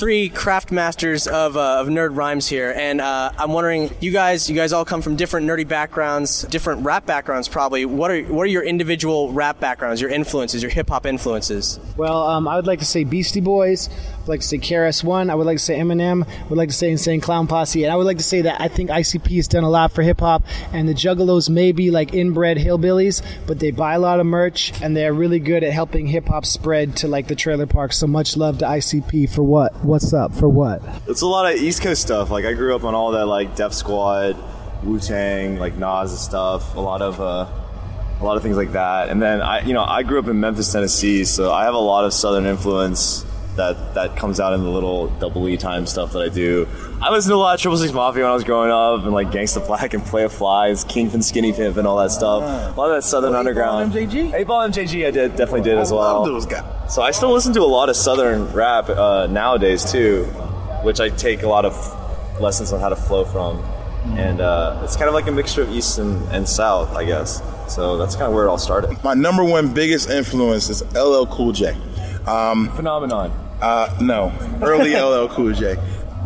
three 0.00 0.30
craft 0.30 0.72
masters 0.72 1.26
of, 1.26 1.58
uh, 1.58 1.78
of 1.78 1.88
nerd 1.88 2.16
rhymes 2.16 2.48
here, 2.48 2.72
and 2.74 3.02
uh, 3.02 3.30
I'm 3.36 3.52
wondering, 3.52 3.90
you 4.00 4.12
guys, 4.12 4.48
you 4.48 4.56
guys 4.56 4.72
all 4.72 4.86
come 4.86 5.02
from 5.02 5.14
different 5.14 5.46
nerdy 5.46 5.68
backgrounds, 5.68 6.42
different 6.44 6.84
rap 6.86 7.04
backgrounds, 7.04 7.48
probably. 7.48 7.84
What 7.84 8.10
are 8.10 8.22
what 8.22 8.44
are 8.44 8.46
your 8.46 8.62
individual 8.62 9.30
rap 9.30 9.60
backgrounds, 9.60 10.00
your 10.00 10.08
influences, 10.08 10.62
your 10.62 10.70
hip 10.70 10.88
hop 10.88 11.04
influences? 11.04 11.78
Well, 11.98 12.22
um, 12.22 12.48
I 12.48 12.56
would 12.56 12.66
like 12.66 12.78
to 12.78 12.86
say 12.86 13.04
Beastie 13.04 13.42
Boys. 13.42 13.90
Like 14.30 14.40
to 14.40 14.46
say 14.46 14.58
KRS 14.58 15.02
One. 15.02 15.28
I 15.28 15.34
would 15.34 15.46
like 15.46 15.58
to 15.58 15.62
say 15.62 15.78
Eminem. 15.78 16.26
I 16.26 16.46
would 16.46 16.56
like 16.56 16.68
to 16.68 16.74
say 16.74 16.90
Insane 16.90 17.20
Clown 17.20 17.48
Posse. 17.48 17.82
And 17.84 17.92
I 17.92 17.96
would 17.96 18.06
like 18.06 18.18
to 18.18 18.24
say 18.24 18.42
that 18.42 18.60
I 18.60 18.68
think 18.68 18.88
ICP 18.88 19.36
has 19.36 19.48
done 19.48 19.64
a 19.64 19.68
lot 19.68 19.90
for 19.90 20.02
hip 20.02 20.20
hop. 20.20 20.44
And 20.72 20.88
the 20.88 20.94
Juggalos 20.94 21.50
may 21.50 21.72
be 21.72 21.90
like 21.90 22.14
inbred 22.14 22.56
hillbillies, 22.56 23.22
but 23.46 23.58
they 23.58 23.72
buy 23.72 23.94
a 23.94 23.98
lot 23.98 24.20
of 24.20 24.26
merch 24.26 24.72
and 24.80 24.96
they're 24.96 25.12
really 25.12 25.40
good 25.40 25.64
at 25.64 25.72
helping 25.72 26.06
hip 26.06 26.28
hop 26.28 26.46
spread 26.46 26.96
to 26.98 27.08
like 27.08 27.26
the 27.26 27.34
trailer 27.34 27.66
park. 27.66 27.92
So 27.92 28.06
much 28.06 28.36
love 28.36 28.58
to 28.58 28.66
ICP 28.66 29.30
for 29.30 29.42
what? 29.42 29.74
What's 29.84 30.12
up? 30.12 30.34
For 30.34 30.48
what? 30.48 30.80
It's 31.08 31.22
a 31.22 31.26
lot 31.26 31.52
of 31.52 31.60
East 31.60 31.82
Coast 31.82 32.00
stuff. 32.00 32.30
Like 32.30 32.44
I 32.44 32.52
grew 32.52 32.76
up 32.76 32.84
on 32.84 32.94
all 32.94 33.10
that 33.12 33.26
like 33.26 33.56
Def 33.56 33.74
Squad, 33.74 34.36
Wu 34.84 35.00
Tang, 35.00 35.58
like 35.58 35.74
Nas 35.76 36.12
and 36.12 36.20
stuff. 36.20 36.76
A 36.76 36.80
lot 36.80 37.02
of 37.02 37.20
uh, 37.20 37.46
a 38.20 38.24
lot 38.24 38.36
of 38.36 38.42
things 38.44 38.56
like 38.56 38.72
that. 38.72 39.08
And 39.08 39.20
then 39.20 39.40
I, 39.40 39.62
you 39.62 39.72
know, 39.72 39.82
I 39.82 40.02
grew 40.02 40.18
up 40.18 40.28
in 40.28 40.38
Memphis, 40.38 40.72
Tennessee, 40.72 41.24
so 41.24 41.52
I 41.52 41.64
have 41.64 41.74
a 41.74 41.78
lot 41.78 42.04
of 42.04 42.12
Southern 42.12 42.46
influence 42.46 43.24
that 43.56 43.94
that 43.94 44.16
comes 44.16 44.40
out 44.40 44.52
in 44.52 44.62
the 44.62 44.70
little 44.70 45.08
double 45.18 45.48
E 45.48 45.56
time 45.56 45.86
stuff 45.86 46.12
that 46.12 46.20
I 46.22 46.28
do. 46.28 46.66
I 47.02 47.10
listened 47.10 47.32
to 47.32 47.34
a 47.34 47.36
lot 47.36 47.54
of 47.54 47.60
Triple 47.60 47.78
Six 47.78 47.92
Mafia 47.92 48.22
when 48.22 48.30
I 48.30 48.34
was 48.34 48.44
growing 48.44 48.70
up, 48.70 49.04
and 49.04 49.12
like 49.12 49.28
Gangsta 49.30 49.66
Blac 49.66 49.94
and 49.94 50.04
Play 50.04 50.24
of 50.24 50.32
Flies, 50.32 50.84
Kingpin 50.84 51.22
Skinny 51.22 51.52
Pimp, 51.52 51.76
and 51.76 51.86
all 51.86 51.96
that 51.98 52.10
stuff. 52.10 52.42
A 52.42 52.78
lot 52.78 52.90
of 52.90 52.96
that 52.96 53.02
Southern 53.02 53.34
underground. 53.34 53.92
MJG? 53.92 54.34
8 54.34 54.46
Ball 54.46 54.68
MJG, 54.68 55.06
I 55.06 55.10
did 55.10 55.30
definitely 55.36 55.62
did 55.62 55.78
as 55.78 55.90
well. 55.92 56.00
love 56.20 56.26
those 56.26 56.46
guys. 56.46 56.94
So 56.94 57.02
I 57.02 57.10
still 57.10 57.32
listen 57.32 57.52
to 57.54 57.60
a 57.60 57.64
lot 57.64 57.88
of 57.88 57.96
Southern 57.96 58.52
rap 58.52 58.88
uh, 58.88 59.26
nowadays 59.28 59.90
too, 59.90 60.24
which 60.82 61.00
I 61.00 61.08
take 61.08 61.42
a 61.42 61.48
lot 61.48 61.64
of 61.64 61.74
lessons 62.40 62.72
on 62.72 62.80
how 62.80 62.88
to 62.88 62.96
flow 62.96 63.24
from. 63.24 63.62
And 64.18 64.40
uh, 64.40 64.80
it's 64.82 64.96
kind 64.96 65.08
of 65.08 65.14
like 65.14 65.26
a 65.26 65.32
mixture 65.32 65.62
of 65.62 65.70
East 65.70 65.98
and, 65.98 66.22
and 66.32 66.48
South, 66.48 66.94
I 66.96 67.04
guess. 67.04 67.42
So 67.72 67.98
that's 67.98 68.14
kind 68.16 68.26
of 68.28 68.32
where 68.34 68.44
it 68.44 68.48
all 68.48 68.58
started. 68.58 69.02
My 69.04 69.14
number 69.14 69.44
one 69.44 69.72
biggest 69.72 70.08
influence 70.08 70.68
is 70.70 70.82
LL 70.94 71.26
Cool 71.26 71.52
J. 71.52 71.76
Um, 72.26 72.70
Phenomenon. 72.76 73.30
Uh, 73.60 73.94
no, 74.00 74.32
early 74.62 74.94
LL 74.96 75.28
Cool 75.28 75.52
J. 75.52 75.76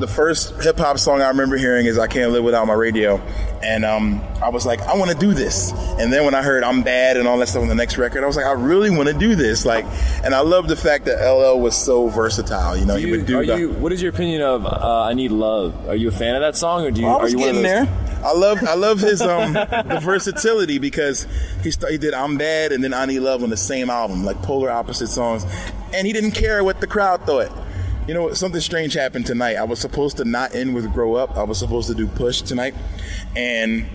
The 0.00 0.08
first 0.08 0.60
hip 0.60 0.76
hop 0.76 0.98
song 0.98 1.22
I 1.22 1.28
remember 1.28 1.56
hearing 1.56 1.86
is 1.86 1.98
"I 1.98 2.08
Can't 2.08 2.32
Live 2.32 2.42
Without 2.42 2.66
My 2.66 2.72
Radio," 2.72 3.18
and 3.62 3.84
um, 3.84 4.20
I 4.42 4.48
was 4.48 4.66
like, 4.66 4.80
"I 4.82 4.96
want 4.96 5.12
to 5.12 5.16
do 5.16 5.34
this." 5.34 5.70
And 6.00 6.12
then 6.12 6.24
when 6.24 6.34
I 6.34 6.42
heard 6.42 6.64
"I'm 6.64 6.82
Bad" 6.82 7.16
and 7.16 7.28
all 7.28 7.38
that 7.38 7.46
stuff 7.46 7.62
on 7.62 7.68
the 7.68 7.76
next 7.76 7.96
record, 7.96 8.24
I 8.24 8.26
was 8.26 8.36
like, 8.36 8.44
"I 8.44 8.52
really 8.52 8.90
want 8.90 9.08
to 9.08 9.14
do 9.14 9.36
this." 9.36 9.64
Like, 9.64 9.84
and 10.24 10.34
I 10.34 10.40
love 10.40 10.66
the 10.66 10.74
fact 10.74 11.04
that 11.04 11.24
LL 11.24 11.60
was 11.60 11.76
so 11.76 12.08
versatile. 12.08 12.76
You 12.76 12.86
know, 12.86 12.96
he 12.96 13.08
would 13.08 13.24
do 13.24 13.38
are 13.38 13.46
the. 13.46 13.56
you, 13.56 13.70
what 13.70 13.92
is 13.92 14.02
your 14.02 14.10
opinion 14.10 14.42
of 14.42 14.66
uh, 14.66 15.04
"I 15.04 15.14
Need 15.14 15.30
Love"? 15.30 15.88
Are 15.88 15.94
you 15.94 16.08
a 16.08 16.12
fan 16.12 16.34
of 16.34 16.40
that 16.40 16.56
song, 16.56 16.84
or 16.84 16.90
do 16.90 17.00
you? 17.00 17.06
I 17.06 17.22
was 17.22 17.32
are 17.32 17.38
you 17.38 17.44
getting 17.44 17.62
there. 17.62 17.86
I 18.24 18.32
love 18.32 18.64
I 18.64 18.74
love 18.74 19.00
his 19.00 19.20
um 19.20 19.52
the 19.52 20.00
versatility 20.02 20.78
because 20.78 21.28
he 21.62 21.70
st- 21.70 21.92
he 21.92 21.98
did 21.98 22.14
I'm 22.14 22.38
Bad 22.38 22.72
and 22.72 22.82
then 22.82 22.94
I 22.94 23.04
Need 23.04 23.20
Love 23.20 23.42
on 23.44 23.50
the 23.50 23.56
same 23.56 23.90
album, 23.90 24.24
like 24.24 24.40
polar 24.42 24.70
opposite 24.70 25.08
songs, 25.08 25.44
and 25.92 26.06
he 26.06 26.12
didn't 26.12 26.32
care 26.32 26.64
what 26.64 26.80
the 26.80 26.86
crowd 26.86 27.20
thought. 27.26 27.52
You 28.06 28.14
know, 28.14 28.34
something 28.34 28.60
strange 28.60 28.92
happened 28.94 29.26
tonight. 29.26 29.54
I 29.56 29.64
was 29.64 29.80
supposed 29.80 30.18
to 30.18 30.24
not 30.24 30.54
end 30.54 30.74
with 30.74 30.92
Grow 30.92 31.14
Up. 31.14 31.36
I 31.36 31.42
was 31.42 31.58
supposed 31.58 31.88
to 31.88 31.94
do 31.94 32.06
Push 32.06 32.42
tonight, 32.42 32.74
and 33.34 33.86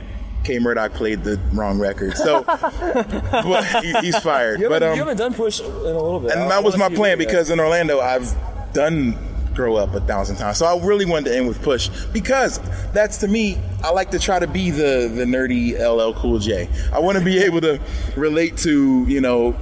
K-Murdock 0.44 0.94
played 0.94 1.24
the 1.24 1.40
wrong 1.54 1.80
record. 1.80 2.18
So, 2.18 2.44
but 2.44 3.84
he, 3.84 3.94
he's 4.02 4.18
fired. 4.20 4.60
You 4.60 4.66
haven't, 4.66 4.80
but 4.80 4.84
um, 4.84 4.94
you 4.96 5.02
haven't 5.02 5.18
done 5.18 5.34
push 5.34 5.60
in 5.60 5.66
a 5.66 5.70
little 5.70 6.20
bit. 6.20 6.32
and 6.32 6.50
that 6.50 6.64
was 6.64 6.78
my 6.78 6.90
plan 6.90 7.18
because 7.18 7.50
in 7.50 7.60
Orlando 7.60 8.00
I've 8.00 8.36
done 8.74 9.18
grow 9.60 9.76
up 9.76 9.94
a 9.94 10.00
thousand 10.00 10.38
times. 10.38 10.58
So 10.58 10.66
I 10.66 10.82
really 10.86 11.04
wanted 11.04 11.32
to 11.32 11.36
end 11.36 11.46
with 11.46 11.62
push 11.62 11.90
because 12.14 12.62
that's 12.94 13.18
to 13.18 13.28
me 13.28 13.58
I 13.84 13.92
like 13.92 14.10
to 14.12 14.20
try 14.20 14.40
to 14.40 14.48
be 14.48 14.72
the 14.72 15.12
the 15.14 15.26
nerdy 15.26 15.78
LL 15.78 16.18
Cool 16.18 16.40
J. 16.40 16.70
I 16.94 17.00
want 17.00 17.18
to 17.18 17.24
be 17.24 17.40
able 17.44 17.60
to 17.60 17.78
relate 18.16 18.56
to 18.60 19.06
you 19.06 19.20
know 19.20 19.54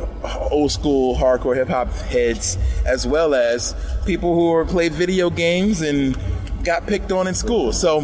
old 0.52 0.72
school 0.72 1.16
hardcore 1.16 1.56
hip 1.56 1.68
hop 1.68 1.92
heads 2.14 2.60
as 2.86 3.08
well 3.08 3.34
as 3.34 3.74
people 4.06 4.36
who 4.36 4.54
are 4.54 4.66
played 4.66 4.94
video 4.94 5.32
games 5.32 5.82
and 5.82 6.16
got 6.64 6.86
picked 6.86 7.12
on 7.12 7.26
in 7.26 7.34
school. 7.34 7.74
So 7.74 8.00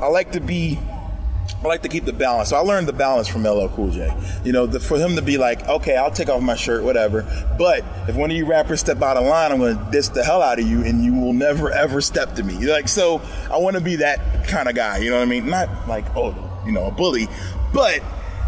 I 0.00 0.06
like 0.06 0.30
to 0.32 0.40
be 0.40 0.78
I 1.64 1.68
like 1.68 1.82
to 1.82 1.88
keep 1.88 2.04
the 2.04 2.12
balance. 2.12 2.50
So 2.50 2.56
I 2.56 2.60
learned 2.60 2.86
the 2.86 2.92
balance 2.92 3.26
from 3.26 3.44
LL 3.44 3.68
Cool 3.68 3.90
J. 3.90 4.14
You 4.44 4.52
know, 4.52 4.66
the, 4.66 4.78
for 4.78 4.98
him 4.98 5.16
to 5.16 5.22
be 5.22 5.38
like, 5.38 5.66
okay, 5.66 5.96
I'll 5.96 6.10
take 6.10 6.28
off 6.28 6.42
my 6.42 6.56
shirt, 6.56 6.84
whatever. 6.84 7.22
But 7.56 7.82
if 8.06 8.16
one 8.16 8.30
of 8.30 8.36
you 8.36 8.44
rappers 8.44 8.80
step 8.80 9.00
out 9.00 9.16
of 9.16 9.24
line, 9.24 9.50
I'm 9.50 9.58
going 9.58 9.78
to 9.78 9.90
diss 9.90 10.08
the 10.08 10.22
hell 10.22 10.42
out 10.42 10.58
of 10.58 10.66
you, 10.66 10.82
and 10.82 11.02
you 11.02 11.14
will 11.14 11.32
never 11.32 11.70
ever 11.70 12.02
step 12.02 12.34
to 12.34 12.42
me. 12.42 12.54
You're 12.58 12.72
like, 12.72 12.88
so 12.88 13.22
I 13.50 13.56
want 13.56 13.76
to 13.76 13.82
be 13.82 13.96
that 13.96 14.46
kind 14.46 14.68
of 14.68 14.74
guy. 14.74 14.98
You 14.98 15.08
know 15.08 15.16
what 15.16 15.22
I 15.22 15.30
mean? 15.30 15.46
Not 15.46 15.88
like, 15.88 16.04
oh, 16.14 16.34
you 16.66 16.72
know, 16.72 16.84
a 16.84 16.90
bully, 16.90 17.28
but 17.72 18.02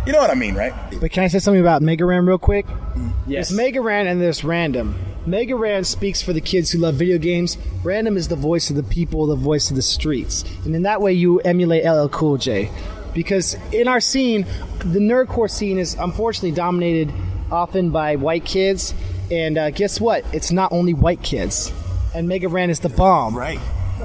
you 0.06 0.12
know 0.12 0.20
what 0.20 0.30
I 0.30 0.34
mean, 0.34 0.55
right? 0.55 0.74
But 1.01 1.10
can 1.10 1.24
I 1.24 1.28
say 1.28 1.38
something 1.38 1.60
about 1.60 1.80
Mega 1.80 2.05
Ran 2.05 2.26
real 2.26 2.38
quick? 2.38 2.66
Mm-hmm. 2.66 3.30
Yes. 3.30 3.48
There's 3.48 3.56
Mega 3.56 3.80
Ran 3.80 4.06
and 4.06 4.20
there's 4.20 4.44
Random. 4.44 4.94
Mega 5.26 5.56
Ran 5.56 5.82
speaks 5.82 6.22
for 6.22 6.32
the 6.32 6.40
kids 6.40 6.70
who 6.70 6.78
love 6.78 6.94
video 6.94 7.18
games. 7.18 7.59
Random 7.82 8.16
is 8.16 8.28
the 8.28 8.36
voice 8.36 8.70
of 8.70 8.76
the 8.76 8.84
people, 8.84 9.26
the 9.26 9.34
voice 9.34 9.70
of 9.70 9.76
the 9.76 9.82
streets. 9.82 10.44
And 10.64 10.76
in 10.76 10.82
that 10.82 11.01
way, 11.01 11.14
you 11.14 11.40
emulate 11.40 11.84
LL 11.84 12.09
Cool 12.09 12.36
J. 12.36 12.70
Because 13.16 13.56
in 13.72 13.88
our 13.88 13.98
scene, 13.98 14.47
the 14.78 15.01
nerdcore 15.01 15.51
scene 15.51 15.78
is 15.78 15.94
unfortunately 15.94 16.52
dominated 16.52 17.10
often 17.51 17.90
by 17.90 18.16
white 18.16 18.44
kids. 18.44 18.93
And 19.30 19.56
uh, 19.56 19.70
guess 19.70 19.98
what? 20.01 20.24
It's 20.34 20.52
not 20.52 20.70
only 20.70 20.93
white 20.93 21.22
kids. 21.22 21.72
And 22.14 22.28
Mega 22.28 22.48
Ran 22.48 22.68
is 22.68 22.80
the 22.80 22.90
bomb. 22.90 23.34
Right. 23.34 23.59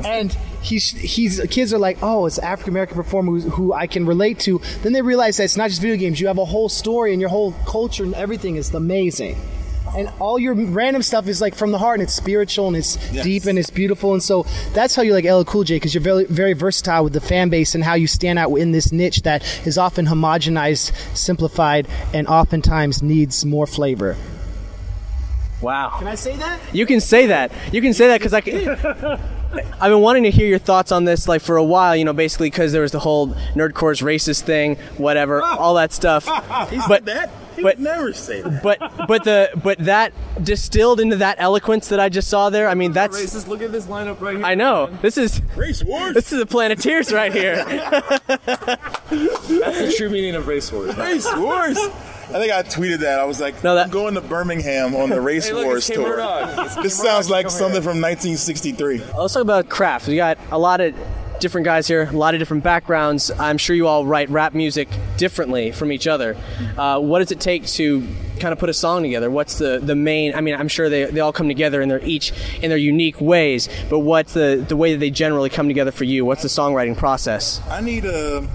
And 0.05 0.31
he's 0.61 0.91
he's 0.91 1.41
kids 1.49 1.73
are 1.73 1.77
like, 1.77 1.97
oh, 2.01 2.25
it's 2.25 2.39
African 2.39 2.71
American 2.71 2.95
performer 2.95 3.33
who, 3.33 3.49
who 3.49 3.73
I 3.73 3.87
can 3.87 4.05
relate 4.05 4.39
to. 4.39 4.61
Then 4.81 4.93
they 4.93 5.01
realize 5.01 5.37
that 5.37 5.43
it's 5.43 5.57
not 5.57 5.69
just 5.69 5.81
video 5.81 5.97
games. 5.97 6.21
You 6.21 6.27
have 6.27 6.37
a 6.37 6.45
whole 6.45 6.69
story, 6.69 7.11
and 7.11 7.19
your 7.19 7.29
whole 7.29 7.51
culture 7.67 8.05
and 8.05 8.13
everything 8.15 8.55
is 8.55 8.73
amazing. 8.73 9.35
And 9.95 10.09
all 10.19 10.39
your 10.39 10.53
random 10.53 11.01
stuff 11.01 11.27
is 11.27 11.41
like 11.41 11.53
from 11.55 11.71
the 11.71 11.77
heart, 11.77 11.99
and 11.99 12.03
it's 12.03 12.13
spiritual, 12.13 12.67
and 12.67 12.77
it's 12.77 12.97
Yes. 13.11 13.23
deep, 13.25 13.45
and 13.45 13.59
it's 13.59 13.69
beautiful. 13.69 14.13
And 14.13 14.23
so 14.23 14.45
that's 14.73 14.95
how 14.95 15.01
you 15.01 15.13
like 15.13 15.25
LL 15.25 15.43
Cool 15.43 15.63
J 15.63 15.75
because 15.75 15.93
you're 15.93 16.01
very 16.01 16.25
very 16.25 16.53
versatile 16.53 17.03
with 17.03 17.13
the 17.13 17.21
fan 17.21 17.49
base 17.49 17.75
and 17.75 17.83
how 17.83 17.95
you 17.95 18.07
stand 18.07 18.39
out 18.39 18.53
in 18.55 18.71
this 18.71 18.91
niche 18.91 19.23
that 19.23 19.43
is 19.65 19.77
often 19.77 20.05
homogenized, 20.07 20.91
simplified, 21.15 21.87
and 22.13 22.27
oftentimes 22.27 23.01
needs 23.03 23.43
more 23.45 23.67
flavor. 23.67 24.15
Wow. 25.61 25.93
Can 25.99 26.07
I 26.07 26.15
say 26.15 26.35
that? 26.37 26.59
You 26.73 26.85
can 26.85 26.99
say 26.99 27.27
that. 27.27 27.51
You 27.71 27.81
can 27.81 27.93
say 27.93 28.07
that 28.07 28.19
because 28.19 28.33
I 28.33 28.41
can. 28.41 28.67
I've 29.81 29.91
been 29.91 29.99
wanting 29.99 30.23
to 30.23 30.31
hear 30.31 30.47
your 30.47 30.59
thoughts 30.59 30.91
on 30.91 31.03
this 31.03 31.27
like 31.27 31.41
for 31.41 31.57
a 31.57 31.63
while, 31.63 31.95
you 31.95 32.05
know, 32.05 32.13
basically 32.13 32.49
because 32.49 32.71
there 32.71 32.81
was 32.81 32.93
the 32.93 32.99
whole 32.99 33.27
nerdcore's 33.53 34.01
racist 34.01 34.43
thing, 34.43 34.77
whatever, 34.97 35.41
ah. 35.43 35.57
all 35.57 35.75
that 35.75 35.91
stuff. 35.91 36.25
He 36.69 36.79
but 36.87 37.05
that. 37.05 37.29
He 37.55 37.61
but- 37.63 37.77
would 37.77 37.83
never 37.83 38.13
say 38.13 38.41
that. 38.41 38.63
but 38.63 38.79
but 39.07 39.23
the 39.23 39.49
but 39.63 39.77
that 39.79 40.13
distilled 40.43 40.99
into 40.99 41.17
that 41.17 41.35
eloquence 41.39 41.89
that 41.89 41.99
I 41.99 42.09
just 42.09 42.27
saw 42.29 42.49
there. 42.49 42.67
I 42.69 42.73
mean, 42.75 42.91
that's 42.93 43.19
Racist, 43.19 43.47
look 43.47 43.61
at 43.61 43.71
this 43.71 43.87
lineup 43.87 44.21
right 44.21 44.37
here. 44.37 44.45
I 44.45 44.55
know. 44.55 44.87
This 45.01 45.17
is 45.17 45.41
Race 45.55 45.83
wars. 45.83 46.13
this 46.13 46.31
is 46.31 46.39
a 46.41 46.45
Planeteers 46.45 47.11
right 47.11 47.31
here. 47.33 47.63
That's 49.11 49.79
the 49.79 49.93
true 49.97 50.09
meaning 50.09 50.35
of 50.35 50.47
race 50.47 50.71
wars. 50.71 50.95
Race 50.97 51.27
wars. 51.35 51.77
I 51.77 52.39
think 52.39 52.53
I 52.53 52.63
tweeted 52.63 52.99
that. 52.99 53.19
I 53.19 53.25
was 53.25 53.41
like, 53.41 53.63
I'm 53.65 53.89
going 53.89 54.13
to 54.15 54.21
Birmingham 54.21 54.95
on 54.95 55.09
the 55.09 55.19
Race 55.19 55.47
Hey, 55.47 55.53
look, 55.53 55.65
Wars 55.65 55.89
it's 55.89 55.97
tour. 55.97 56.15
It's 56.19 56.75
This 56.75 56.97
sounds 56.97 57.29
like 57.29 57.49
something 57.49 57.81
here. 57.81 57.91
from 57.91 57.99
1963. 58.01 58.99
Let's 59.17 59.33
talk 59.33 59.41
about 59.41 59.67
craft. 59.67 60.07
We 60.07 60.15
got 60.15 60.37
a 60.49 60.57
lot 60.57 60.79
of 60.79 60.95
different 61.41 61.65
guys 61.65 61.87
here, 61.87 62.03
a 62.03 62.11
lot 62.11 62.33
of 62.33 62.39
different 62.39 62.63
backgrounds. 62.63 63.31
I'm 63.31 63.57
sure 63.57 63.75
you 63.75 63.87
all 63.87 64.05
write 64.05 64.29
rap 64.29 64.53
music 64.53 64.87
differently 65.17 65.71
from 65.71 65.91
each 65.91 66.07
other. 66.07 66.37
Uh, 66.77 66.99
what 66.99 67.19
does 67.19 67.31
it 67.31 67.41
take 67.41 67.65
to 67.67 68.07
kind 68.39 68.53
of 68.53 68.59
put 68.59 68.69
a 68.69 68.73
song 68.73 69.01
together? 69.01 69.29
What's 69.29 69.57
the, 69.57 69.79
the 69.83 69.95
main? 69.95 70.33
I 70.33 70.41
mean, 70.41 70.55
I'm 70.55 70.67
sure 70.67 70.87
they, 70.87 71.05
they 71.05 71.19
all 71.19 71.33
come 71.33 71.47
together 71.47 71.81
and 71.81 71.91
they're 71.91 72.05
each 72.05 72.31
in 72.61 72.69
their 72.69 72.77
unique 72.77 73.19
ways. 73.19 73.67
But 73.89 73.99
what's 73.99 74.33
the 74.33 74.63
the 74.65 74.77
way 74.77 74.93
that 74.93 74.99
they 74.99 75.09
generally 75.09 75.49
come 75.49 75.67
together 75.67 75.91
for 75.91 76.05
you? 76.05 76.23
What's 76.23 76.43
the 76.43 76.47
songwriting 76.47 76.95
process? 76.95 77.59
I 77.69 77.81
need 77.81 78.05
a. 78.05 78.47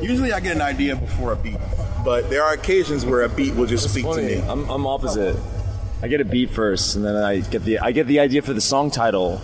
Usually, 0.00 0.32
I 0.32 0.40
get 0.40 0.56
an 0.56 0.62
idea 0.62 0.96
before 0.96 1.32
a 1.32 1.36
beat, 1.36 1.58
but 2.04 2.30
there 2.30 2.44
are 2.44 2.52
occasions 2.52 3.04
where 3.04 3.22
a 3.22 3.28
beat 3.28 3.54
will 3.54 3.66
just 3.66 3.90
speak 3.90 4.04
to 4.04 4.22
me. 4.22 4.36
I'm, 4.36 4.68
I'm 4.70 4.86
opposite. 4.86 5.36
I 6.02 6.08
get 6.08 6.20
a 6.22 6.24
beat 6.24 6.50
first, 6.50 6.96
and 6.96 7.04
then 7.04 7.16
I 7.16 7.40
get 7.40 7.64
the 7.64 7.78
I 7.80 7.92
get 7.92 8.06
the 8.06 8.20
idea 8.20 8.42
for 8.42 8.54
the 8.54 8.60
song 8.60 8.90
title 8.90 9.40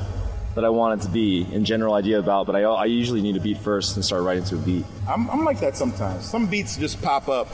that 0.57 0.65
I 0.65 0.71
want 0.71 1.01
it 1.01 1.05
to 1.05 1.13
be, 1.13 1.47
in 1.53 1.65
general 1.65 1.95
idea 1.95 2.19
about. 2.19 2.47
But 2.47 2.57
I, 2.57 2.63
I 2.63 2.87
usually 2.87 3.23
need 3.23 3.37
a 3.37 3.41
beat 3.41 3.59
first 3.59 3.95
and 3.95 4.05
start 4.05 4.23
writing 4.25 4.43
to 4.45 4.57
a 4.57 4.59
beat. 4.59 4.85
I'm, 5.09 5.31
I'm 5.31 5.45
like 5.45 5.61
that 5.61 5.77
sometimes. 5.77 6.25
Some 6.25 6.47
beats 6.47 6.77
just 6.77 7.01
pop 7.01 7.29
up. 7.29 7.49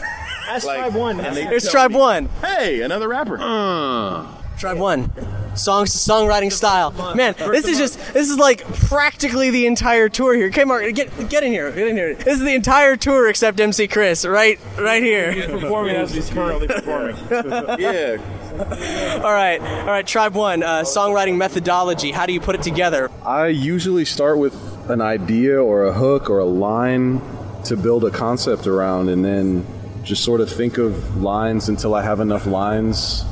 Ask 0.49 0.67
like, 0.67 0.79
Tribe 0.79 0.95
One. 0.95 1.21
and 1.21 1.37
they 1.37 1.45
Here's 1.45 1.69
Tribe 1.71 1.91
me, 1.91 1.99
One. 1.99 2.29
Hey, 2.41 2.81
another 2.81 3.09
rapper. 3.09 3.39
Uh. 3.39 4.27
Tribe 4.59 4.79
One. 4.79 5.11
Songs 5.57 5.91
songwriting 5.91 6.53
style. 6.53 6.93
Man, 7.15 7.35
this 7.37 7.67
is 7.67 7.77
just 7.77 7.99
this 8.15 8.31
is 8.31 8.39
like 8.39 8.65
practically 8.89 9.51
the 9.51 9.67
entire 9.67 10.09
tour 10.09 10.35
here. 10.35 10.51
Come 10.51 10.71
on, 10.71 10.93
get 10.93 11.29
get 11.29 11.43
in 11.43 11.53
here. 11.53 11.71
Get 11.73 11.89
in 11.89 11.97
here. 11.97 12.15
This 12.15 12.39
is 12.39 12.41
the 12.41 12.55
entire 12.55 12.97
tour 12.97 13.29
except 13.29 13.61
MC 13.61 13.89
Chris, 13.89 14.25
right 14.25 14.59
right 14.79 15.03
here. 15.03 15.33
He's 15.33 15.47
performing 15.47 15.97
as 15.97 16.15
he's 16.15 16.31
currently 16.31 16.69
performing. 16.69 17.17
yeah. 17.79 18.19
All 19.23 19.33
right, 19.33 19.61
all 19.61 19.87
right. 19.87 20.07
Tribe 20.07 20.35
One. 20.35 20.63
Uh, 20.63 20.83
songwriting 20.83 21.37
methodology. 21.37 22.11
How 22.11 22.27
do 22.27 22.33
you 22.33 22.41
put 22.41 22.55
it 22.55 22.63
together? 22.63 23.11
I 23.25 23.47
usually 23.49 24.05
start 24.05 24.39
with 24.39 24.55
an 24.91 25.01
idea 25.01 25.63
or 25.63 25.87
a 25.87 25.93
hook 25.93 26.29
or 26.29 26.39
a 26.39 26.45
line 26.45 27.21
to 27.65 27.77
build 27.77 28.05
a 28.05 28.11
concept 28.11 28.67
around, 28.67 29.09
and 29.09 29.25
then 29.25 29.67
just 30.03 30.25
sort 30.25 30.41
of 30.41 30.51
think 30.51 30.77
of 30.79 31.23
lines 31.23 31.69
until 31.69 31.95
I 31.95 32.03
have 32.03 32.21
enough 32.21 32.45
lines 32.47 33.25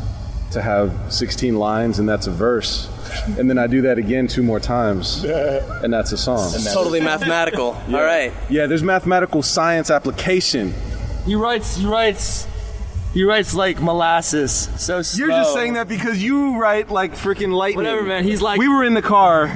to 0.52 0.62
have 0.62 1.12
16 1.12 1.54
lines, 1.56 1.98
and 1.98 2.08
that's 2.08 2.26
a 2.26 2.30
verse. 2.30 2.88
And 3.38 3.50
then 3.50 3.58
I 3.58 3.66
do 3.66 3.82
that 3.82 3.98
again 3.98 4.26
two 4.26 4.42
more 4.42 4.60
times, 4.60 5.24
and 5.24 5.92
that's 5.92 6.12
a 6.12 6.18
song. 6.18 6.52
Totally 6.72 7.00
mathematical. 7.00 7.76
Yeah. 7.88 7.96
All 7.98 8.04
right. 8.04 8.32
Yeah, 8.48 8.66
there's 8.66 8.82
mathematical 8.82 9.42
science 9.42 9.90
application. 9.90 10.72
He 11.26 11.34
writes. 11.34 11.76
He 11.76 11.86
writes. 11.86 12.46
He 13.12 13.24
writes 13.24 13.54
like 13.54 13.80
molasses. 13.82 14.52
So 14.80 15.02
slow. 15.02 15.18
You're 15.26 15.36
just 15.36 15.52
saying 15.52 15.72
that 15.72 15.88
because 15.88 16.22
you 16.22 16.60
write 16.60 16.90
like 16.90 17.12
freaking 17.14 17.52
lightning. 17.52 17.84
Whatever, 17.84 18.02
man. 18.04 18.22
He's 18.22 18.40
like. 18.40 18.58
We 18.58 18.68
were 18.68 18.84
in 18.84 18.94
the 18.94 19.02
car 19.02 19.46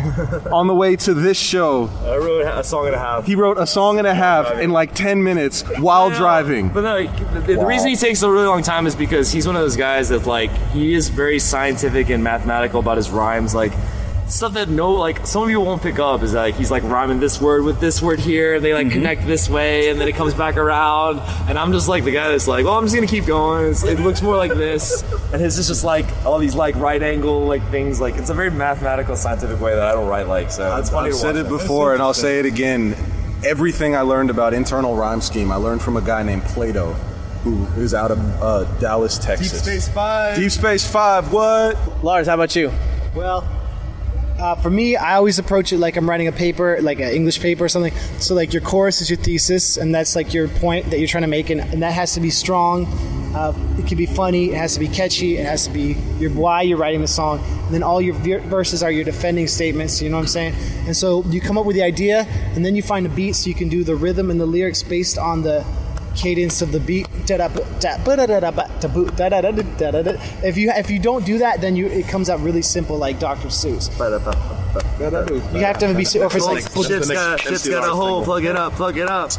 on 0.52 0.66
the 0.66 0.74
way 0.74 0.97
to 0.97 1.14
this 1.14 1.39
show. 1.39 1.89
I 2.05 2.16
wrote 2.16 2.40
a 2.47 2.64
song 2.64 2.86
and 2.86 2.97
a 2.97 2.98
half. 2.98 3.26
He 3.26 3.36
wrote 3.36 3.56
a 3.59 3.66
song 3.66 3.98
and 3.98 4.09
a 4.09 4.14
half 4.14 4.59
in 4.59 4.70
like 4.70 4.93
10 4.94 5.22
minutes 5.22 5.62
while 5.78 6.10
driving. 6.10 6.70
But 6.70 6.81
no, 6.82 7.06
the, 7.06 7.40
the 7.40 7.56
Wow. 7.59 7.66
reason 7.66 7.90
he 7.90 7.97
takes 7.97 8.22
a 8.22 8.31
really 8.31 8.47
long 8.47 8.62
time 8.64 8.89
is 8.89 8.97
because 8.97 9.31
he's 9.31 9.47
one 9.47 9.55
of 9.55 9.62
those 9.62 9.76
guys 9.76 10.09
that 10.09 10.26
like 10.26 10.51
he 10.72 10.93
is 10.94 11.09
very 11.09 11.39
scientific 11.39 12.10
and 12.10 12.24
mathematical 12.24 12.81
about 12.81 12.97
his 12.97 13.09
rhymes. 13.10 13.55
Like 13.55 13.72
stuff 14.26 14.55
that 14.55 14.68
no 14.68 14.92
like 14.92 15.26
some 15.26 15.42
of 15.42 15.51
you 15.51 15.60
won't 15.60 15.82
pick 15.82 15.98
up 15.98 16.22
is 16.22 16.34
like 16.34 16.55
he's 16.55 16.70
like 16.70 16.82
rhyming 16.84 17.20
this 17.20 17.40
word 17.40 17.64
with 17.64 17.80
this 17.80 18.01
word 18.01 18.18
here. 18.18 18.55
And 18.55 18.64
they 18.64 18.74
like 18.74 18.90
connect 18.90 19.26
this 19.26 19.48
way, 19.48 19.90
and 19.90 20.01
then 20.01 20.09
it 20.09 20.14
comes 20.14 20.34
back 20.34 20.56
around. 20.56 21.20
And 21.48 21.59
I'm 21.59 21.72
just 21.72 21.88
like 21.88 22.05
the 22.05 22.10
guy 22.10 22.28
that's 22.28 22.48
like, 22.48 22.64
well, 22.64 22.76
I'm 22.76 22.84
just 22.84 22.94
gonna 22.94 23.06
keep 23.06 23.26
going. 23.26 23.70
It's, 23.70 23.84
it 23.84 24.01
looks 24.01 24.22
more 24.22 24.36
like 24.36 24.55
this. 24.55 25.02
And 25.32 25.40
his 25.40 25.59
is 25.59 25.68
just 25.68 25.84
like 25.84 26.06
all 26.24 26.38
these 26.38 26.55
like 26.55 26.74
right 26.76 27.02
angle 27.02 27.46
like 27.46 27.66
things. 27.70 28.01
Like 28.01 28.16
it's 28.16 28.30
a 28.30 28.34
very 28.34 28.51
mathematical, 28.51 29.16
scientific 29.16 29.60
way 29.60 29.74
that 29.74 29.86
I 29.86 29.92
don't 29.92 30.09
write 30.09 30.28
like. 30.28 30.51
So 30.51 30.76
it's 30.76 30.90
funny. 30.90 31.09
I've 31.09 31.14
to 31.14 31.18
said 31.18 31.36
it 31.36 31.48
before 31.48 31.92
and 31.92 32.02
I'll 32.02 32.14
say 32.14 32.38
it 32.38 32.46
again. 32.46 32.96
Everything 33.44 33.94
I 33.94 34.01
learned 34.01 34.30
about 34.30 34.55
internal 34.55 34.96
rhyme 34.96 35.20
scheme, 35.20 35.52
I 35.52 35.56
learned 35.56 35.82
from 35.82 35.98
a 35.98 36.01
guy 36.01 36.22
named 36.22 36.44
Plato, 36.44 36.94
who 37.42 37.66
is 37.78 37.92
out 37.92 38.10
of 38.10 38.18
uh, 38.42 38.64
Dallas, 38.78 39.18
Texas. 39.18 39.52
Deep 39.52 39.60
Space 39.60 39.88
Five. 39.88 40.36
Deep 40.38 40.51
Space 40.51 40.90
Five, 40.90 41.30
what? 41.30 41.76
Lars, 42.02 42.26
how 42.26 42.34
about 42.34 42.56
you? 42.56 42.72
Well, 43.14 43.46
uh, 44.45 44.55
for 44.57 44.69
me, 44.69 44.95
I 44.95 45.15
always 45.15 45.39
approach 45.39 45.73
it 45.73 45.79
like 45.79 45.97
I'm 45.97 46.09
writing 46.09 46.29
a 46.29 46.33
paper, 46.33 46.79
like 46.83 47.01
an 47.01 47.09
English 47.09 47.41
paper 47.41 47.65
or 47.65 47.69
something. 47.71 47.95
So, 48.19 48.35
like, 48.35 48.53
your 48.53 48.61
chorus 48.61 49.01
is 49.01 49.09
your 49.09 49.16
thesis, 49.16 49.79
and 49.79 49.95
that's 49.95 50.15
like 50.15 50.35
your 50.35 50.49
point 50.49 50.91
that 50.91 50.99
you're 50.99 51.09
trying 51.09 51.23
to 51.23 51.29
make, 51.29 51.49
and, 51.49 51.62
and 51.62 51.83
that 51.83 51.95
has 51.95 52.12
to 52.12 52.21
be 52.21 52.29
strong. 52.29 52.85
Uh, 53.35 53.55
it 53.79 53.87
can 53.87 53.97
be 53.97 54.05
funny, 54.05 54.51
it 54.51 54.57
has 54.57 54.75
to 54.75 54.81
be 54.81 54.87
catchy, 54.87 55.39
it 55.39 55.47
has 55.47 55.66
to 55.66 55.73
be 55.73 55.97
your 56.19 56.31
why 56.31 56.61
you're 56.61 56.77
writing 56.77 57.01
the 57.01 57.09
song. 57.09 57.41
And 57.41 57.75
then 57.75 57.83
all 57.83 58.03
your 58.03 58.15
verses 58.15 58.83
are 58.83 58.91
your 58.91 59.05
defending 59.05 59.49
statements, 59.49 60.03
you 60.03 60.11
know 60.11 60.16
what 60.16 60.25
I'm 60.25 60.29
saying? 60.29 60.55
And 60.87 60.95
so 60.95 61.25
you 61.25 61.41
come 61.41 61.57
up 61.57 61.65
with 61.65 61.75
the 61.75 61.83
idea, 61.83 62.27
and 62.55 62.62
then 62.62 62.77
you 62.77 62.83
find 62.83 63.07
a 63.07 63.09
beat 63.09 63.37
so 63.37 63.49
you 63.49 63.55
can 63.55 63.71
do 63.71 63.83
the 63.83 63.97
rhythm 63.97 64.31
and 64.31 64.39
the 64.39 64.47
lyrics 64.47 64.83
based 64.83 65.16
on 65.16 65.41
the 65.41 65.65
cadence 66.15 66.62
of 66.62 66.73
the 66.73 66.81
beat. 66.81 67.07
If 70.43 70.57
you 70.57 70.70
if 70.70 70.91
you 70.91 70.99
don't 70.99 71.24
do 71.24 71.39
that, 71.39 71.61
then 71.61 71.77
you 71.77 71.86
it 71.86 72.09
comes 72.09 72.28
out 72.31 72.41
really 72.41 72.62
simple 72.62 72.97
like 72.99 73.19
Dr. 73.19 73.49
Seuss. 73.49 73.91
You 73.95 75.61
have 75.61 75.78
to 75.78 75.86
have 75.86 75.97
a 75.97 75.99
beat, 75.99 76.16
or 76.16 76.27
if 76.27 76.35
it's 76.35 76.47
like 76.47 76.65
shit's 76.86 77.11
got, 77.11 77.41
shit's 77.41 77.69
got 77.69 77.89
a 77.89 77.95
hole. 77.95 78.24
Plug 78.24 78.45
it 78.45 78.57
up. 78.57 78.73
Plug 78.74 78.97
it 78.97 79.09
up. 79.09 79.31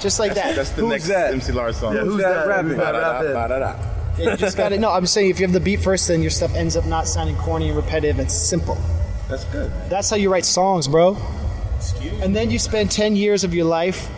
just 0.00 0.18
like 0.18 0.34
that. 0.34 0.56
That's 0.56 0.70
the 0.70 0.82
Who's 0.82 0.90
next 0.90 1.08
that? 1.08 1.32
MC 1.32 1.52
Lars 1.52 1.76
song. 1.76 1.94
Yeah, 1.94 2.02
who's 2.02 2.22
that 2.22 2.46
rapping? 2.46 2.70
Who's 2.70 2.78
that 2.78 2.94
rapping? 2.94 3.94
Yeah, 4.16 4.30
you 4.30 4.36
just 4.36 4.56
got 4.56 4.68
to 4.70 4.78
No, 4.78 4.90
I'm 4.92 5.06
saying 5.06 5.30
if 5.30 5.40
you 5.40 5.46
have 5.46 5.52
the 5.52 5.60
beat 5.60 5.80
first, 5.80 6.08
then 6.08 6.22
your 6.22 6.30
stuff 6.30 6.54
ends 6.54 6.76
up 6.76 6.86
not 6.86 7.08
sounding 7.08 7.36
corny 7.36 7.68
and 7.68 7.76
repetitive. 7.76 8.20
It's 8.20 8.34
simple. 8.34 8.78
That's 9.28 9.44
good. 9.46 9.72
That's 9.88 10.10
how 10.10 10.16
you 10.16 10.30
write 10.30 10.44
songs, 10.44 10.86
bro. 10.86 11.16
And 12.22 12.34
then 12.34 12.50
you 12.50 12.58
spend 12.58 12.90
10 12.90 13.16
years 13.16 13.44
of 13.44 13.54
your 13.54 13.64
life 13.66 14.08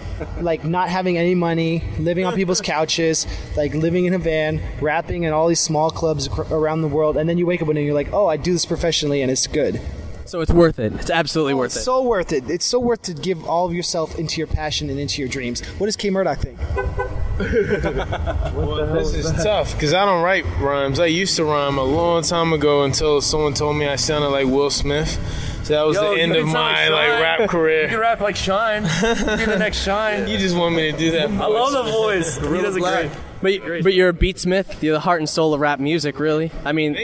like 0.40 0.64
not 0.64 0.88
having 0.88 1.18
any 1.18 1.34
money, 1.34 1.82
living 1.98 2.24
on 2.24 2.34
people's 2.34 2.60
couches, 2.60 3.26
like 3.56 3.74
living 3.74 4.06
in 4.06 4.14
a 4.14 4.18
van, 4.18 4.60
rapping 4.80 5.24
in 5.24 5.32
all 5.32 5.48
these 5.48 5.60
small 5.60 5.90
clubs 5.90 6.28
ac- 6.28 6.52
around 6.52 6.82
the 6.82 6.88
world, 6.88 7.16
and 7.16 7.28
then 7.28 7.38
you 7.38 7.46
wake 7.46 7.60
up 7.62 7.68
one 7.68 7.74
day 7.74 7.82
and 7.82 7.86
you're 7.86 7.94
like, 7.94 8.12
"Oh, 8.12 8.26
I 8.26 8.36
do 8.36 8.52
this 8.52 8.66
professionally 8.66 9.22
and 9.22 9.30
it's 9.30 9.46
good." 9.46 9.80
So 10.26 10.40
it's 10.40 10.50
worth 10.50 10.80
it. 10.80 10.92
It's 10.94 11.10
absolutely 11.10 11.52
oh, 11.52 11.58
worth 11.58 11.66
It's 11.66 11.76
it. 11.76 11.84
so 11.84 12.02
worth 12.02 12.32
it. 12.32 12.50
It's 12.50 12.64
so 12.64 12.80
worth 12.80 13.02
to 13.02 13.14
give 13.14 13.48
all 13.48 13.66
of 13.66 13.72
yourself 13.72 14.18
into 14.18 14.38
your 14.38 14.48
passion 14.48 14.90
and 14.90 14.98
into 14.98 15.22
your 15.22 15.28
dreams. 15.28 15.64
What 15.78 15.86
does 15.86 15.96
K-Murdock 15.96 16.38
think? 16.40 16.58
This 17.36 19.12
is 19.14 19.30
tough 19.44 19.74
because 19.74 19.92
I 19.92 20.06
don't 20.06 20.22
write 20.22 20.46
rhymes. 20.58 20.98
I 20.98 21.06
used 21.06 21.36
to 21.36 21.44
rhyme 21.44 21.76
a 21.76 21.84
long 21.84 22.22
time 22.22 22.54
ago 22.54 22.84
until 22.84 23.20
someone 23.20 23.52
told 23.52 23.76
me 23.76 23.86
I 23.86 23.96
sounded 23.96 24.30
like 24.30 24.46
Will 24.46 24.70
Smith. 24.70 25.18
So 25.66 25.72
that 25.72 25.84
was 25.84 25.96
Yo, 25.96 26.14
the 26.14 26.20
end 26.20 26.36
of 26.36 26.46
my 26.46 26.88
like 26.88 26.92
like 26.92 27.08
Shine. 27.08 27.22
rap 27.22 27.40
You 27.52 27.88
can 27.88 27.98
rap 27.98 28.20
like 28.20 28.36
Shine. 28.36 28.82
Be 28.84 29.44
the 29.46 29.56
next 29.58 29.78
Shine. 29.78 30.28
You 30.28 30.38
just 30.38 30.56
want 30.56 30.76
me 30.76 30.92
to 30.92 30.96
do 30.96 31.10
that. 31.10 31.28
I 31.42 31.46
love 31.46 31.72
the 31.72 31.90
voice. 31.90 32.36
He 32.36 32.62
does 32.62 32.76
a 32.76 32.80
great. 32.80 33.10
But, 33.42 33.82
but 33.82 33.92
you're 33.92 34.10
a 34.10 34.12
beatsmith. 34.12 34.80
You're 34.80 34.92
the 34.92 35.00
heart 35.00 35.20
and 35.20 35.28
soul 35.28 35.54
of 35.54 35.60
rap 35.60 35.80
music, 35.80 36.20
really. 36.20 36.52
I 36.64 36.70
mean, 36.70 36.94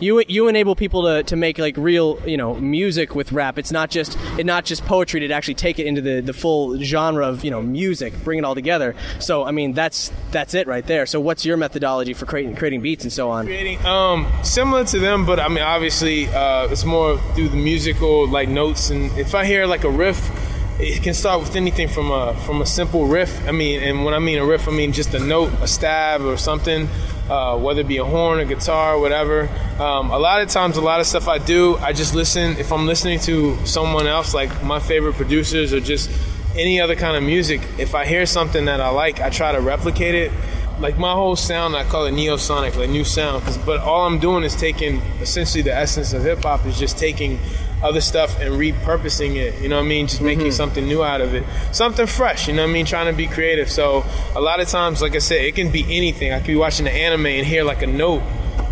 you 0.00 0.22
you 0.28 0.48
enable 0.48 0.76
people 0.76 1.02
to, 1.04 1.22
to 1.24 1.36
make 1.36 1.58
like 1.58 1.76
real 1.76 2.20
you 2.26 2.36
know 2.36 2.54
music 2.54 3.14
with 3.14 3.32
rap. 3.32 3.58
It's 3.58 3.72
not 3.72 3.90
just 3.90 4.18
it 4.38 4.46
not 4.46 4.64
just 4.64 4.84
poetry 4.84 5.20
to 5.20 5.32
actually 5.32 5.54
take 5.54 5.78
it 5.78 5.86
into 5.86 6.00
the, 6.00 6.20
the 6.20 6.32
full 6.32 6.78
genre 6.82 7.26
of 7.26 7.44
you 7.44 7.50
know 7.50 7.62
music, 7.62 8.12
bring 8.24 8.38
it 8.38 8.44
all 8.44 8.54
together. 8.54 8.94
So 9.18 9.44
I 9.44 9.50
mean 9.50 9.72
that's 9.72 10.12
that's 10.30 10.54
it 10.54 10.66
right 10.66 10.86
there. 10.86 11.06
So 11.06 11.20
what's 11.20 11.44
your 11.44 11.56
methodology 11.56 12.12
for 12.12 12.26
creating 12.26 12.56
creating 12.56 12.80
beats 12.82 13.04
and 13.04 13.12
so 13.12 13.30
on? 13.30 13.46
creating 13.46 13.84
um 13.86 14.26
similar 14.42 14.84
to 14.84 14.98
them 14.98 15.24
but 15.24 15.38
i 15.40 15.48
mean 15.48 15.62
obviously 15.62 16.26
uh 16.28 16.66
it's 16.70 16.84
more 16.84 17.16
through 17.34 17.48
the 17.48 17.56
musical 17.56 18.28
like 18.28 18.48
notes 18.48 18.90
and 18.90 19.10
if 19.18 19.34
i 19.34 19.44
hear 19.44 19.66
like 19.66 19.84
a 19.84 19.90
riff 19.90 20.30
it 20.78 21.02
can 21.02 21.14
start 21.14 21.40
with 21.40 21.56
anything 21.56 21.88
from 21.88 22.10
a 22.10 22.34
from 22.44 22.60
a 22.60 22.66
simple 22.66 23.06
riff 23.06 23.46
i 23.48 23.52
mean 23.52 23.82
and 23.82 24.04
when 24.04 24.14
i 24.14 24.18
mean 24.18 24.38
a 24.38 24.44
riff 24.44 24.68
i 24.68 24.70
mean 24.70 24.92
just 24.92 25.14
a 25.14 25.18
note 25.18 25.50
a 25.62 25.66
stab 25.66 26.20
or 26.22 26.36
something 26.36 26.88
uh, 27.28 27.56
whether 27.58 27.80
it 27.80 27.88
be 27.88 27.98
a 27.98 28.04
horn, 28.04 28.38
a 28.40 28.44
guitar, 28.44 28.98
whatever. 28.98 29.48
Um, 29.78 30.10
a 30.10 30.18
lot 30.18 30.40
of 30.40 30.48
times, 30.48 30.76
a 30.76 30.80
lot 30.80 31.00
of 31.00 31.06
stuff 31.06 31.28
I 31.28 31.38
do, 31.38 31.76
I 31.78 31.92
just 31.92 32.14
listen. 32.14 32.56
If 32.58 32.72
I'm 32.72 32.86
listening 32.86 33.20
to 33.20 33.56
someone 33.66 34.06
else, 34.06 34.32
like 34.34 34.62
my 34.62 34.78
favorite 34.78 35.14
producers, 35.14 35.72
or 35.72 35.80
just 35.80 36.10
any 36.54 36.80
other 36.80 36.94
kind 36.96 37.16
of 37.16 37.22
music, 37.22 37.60
if 37.78 37.94
I 37.94 38.06
hear 38.06 38.24
something 38.26 38.64
that 38.66 38.80
I 38.80 38.88
like, 38.90 39.20
I 39.20 39.30
try 39.30 39.52
to 39.52 39.60
replicate 39.60 40.14
it 40.14 40.32
like 40.78 40.98
my 40.98 41.12
whole 41.12 41.34
sound 41.36 41.74
i 41.74 41.82
call 41.84 42.04
it 42.04 42.12
neosonic 42.12 42.76
like 42.76 42.90
new 42.90 43.02
sound 43.02 43.42
'cause- 43.42 43.56
but 43.56 43.80
all 43.80 44.06
i'm 44.06 44.18
doing 44.18 44.44
is 44.44 44.54
taking 44.54 45.00
essentially 45.22 45.62
the 45.62 45.74
essence 45.74 46.12
of 46.12 46.22
hip-hop 46.22 46.66
is 46.66 46.78
just 46.78 46.98
taking 46.98 47.38
other 47.82 48.00
stuff 48.00 48.40
and 48.40 48.54
repurposing 48.54 49.36
it 49.36 49.60
you 49.60 49.68
know 49.68 49.76
what 49.76 49.84
i 49.84 49.88
mean? 49.88 50.06
Just 50.06 50.22
making 50.22 50.50
something 50.52 50.86
new 50.86 51.02
out 51.02 51.20
of 51.20 51.34
it. 51.34 51.44
Something 51.72 52.06
fresh 52.06 52.48
you 52.48 52.54
know 52.54 52.62
what 52.62 52.70
i 52.70 52.72
mean? 52.72 52.86
Trying 52.86 53.06
to 53.06 53.16
be 53.16 53.26
creative. 53.26 53.70
So 53.70 54.04
a 54.34 54.40
lot 54.40 54.60
of 54.60 54.68
times 54.68 55.02
like 55.02 55.14
i 55.14 55.18
said 55.18 55.44
it 55.44 55.54
can 55.54 55.70
be 55.70 55.84
anything. 55.96 56.32
I 56.32 56.38
could 56.38 56.48
be 56.48 56.56
watching 56.56 56.86
an 56.86 56.94
anime 56.94 57.26
and 57.26 57.46
hear 57.46 57.64
like 57.64 57.82
a 57.82 57.86
note. 57.86 58.22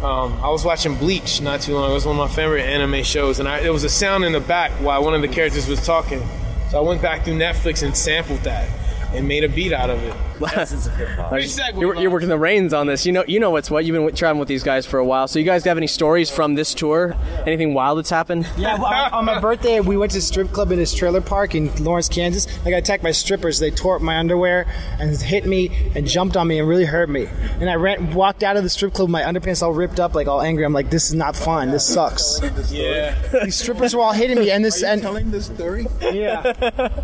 Um, 0.03 0.35
I 0.43 0.51
was 0.51 0.65
watching 0.65 0.97
Bleach 0.97 1.41
not 1.41 1.63
too 1.63 1.75
long. 1.75 1.91
It 1.91 1.95
was 1.95 2.05
one 2.05 2.19
of 2.19 2.29
my 2.29 2.35
favorite 2.35 2.63
anime 2.63 3.03
shows, 3.05 3.39
and 3.41 3.49
I, 3.49 3.61
there 3.61 3.73
was 3.73 3.85
a 3.85 3.89
sound 3.89 4.25
in 4.25 4.33
the 4.33 4.41
back 4.41 4.71
while 4.73 5.03
one 5.03 5.15
of 5.15 5.23
the 5.23 5.29
characters 5.29 5.67
was 5.67 5.85
talking. 5.85 6.23
So 6.71 6.79
I 6.79 6.87
went 6.87 7.01
back 7.01 7.25
through 7.25 7.39
Netflix 7.39 7.83
and 7.83 7.97
sampled 7.97 8.41
that 8.41 8.69
and 9.15 9.27
made 9.27 9.45
a 9.45 9.49
beat 9.49 9.73
out 9.73 9.89
of 9.89 10.03
it. 10.03 10.15
essence 10.57 10.87
of 10.87 10.95
hip 10.97 11.09
hop. 11.11 11.33
You're, 11.81 11.97
you're 11.97 12.11
working 12.11 12.29
the 12.29 12.39
reins 12.39 12.73
on 12.73 12.87
this. 12.87 13.07
You 13.07 13.13
know, 13.13 13.25
you 13.27 13.41
know 13.41 13.51
what's 13.51 13.71
what. 13.71 13.85
You've 13.85 13.95
been 13.95 14.15
traveling 14.15 14.39
with 14.41 14.49
these 14.49 14.63
guys 14.63 14.87
for 14.87 14.99
a 14.99 15.05
while. 15.05 15.29
So 15.29 15.39
you 15.39 15.45
guys 15.45 15.65
have 15.65 15.77
any 15.77 15.87
stories 15.87 16.31
from 16.31 16.55
this 16.55 16.75
tour? 16.75 17.15
Anything 17.47 17.75
wild 17.75 17.99
that's 17.99 18.11
happened? 18.11 18.47
Yeah, 18.57 18.77
well, 18.79 18.87
on- 18.87 19.13
on 19.13 19.25
my 19.25 19.41
birthday, 19.41 19.81
we 19.81 19.97
went 19.97 20.13
to 20.13 20.19
a 20.19 20.21
strip 20.21 20.51
club 20.53 20.73
in 20.73 20.79
this 20.79 20.93
trailer 20.95 21.21
park 21.21 21.55
in 21.55 21.73
Lawrence, 21.85 22.09
Kansas. 22.09 22.47
I 22.65 22.71
got 22.71 22.79
attacked 22.79 23.03
by 23.03 23.13
strippers. 23.13 23.59
They 23.59 23.71
tore 23.71 23.97
up 23.97 24.03
my 24.03 24.17
underwear 24.19 24.67
and 24.99 25.17
hit 25.17 25.47
me 25.47 25.91
and 25.95 26.07
jumped 26.07 26.37
on 26.37 26.49
me 26.49 26.59
and 26.59 26.69
really 26.69 26.85
hurt 26.85 27.09
me. 27.09 27.27
And 27.61 27.71
I 27.71 27.75
ran, 27.75 28.13
walked 28.15 28.43
out 28.43 28.57
of 28.57 28.63
the 28.63 28.71
strip 28.71 28.93
club, 28.95 29.07
with 29.09 29.13
my 29.13 29.23
underpants 29.23 29.63
all 29.63 29.73
ripped 29.73 30.01
up, 30.01 30.15
like 30.15 30.27
all 30.27 30.41
angry. 30.43 30.65
I'm 30.65 30.73
like, 30.73 30.91
this 30.91 31.07
is 31.09 31.15
not 31.15 31.37
fun. 31.37 31.71
This 31.71 31.87
sucks. 31.87 32.41
Yeah. 32.71 33.15
These 33.45 33.57
strippers 33.57 33.95
were 33.95 34.03
all 34.03 34.13
hitting 34.13 34.39
me, 34.39 34.51
and 34.51 34.65
this 34.65 34.83
Are 34.83 34.87
you 34.87 34.93
and 34.93 35.03
telling 35.03 35.31
this 35.31 35.47
story? 35.47 35.87
yeah, 36.01 36.53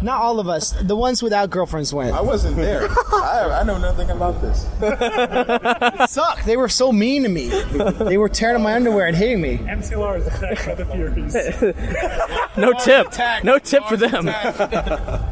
not 0.02 0.20
all 0.22 0.40
of 0.40 0.48
us. 0.48 0.70
The 0.72 0.96
ones 0.96 1.22
without 1.22 1.50
girlfriends 1.50 1.92
went. 1.92 2.14
I 2.14 2.20
wasn't 2.20 2.56
there. 2.56 2.88
I, 3.22 3.60
I 3.60 3.62
know 3.64 3.78
nothing 3.78 4.10
about 4.10 4.40
this. 4.40 4.66
It 4.80 6.10
sucked. 6.10 6.44
They 6.46 6.56
were 6.56 6.68
so 6.68 6.92
mean 6.92 7.22
to 7.24 7.28
me. 7.28 7.48
They 7.48 8.18
were 8.18 8.28
tearing 8.28 8.56
up 8.56 8.62
my 8.62 8.74
underwear 8.74 9.06
and 9.06 9.16
hitting 9.16 9.40
me. 9.40 9.58
MCLR 9.58 10.18
is 10.18 10.26
attacked 10.26 10.66
by 10.66 10.74
the 10.74 10.84
Furies. 10.86 11.34
no 12.56 12.72
tip. 12.72 13.44
No 13.44 13.58
tip 13.58 13.84
for 13.84 13.96
them. 13.96 14.30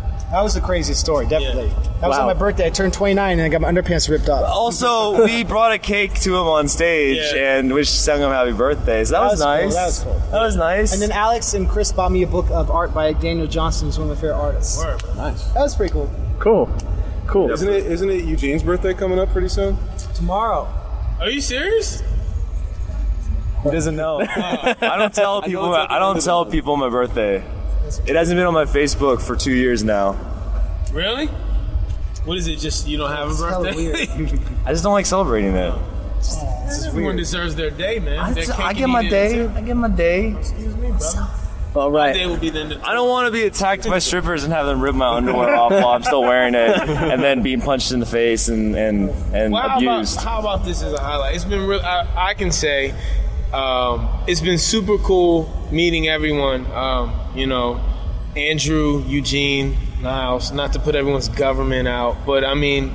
That 0.31 0.43
was 0.43 0.53
the 0.53 0.61
craziest 0.61 1.01
story, 1.01 1.27
definitely. 1.27 1.69
That 2.03 2.09
was 2.09 2.19
Wow. 2.19 2.21
on 2.21 2.27
my 2.27 2.35
birthday. 2.35 2.67
I 2.67 2.71
turned 2.71 2.93
29 2.93 3.39
and 3.39 3.41
I 3.41 3.49
got 3.49 3.63
my 3.63 3.73
underpants 3.73 4.11
ripped 4.11 4.29
off. 4.29 4.45
Also, 4.45 5.25
we 5.25 5.43
brought 5.43 5.73
a 5.73 5.79
cake 5.79 6.13
to 6.21 6.35
him 6.37 6.47
on 6.47 6.69
stage 6.69 7.33
and 7.35 7.73
we 7.73 7.83
sung 7.85 8.21
him 8.21 8.29
happy 8.29 8.53
birthday. 8.53 9.05
So 9.07 9.13
that, 9.13 9.23
was, 9.23 9.41
cool, 9.41 9.47
nice. 9.49 9.75
that 9.75 9.87
was 9.87 10.01
cool. 10.05 10.19
That 10.31 10.41
was 10.43 10.57
nice. 10.57 10.93
And 10.93 11.01
then 11.01 11.13
Alex 11.13 11.55
and 11.55 11.67
Chris 11.67 11.93
bought 11.93 12.13
me 12.13 12.25
a 12.25 12.27
book 12.27 12.45
of 12.51 12.71
art 12.71 12.93
by 12.93 13.15
Daniel 13.15 13.47
Johnston, 13.47 13.89
who's 13.89 13.99
one 13.99 14.11
of 14.11 14.17
my 14.17 14.21
favorite 14.21 14.37
artists. 14.37 14.83
Nice. 15.17 15.45
That 15.53 15.61
was 15.63 15.75
pretty 15.75 15.95
cool. 15.95 16.11
Cool. 16.39 16.67
Cool. 17.29 17.51
Isn't 17.53 17.69
it? 17.73 17.87
Isn't 17.87 18.11
it 18.11 18.25
Eugene's 18.25 18.63
birthday 18.63 18.95
coming 18.95 19.19
up 19.19 19.29
pretty 19.31 19.49
soon? 19.49 19.77
Tomorrow. 20.15 20.67
Are 21.21 21.29
you 21.31 21.41
serious? 21.41 22.03
He 23.63 23.71
doesn't 23.71 23.97
know. 23.97 24.21
I 24.27 24.97
don't 24.99 25.15
tell 25.15 25.43
people. 25.43 25.69
My, 25.69 25.87
I 25.89 25.99
don't 25.99 26.21
tell 26.23 26.47
people 26.47 26.77
my 26.77 26.89
birthday. 26.89 27.45
It 28.07 28.17
hasn't 28.17 28.37
been 28.39 28.47
on 28.47 28.55
my 28.55 28.65
Facebook 28.65 29.21
for 29.21 29.37
two 29.37 29.53
years 29.53 29.83
now. 29.85 30.17
Really? 30.93 31.27
What 32.25 32.39
is 32.39 32.47
it? 32.47 32.57
Just 32.57 32.87
you 32.89 32.97
don't 32.99 33.11
have 33.11 33.31
a 33.31 33.35
birthday? 33.35 34.03
I 34.67 34.71
just 34.73 34.83
don't 34.85 34.93
like 34.93 35.07
celebrating 35.07 35.55
it. 35.55 35.75
Everyone 36.87 37.17
deserves 37.17 37.57
their 37.57 37.71
day, 37.71 37.99
man. 37.99 38.19
I, 38.19 38.33
Their 38.33 38.45
just- 38.45 38.57
cake 38.57 38.67
I 38.67 38.71
and 38.71 38.79
get 38.79 38.89
my 38.89 39.03
eat 39.03 39.07
it. 39.07 39.11
day. 39.11 39.47
I 39.47 39.61
get 39.61 39.77
my 39.77 39.89
day. 39.89 40.35
Excuse 40.39 40.77
me, 40.77 40.89
brother. 40.91 41.29
All 41.75 41.91
My 41.91 41.99
right. 42.09 42.15
day 42.15 42.27
will 42.27 42.39
be 42.39 42.51
the. 42.51 42.81
I 42.83 42.95
don't 42.95 43.09
want 43.09 43.27
to 43.27 43.33
be 43.33 43.45
attacked 43.45 43.87
by 43.87 43.99
strippers 43.99 44.43
and 44.45 44.53
have 44.53 44.67
them 44.67 44.81
rip 44.81 44.95
my 44.95 45.17
underwear 45.17 45.55
off 45.55 45.71
while 45.71 45.89
I'm 45.89 46.03
still 46.03 46.23
wearing 46.23 46.55
it, 46.55 46.71
and 46.89 47.23
then 47.23 47.43
being 47.43 47.61
punched 47.61 47.93
in 47.93 48.01
the 48.01 48.07
face 48.07 48.49
and 48.49 48.75
and 48.75 49.11
and 49.35 49.53
Well, 49.53 49.69
how 49.69 49.79
about, 49.81 50.15
how 50.17 50.41
about 50.41 50.65
this 50.65 50.83
as 50.83 50.93
a 50.95 51.01
highlight? 51.01 51.35
It's 51.35 51.45
been 51.45 51.67
real. 51.67 51.81
I, 51.81 52.31
I 52.31 52.35
can 52.35 52.51
say 52.51 52.95
um, 53.53 54.09
it's 54.27 54.41
been 54.41 54.59
super 54.59 54.99
cool 54.99 55.49
meeting 55.71 56.09
everyone. 56.09 56.67
Um, 56.73 57.15
you 57.35 57.47
know, 57.47 57.81
Andrew, 58.35 59.03
Eugene, 59.07 59.77
Niles. 60.01 60.53
Not 60.53 60.73
to 60.75 60.79
put 60.79 60.95
everyone's 60.95 61.29
government 61.29 61.89
out, 61.89 62.17
but 62.25 62.45
I 62.45 62.55
mean, 62.55 62.93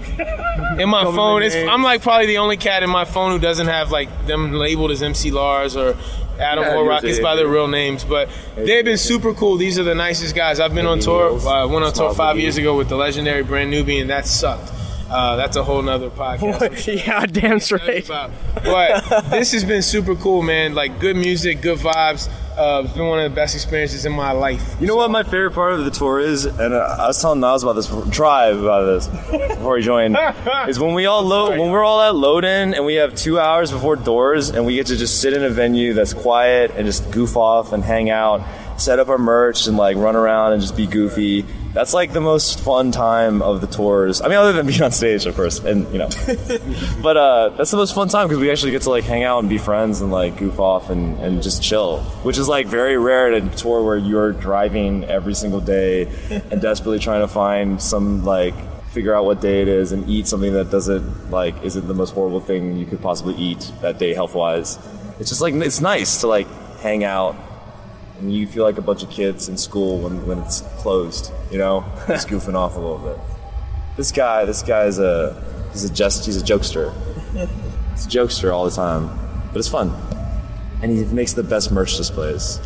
in 0.80 0.90
my 0.90 1.04
phone, 1.04 1.44
it's, 1.44 1.56
I'm 1.56 1.84
like 1.84 2.02
probably 2.02 2.28
the 2.28 2.38
only 2.38 2.58
cat 2.58 2.84
in 2.84 2.90
my 2.90 3.06
phone 3.06 3.32
who 3.32 3.40
doesn't 3.40 3.68
have 3.68 3.92
like 3.92 4.28
them 4.28 4.54
labeled 4.54 4.92
as 4.92 5.04
MC 5.04 5.32
Lars 5.32 5.76
or 5.76 5.98
Adam 6.40 6.64
Yeah, 6.64 6.76
or 6.76 6.86
Rockets 6.88 7.20
by 7.20 7.36
their 7.36 7.48
real 7.48 7.68
names. 7.68 8.04
But 8.04 8.30
they've 8.56 8.86
been 8.86 8.98
super 8.98 9.34
cool. 9.34 9.58
These 9.58 9.78
are 9.78 9.84
the 9.84 9.96
nicest 9.96 10.36
guys. 10.36 10.60
I've 10.60 10.74
been 10.74 10.86
on 10.86 11.00
tour. 11.00 11.38
Uh, 11.40 11.68
went 11.68 11.86
on 11.86 11.94
tour 11.94 12.14
five 12.14 12.40
years 12.40 12.58
ago 12.58 12.76
with 12.78 12.90
the 12.90 12.96
legendary 12.96 13.44
Brand 13.44 13.72
Newbie, 13.74 14.02
and 14.02 14.10
That 14.10 14.26
sucked. 14.26 14.72
Uh, 15.10 15.36
that's 15.36 15.58
a 15.58 15.64
whole 15.64 15.82
nother 15.82 16.10
podcast. 16.10 17.06
yeah, 17.06 17.26
damn 17.28 17.60
straight. 17.60 18.08
But 18.08 19.30
this 19.30 19.52
has 19.52 19.64
been 19.64 19.84
super 19.84 20.16
cool, 20.16 20.42
man. 20.42 20.74
Like 20.74 21.00
good 21.00 21.16
music, 21.16 21.62
good 21.62 21.78
vibes. 21.78 22.30
Uh, 22.58 22.84
it's 22.86 22.94
been 22.94 23.08
one 23.08 23.20
of 23.20 23.32
the 23.32 23.36
best 23.36 23.56
experiences 23.56 24.06
in 24.06 24.12
my 24.12 24.32
life. 24.32 24.76
You 24.80 24.86
know 24.86 24.96
what 24.96 25.10
my 25.10 25.24
favorite 25.24 25.54
part 25.54 25.74
of 25.74 25.86
the 25.86 25.92
tour 25.92 26.20
is, 26.20 26.46
and 26.46 26.74
uh, 26.74 26.98
I 27.00 27.08
was 27.08 27.20
telling 27.20 27.40
Niles 27.40 27.64
about 27.64 27.74
this, 27.74 27.88
Drive 28.10 28.62
about 28.62 28.86
this 28.86 29.08
before 29.08 29.78
he 29.78 29.84
joined, 29.84 30.16
is 30.68 30.80
when 30.80 30.94
we 30.94 31.08
all 31.08 31.24
load, 31.24 31.58
when 31.58 31.72
we're 31.72 31.84
all 31.84 32.02
at 32.02 32.16
load 32.16 32.46
in 32.46 32.76
and 32.76 32.86
we 32.86 32.96
have 32.96 33.16
two 33.16 33.40
hours 33.40 33.72
before 33.72 33.96
doors, 33.96 34.50
and 34.50 34.66
we 34.68 34.76
get 34.76 34.88
to 34.88 34.96
just 34.96 35.20
sit 35.20 35.34
in 35.34 35.44
a 35.44 35.50
venue 35.50 35.94
that's 35.94 36.14
quiet 36.14 36.72
and 36.76 36.86
just 36.86 37.10
goof 37.12 37.36
off 37.36 37.74
and 37.74 37.84
hang 37.84 38.12
out, 38.12 38.42
set 38.80 39.00
up 39.00 39.10
our 39.10 39.18
merch 39.18 39.66
and 39.66 39.76
like 39.76 39.98
run 39.98 40.16
around 40.16 40.54
and 40.54 40.62
just 40.62 40.78
be 40.78 40.86
goofy. 40.86 41.46
That's 41.74 41.92
like 41.92 42.14
the 42.14 42.22
most 42.22 42.60
fun 42.60 42.92
time 42.92 43.42
of 43.42 43.60
the 43.60 43.66
tours. 43.66 44.22
I 44.22 44.28
mean, 44.28 44.38
other 44.38 44.54
than 44.54 44.68
being 44.68 44.84
on 44.84 44.92
stage, 44.92 45.26
of 45.26 45.36
course, 45.36 45.58
and 45.60 45.92
you 45.92 45.98
know, 45.98 46.10
but 47.02 47.18
uh, 47.18 47.50
that's 47.58 47.72
the 47.72 47.78
most 47.78 47.96
fun 47.96 48.10
time 48.10 48.28
because 48.28 48.40
we 48.40 48.52
actually 48.52 48.72
get 48.72 48.84
to 48.84 48.92
like 48.92 49.06
hang 49.06 49.24
out 49.24 49.40
and 49.40 49.50
be 49.50 49.58
friends 49.58 50.00
and 50.02 50.12
like 50.12 50.38
goof 50.38 50.60
off 50.60 50.92
and, 50.92 51.18
and 51.20 51.42
just 51.42 51.64
chill, 51.64 52.02
which 52.22 52.38
is 52.38 52.48
like 52.48 52.68
very 52.68 52.96
rare 52.98 53.34
at 53.34 53.44
a 53.44 53.50
tour 53.56 53.84
where 53.84 53.98
you're 53.98 54.34
driving 54.34 55.04
every 55.06 55.34
single 55.34 55.62
day 55.62 56.04
and 56.52 56.62
desperately 56.62 57.00
trying 57.00 57.22
to 57.22 57.28
find 57.28 57.82
some 57.82 58.24
like 58.24 58.54
figure 58.90 59.16
out 59.16 59.26
what 59.26 59.42
day 59.42 59.64
it 59.64 59.68
is 59.68 59.92
and 59.92 60.08
eat 60.08 60.28
something 60.28 60.54
that 60.54 60.70
doesn't 60.70 61.32
like 61.32 61.56
isn't 61.64 61.88
the 61.88 61.96
most 61.96 62.14
horrible 62.14 62.40
thing 62.40 62.78
you 62.78 62.86
could 62.86 63.02
possibly 63.02 63.34
eat 63.36 63.72
that 63.82 63.98
day 63.98 64.14
health 64.14 64.36
wise. 64.36 64.78
It's 65.20 65.30
just 65.30 65.42
like 65.42 65.56
it's 65.56 65.82
nice 65.82 66.22
to 66.22 66.28
like 66.28 66.48
hang 66.82 67.04
out 67.04 67.36
and 68.24 68.34
you 68.34 68.48
feel 68.48 68.64
like 68.64 68.78
a 68.78 68.82
bunch 68.82 69.04
of 69.04 69.10
kids 69.10 69.50
in 69.50 69.58
school 69.58 70.00
when, 70.00 70.26
when 70.26 70.40
it's 70.40 70.62
closed, 70.78 71.34
you 71.52 71.58
know, 71.58 71.84
just 72.08 72.30
goofing 72.30 72.56
off 72.56 72.78
a 72.78 72.80
little 72.80 72.98
bit. 72.98 73.18
This 73.98 74.14
guy, 74.14 74.46
this 74.46 74.64
guy's 74.64 74.98
a 74.98 75.44
he's 75.74 75.84
a 75.84 75.94
just 75.94 76.26
he's 76.26 76.42
a 76.42 76.46
jokester. 76.46 76.94
He's 77.92 78.06
a 78.06 78.10
jokester 78.10 78.54
all 78.54 78.64
the 78.64 78.72
time, 78.72 79.10
but 79.52 79.60
it's 79.60 79.68
fun, 79.68 79.94
and 80.82 80.90
he 80.90 81.04
makes 81.14 81.34
the 81.34 81.44
best 81.44 81.72
merch 81.72 81.98
displays. 81.98 82.60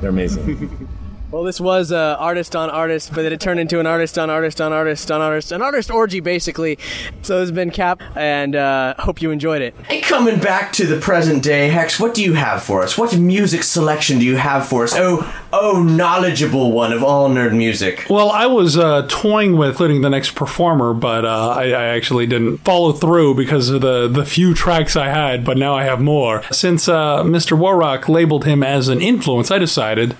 They're 0.00 0.10
amazing. 0.10 0.88
Well, 1.32 1.44
this 1.44 1.60
was 1.60 1.92
uh, 1.92 2.16
artist 2.18 2.54
on 2.54 2.70
artist, 2.70 3.14
but 3.14 3.22
then 3.22 3.32
it 3.32 3.40
turned 3.40 3.58
into 3.58 3.80
an 3.80 3.86
artist 3.86 4.18
on 4.18 4.28
artist 4.28 4.60
on 4.60 4.72
artist 4.72 5.10
on 5.10 5.20
artist, 5.20 5.50
an 5.50 5.62
artist 5.62 5.90
orgy, 5.90 6.20
basically. 6.20 6.78
So 7.22 7.40
this 7.40 7.48
has 7.48 7.52
been 7.52 7.70
Cap, 7.70 8.02
and 8.14 8.54
uh, 8.54 8.94
hope 8.98 9.22
you 9.22 9.30
enjoyed 9.30 9.62
it. 9.62 9.74
Hey, 9.88 10.02
coming 10.02 10.38
back 10.38 10.72
to 10.74 10.86
the 10.86 11.00
present 11.00 11.42
day, 11.42 11.68
Hex, 11.68 11.98
what 11.98 12.12
do 12.12 12.22
you 12.22 12.34
have 12.34 12.62
for 12.62 12.82
us? 12.82 12.98
What 12.98 13.16
music 13.16 13.62
selection 13.62 14.18
do 14.18 14.26
you 14.26 14.36
have 14.36 14.66
for 14.66 14.84
us? 14.84 14.92
Oh, 14.94 15.42
oh, 15.54 15.82
knowledgeable 15.82 16.70
one 16.70 16.92
of 16.92 17.02
all 17.02 17.30
nerd 17.30 17.56
music. 17.56 18.06
Well, 18.10 18.30
I 18.30 18.44
was 18.44 18.76
uh, 18.76 19.06
toying 19.08 19.56
with 19.56 19.70
including 19.70 20.02
the 20.02 20.10
next 20.10 20.34
performer, 20.34 20.92
but 20.92 21.24
uh, 21.24 21.54
I, 21.56 21.70
I 21.70 21.84
actually 21.96 22.26
didn't 22.26 22.58
follow 22.58 22.92
through 22.92 23.36
because 23.36 23.70
of 23.70 23.80
the, 23.80 24.06
the 24.06 24.26
few 24.26 24.52
tracks 24.52 24.96
I 24.96 25.08
had, 25.08 25.46
but 25.46 25.56
now 25.56 25.74
I 25.74 25.84
have 25.84 26.00
more. 26.00 26.42
Since 26.52 26.88
uh, 26.88 27.22
Mr. 27.22 27.58
Warrock 27.58 28.06
labeled 28.08 28.44
him 28.44 28.62
as 28.62 28.88
an 28.88 29.00
influence, 29.00 29.50
I 29.50 29.56
decided 29.56 30.14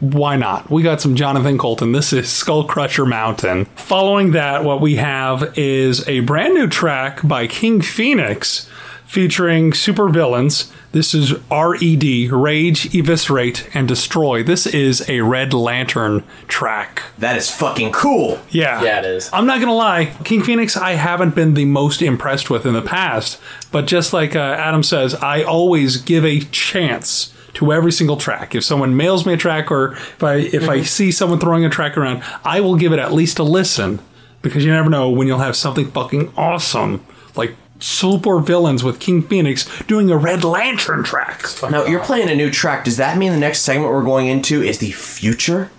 why 0.00 0.36
not? 0.36 0.70
We 0.70 0.82
got 0.82 1.00
some 1.00 1.14
Jonathan 1.14 1.58
Coulton. 1.58 1.92
This 1.92 2.12
is 2.12 2.30
Skull 2.30 2.64
Crusher 2.64 3.06
Mountain. 3.06 3.66
Following 3.76 4.32
that, 4.32 4.64
what 4.64 4.80
we 4.80 4.96
have 4.96 5.56
is 5.58 6.06
a 6.08 6.20
brand 6.20 6.54
new 6.54 6.68
track 6.68 7.20
by 7.26 7.46
King 7.46 7.80
Phoenix 7.80 8.68
featuring 9.06 9.72
super 9.72 10.08
villains. 10.08 10.72
This 10.92 11.14
is 11.14 11.34
RED, 11.50 12.30
Rage, 12.30 12.94
Eviscerate, 12.94 13.68
and 13.74 13.88
Destroy. 13.88 14.42
This 14.42 14.66
is 14.66 15.08
a 15.08 15.20
Red 15.20 15.52
Lantern 15.52 16.22
track. 16.46 17.02
That 17.18 17.36
is 17.36 17.50
fucking 17.50 17.92
cool. 17.92 18.40
Yeah. 18.50 18.82
Yeah, 18.82 19.00
it 19.00 19.04
is. 19.04 19.30
I'm 19.32 19.46
not 19.46 19.56
going 19.56 19.68
to 19.68 19.74
lie. 19.74 20.06
King 20.24 20.42
Phoenix, 20.42 20.76
I 20.76 20.92
haven't 20.92 21.34
been 21.34 21.54
the 21.54 21.64
most 21.64 22.00
impressed 22.00 22.48
with 22.48 22.64
in 22.64 22.74
the 22.74 22.82
past. 22.82 23.40
But 23.72 23.86
just 23.86 24.12
like 24.12 24.36
uh, 24.36 24.38
Adam 24.38 24.82
says, 24.82 25.14
I 25.16 25.42
always 25.42 25.96
give 25.96 26.24
a 26.24 26.40
chance 26.40 27.34
to 27.54 27.72
every 27.72 27.92
single 27.92 28.16
track. 28.16 28.54
If 28.54 28.64
someone 28.64 28.96
mails 28.96 29.26
me 29.26 29.32
a 29.32 29.36
track 29.36 29.70
or 29.70 29.92
if 29.92 30.22
I 30.22 30.36
if 30.36 30.68
I 30.68 30.78
mm-hmm. 30.78 30.84
see 30.84 31.10
someone 31.10 31.40
throwing 31.40 31.64
a 31.64 31.70
track 31.70 31.96
around, 31.96 32.22
I 32.44 32.60
will 32.60 32.76
give 32.76 32.92
it 32.92 32.98
at 32.98 33.12
least 33.12 33.38
a 33.38 33.42
listen 33.42 34.00
because 34.42 34.64
you 34.64 34.70
never 34.70 34.90
know 34.90 35.10
when 35.10 35.26
you'll 35.26 35.38
have 35.38 35.56
something 35.56 35.90
fucking 35.90 36.32
awesome 36.36 37.04
like 37.36 37.54
super 37.80 38.38
villains 38.40 38.84
with 38.84 39.00
King 39.00 39.22
Phoenix 39.22 39.68
doing 39.84 40.10
a 40.10 40.16
Red 40.16 40.44
Lantern 40.44 41.02
track. 41.02 41.44
Now, 41.70 41.84
you're 41.84 42.04
playing 42.04 42.28
a 42.28 42.34
new 42.34 42.50
track. 42.50 42.84
Does 42.84 42.96
that 42.98 43.18
mean 43.18 43.32
the 43.32 43.38
next 43.38 43.60
segment 43.60 43.92
we're 43.92 44.04
going 44.04 44.26
into 44.26 44.62
is 44.62 44.78
the 44.78 44.92
future 44.92 45.70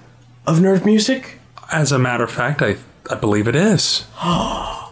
of 0.45 0.57
nerd 0.57 0.85
music? 0.85 1.39
As 1.71 1.91
a 1.91 1.99
matter 1.99 2.23
of 2.23 2.31
fact, 2.31 2.61
I 2.61 2.77
I 3.09 3.15
believe 3.15 3.47
it 3.47 3.55
is. 3.55 4.05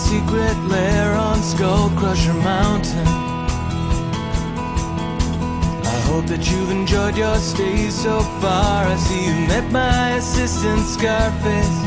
secret 0.00 0.56
lair 0.64 1.14
on 1.14 1.42
Skull 1.42 1.90
Crusher 1.90 2.32
Mountain. 2.32 3.06
I 5.94 5.98
hope 6.08 6.26
that 6.32 6.42
you've 6.50 6.70
enjoyed 6.70 7.16
your 7.16 7.36
stay 7.36 7.90
so 7.90 8.20
far. 8.40 8.86
I 8.86 8.96
see 8.96 9.22
you 9.28 9.36
met 9.52 9.70
my 9.70 10.10
assistant 10.20 10.82
Scarface 10.96 11.78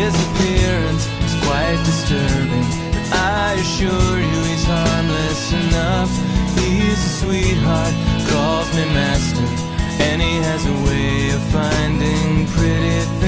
His 0.00 0.14
appearance 0.26 1.04
is 1.26 1.34
quite 1.46 1.78
disturbing. 1.90 2.66
But 2.94 3.06
I 3.12 3.46
assure 3.64 4.18
you 4.30 4.38
he's 4.50 4.66
harmless 4.74 5.44
enough. 5.64 6.12
He's 6.58 7.00
a 7.10 7.12
sweetheart, 7.20 7.94
calls 8.30 8.68
me 8.76 8.84
master. 8.94 9.48
And 10.06 10.22
he 10.22 10.34
has 10.48 10.62
a 10.74 10.76
way 10.86 11.30
of 11.36 11.42
finding 11.56 12.46
pretty 12.54 13.00
things 13.20 13.25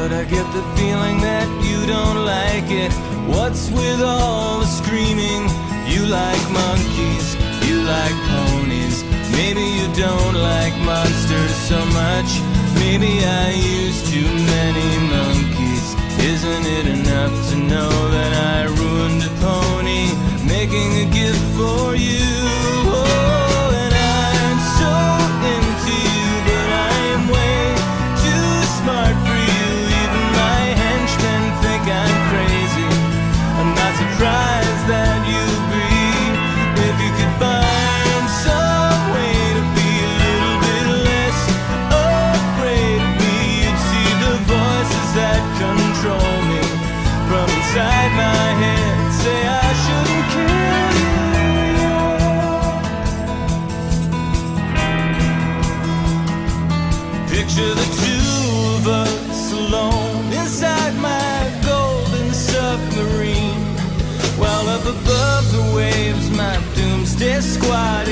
But 0.00 0.12
I 0.12 0.24
get 0.24 0.46
the 0.56 0.64
feeling 0.80 1.20
that 1.20 1.44
you 1.60 1.84
don't 1.84 2.24
like 2.24 2.72
it. 2.72 2.90
What's 3.28 3.68
with 3.68 4.00
all 4.00 4.60
the 4.60 4.64
screaming? 4.64 5.44
You 5.92 6.08
like 6.08 6.40
monkeys, 6.48 7.36
you 7.68 7.84
like 7.84 8.16
ponies. 8.32 9.04
Maybe 9.36 9.60
you 9.60 9.92
don't 9.92 10.36
like 10.40 10.72
monsters 10.88 11.52
so 11.68 11.84
much. 11.92 12.30
Maybe 12.80 13.20
I 13.44 13.52
used 13.52 14.08
too 14.08 14.24
many 14.24 14.88
monkeys. 15.12 15.86
Isn't 16.16 16.64
it 16.64 16.86
enough 16.96 17.36
to 17.50 17.56
know 17.56 17.92
that 18.16 18.32
I 18.56 18.72
ruined 18.72 19.20
a 19.20 19.32
pony 19.44 20.08
making 20.48 20.96
a 21.04 21.06
gift 21.12 21.49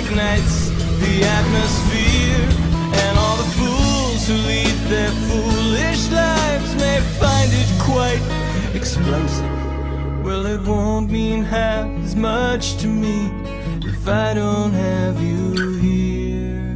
ignites 0.08 0.70
the 1.00 1.22
atmosphere. 1.22 2.48
And 3.02 3.18
all 3.18 3.36
the 3.36 3.50
fools 3.60 4.26
who 4.26 4.34
lead 4.48 4.76
their 4.88 5.10
foolish 5.28 6.10
lives 6.10 6.74
may 6.76 7.00
find 7.20 7.50
it 7.52 7.68
quite 7.78 8.22
explosive. 8.74 9.44
Well, 10.24 10.46
it 10.46 10.62
won't 10.62 11.10
mean 11.10 11.42
half 11.44 11.86
as 12.04 12.16
much 12.16 12.76
to 12.78 12.86
me 12.86 13.30
if 13.84 14.08
I 14.08 14.34
don't 14.34 14.72
have 14.72 15.20
you 15.20 15.78
here. 15.78 16.74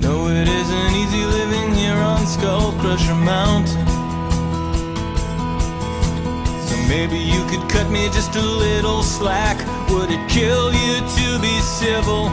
No, 0.00 0.28
it 0.28 0.48
isn't 0.48 0.92
easy 1.02 1.24
living 1.38 1.74
here 1.74 2.00
on 2.12 2.26
Skull 2.26 2.72
Crusher 2.80 3.14
Mountain. 3.14 3.86
So 6.66 6.76
maybe 6.88 7.18
you 7.18 7.44
could 7.50 7.68
cut 7.68 7.90
me 7.90 8.06
just 8.08 8.34
a 8.36 8.42
little 8.42 9.02
slack. 9.02 9.57
Would 9.98 10.12
it 10.12 10.28
kill 10.28 10.72
you 10.72 11.00
to 11.00 11.40
be 11.40 11.60
civil? 11.60 12.30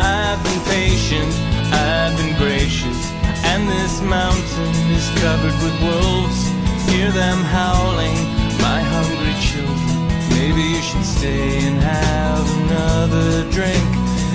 I've 0.00 0.42
been 0.42 0.60
patient, 0.64 1.30
I've 1.70 2.16
been 2.16 2.34
gracious, 2.38 3.12
and 3.44 3.68
this 3.68 4.00
mountain 4.00 4.74
is 4.96 5.06
covered 5.20 5.52
with 5.62 5.76
wolves. 5.82 6.40
Hear 6.88 7.10
them 7.12 7.44
howling, 7.44 8.16
my 8.62 8.80
hungry 8.80 9.36
children. 9.44 10.08
Maybe 10.30 10.62
you 10.62 10.80
should 10.80 11.04
stay 11.04 11.66
and 11.66 11.76
have 11.82 12.46
another 12.62 13.44
drink 13.50 13.90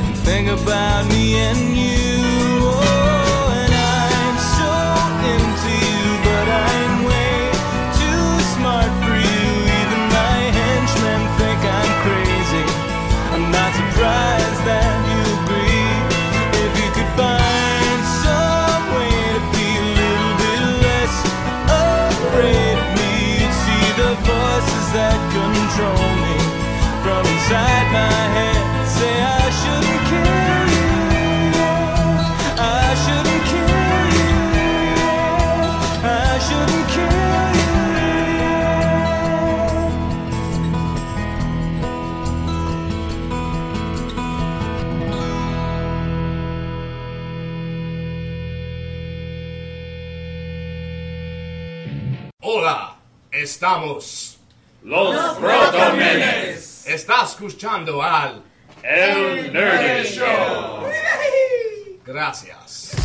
and 0.06 0.16
think 0.18 0.48
about 0.48 1.08
me 1.10 1.34
and 1.34 1.76
you. 1.76 2.27
Estamos 53.68 54.38
Los 54.82 55.38
Protomenes. 55.38 56.88
Está 56.88 57.26
escuchando 57.26 58.02
al 58.02 58.42
El 58.82 59.52
Nerdy 59.52 60.08
Show. 60.08 60.86
Gracias. 62.06 62.96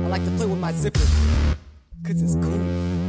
I 0.00 0.08
like 0.08 0.24
to 0.24 0.30
play 0.38 0.46
with 0.46 0.58
my 0.58 0.72
zipper, 0.72 1.02
cause 2.02 2.22
it's 2.22 2.36
cool. 2.36 3.07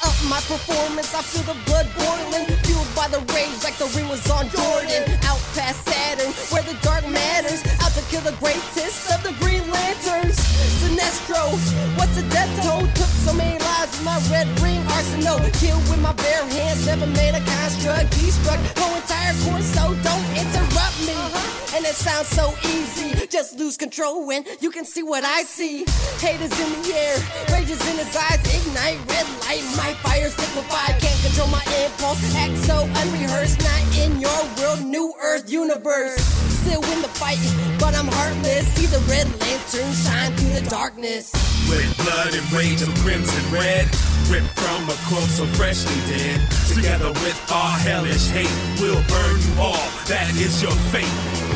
Up 0.00 0.16
my 0.28 0.40
performance, 0.48 1.14
I 1.14 1.22
feel 1.22 1.44
the 1.44 1.58
blood 1.68 1.86
boiling. 1.94 2.48
Fueled 2.64 2.88
by 2.96 3.08
the 3.08 3.20
rage 3.36 3.60
like 3.62 3.76
the 3.76 3.86
ring 3.92 4.08
was 4.08 4.24
on 4.30 4.48
Jordan. 4.48 5.04
Out 5.28 5.42
past 5.52 5.84
Saturn, 5.84 6.32
where 6.48 6.64
the 6.64 6.74
dark 6.80 7.06
matters. 7.08 7.60
Out 7.84 7.92
to 7.92 8.02
kill 8.08 8.24
the 8.24 8.36
greatest 8.40 9.12
of 9.12 9.22
the 9.22 9.34
Green 9.42 9.62
Lanterns. 9.70 10.40
Sinestro, 10.80 11.52
what's 11.98 12.16
the 12.16 12.24
death 12.32 12.50
toll? 12.64 12.82
Took 12.96 13.12
so 13.26 13.32
many 13.34 13.58
lives 13.58 13.92
with 13.92 14.06
my 14.06 14.18
red 14.32 14.48
ring 14.60 14.80
arsenal. 14.96 15.38
Killed 15.60 15.84
with 15.92 16.00
my 16.00 16.12
bare 16.14 16.46
hands, 16.48 16.86
never 16.86 17.06
made 17.06 17.34
a 17.36 17.42
construct. 17.44 18.10
Destruct 18.16 18.62
whole 18.78 18.96
entire 18.96 19.34
course, 19.44 19.68
so 19.76 19.94
don't 20.00 20.26
interrupt 20.32 20.98
me. 21.04 21.14
Uh-huh. 21.14 21.76
And 21.76 21.86
it 21.86 21.94
sounds 21.94 22.28
so 22.28 22.52
easy, 22.68 23.26
just 23.28 23.58
lose 23.58 23.78
control 23.78 24.26
when 24.26 24.44
you 24.60 24.70
can 24.70 24.84
see 24.84 25.02
what 25.02 25.24
I 25.24 25.42
see. 25.42 25.86
Haters 26.20 26.52
in 26.60 26.68
the 26.82 26.94
air, 26.94 27.16
rages 27.50 27.80
in 27.88 27.96
his 27.96 28.14
eyes, 28.14 28.40
ignite 28.44 29.00
red 29.08 29.26
light. 29.76 29.81
My 29.82 29.94
fire 29.94 30.30
simplified, 30.30 31.00
can't 31.00 31.20
control 31.26 31.48
my 31.48 31.64
impulse. 31.82 32.22
Act 32.36 32.56
so 32.58 32.86
unrehearsed, 33.02 33.58
not 33.66 33.82
in 33.98 34.20
your 34.20 34.40
world, 34.58 34.84
new 34.84 35.12
earth 35.20 35.50
universe. 35.50 36.22
Still 36.62 36.80
win 36.82 37.02
the 37.02 37.08
fight, 37.08 37.42
but 37.80 37.92
I'm 37.92 38.06
heartless. 38.06 38.64
See 38.74 38.86
the 38.86 39.02
red 39.10 39.26
lantern 39.40 39.90
shine 39.92 40.30
through 40.36 40.54
the 40.60 40.70
darkness. 40.70 41.32
With 41.68 41.90
blood 41.98 42.32
and 42.32 42.52
rage 42.52 42.82
of 42.82 42.94
crimson 43.02 43.42
red, 43.50 43.86
ripped 44.30 44.54
from 44.54 44.86
a 44.86 44.96
corpse 45.10 45.42
so 45.42 45.46
freshly 45.58 45.98
dead. 46.06 46.38
Together 46.72 47.10
with 47.18 47.38
our 47.50 47.76
hellish 47.78 48.28
hate, 48.30 48.54
we'll 48.80 49.02
burn 49.10 49.36
you 49.42 49.60
all. 49.60 49.82
That 50.06 50.30
is 50.38 50.62
your 50.62 50.76
fate. 50.94 51.51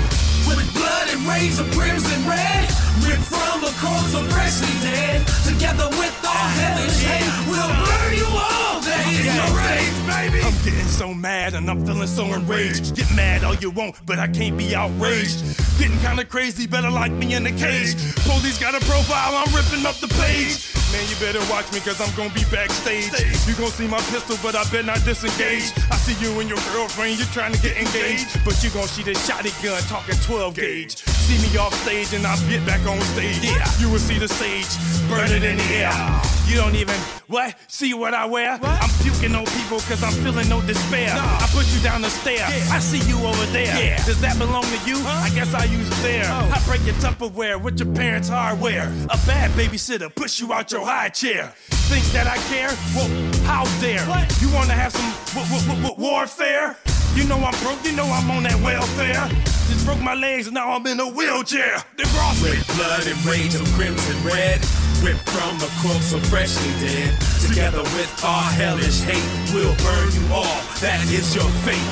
With 0.47 0.73
blood 0.75 1.09
and 1.11 1.27
rays 1.27 1.59
of 1.59 1.71
crimson 1.73 2.21
red, 2.29 2.65
ripped 3.03 3.27
from 3.27 3.65
a 3.65 3.73
corpse 3.83 4.13
so 4.13 4.23
freshly 4.31 4.75
dead. 4.83 5.27
Together 5.45 5.89
with 5.99 6.15
our 6.25 6.49
hellish 6.59 7.03
hate, 7.03 7.33
we'll 7.51 7.73
burn 7.85 8.13
you 8.15 8.27
all. 8.31 8.67
Is 9.07 9.25
your 9.25 9.51
rage, 9.57 9.99
baby. 10.07 10.41
I'm 10.45 10.55
getting 10.65 10.89
so 10.89 11.15
mad 11.15 11.55
and 11.55 11.71
I'm 11.71 11.85
feeling 11.87 12.07
so 12.07 12.25
enraged. 12.35 12.97
Get 12.97 13.11
mad 13.15 13.45
all 13.45 13.55
you 13.55 13.71
want, 13.71 13.97
but 14.05 14.19
I 14.19 14.29
can't 14.29 14.57
be 14.57 14.75
outraged. 14.75 15.43
Getting 15.79 15.99
kinda 16.01 16.25
crazy, 16.25 16.67
better 16.67 16.91
lock 16.91 17.11
me 17.11 17.35
in 17.35 17.47
a 17.47 17.53
cage. 17.53 17.97
Police 18.25 18.59
got 18.59 18.75
a 18.75 18.81
profile, 18.87 19.37
I'm 19.37 19.53
ripping 19.55 19.87
up 19.87 19.97
the 20.01 20.09
page. 20.09 20.73
Man, 20.93 21.03
you 21.11 21.17
better 21.17 21.43
watch 21.51 21.71
me 21.73 21.81
cause 21.81 22.01
I'm 22.01 22.15
gonna 22.15 22.31
be 22.31 22.45
backstage. 22.51 23.11
You 23.47 23.55
gon' 23.55 23.71
see 23.71 23.89
my 23.89 24.01
pistol, 24.13 24.39
but 24.43 24.55
I 24.55 24.65
bet 24.71 24.85
not 24.85 25.03
disengage. 25.05 25.73
I 25.91 25.97
see 25.97 26.15
you 26.23 26.39
and 26.41 26.49
your 26.49 26.63
girlfriend, 26.73 27.19
you're 27.19 27.35
trying 27.35 27.53
to 27.53 27.61
get 27.61 27.77
engaged. 27.77 28.27
But 28.45 28.63
you 28.63 28.71
gon' 28.71 28.87
see 28.87 29.03
this 29.03 29.19
shotty 29.29 29.51
gun 29.63 29.83
talking 29.91 30.15
12 30.23 30.36
gauge. 30.37 30.97
See 30.99 31.39
me 31.43 31.57
off 31.59 31.75
stage 31.83 32.13
and 32.13 32.27
I'll 32.27 32.39
get 32.49 32.65
back 32.67 32.87
on 32.87 33.01
stage. 33.01 33.43
Yeah, 33.43 33.67
you 33.81 33.91
will 33.91 33.99
see 33.99 34.19
the 34.19 34.29
sage 34.29 34.69
burning 35.09 35.43
in 35.43 35.57
the 35.57 35.65
air. 35.75 36.21
You 36.47 36.57
don't 36.57 36.77
even, 36.77 36.95
what? 37.27 37.57
See 37.69 37.95
what 37.95 38.15
I 38.15 38.27
wear? 38.27 38.59
What? 38.59 38.71
I'm 38.83 38.91
puking 39.03 39.35
on 39.35 39.45
people 39.47 39.81
cause 39.81 40.03
I'm 40.05 40.13
feeling 40.23 40.49
no 40.49 40.61
despair. 40.63 41.11
I 41.13 41.49
push 41.53 41.75
you 41.75 41.83
down 41.83 42.03
the 42.03 42.11
stair. 42.11 42.45
I 42.71 42.79
see 42.79 43.01
you 43.11 43.19
over 43.27 43.47
there. 43.47 43.65
Yeah. 43.83 43.97
Does 44.05 44.21
that 44.21 44.39
belong 44.39 44.63
to 44.65 44.79
you? 44.89 44.97
Huh? 45.01 45.25
I 45.25 45.31
guess 45.35 45.53
I 45.55 45.65
use 45.65 45.89
there. 46.03 46.25
Oh. 46.27 46.53
I 46.55 46.63
break 46.67 46.85
your 46.87 46.95
Tupperware 46.97 47.61
with 47.61 47.81
your 47.81 47.93
parents' 47.95 48.29
hardware. 48.29 48.93
A 49.11 49.17
bad 49.27 49.51
babysitter 49.53 50.15
push 50.15 50.39
you 50.39 50.53
out 50.53 50.71
your 50.71 50.85
high 50.85 51.09
chair. 51.09 51.53
Think 51.89 52.05
that 52.13 52.27
I 52.27 52.37
care? 52.53 52.71
Well, 52.95 53.09
how 53.45 53.65
dare? 53.81 54.05
What? 54.07 54.27
You 54.41 54.53
wanna 54.55 54.75
have 54.75 54.93
some 54.93 55.11
w- 55.35 55.61
w- 55.67 55.83
w- 55.83 56.11
warfare? 56.11 56.77
You 57.17 57.25
know 57.25 57.41
I'm 57.41 57.57
broke, 57.65 57.83
you 57.83 57.97
know 57.97 58.05
I'm 58.05 58.31
on 58.31 58.45
that 58.45 58.61
welfare. 58.61 59.25
Just 59.73 59.87
broke 59.87 60.03
my 60.05 60.13
legs, 60.13 60.47
and 60.47 60.55
now 60.55 60.77
I'm 60.77 60.87
in 60.87 61.01
a 61.01 61.09
wheelchair. 61.09 61.81
They 61.97 62.05
brought. 62.13 62.37
With 62.45 62.61
blood 62.77 63.09
and 63.09 63.17
rage 63.25 63.57
of 63.57 63.65
crimson 63.73 64.21
red, 64.21 64.61
ripped 65.01 65.25
from 65.33 65.57
a 65.65 65.71
corpse 65.81 66.13
so 66.13 66.21
freshly 66.29 66.69
dead. 66.77 67.17
Together 67.41 67.81
with 67.97 68.13
our 68.21 68.49
hellish 68.53 69.01
hate, 69.01 69.25
we'll 69.57 69.73
burn 69.81 70.13
you 70.13 70.29
all. 70.29 70.61
That 70.85 71.01
is 71.09 71.33
your 71.33 71.49
fate. 71.65 71.89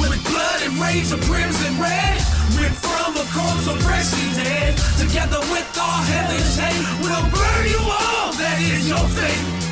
With 0.00 0.16
blood 0.24 0.64
and 0.64 0.72
rage 0.80 1.12
of 1.12 1.20
crimson 1.28 1.76
red, 1.76 2.16
ripped 2.56 2.80
from 2.80 3.20
a 3.20 3.26
corpse 3.36 3.68
so 3.68 3.76
freshly 3.84 4.24
dead. 4.40 4.72
Together 4.96 5.44
with 5.52 5.68
our 5.76 6.00
hellish 6.16 6.56
hate, 6.56 6.80
we'll 7.04 7.28
burn 7.28 7.64
you 7.68 7.82
all. 7.84 8.32
That 8.40 8.56
is 8.56 8.88
your 8.88 9.04
fate. 9.12 9.69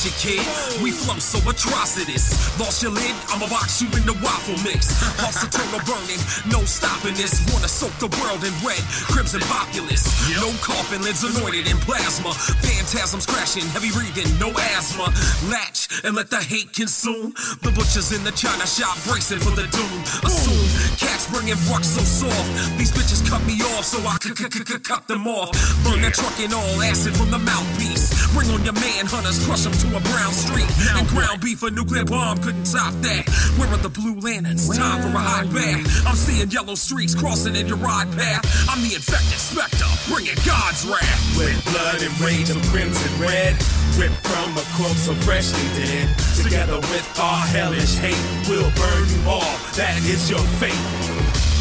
Watch 0.00 0.08
it, 0.08 0.16
kid. 0.16 0.80
We 0.80 0.92
flow 0.92 1.20
so 1.20 1.36
atrocious. 1.44 2.32
Lost 2.56 2.80
your 2.80 2.90
lid, 2.90 3.12
I'ma 3.28 3.44
box 3.52 3.82
you 3.82 3.88
in 3.92 4.08
the 4.08 4.16
waffle 4.24 4.56
mix. 4.64 4.96
Pulse 5.20 5.44
eternal 5.44 5.76
burning, 5.84 6.16
no 6.48 6.64
stopping 6.64 7.12
this. 7.20 7.44
Wanna 7.52 7.68
soak 7.68 7.92
the 8.00 8.08
world 8.16 8.40
in 8.40 8.54
red, 8.64 8.80
crimson 9.12 9.44
populace. 9.44 10.08
No 10.40 10.48
coffin 10.64 11.04
lids 11.04 11.20
anointed 11.20 11.68
in 11.68 11.76
plasma. 11.84 12.32
Phantasms 12.64 13.26
crashing, 13.26 13.68
heavy 13.76 13.92
breathing, 13.92 14.24
no 14.40 14.48
asthma. 14.72 15.12
Latch 15.52 15.92
and 16.04 16.16
let 16.16 16.30
the 16.30 16.40
hate 16.40 16.72
consume. 16.72 17.36
The 17.60 17.68
butchers 17.68 18.16
in 18.16 18.24
the 18.24 18.32
China 18.32 18.64
shop 18.64 18.96
bracing 19.04 19.44
for 19.44 19.52
the 19.52 19.68
doom. 19.68 20.00
Assume 20.24 20.96
cats 20.96 21.28
bringing 21.28 21.60
rocks 21.68 21.92
so 21.92 22.00
soft. 22.00 22.48
These 22.80 22.96
bitches 22.96 23.20
cut 23.28 23.44
me 23.44 23.60
off 23.76 23.84
so 23.84 24.00
I 24.08 24.16
could 24.16 24.80
cut 24.80 25.04
them 25.08 25.28
off. 25.28 25.52
Burn 25.84 26.00
that 26.00 26.16
truck 26.16 26.40
and 26.40 26.56
all 26.56 26.80
acid 26.88 27.12
from 27.12 27.28
the 27.30 27.38
mouthpiece. 27.44 28.16
Bring 28.32 28.48
on 28.48 28.64
your 28.64 28.78
man 28.80 29.04
hunters, 29.04 29.44
crush 29.44 29.68
them 29.68 29.76
to 29.76 29.89
a 29.94 30.00
brown 30.00 30.32
street. 30.32 30.68
And 30.96 31.06
ground 31.08 31.40
beef, 31.40 31.62
a 31.62 31.70
nuclear 31.70 32.04
bomb 32.04 32.38
couldn't 32.38 32.64
top 32.64 32.94
that. 33.02 33.28
Where 33.58 33.68
are 33.68 33.78
the 33.78 33.88
blue 33.88 34.18
lanterns? 34.20 34.68
Time 34.76 35.02
for 35.02 35.08
a 35.08 35.20
hot 35.20 35.52
bath. 35.52 36.06
I'm 36.06 36.16
seeing 36.16 36.50
yellow 36.50 36.74
streaks 36.74 37.14
crossing 37.14 37.56
in 37.56 37.66
your 37.66 37.76
ride 37.76 38.10
path. 38.12 38.44
I'm 38.68 38.80
the 38.82 38.94
infected 38.94 39.38
specter, 39.38 39.90
bringing 40.08 40.38
God's 40.46 40.86
wrath. 40.86 41.20
With 41.36 41.58
blood 41.70 42.02
and 42.02 42.14
rage 42.20 42.50
of 42.50 42.60
crimson 42.70 43.12
red, 43.20 43.56
ripped 43.98 44.20
from 44.26 44.56
a 44.56 44.64
corpse 44.76 45.06
so 45.06 45.14
freshly 45.26 45.66
dead. 45.74 46.08
Together 46.42 46.78
with 46.78 47.06
our 47.20 47.46
hellish 47.46 47.96
hate, 47.96 48.20
we'll 48.48 48.70
burn 48.74 49.04
you 49.10 49.20
all. 49.28 49.54
That 49.76 49.98
is 50.04 50.30
your 50.30 50.42
fate. 50.58 51.19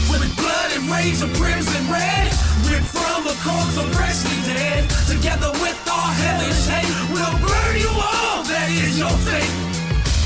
With 0.10 0.36
blood 0.36 0.69
and 0.73 0.90
rage 0.90 1.22
of 1.22 1.31
crimson 1.38 1.86
red, 1.90 2.26
ripped 2.65 2.90
from 2.90 3.27
a 3.30 3.36
corpse 3.45 3.76
so 3.77 3.84
freshly 3.94 4.38
dead. 4.49 4.90
Together 5.07 5.52
with 5.61 5.77
our 5.86 6.11
hellish 6.18 6.65
hate, 6.65 6.90
we'll 7.14 7.38
burn 7.45 7.76
you 7.77 7.90
all. 7.94 8.44
That 8.49 8.69
is 8.73 8.98
your 8.98 9.14
fate. 9.26 9.53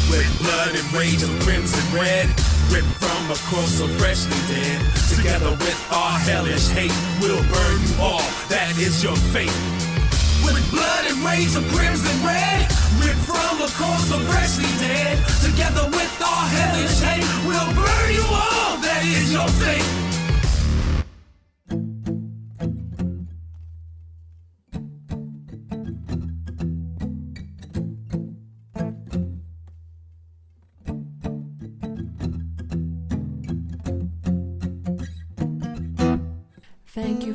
With 0.10 0.30
blood 0.40 0.76
and 0.76 0.88
rage 0.94 1.24
of 1.24 1.32
crimson 1.44 1.84
red, 1.92 2.28
ripped 2.72 2.96
from 3.02 3.32
a 3.32 3.38
corpse 3.52 3.80
so 3.80 3.88
freshly 4.00 4.40
dead. 4.48 4.80
Together 5.12 5.52
with 5.52 5.80
our 5.92 6.18
hellish 6.20 6.68
hate, 6.70 6.96
we'll 7.20 7.44
burn 7.52 7.78
you 7.84 7.96
all. 8.00 8.26
That 8.48 8.74
is 8.78 9.04
your 9.04 9.16
fate. 9.36 9.54
With 10.46 10.64
blood 10.72 11.04
and 11.08 11.20
rage 11.24 11.56
of 11.56 11.64
crimson 11.76 12.18
red, 12.24 12.68
ripped 13.00 13.24
from 13.28 13.60
a 13.64 13.70
corpse 13.80 14.08
so 14.12 14.20
freshly 14.32 14.72
dead. 14.80 15.20
Together 15.44 15.86
with 15.92 16.14
our 16.22 16.46
hellish 16.56 17.00
hate, 17.00 17.28
we'll 17.48 17.72
burn 17.76 18.10
you 18.12 18.26
all. 18.28 18.73
Is 19.06 19.34
your 19.34 19.48
fate. 19.50 20.03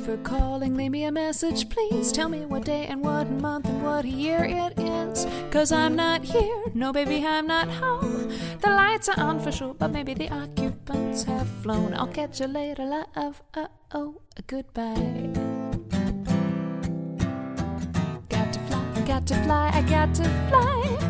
For 0.09 0.16
calling. 0.22 0.74
Leave 0.74 0.93
me 0.93 1.05
a 1.05 1.12
message, 1.12 1.68
please. 1.68 2.10
Tell 2.10 2.30
me 2.30 2.47
what 2.47 2.64
day 2.64 2.86
and 2.86 3.02
what 3.02 3.28
month 3.28 3.66
and 3.66 3.82
what 3.82 4.06
year 4.06 4.43
it 4.43 4.72
is. 4.78 5.26
Cause 5.51 5.70
I'm 5.70 5.97
not 5.97 6.24
here. 6.24 6.62
No, 6.72 6.94
baby, 6.94 7.26
I'm 7.26 7.47
not 7.47 7.68
home. 7.68 8.32
The 8.62 8.70
lights 8.70 9.10
are 9.10 9.20
on 9.20 9.39
for 9.39 9.52
sure, 9.52 9.74
but 9.74 9.89
maybe 9.89 10.14
the 10.14 10.30
occupants 10.30 11.24
have 11.24 11.47
flown. 11.62 11.93
I'll 11.93 12.06
catch 12.06 12.40
you 12.40 12.47
later, 12.47 12.86
love. 12.86 13.43
Uh 13.52 13.66
oh, 13.93 14.22
goodbye. 14.47 14.94
Got 18.30 18.52
to 18.55 18.60
fly, 18.60 19.05
got 19.06 19.26
to 19.26 19.35
fly, 19.44 19.70
I 19.74 19.82
got 19.82 20.14
to 20.14 20.24
fly. 20.48 21.07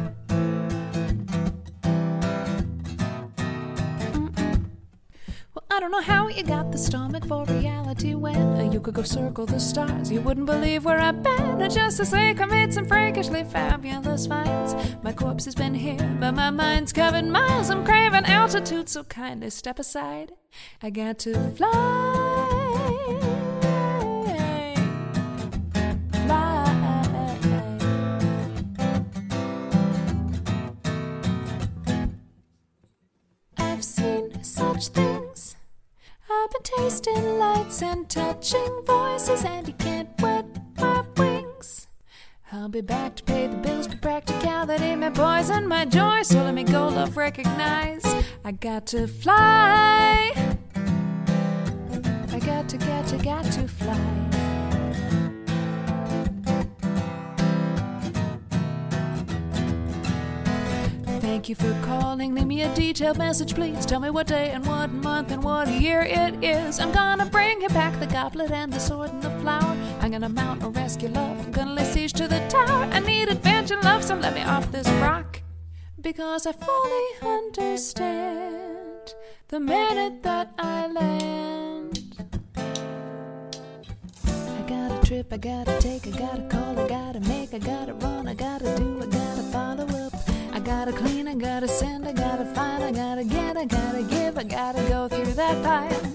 I 5.78 5.80
don't 5.80 5.92
know 5.92 6.00
how 6.00 6.26
you 6.26 6.42
got 6.42 6.72
the 6.72 6.76
stomach 6.76 7.24
for 7.24 7.44
reality 7.44 8.16
when 8.16 8.72
you 8.72 8.80
could 8.80 8.94
go 8.94 9.04
circle 9.04 9.46
the 9.46 9.60
stars. 9.60 10.10
You 10.10 10.20
wouldn't 10.20 10.46
believe 10.46 10.84
where 10.84 10.98
I've 10.98 11.22
been. 11.22 11.70
Just 11.70 11.98
to 11.98 12.04
say, 12.04 12.30
I 12.30 12.44
made 12.46 12.74
some 12.74 12.84
freakishly 12.84 13.44
fabulous 13.44 14.26
finds. 14.26 14.74
My 15.04 15.12
corpse 15.12 15.44
has 15.44 15.54
been 15.54 15.74
here, 15.74 16.16
but 16.18 16.32
my 16.32 16.50
mind's 16.50 16.92
covered 16.92 17.26
miles. 17.26 17.70
I'm 17.70 17.84
craving 17.84 18.24
altitude, 18.24 18.88
so 18.88 19.04
kindly 19.04 19.50
step 19.50 19.78
aside. 19.78 20.32
I 20.82 20.90
got 20.90 21.20
to 21.20 21.34
fly. 21.52 21.68
I've 33.56 33.84
seen 33.84 34.42
such 34.42 34.88
things. 34.88 35.17
Tasting 36.76 37.38
lights 37.38 37.82
and 37.82 38.06
touching 38.10 38.82
voices, 38.84 39.42
and 39.42 39.66
you 39.66 39.72
can't 39.72 40.10
wet 40.20 40.44
my 40.76 41.02
wings. 41.16 41.86
I'll 42.52 42.68
be 42.68 42.82
back 42.82 43.16
to 43.16 43.22
pay 43.22 43.46
the 43.46 43.56
bills, 43.56 43.88
but 43.88 44.02
practicality 44.02 44.84
poison 44.84 45.00
my 45.00 45.08
boys 45.08 45.48
and 45.48 45.66
my 45.66 45.86
joy. 45.86 46.20
So 46.24 46.42
let 46.42 46.52
me 46.52 46.64
go, 46.64 46.88
love, 46.88 47.16
recognize. 47.16 48.04
I 48.44 48.52
got 48.52 48.84
to 48.88 49.06
fly. 49.06 50.30
I 52.32 52.38
got 52.38 52.68
to, 52.68 52.76
got 52.76 53.06
to, 53.06 53.16
got 53.16 53.44
to 53.44 53.66
fly. 53.66 54.27
Thank 61.28 61.50
you 61.50 61.54
for 61.56 61.78
calling. 61.82 62.34
Leave 62.34 62.46
me 62.46 62.62
a 62.62 62.74
detailed 62.74 63.18
message, 63.18 63.54
please. 63.54 63.84
Tell 63.84 64.00
me 64.00 64.08
what 64.08 64.26
day 64.26 64.50
and 64.52 64.64
what 64.66 64.90
month 64.90 65.30
and 65.30 65.44
what 65.44 65.68
year 65.68 66.00
it 66.00 66.42
is. 66.42 66.80
I'm 66.80 66.90
gonna 66.90 67.26
bring 67.26 67.60
you 67.60 67.68
back 67.68 68.00
the 68.00 68.06
goblet 68.06 68.50
and 68.50 68.72
the 68.72 68.80
sword 68.80 69.10
and 69.10 69.22
the 69.22 69.30
flower. 69.42 69.76
I'm 70.00 70.10
gonna 70.10 70.30
mount 70.30 70.62
a 70.62 70.68
rescue 70.70 71.10
love. 71.10 71.38
I'm 71.44 71.52
gonna 71.52 71.74
lay 71.74 71.84
siege 71.84 72.14
to 72.14 72.28
the 72.28 72.40
tower. 72.48 72.84
I 72.90 73.00
need 73.00 73.28
adventure 73.28 73.78
love, 73.82 74.02
so 74.02 74.14
let 74.14 74.34
me 74.34 74.42
off 74.42 74.72
this 74.72 74.88
rock. 75.02 75.42
Because 76.00 76.46
I 76.46 76.52
fully 76.52 77.08
understand 77.20 79.12
the 79.48 79.60
minute 79.60 80.22
that 80.22 80.50
I 80.58 80.86
land. 80.86 82.16
I 84.24 84.62
got 84.66 84.90
a 84.92 85.06
trip, 85.06 85.30
I 85.30 85.36
gotta 85.36 85.78
take, 85.78 86.06
I 86.06 86.10
gotta 86.18 86.48
call, 86.48 86.80
I 86.80 86.88
gotta 86.88 87.20
make, 87.20 87.52
I 87.52 87.58
gotta 87.58 87.92
run, 87.92 88.26
I 88.28 88.34
gotta 88.34 88.74
do, 88.78 88.97
gotta 90.68 90.92
clean, 90.92 91.26
I 91.26 91.34
gotta 91.34 91.66
send, 91.66 92.06
I 92.06 92.12
gotta 92.12 92.44
find, 92.44 92.84
I 92.84 92.92
gotta 92.92 93.24
get, 93.24 93.56
I 93.56 93.64
gotta 93.64 94.02
give, 94.02 94.36
I 94.36 94.42
gotta 94.42 94.82
go 94.82 95.08
through 95.08 95.32
that 95.32 95.56
pile. 95.64 96.12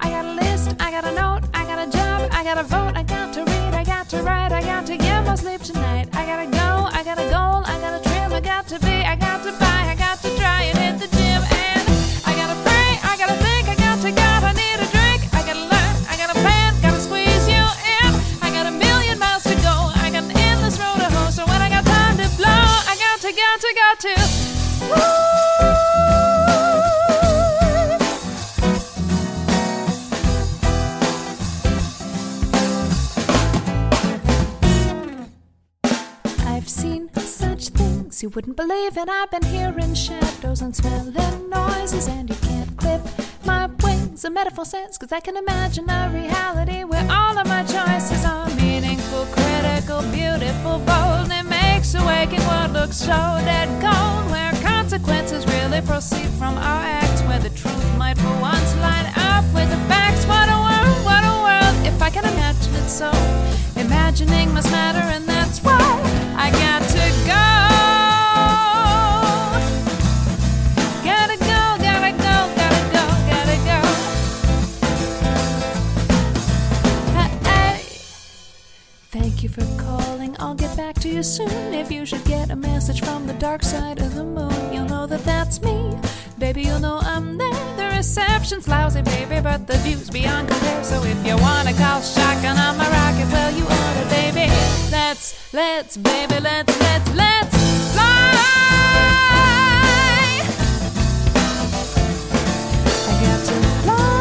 I 0.00 0.08
gotta 0.08 0.32
list, 0.32 0.74
I 0.80 0.90
got 0.90 1.04
a 1.04 1.14
note, 1.14 1.42
I 1.52 1.66
got 1.66 1.78
a 1.86 1.90
job, 1.90 2.30
I 2.32 2.42
got 2.42 2.56
a 2.56 2.62
vote, 2.62 2.94
I 2.96 3.02
got 3.02 3.34
to 3.34 3.40
read, 3.40 3.74
I 3.74 3.84
got 3.84 4.08
to 4.08 4.22
write, 4.22 4.50
I 4.50 4.62
got 4.62 4.86
to 4.86 4.96
get 4.96 5.26
my 5.26 5.34
sleep 5.34 5.60
tonight. 5.60 6.08
I 6.14 6.24
gotta 6.24 6.50
go, 6.50 6.71
wouldn't 38.34 38.56
believe, 38.56 38.96
and 38.96 39.10
I've 39.10 39.30
been 39.30 39.42
hearing 39.42 39.94
shadows 39.94 40.62
and 40.62 40.74
smelling 40.74 41.50
noises, 41.50 42.08
and 42.08 42.30
you 42.30 42.36
can't 42.36 42.76
clip 42.78 43.02
my 43.44 43.66
wings. 43.82 44.24
A 44.24 44.30
metaphor 44.30 44.64
sense, 44.64 44.96
cause 44.96 45.12
I 45.12 45.20
can 45.20 45.36
imagine 45.36 45.88
a 45.90 46.10
reality 46.12 46.84
where 46.84 47.06
all 47.10 47.36
of 47.36 47.46
my 47.46 47.62
choices 47.62 48.24
are 48.24 48.48
meaningful, 48.54 49.26
critical, 49.32 50.00
beautiful, 50.10 50.78
bold. 50.88 51.28
It 51.30 51.44
makes 51.44 51.94
a 51.94 52.04
waking 52.06 52.44
world 52.46 52.72
look 52.72 52.92
so 52.92 53.18
dead 53.44 53.68
cold, 53.82 54.30
where 54.30 54.52
consequences 54.62 55.46
really 55.46 55.82
proceed 55.82 56.28
from 56.38 56.56
our 56.56 56.82
acts, 56.84 57.20
where 57.22 57.40
the 57.40 57.50
truth 57.50 57.98
might 57.98 58.16
for 58.16 58.34
once 58.40 58.74
line 58.76 59.12
up 59.16 59.44
with 59.52 59.68
the 59.68 59.80
facts. 59.90 60.24
What 60.26 60.48
a 60.48 60.58
world, 60.66 61.04
what 61.04 61.22
a 61.24 61.36
world, 61.46 61.86
if 61.86 62.00
I 62.00 62.08
can 62.08 62.24
imagine 62.24 62.74
it 62.76 62.88
so. 62.88 63.10
Imagining 63.76 64.54
must 64.54 64.70
matter, 64.70 65.04
and 65.16 65.26
that's 65.26 65.58
why 65.58 65.80
I 66.36 66.50
got 66.50 66.82
to 66.88 67.26
go. 67.26 67.61
For 79.52 79.64
calling. 79.76 80.34
I'll 80.38 80.54
get 80.54 80.74
back 80.76 80.94
to 81.00 81.08
you 81.08 81.22
soon. 81.22 81.74
If 81.74 81.92
you 81.92 82.06
should 82.06 82.24
get 82.24 82.50
a 82.50 82.56
message 82.56 83.00
from 83.04 83.26
the 83.26 83.34
dark 83.34 83.62
side 83.62 84.00
of 84.00 84.14
the 84.14 84.24
moon, 84.24 84.72
you'll 84.72 84.86
know 84.86 85.06
that 85.06 85.24
that's 85.24 85.60
me. 85.60 85.94
Baby, 86.38 86.62
you'll 86.62 86.80
know 86.80 86.98
I'm 87.02 87.36
there. 87.36 87.76
The 87.76 87.94
reception's 87.96 88.66
lousy, 88.66 89.02
baby, 89.02 89.40
but 89.40 89.66
the 89.66 89.76
view's 89.78 90.08
beyond 90.08 90.48
compare. 90.48 90.82
So 90.84 91.04
if 91.04 91.26
you 91.26 91.36
wanna 91.36 91.74
call 91.74 92.00
shotgun 92.00 92.56
on 92.56 92.78
my 92.78 92.88
rocket, 92.88 93.30
well, 93.30 93.52
you 93.54 93.64
oughta, 93.64 94.06
baby. 94.08 94.50
Let's, 94.90 95.52
let's, 95.52 95.96
baby, 95.98 96.40
let's, 96.40 96.80
let's, 96.80 97.14
let's 97.14 97.56
fly. 97.92 98.32
I 103.08 103.14
got 103.22 103.44
to 103.46 103.54
fly. 103.84 104.11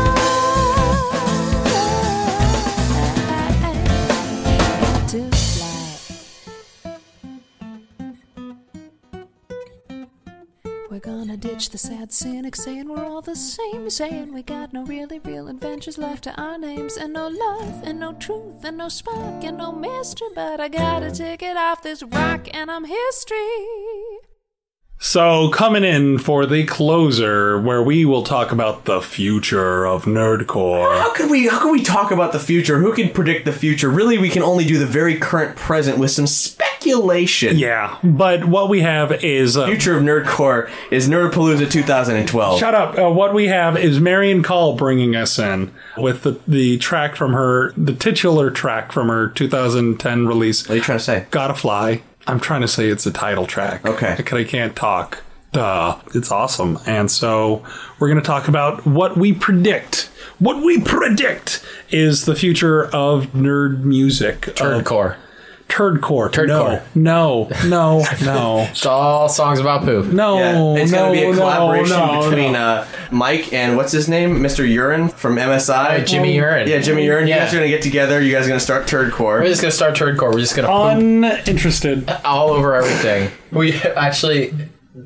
Gonna 11.31 11.53
ditch 11.53 11.69
the 11.69 11.77
sad 11.77 12.11
cynic 12.11 12.57
saying 12.57 12.89
we're 12.89 13.05
all 13.05 13.21
the 13.21 13.37
same, 13.37 13.89
saying 13.89 14.33
we 14.33 14.43
got 14.43 14.73
no 14.73 14.83
really 14.83 15.19
real 15.19 15.47
adventures 15.47 15.97
left 15.97 16.25
to 16.25 16.41
our 16.41 16.57
names, 16.57 16.97
and 16.97 17.13
no 17.13 17.29
love, 17.29 17.83
and 17.85 18.01
no 18.01 18.11
truth, 18.13 18.65
and 18.65 18.75
no 18.77 18.89
spark, 18.89 19.41
and 19.45 19.57
no 19.57 19.71
mystery. 19.71 20.27
But 20.35 20.59
I 20.59 20.67
gotta 20.67 21.09
take 21.09 21.41
it 21.41 21.55
off 21.55 21.83
this 21.83 22.03
rock, 22.03 22.49
and 22.53 22.69
I'm 22.69 22.83
history. 22.83 23.37
So, 25.03 25.49
coming 25.49 25.83
in 25.83 26.19
for 26.19 26.45
the 26.45 26.63
closer, 26.63 27.59
where 27.59 27.81
we 27.81 28.05
will 28.05 28.21
talk 28.21 28.51
about 28.51 28.85
the 28.85 29.01
future 29.01 29.83
of 29.83 30.05
Nerdcore. 30.05 30.95
How 30.95 31.11
could 31.11 31.31
we? 31.31 31.47
How 31.47 31.59
could 31.59 31.71
we 31.71 31.81
talk 31.81 32.11
about 32.11 32.33
the 32.33 32.39
future? 32.39 32.77
Who 32.77 32.93
can 32.93 33.09
predict 33.09 33.45
the 33.45 33.51
future? 33.51 33.89
Really, 33.89 34.19
we 34.19 34.29
can 34.29 34.43
only 34.43 34.63
do 34.63 34.77
the 34.77 34.85
very 34.85 35.17
current 35.17 35.55
present 35.55 35.97
with 35.97 36.11
some 36.11 36.27
speculation. 36.27 37.57
Yeah, 37.57 37.97
but 38.03 38.45
what 38.45 38.69
we 38.69 38.81
have 38.81 39.23
is 39.23 39.57
uh, 39.57 39.65
Future 39.65 39.97
of 39.97 40.03
Nerdcore 40.03 40.69
is 40.91 41.09
Nerdpalooza 41.09 41.69
2012. 41.69 42.59
Shut 42.59 42.75
up. 42.75 42.95
Uh, 42.95 43.09
what 43.09 43.33
we 43.33 43.47
have 43.47 43.77
is 43.77 43.99
Marian 43.99 44.43
Call 44.43 44.75
bringing 44.75 45.15
us 45.15 45.39
in 45.39 45.73
with 45.97 46.21
the, 46.21 46.39
the 46.47 46.77
track 46.77 47.15
from 47.15 47.33
her, 47.33 47.71
the 47.75 47.95
titular 47.95 48.51
track 48.51 48.91
from 48.91 49.07
her 49.07 49.29
2010 49.29 50.27
release. 50.27 50.69
What 50.69 50.73
are 50.73 50.77
you 50.77 50.83
trying 50.83 50.99
to 50.99 51.03
say? 51.03 51.25
Gotta 51.31 51.55
Fly. 51.55 52.03
I'm 52.27 52.39
trying 52.39 52.61
to 52.61 52.67
say 52.67 52.87
it's 52.87 53.05
a 53.05 53.11
title 53.11 53.45
track. 53.45 53.85
Okay. 53.85 54.15
Because 54.17 54.39
I 54.39 54.43
can't 54.43 54.75
talk. 54.75 55.23
Duh. 55.51 55.99
It's 56.13 56.31
awesome. 56.31 56.79
And 56.85 57.11
so 57.11 57.63
we're 57.99 58.07
going 58.07 58.21
to 58.21 58.25
talk 58.25 58.47
about 58.47 58.85
what 58.85 59.17
we 59.17 59.33
predict. 59.33 60.09
What 60.39 60.63
we 60.63 60.81
predict 60.81 61.65
is 61.89 62.25
the 62.25 62.35
future 62.35 62.85
of 62.85 63.27
nerd 63.27 63.83
music. 63.83 64.59
Turdcore. 65.71 66.29
Turdcore. 66.29 66.29
Turdcore. 66.31 66.95
No. 66.95 67.47
No. 67.63 68.03
No. 68.03 68.05
No. 68.23 68.67
It's 68.71 68.85
all 68.85 69.29
songs 69.29 69.59
about 69.59 69.83
poop. 69.83 70.07
No. 70.07 70.37
Yeah, 70.37 70.81
it's 70.83 70.91
no, 70.91 70.97
going 71.05 71.13
to 71.15 71.21
be 71.21 71.31
a 71.31 71.33
collaboration 71.33 71.97
no, 71.97 72.29
between 72.29 72.53
no. 72.53 72.59
Uh, 72.59 72.87
Mike 73.09 73.53
and 73.53 73.77
what's 73.77 73.91
his 73.91 74.09
name, 74.09 74.39
Mr. 74.39 74.69
Urine 74.69 75.07
from 75.07 75.37
MSI. 75.37 76.01
Oh, 76.01 76.03
Jimmy 76.03 76.35
Urine. 76.35 76.67
Yeah, 76.67 76.79
Jimmy 76.79 77.05
Urine. 77.05 77.27
You 77.27 77.33
Yeah. 77.33 77.45
guys 77.45 77.53
are 77.53 77.57
going 77.57 77.71
to 77.71 77.75
get 77.75 77.81
together. 77.81 78.21
You 78.21 78.33
guys 78.33 78.45
are 78.45 78.49
going 78.49 78.59
to 78.59 78.63
start 78.63 78.85
Turdcore. 78.87 79.39
We're 79.41 79.47
just 79.47 79.61
gonna 79.61 79.71
start 79.71 79.95
Turdcore. 79.95 80.33
We're 80.33 80.39
just 80.39 80.55
gonna 80.55 80.67
poop 80.67 80.97
Uninterested. 80.97 82.09
all 82.25 82.49
over 82.49 82.75
everything. 82.75 83.31
We 83.51 83.73
actually 83.95 84.53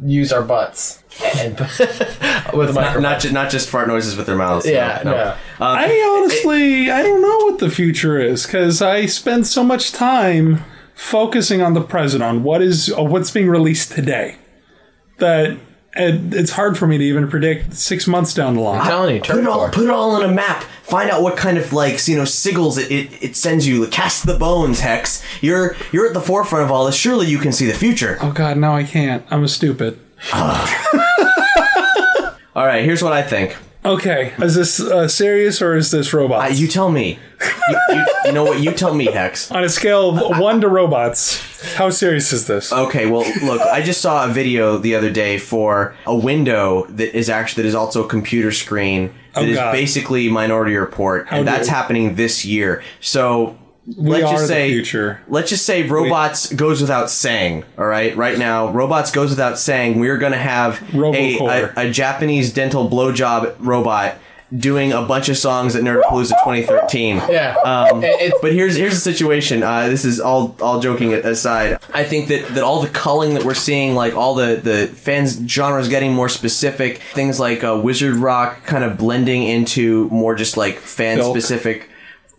use 0.04 0.32
our 0.34 0.42
butts 0.42 1.04
and 1.24 1.58
with 2.54 2.70
a 2.70 2.74
Not, 2.74 3.00
not, 3.02 3.20
ju- 3.22 3.32
not 3.32 3.50
just 3.50 3.70
fart 3.70 3.88
noises 3.88 4.16
with 4.18 4.26
their 4.26 4.36
mouths. 4.36 4.66
Yeah, 4.68 5.02
no. 5.06 5.32
Um, 5.32 5.78
I 5.78 6.20
honestly, 6.22 6.92
I 6.92 7.02
don't 7.04 7.22
know 7.22 7.38
what 7.52 7.60
the 7.60 7.70
future 7.70 8.20
is 8.20 8.46
because 8.46 8.82
I 8.82 9.06
spend 9.06 9.48
so 9.48 9.64
much 9.64 9.92
time 9.92 10.64
focusing 10.94 11.62
on 11.62 11.74
the 11.74 11.82
present, 11.82 12.24
on 12.24 12.44
what 12.44 12.62
is 12.62 12.92
uh, 12.98 13.04
what's 13.04 13.32
being 13.32 13.48
released 13.50 13.92
today, 13.94 14.36
that 15.20 15.52
it, 15.98 16.34
it's 16.34 16.52
hard 16.52 16.78
for 16.78 16.88
me 16.88 16.98
to 16.98 17.04
even 17.04 17.30
predict 17.30 17.74
six 17.76 18.08
months 18.08 18.34
down 18.34 18.56
the 18.56 18.62
line. 18.62 18.82
I'm 18.82 18.88
telling 18.88 19.16
you, 19.16 19.22
Put 19.22 19.38
it 19.38 19.48
all 19.48 19.68
Turdcore. 19.70 19.72
put 19.74 19.84
it 19.86 19.90
all 19.90 20.12
on 20.12 20.24
a 20.30 20.34
map. 20.34 20.64
Find 20.84 21.10
out 21.10 21.22
what 21.24 21.38
kind 21.38 21.58
of 21.58 21.72
like 21.74 22.06
you 22.08 22.18
know 22.18 22.26
signals 22.26 22.78
it, 22.78 22.92
it, 22.92 23.24
it 23.24 23.36
sends 23.38 23.66
you. 23.68 23.88
Cast 23.88 24.26
the 24.26 24.38
bones, 24.38 24.82
Hex. 24.82 25.24
You're 25.42 25.76
you're 25.94 26.08
at 26.08 26.14
the 26.14 26.22
forefront 26.22 26.66
of 26.66 26.72
all 26.72 26.86
this. 26.86 26.96
Surely 26.96 27.28
you 27.28 27.38
can 27.38 27.52
see 27.54 27.66
the 27.66 27.74
future. 27.74 28.18
Oh 28.22 28.32
God, 28.34 28.58
no, 28.58 28.74
I 28.74 28.84
can't. 28.84 29.24
I'm 29.32 29.44
a 29.44 29.48
stupid. 29.48 30.00
All 32.56 32.66
right, 32.66 32.84
here's 32.86 33.04
what 33.04 33.12
I 33.14 33.22
think. 33.22 33.56
Okay, 33.84 34.34
is 34.42 34.56
this 34.56 34.80
uh, 34.80 35.08
serious 35.08 35.62
or 35.62 35.76
is 35.76 35.92
this 35.92 36.12
robots? 36.14 36.52
Uh, 36.52 36.54
you 36.56 36.68
tell 36.68 36.90
me. 36.90 37.20
You, 37.70 37.78
you, 37.90 38.06
you 38.26 38.32
know 38.32 38.44
what? 38.44 38.60
You 38.60 38.72
tell 38.72 38.96
me, 38.96 39.06
Hex. 39.06 39.52
on 39.52 39.64
a 39.64 39.70
scale 39.70 40.18
of 40.18 40.40
one 40.40 40.62
to 40.62 40.68
robots, 40.68 41.74
how 41.76 41.92
serious 41.92 42.32
is 42.34 42.48
this? 42.48 42.74
Okay, 42.74 43.06
well, 43.06 43.24
look, 43.44 43.62
I 43.62 43.82
just 43.84 44.02
saw 44.02 44.26
a 44.26 44.28
video 44.30 44.78
the 44.78 44.96
other 44.96 45.12
day 45.12 45.38
for 45.38 45.96
a 46.08 46.16
window 46.16 46.86
that 46.88 47.16
is 47.16 47.30
actually 47.30 47.64
that 47.64 47.70
is 47.70 47.76
also 47.76 48.04
a 48.04 48.08
computer 48.08 48.52
screen 48.52 49.14
that 49.36 49.44
Oh, 49.44 49.46
is 49.46 49.58
God. 49.58 49.72
basically 49.72 50.30
Minority 50.30 50.76
Report, 50.78 51.28
and 51.30 51.48
that's 51.48 51.68
happening 51.68 52.16
this 52.16 52.44
year. 52.46 52.82
So 53.02 53.56
We 53.88 54.10
let's 54.10 54.24
are 54.26 54.32
just 54.34 54.44
the 54.44 54.48
say 54.48 54.70
future. 54.72 55.22
let's 55.28 55.50
just 55.50 55.66
say 55.66 55.84
robots 55.88 56.52
goes 56.52 56.82
without 56.82 57.10
saying. 57.12 57.66
All 57.78 57.86
right, 57.86 58.16
right 58.16 58.38
now, 58.38 58.72
robots 58.72 59.12
goes 59.12 59.30
without 59.30 59.60
saying. 59.60 60.00
We're 60.00 60.18
going 60.18 60.32
to 60.32 60.38
have 60.40 60.82
a, 60.96 61.38
a, 61.38 61.74
a 61.78 61.92
Japanese 61.92 62.52
dental 62.54 62.90
blowjob 62.90 63.56
robot. 63.60 64.16
Doing 64.56 64.94
a 64.94 65.02
bunch 65.02 65.28
of 65.28 65.38
songs 65.38 65.76
at 65.76 65.82
Nerdpalooza 65.84 66.30
2013. 66.44 67.18
Yeah. 67.30 67.56
Um, 67.66 68.04
It- 68.04 68.32
but 68.44 68.54
here's 68.54 68.76
here's 68.76 68.94
the 68.94 69.00
situation. 69.00 69.64
Uh, 69.64 69.88
this 69.90 70.06
is 70.06 70.20
all 70.20 70.56
all 70.62 70.80
joking 70.80 71.14
aside. 71.16 71.80
I 71.94 72.04
think 72.04 72.28
that, 72.30 72.48
that 72.50 72.64
all 72.64 72.80
the 72.80 72.88
culling 72.90 73.34
that 73.34 73.44
we're 73.44 73.56
seeing, 73.56 73.96
like 73.96 74.14
all 74.16 74.36
the 74.36 74.56
the 74.64 74.86
fans 74.88 75.40
genres 75.48 75.90
getting 75.90 76.14
more 76.14 76.30
specific, 76.30 77.00
things 77.16 77.40
like 77.40 77.64
uh, 77.64 77.76
wizard 77.84 78.16
rock 78.18 78.64
kind 78.66 78.84
of 78.84 78.98
blending 79.00 79.42
into 79.44 80.08
more 80.10 80.36
just 80.36 80.58
like 80.58 80.78
fan 80.78 81.22
specific 81.24 81.90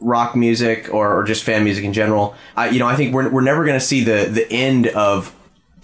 rock 0.01 0.37
music 0.37 0.93
or, 0.93 1.19
or 1.19 1.25
just 1.25 1.43
fan 1.45 1.65
music 1.65 1.85
in 1.85 1.93
general. 1.93 2.35
I, 2.57 2.69
you 2.71 2.79
know, 2.79 2.87
I 2.87 2.97
think 2.97 3.15
we're 3.15 3.29
we're 3.31 3.41
never 3.43 3.65
going 3.65 3.79
to 3.79 3.85
see 3.85 4.05
the 4.05 4.27
the 4.31 4.51
end 4.53 4.89
of 4.89 5.35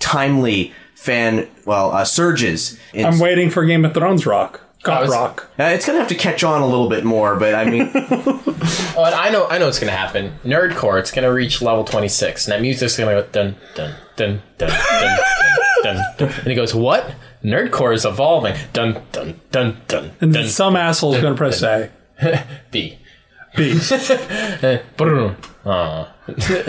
timely 0.00 0.72
fan 0.94 1.48
well 1.66 1.92
uh, 1.92 2.04
surges. 2.04 2.78
in 2.92 3.06
I'm 3.06 3.18
waiting 3.18 3.50
for 3.50 3.64
Game 3.64 3.84
of 3.84 3.94
Thrones 3.94 4.26
rock. 4.26 4.60
God 4.82 5.02
was- 5.02 5.10
rock. 5.12 5.48
uh, 5.60 5.64
it's 5.64 5.86
gonna 5.86 5.98
have 6.00 6.08
to 6.08 6.14
catch 6.16 6.42
on 6.42 6.60
a 6.60 6.66
little 6.66 6.88
bit 6.88 7.04
more, 7.04 7.36
but 7.36 7.54
I 7.54 7.64
mean, 7.64 7.90
Oh, 7.94 9.04
and 9.06 9.14
I 9.14 9.30
know, 9.30 9.46
I 9.46 9.58
know 9.58 9.66
what's 9.66 9.78
gonna 9.78 9.92
happen. 9.92 10.34
Nerdcore, 10.44 10.98
it's 10.98 11.10
gonna 11.12 11.32
reach 11.32 11.62
level 11.62 11.84
twenty 11.84 12.08
six, 12.08 12.46
and 12.46 12.52
that 12.52 12.60
music's 12.60 12.98
gonna 12.98 13.12
go 13.22 13.26
dun 13.30 13.56
dun 13.76 13.94
dun 14.16 14.42
dun 14.58 14.68
dun 14.68 14.70
dun 15.00 15.18
dun, 15.84 16.04
dun. 16.18 16.28
and 16.38 16.46
he 16.46 16.54
goes, 16.56 16.74
"What? 16.74 17.14
Nerdcore 17.44 17.94
is 17.94 18.04
evolving." 18.04 18.56
Dun 18.72 19.00
dun 19.12 19.40
dun 19.52 19.80
dun. 19.88 20.10
And 20.20 20.32
dun, 20.34 20.46
some 20.48 20.74
asshole's 20.76 21.20
going 21.20 21.34
to 21.34 21.38
press 21.38 21.62
A. 21.62 21.90
B. 22.70 22.98
B. 23.56 23.78
Brr. 24.96 25.36
Aw. 25.64 26.12
because 26.26 26.68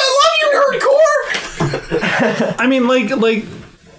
I 0.00 0.08
love 0.18 0.34
you, 0.40 0.48
nerdcore. 0.58 2.54
I 2.58 2.66
mean, 2.66 2.88
like, 2.88 3.10
like 3.16 3.44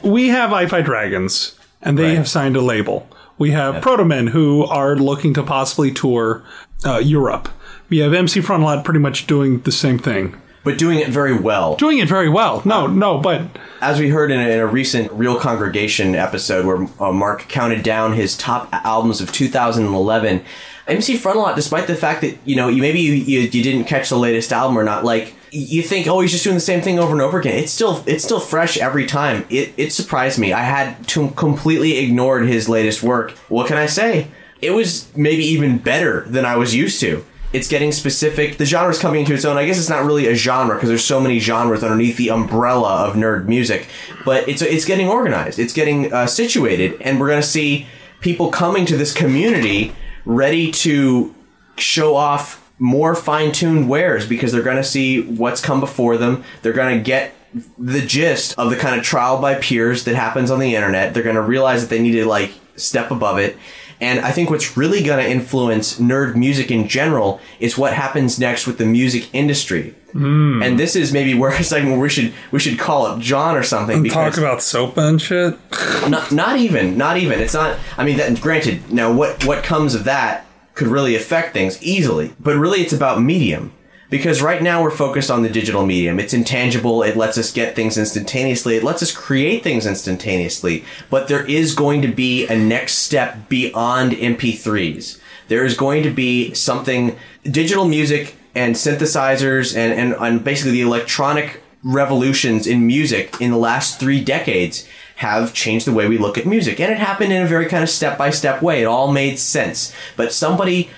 we 0.03 0.29
have 0.29 0.51
I 0.53 0.65
Fight 0.67 0.85
Dragons, 0.85 1.57
and 1.81 1.97
they 1.97 2.15
have 2.15 2.27
signed 2.27 2.55
a 2.55 2.61
label. 2.61 3.07
We 3.37 3.51
have 3.51 3.81
Proto 3.81 4.05
Men 4.05 4.27
who 4.27 4.63
are 4.65 4.95
looking 4.95 5.33
to 5.35 5.43
possibly 5.43 5.91
tour 5.91 6.43
uh, 6.85 6.97
Europe. 6.99 7.49
We 7.89 7.99
have 7.99 8.13
MC 8.13 8.41
Frontalot 8.41 8.83
pretty 8.83 8.99
much 8.99 9.27
doing 9.27 9.61
the 9.61 9.71
same 9.71 9.99
thing, 9.99 10.35
but 10.63 10.77
doing 10.77 10.99
it 10.99 11.09
very 11.09 11.37
well. 11.37 11.75
Doing 11.75 11.99
it 11.99 12.07
very 12.07 12.29
well. 12.29 12.61
No, 12.65 12.87
no, 12.87 13.17
but 13.19 13.41
as 13.81 13.99
we 13.99 14.09
heard 14.09 14.31
in 14.31 14.39
a, 14.39 14.49
in 14.49 14.59
a 14.59 14.67
recent 14.67 15.11
Real 15.11 15.39
Congregation 15.39 16.15
episode 16.15 16.65
where 16.65 16.87
uh, 16.99 17.11
Mark 17.11 17.47
counted 17.49 17.83
down 17.83 18.13
his 18.13 18.37
top 18.37 18.69
albums 18.73 19.21
of 19.21 19.31
2011, 19.31 20.43
MC 20.87 21.17
Frontalot, 21.17 21.55
despite 21.55 21.87
the 21.87 21.95
fact 21.95 22.21
that 22.21 22.37
you 22.45 22.55
know 22.55 22.67
you 22.67 22.81
maybe 22.81 22.99
you, 22.99 23.13
you, 23.13 23.39
you 23.41 23.63
didn't 23.63 23.85
catch 23.85 24.09
the 24.09 24.17
latest 24.17 24.51
album 24.51 24.77
or 24.77 24.83
not, 24.83 25.03
like 25.03 25.33
you 25.51 25.83
think, 25.83 26.07
oh, 26.07 26.19
he's 26.19 26.31
just 26.31 26.43
doing 26.43 26.55
the 26.55 26.61
same 26.61 26.81
thing 26.81 26.99
over 26.99 27.11
and 27.11 27.21
over 27.21 27.39
again. 27.39 27.55
It's 27.55 27.71
still 27.71 28.03
it's 28.07 28.23
still 28.23 28.39
fresh 28.39 28.77
every 28.77 29.05
time. 29.05 29.45
It 29.49 29.73
it 29.77 29.91
surprised 29.91 30.39
me. 30.39 30.51
I 30.51 30.61
had 30.61 31.07
to 31.09 31.29
completely 31.31 31.99
ignored 31.99 32.47
his 32.47 32.67
latest 32.67 33.03
work. 33.03 33.31
What 33.49 33.67
can 33.67 33.77
I 33.77 33.85
say? 33.85 34.27
It 34.61 34.71
was 34.71 35.15
maybe 35.15 35.43
even 35.43 35.77
better 35.77 36.21
than 36.21 36.45
I 36.45 36.55
was 36.55 36.73
used 36.73 36.99
to. 37.01 37.25
It's 37.53 37.67
getting 37.67 37.91
specific. 37.91 38.57
The 38.57 38.65
genre's 38.65 38.99
coming 38.99 39.21
into 39.21 39.33
its 39.33 39.45
own. 39.45 39.57
I 39.57 39.65
guess 39.65 39.77
it's 39.79 39.89
not 39.89 40.03
really 40.03 40.27
a 40.27 40.35
genre 40.35 40.75
because 40.75 40.89
there's 40.89 41.05
so 41.05 41.21
many 41.21 41.39
genres 41.39 41.83
underneath 41.83 42.17
the 42.17 42.31
umbrella 42.31 43.05
of 43.05 43.15
nerd 43.15 43.45
music. 43.45 43.87
But 44.25 44.47
it's 44.49 44.61
it's 44.61 44.85
getting 44.85 45.07
organized. 45.07 45.59
It's 45.59 45.73
getting 45.73 46.11
uh, 46.11 46.27
situated, 46.27 46.99
and 46.99 47.19
we're 47.19 47.29
gonna 47.29 47.43
see 47.43 47.87
people 48.19 48.49
coming 48.49 48.85
to 48.87 48.97
this 48.97 49.13
community 49.13 49.93
ready 50.25 50.71
to 50.71 51.35
show 51.77 52.15
off 52.15 52.71
more 52.79 53.15
fine-tuned 53.15 53.87
wares 53.87 54.27
because 54.27 54.51
they're 54.51 54.63
going 54.63 54.77
to 54.77 54.83
see 54.83 55.21
what's 55.21 55.61
come 55.61 55.79
before 55.79 56.17
them. 56.17 56.43
They're 56.61 56.73
going 56.73 56.97
to 56.97 57.03
get 57.03 57.33
the 57.77 58.01
gist 58.01 58.57
of 58.57 58.69
the 58.69 58.75
kind 58.75 58.97
of 58.97 59.05
trial 59.05 59.39
by 59.39 59.55
peers 59.55 60.05
that 60.05 60.15
happens 60.15 60.49
on 60.49 60.59
the 60.59 60.75
internet. 60.75 61.13
They're 61.13 61.23
going 61.23 61.35
to 61.35 61.41
realize 61.41 61.81
that 61.81 61.89
they 61.89 62.01
need 62.01 62.13
to 62.13 62.25
like 62.25 62.51
step 62.75 63.11
above 63.11 63.37
it. 63.37 63.57
And 64.03 64.19
I 64.19 64.31
think 64.31 64.49
what's 64.49 64.75
really 64.75 65.01
going 65.01 65.23
to 65.23 65.29
influence 65.29 65.99
nerd 65.99 66.35
music 66.35 66.69
in 66.69 66.87
general 66.87 67.39
is 67.59 67.77
what 67.77 67.93
happens 67.93 68.37
next 68.37 68.67
with 68.67 68.77
the 68.77 68.85
music 68.85 69.33
industry. 69.33 69.95
Mm. 70.13 70.63
And 70.63 70.79
this 70.79 70.95
is 70.95 71.11
maybe 71.11 71.33
where 71.33 71.53
it's 71.59 71.71
like 71.71 71.83
we 71.83 72.09
should 72.09 72.33
we 72.51 72.59
should 72.59 72.77
call 72.77 73.05
up 73.05 73.19
John 73.19 73.55
or 73.55 73.63
something. 73.63 73.97
and 73.97 74.11
talk 74.11 74.37
about 74.37 74.61
soap 74.61 74.97
and 74.97 75.21
shit. 75.21 75.57
not 76.09 76.31
not 76.31 76.57
even 76.57 76.97
not 76.97 77.17
even 77.17 77.39
it's 77.39 77.53
not 77.53 77.77
i 77.97 78.03
mean 78.03 78.17
that 78.17 78.39
granted 78.41 78.91
now 78.91 79.11
what 79.11 79.45
what 79.45 79.63
comes 79.63 79.95
of 79.95 80.03
that 80.03 80.45
could 80.73 80.87
really 80.87 81.15
affect 81.15 81.53
things 81.53 81.81
easily 81.81 82.33
but 82.39 82.55
really 82.55 82.79
it's 82.81 82.93
about 82.93 83.21
medium 83.21 83.71
because 84.13 84.43
right 84.43 84.61
now 84.61 84.79
we're 84.83 84.91
focused 84.91 85.31
on 85.31 85.41
the 85.41 85.49
digital 85.49 85.87
medium 85.87 86.19
it's 86.19 86.35
intangible 86.35 87.01
it 87.01 87.17
lets 87.17 87.35
us 87.35 87.51
get 87.51 87.75
things 87.75 87.97
instantaneously 87.97 88.75
it 88.75 88.83
lets 88.83 89.01
us 89.01 89.11
create 89.11 89.63
things 89.63 89.87
instantaneously 89.87 90.85
but 91.09 91.27
there 91.27 91.43
is 91.47 91.73
going 91.73 91.99
to 91.99 92.07
be 92.07 92.45
a 92.45 92.55
next 92.55 92.99
step 92.99 93.49
beyond 93.49 94.11
mp3s 94.11 95.19
there 95.47 95.65
is 95.65 95.75
going 95.75 96.03
to 96.03 96.11
be 96.11 96.53
something 96.53 97.17
digital 97.43 97.87
music 97.87 98.35
and 98.53 98.75
synthesizers 98.75 99.75
and, 99.75 99.91
and, 99.99 100.13
and 100.19 100.43
basically 100.43 100.73
the 100.73 100.81
electronic 100.81 101.63
revolutions 101.83 102.67
in 102.67 102.85
music 102.85 103.35
in 103.41 103.49
the 103.49 103.57
last 103.57 103.99
three 103.99 104.23
decades 104.23 104.87
have 105.15 105.55
changed 105.55 105.87
the 105.87 105.91
way 105.91 106.07
we 106.07 106.17
look 106.17 106.37
at 106.37 106.45
music. 106.45 106.79
And 106.79 106.91
it 106.91 106.97
happened 106.97 107.33
in 107.33 107.41
a 107.41 107.47
very 107.47 107.65
kind 107.65 107.83
of 107.83 107.89
step 107.89 108.17
by 108.17 108.29
step 108.29 108.61
way. 108.61 108.81
It 108.81 108.85
all 108.85 109.11
made 109.11 109.37
sense. 109.37 109.93
But 110.15 110.33
somebody, 110.33 110.89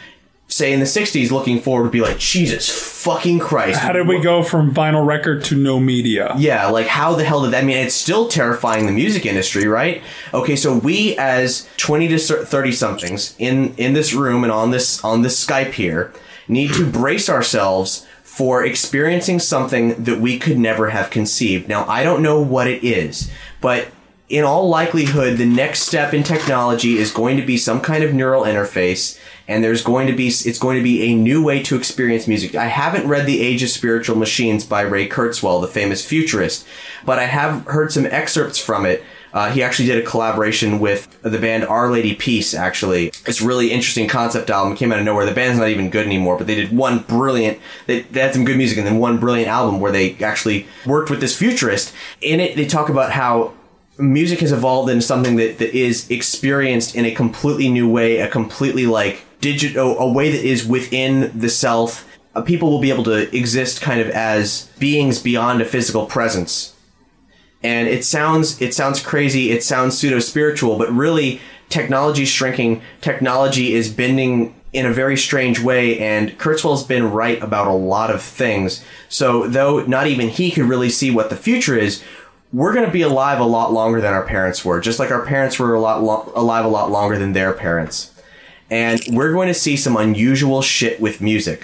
say 0.55 0.71
in 0.71 0.79
the 0.79 0.85
60s, 0.85 1.31
looking 1.31 1.61
forward 1.61 1.83
would 1.83 1.91
be 1.91 1.99
like, 1.99 2.17
Jesus 2.17 2.69
fucking 3.03 3.39
Christ. 3.39 3.77
How 3.77 3.91
did 3.91 4.07
we 4.07 4.21
go 4.21 4.41
from 4.41 4.73
vinyl 4.73 5.05
record 5.05 5.43
to 5.45 5.55
no 5.57 5.81
media? 5.81 6.33
Yeah, 6.37 6.67
like 6.67 6.87
how 6.87 7.13
the 7.13 7.25
hell 7.25 7.41
did 7.43 7.51
that 7.51 7.63
I 7.63 7.67
mean? 7.67 7.75
It's 7.75 7.93
still 7.93 8.29
terrifying 8.29 8.85
the 8.85 8.93
music 8.93 9.25
industry, 9.25 9.67
right? 9.67 10.01
Okay, 10.33 10.55
so 10.55 10.77
we 10.77 11.17
as 11.17 11.67
20 11.75 12.07
to 12.07 12.17
30 12.17 12.71
somethings 12.71 13.35
in 13.37 13.75
in 13.75 13.93
this 13.93 14.13
room 14.13 14.43
and 14.43 14.51
on 14.51 14.71
this 14.71 15.03
on 15.03 15.23
this 15.23 15.45
Skype 15.45 15.73
here 15.73 16.13
need 16.47 16.73
to 16.73 16.89
brace 16.89 17.29
ourselves 17.29 18.07
for 18.23 18.63
experiencing 18.63 19.39
something 19.39 20.03
that 20.03 20.21
we 20.21 20.39
could 20.39 20.57
never 20.57 20.89
have 20.89 21.09
conceived. 21.09 21.67
Now, 21.67 21.85
I 21.87 22.03
don't 22.03 22.21
know 22.21 22.39
what 22.39 22.67
it 22.67 22.83
is, 22.83 23.29
but 23.59 23.87
in 24.27 24.43
all 24.43 24.67
likelihood, 24.67 25.37
the 25.37 25.45
next 25.45 25.83
step 25.83 26.13
in 26.13 26.23
technology 26.23 26.97
is 26.97 27.11
going 27.11 27.37
to 27.37 27.45
be 27.45 27.57
some 27.57 27.79
kind 27.79 28.03
of 28.03 28.13
neural 28.13 28.43
interface, 28.43 29.19
and 29.47 29.63
there's 29.63 29.83
going 29.83 30.07
to 30.07 30.13
be 30.13 30.27
it's 30.27 30.59
going 30.59 30.77
to 30.77 30.83
be 30.83 31.03
a 31.03 31.15
new 31.15 31.43
way 31.43 31.61
to 31.63 31.75
experience 31.75 32.27
music. 32.27 32.55
I 32.55 32.65
haven't 32.65 33.07
read 33.07 33.25
The 33.25 33.41
Age 33.41 33.63
of 33.63 33.69
Spiritual 33.69 34.17
Machines 34.17 34.65
by 34.65 34.81
Ray 34.81 35.07
Kurzweil, 35.07 35.61
the 35.61 35.67
famous 35.67 36.05
futurist, 36.05 36.65
but 37.05 37.19
I 37.19 37.25
have 37.25 37.65
heard 37.65 37.91
some 37.91 38.05
excerpts 38.05 38.57
from 38.57 38.85
it. 38.85 39.03
Uh, 39.33 39.51
he 39.51 39.61
actually 39.61 39.85
did 39.85 40.01
a 40.01 40.07
collaboration 40.07 40.79
with 40.79 41.21
the 41.21 41.37
band 41.37 41.65
Our 41.65 41.91
Lady 41.91 42.15
Peace. 42.15 42.53
Actually, 42.53 43.07
it's 43.25 43.41
really 43.41 43.69
interesting 43.69 44.07
concept 44.07 44.49
album. 44.49 44.73
It 44.73 44.77
came 44.77 44.93
out 44.93 44.99
of 44.99 45.03
nowhere. 45.03 45.25
The 45.25 45.33
band's 45.33 45.59
not 45.59 45.67
even 45.67 45.89
good 45.89 46.05
anymore, 46.05 46.37
but 46.37 46.47
they 46.47 46.55
did 46.55 46.71
one 46.71 46.99
brilliant. 46.99 47.59
They, 47.85 48.01
they 48.03 48.21
had 48.21 48.33
some 48.33 48.45
good 48.45 48.55
music, 48.55 48.77
and 48.77 48.87
then 48.87 48.97
one 48.97 49.19
brilliant 49.19 49.49
album 49.49 49.81
where 49.81 49.91
they 49.91 50.15
actually 50.23 50.67
worked 50.85 51.09
with 51.09 51.19
this 51.19 51.37
futurist. 51.37 51.93
In 52.21 52.39
it, 52.39 52.55
they 52.55 52.65
talk 52.65 52.87
about 52.87 53.11
how 53.11 53.53
music 53.97 54.39
has 54.39 54.53
evolved 54.53 54.89
into 54.89 55.01
something 55.01 55.35
that, 55.35 55.57
that 55.57 55.75
is 55.75 56.09
experienced 56.09 56.95
in 56.95 57.03
a 57.03 57.13
completely 57.13 57.69
new 57.69 57.89
way, 57.89 58.19
a 58.19 58.29
completely 58.29 58.85
like 58.85 59.24
a 59.75 60.11
way 60.11 60.31
that 60.31 60.43
is 60.43 60.65
within 60.65 61.31
the 61.37 61.49
self. 61.49 62.07
Uh, 62.33 62.41
people 62.41 62.69
will 62.69 62.81
be 62.81 62.91
able 62.91 63.03
to 63.05 63.35
exist 63.35 63.81
kind 63.81 64.01
of 64.01 64.09
as 64.09 64.69
beings 64.79 65.19
beyond 65.19 65.61
a 65.61 65.65
physical 65.65 66.05
presence. 66.05 66.75
And 67.63 67.87
it 67.87 68.03
sounds, 68.03 68.61
it 68.61 68.73
sounds 68.73 69.01
crazy. 69.01 69.51
It 69.51 69.63
sounds 69.63 69.97
pseudo 69.97 70.19
spiritual, 70.19 70.77
but 70.77 70.91
really 70.91 71.39
technology 71.69 72.25
shrinking. 72.25 72.81
Technology 73.01 73.73
is 73.73 73.91
bending 73.91 74.53
in 74.73 74.85
a 74.85 74.91
very 74.91 75.15
strange 75.15 75.61
way, 75.61 75.97
and 75.99 76.37
Kurzweil's 76.37 76.83
been 76.83 77.09
right 77.09 77.41
about 77.41 77.67
a 77.67 77.73
lot 77.73 78.11
of 78.11 78.21
things. 78.21 78.83
So 79.07 79.47
though 79.47 79.85
not 79.85 80.07
even 80.07 80.27
he 80.27 80.51
could 80.51 80.65
really 80.65 80.89
see 80.89 81.09
what 81.09 81.29
the 81.29 81.37
future 81.37 81.77
is, 81.77 82.03
we're 82.51 82.73
going 82.73 82.85
to 82.85 82.91
be 82.91 83.01
alive 83.01 83.39
a 83.39 83.45
lot 83.45 83.71
longer 83.71 84.01
than 84.01 84.13
our 84.13 84.25
parents 84.25 84.65
were, 84.65 84.81
just 84.81 84.99
like 84.99 85.11
our 85.11 85.25
parents 85.25 85.57
were 85.57 85.73
a 85.73 85.79
lot 85.79 86.03
lo- 86.03 86.31
alive 86.35 86.65
a 86.65 86.69
lot 86.69 86.91
longer 86.91 87.17
than 87.17 87.31
their 87.31 87.53
parents. 87.53 88.11
And 88.75 89.01
we're 89.07 89.31
going 89.31 89.47
to 89.47 89.53
see 89.53 89.77
some 89.77 89.95
unusual 89.95 90.61
shit 90.61 90.99
with 90.99 91.21
music. 91.21 91.63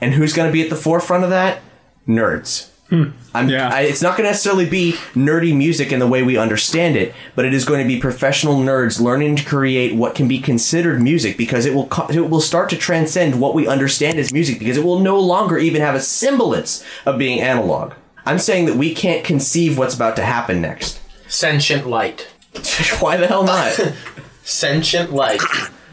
And 0.00 0.14
who's 0.14 0.32
going 0.32 0.48
to 0.48 0.52
be 0.52 0.62
at 0.62 0.68
the 0.68 0.74
forefront 0.74 1.22
of 1.22 1.30
that? 1.30 1.60
Nerds. 2.08 2.70
Hmm. 2.88 3.10
I'm, 3.32 3.48
I, 3.48 3.82
it's 3.82 4.02
not 4.02 4.16
going 4.16 4.24
to 4.24 4.30
necessarily 4.30 4.68
be 4.68 4.94
nerdy 5.14 5.56
music 5.56 5.92
in 5.92 6.00
the 6.00 6.08
way 6.08 6.24
we 6.24 6.36
understand 6.36 6.96
it, 6.96 7.14
but 7.36 7.44
it 7.44 7.54
is 7.54 7.64
going 7.64 7.80
to 7.80 7.86
be 7.86 8.00
professional 8.00 8.56
nerds 8.56 9.00
learning 9.00 9.36
to 9.36 9.44
create 9.44 9.94
what 9.94 10.16
can 10.16 10.26
be 10.26 10.40
considered 10.40 11.00
music 11.00 11.36
because 11.38 11.66
it 11.66 11.72
will 11.72 11.86
co- 11.86 12.08
it 12.08 12.28
will 12.28 12.40
start 12.40 12.68
to 12.70 12.76
transcend 12.76 13.40
what 13.40 13.54
we 13.54 13.68
understand 13.68 14.18
as 14.18 14.32
music 14.32 14.58
because 14.58 14.76
it 14.76 14.82
will 14.82 14.98
no 14.98 15.20
longer 15.20 15.56
even 15.56 15.80
have 15.80 15.94
a 15.94 16.00
semblance 16.00 16.84
of 17.06 17.16
being 17.16 17.40
analog. 17.40 17.94
I'm 18.26 18.40
saying 18.40 18.66
that 18.66 18.74
we 18.74 18.92
can't 18.92 19.24
conceive 19.24 19.78
what's 19.78 19.94
about 19.94 20.16
to 20.16 20.24
happen 20.24 20.60
next. 20.60 21.00
Sentient 21.28 21.86
light. 21.86 22.22
Why 22.98 23.16
the 23.16 23.28
hell 23.28 23.44
not? 23.44 23.72
Sentient 24.42 25.12
light. 25.12 25.40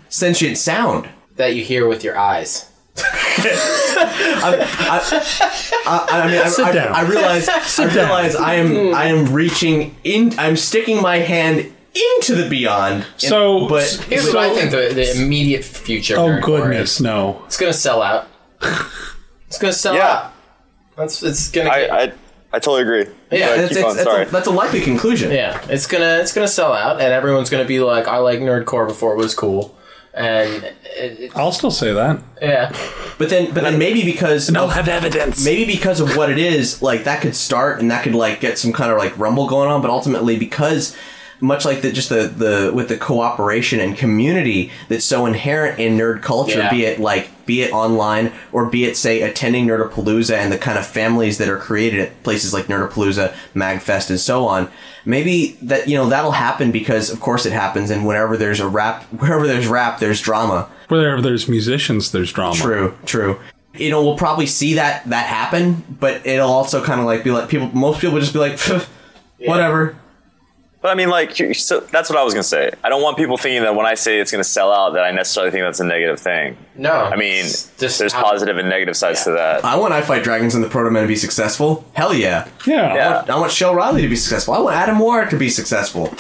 Sentient 0.10 0.58
sound. 0.58 1.10
That 1.36 1.56
you 1.56 1.64
hear 1.64 1.88
with 1.88 2.04
your 2.04 2.18
eyes. 2.18 2.72
I, 2.98 4.64
I, 5.86 6.08
I 6.24 6.28
mean, 6.28 6.42
I, 6.42 6.50
Sit 6.50 6.66
I, 6.66 6.72
down. 6.72 6.94
I 6.96 7.02
realize, 7.02 7.46
Sit 7.66 7.92
I 7.92 7.94
down. 7.94 7.96
realize, 7.96 8.36
I 8.36 8.54
am, 8.56 8.96
I 8.96 9.06
am 9.06 9.32
reaching 9.34 9.96
in. 10.04 10.38
I'm 10.40 10.58
sticking 10.58 11.02
my 11.02 11.18
hand 11.18 11.72
into 12.20 12.36
the 12.36 12.50
beyond. 12.50 13.06
So- 13.18 13.68
but 13.68 13.88
Here's 14.10 14.26
what 14.28 14.38
I 14.38 14.54
think 14.56 14.72
the, 14.72 14.94
the 14.94 15.22
immediate 15.22 15.64
future. 15.64 16.16
Oh 16.18 16.40
goodness, 16.42 17.00
no. 17.00 17.42
It's 17.46 17.58
gonna 17.58 17.74
sell 17.74 18.02
out. 18.02 18.28
It's 19.48 19.58
gonna 19.60 19.74
sell 19.74 20.00
out. 20.02 20.34
That's 20.96 21.22
it's 21.24 21.52
gonna. 21.52 21.70
I, 21.70 21.80
Get, 21.82 21.92
I 21.92 22.14
I 22.54 22.60
totally 22.60 22.82
agree. 22.82 23.06
Yeah, 23.32 23.50
But 23.50 23.58
that's, 23.58 23.76
it's, 23.76 23.84
on, 23.84 23.96
that's, 23.98 24.30
a, 24.30 24.32
that's 24.32 24.48
a 24.48 24.52
likely 24.52 24.82
conclusion. 24.82 25.32
Yeah, 25.32 25.64
it's 25.70 25.86
gonna 25.86 26.18
it's 26.22 26.34
gonna 26.34 26.48
sell 26.48 26.74
out, 26.74 27.00
and 27.00 27.14
everyone's 27.14 27.50
gonna 27.52 27.66
be 27.66 27.80
like, 27.80 28.08
"I 28.08 28.18
like 28.18 28.40
nerdcore 28.40 28.88
before 28.88 29.14
it 29.14 29.18
was 29.18 29.36
cool," 29.36 29.77
and 30.18 30.64
it, 30.64 30.76
it, 31.20 31.32
I'll 31.38 31.52
still 31.52 31.72
say 31.72 31.94
that. 31.94 32.20
yeah, 32.42 32.76
But 33.18 33.30
then, 33.30 33.54
but 33.54 33.64
then 33.64 33.78
maybe 33.78 34.04
because 34.04 34.48
And 34.48 34.58
I'll 34.58 34.66
of- 34.66 34.74
have 34.74 34.88
evidence. 34.88 35.44
Maybe 35.46 35.66
because 35.66 36.00
of 36.00 36.16
what 36.18 36.30
it 36.32 36.38
is, 36.38 36.82
like 36.82 37.04
that 37.04 37.22
could 37.22 37.36
start 37.36 37.80
and 37.80 37.92
that 37.92 38.04
could 38.04 38.16
like 38.16 38.40
get 38.40 38.58
some 38.58 38.74
kind 38.74 38.92
of 38.92 38.98
like 38.98 39.18
rumble 39.18 39.48
going 39.48 39.70
on. 39.70 39.82
But 39.82 39.92
ultimately, 39.92 40.38
because 40.38 40.96
much 41.40 41.66
like 41.66 41.82
the 41.82 41.92
just 41.92 42.10
the 42.10 42.28
the 42.28 42.72
with 42.74 42.90
the 42.90 42.98
cooperation 42.98 43.80
and 43.80 43.96
community 43.98 44.72
that's 44.90 45.06
so 45.06 45.26
inherent 45.26 45.80
in 45.80 45.98
nerd 45.98 46.22
culture, 46.22 46.60
Yeah. 46.60 46.70
be 46.72 46.86
it 46.86 47.00
like 47.00 47.30
be 47.46 47.62
it 47.62 47.72
online 47.72 48.32
or 48.52 48.66
be 48.66 48.86
it 48.86 48.98
say 48.98 49.22
attending 49.22 49.68
Nerdapalooza 49.68 50.36
and 50.36 50.52
the 50.52 50.58
kind 50.58 50.78
of 50.78 50.86
families 50.86 51.38
that 51.38 51.48
are 51.48 51.58
created 51.58 52.00
at 52.02 52.24
places 52.24 52.54
like 52.54 52.66
Nerdapalooza, 52.66 53.34
Magfest, 53.56 54.10
and 54.10 54.20
so 54.20 54.46
on. 54.48 54.68
Maybe 55.06 55.58
that 55.62 55.88
you 55.88 55.96
know 55.96 56.10
that'll 56.10 56.32
happen 56.32 56.72
because 56.72 57.10
of 57.10 57.20
course 57.20 57.46
it 57.46 57.54
happens, 57.54 57.90
and 57.90 58.06
whenever 58.06 58.36
there's 58.36 58.60
a 58.60 58.68
rap, 58.68 59.04
wherever 59.14 59.48
there's 59.48 59.68
rap, 59.68 60.00
there's 60.00 60.20
drama. 60.22 60.70
Wherever 60.90 61.22
there's 61.22 61.48
musicians, 61.48 62.12
there's 62.12 62.32
drama. 62.34 62.56
True, 62.56 62.98
true. 63.06 63.40
You 63.76 63.92
know, 63.92 64.04
we'll 64.04 64.18
probably 64.18 64.48
see 64.48 64.74
that 64.74 65.08
that 65.10 65.28
happen, 65.28 65.84
but 66.00 66.26
it'll 66.26 66.50
also 66.50 66.84
kind 66.84 67.00
of 67.00 67.06
like 67.06 67.24
be 67.24 67.30
like 67.32 67.48
people. 67.48 67.70
Most 67.74 68.02
people 68.02 68.20
just 68.20 68.34
be 68.34 68.40
like, 68.40 68.54
"Pff, 68.58 68.88
whatever. 69.46 69.96
But 70.80 70.90
I 70.90 70.96
mean, 70.96 71.10
like, 71.10 71.36
so 71.56 71.80
that's 71.80 72.10
what 72.10 72.20
I 72.20 72.24
was 72.24 72.34
gonna 72.34 72.44
say. 72.44 72.72
I 72.84 72.90
don't 72.90 73.02
want 73.02 73.18
people 73.18 73.36
thinking 73.38 73.64
that 73.64 73.76
when 73.76 73.86
I 73.86 73.96
say 73.96 74.20
it's 74.20 74.32
gonna 74.32 74.44
sell 74.44 74.72
out, 74.72 74.94
that 74.94 75.04
I 75.04 75.12
necessarily 75.12 75.52
think 75.52 75.64
that's 75.64 75.80
a 75.80 75.86
negative 75.86 76.20
thing. 76.20 76.56
No, 76.76 76.92
I 76.92 77.16
mean, 77.16 77.46
there's 77.78 78.14
positive 78.14 78.58
and 78.58 78.70
negative 78.70 78.96
sides 78.96 79.24
to 79.24 79.32
that. 79.32 79.66
I 79.66 79.76
want 79.76 79.94
I 79.94 80.02
Fight 80.02 80.24
Dragons 80.24 80.54
and 80.54 80.64
the 80.64 80.70
Proto 80.70 80.92
Men 80.92 81.02
to 81.02 81.08
be 81.08 81.16
successful. 81.16 81.84
Hell 81.94 82.14
yeah. 82.14 82.48
Yeah. 82.68 82.94
I 82.94 83.16
want, 83.16 83.30
I 83.32 83.40
want 83.40 83.52
Shael 83.52 83.76
Riley 83.76 84.04
to 84.04 84.10
be 84.10 84.16
successful. 84.16 84.54
I 84.54 84.60
want 84.60 84.76
Adam 84.76 84.98
WarRock 84.98 85.32
to 85.32 85.38
be 85.38 85.50
successful. 85.50 86.14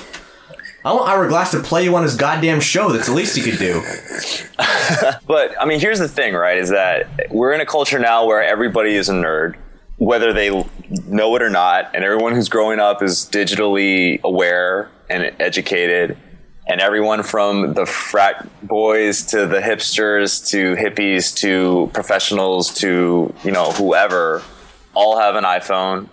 I 0.83 0.93
want 0.93 1.09
Ira 1.09 1.27
Glass 1.27 1.51
to 1.51 1.59
play 1.59 1.83
you 1.83 1.95
on 1.95 2.03
his 2.03 2.15
goddamn 2.15 2.61
show. 2.61 2.91
That's 2.91 3.07
the 3.07 3.13
least 3.13 3.35
he 3.35 3.41
could 3.43 3.59
do. 3.59 3.81
But 5.27 5.53
I 5.61 5.65
mean, 5.65 5.81
here's 5.81 5.99
the 5.99 6.07
thing, 6.07 6.33
right? 6.33 6.57
Is 6.57 6.69
that 6.69 7.29
we're 7.29 7.51
in 7.51 7.59
a 7.59 7.65
culture 7.65 7.99
now 7.99 8.25
where 8.25 8.41
everybody 8.41 8.95
is 8.95 9.09
a 9.09 9.13
nerd, 9.13 9.55
whether 9.97 10.31
they 10.31 10.49
know 11.07 11.35
it 11.35 11.41
or 11.41 11.49
not, 11.49 11.91
and 11.93 12.03
everyone 12.03 12.33
who's 12.33 12.49
growing 12.49 12.79
up 12.79 13.01
is 13.01 13.27
digitally 13.31 14.21
aware 14.21 14.89
and 15.09 15.33
educated. 15.39 16.17
And 16.69 16.81
everyone 16.81 17.23
from 17.23 17.75
the 17.75 17.85
frat 17.85 18.45
boys 18.61 19.23
to 19.27 19.45
the 19.47 19.59
hipsters 19.59 20.49
to 20.49 20.75
hippies 20.75 21.33
to 21.37 21.89
professionals 21.93 22.73
to 22.79 23.33
you 23.43 23.51
know 23.51 23.71
whoever, 23.71 24.43
all 24.93 25.17
have 25.17 25.35
an 25.35 25.45
iPhone, 25.45 26.09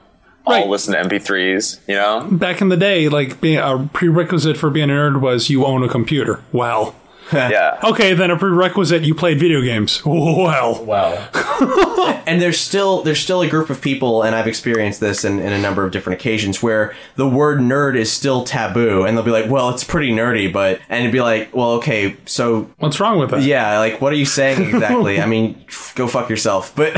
all 0.47 0.69
listen 0.71 0.95
to 0.95 1.03
MP3s. 1.03 1.81
You 1.89 1.97
know, 1.97 2.29
Back 2.31 2.61
in 2.61 2.69
the 2.69 2.77
day, 2.77 3.09
like 3.09 3.41
being 3.41 3.59
a 3.59 3.89
prerequisite 3.93 4.57
for 4.57 4.71
being 4.71 4.91
a 4.91 4.93
nerd 4.93 5.21
was 5.21 5.51
you 5.51 5.65
own 5.65 5.83
a 5.83 5.89
computer. 5.89 6.41
Well, 6.53 6.95
yeah. 7.33 7.79
Okay, 7.83 8.15
then 8.15 8.31
a 8.31 8.37
prerequisite 8.37 9.03
you 9.03 9.15
played 9.15 9.39
video 9.39 9.61
games. 9.61 10.03
Well, 10.15 10.85
well. 10.85 12.23
and 12.27 12.41
there's 12.41 12.59
still 12.59 13.03
there's 13.03 13.19
still 13.19 13.43
a 13.43 13.49
group 13.49 13.71
of 13.71 13.81
people, 13.81 14.23
and 14.23 14.35
I've 14.35 14.47
experienced 14.47 15.01
this 15.01 15.25
in, 15.25 15.39
in 15.39 15.53
a 15.53 15.59
number 15.59 15.85
of 15.85 15.93
different 15.93 16.21
occasions 16.21 16.63
where 16.63 16.95
the 17.17 17.29
word 17.29 17.59
nerd 17.59 17.97
is 17.97 18.13
still 18.13 18.45
taboo, 18.45 19.05
and 19.05 19.17
they'll 19.17 19.25
be 19.25 19.31
like, 19.31 19.51
"Well, 19.51 19.71
it's 19.71 19.85
pretty 19.85 20.13
nerdy," 20.13 20.53
but 20.53 20.81
and 20.89 21.01
it'd 21.01 21.13
be 21.13 21.21
like, 21.21 21.55
"Well, 21.55 21.73
okay, 21.73 22.17
so 22.27 22.71
what's 22.79 23.01
wrong 23.01 23.19
with 23.19 23.31
that?" 23.31 23.43
Yeah, 23.43 23.79
like 23.79 24.01
what 24.01 24.13
are 24.13 24.17
you 24.17 24.27
saying 24.27 24.63
exactly? 24.63 25.21
I 25.21 25.27
mean, 25.27 25.65
go 25.95 26.07
fuck 26.07 26.29
yourself. 26.29 26.75
But 26.77 26.95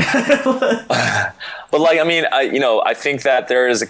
But 1.71 1.81
like, 1.81 1.99
I 1.99 2.03
mean, 2.03 2.25
I 2.31 2.41
you 2.41 2.59
know, 2.59 2.81
I 2.85 2.93
think 2.93 3.23
that 3.23 3.47
there 3.47 3.67
is 3.67 3.83
a, 3.83 3.87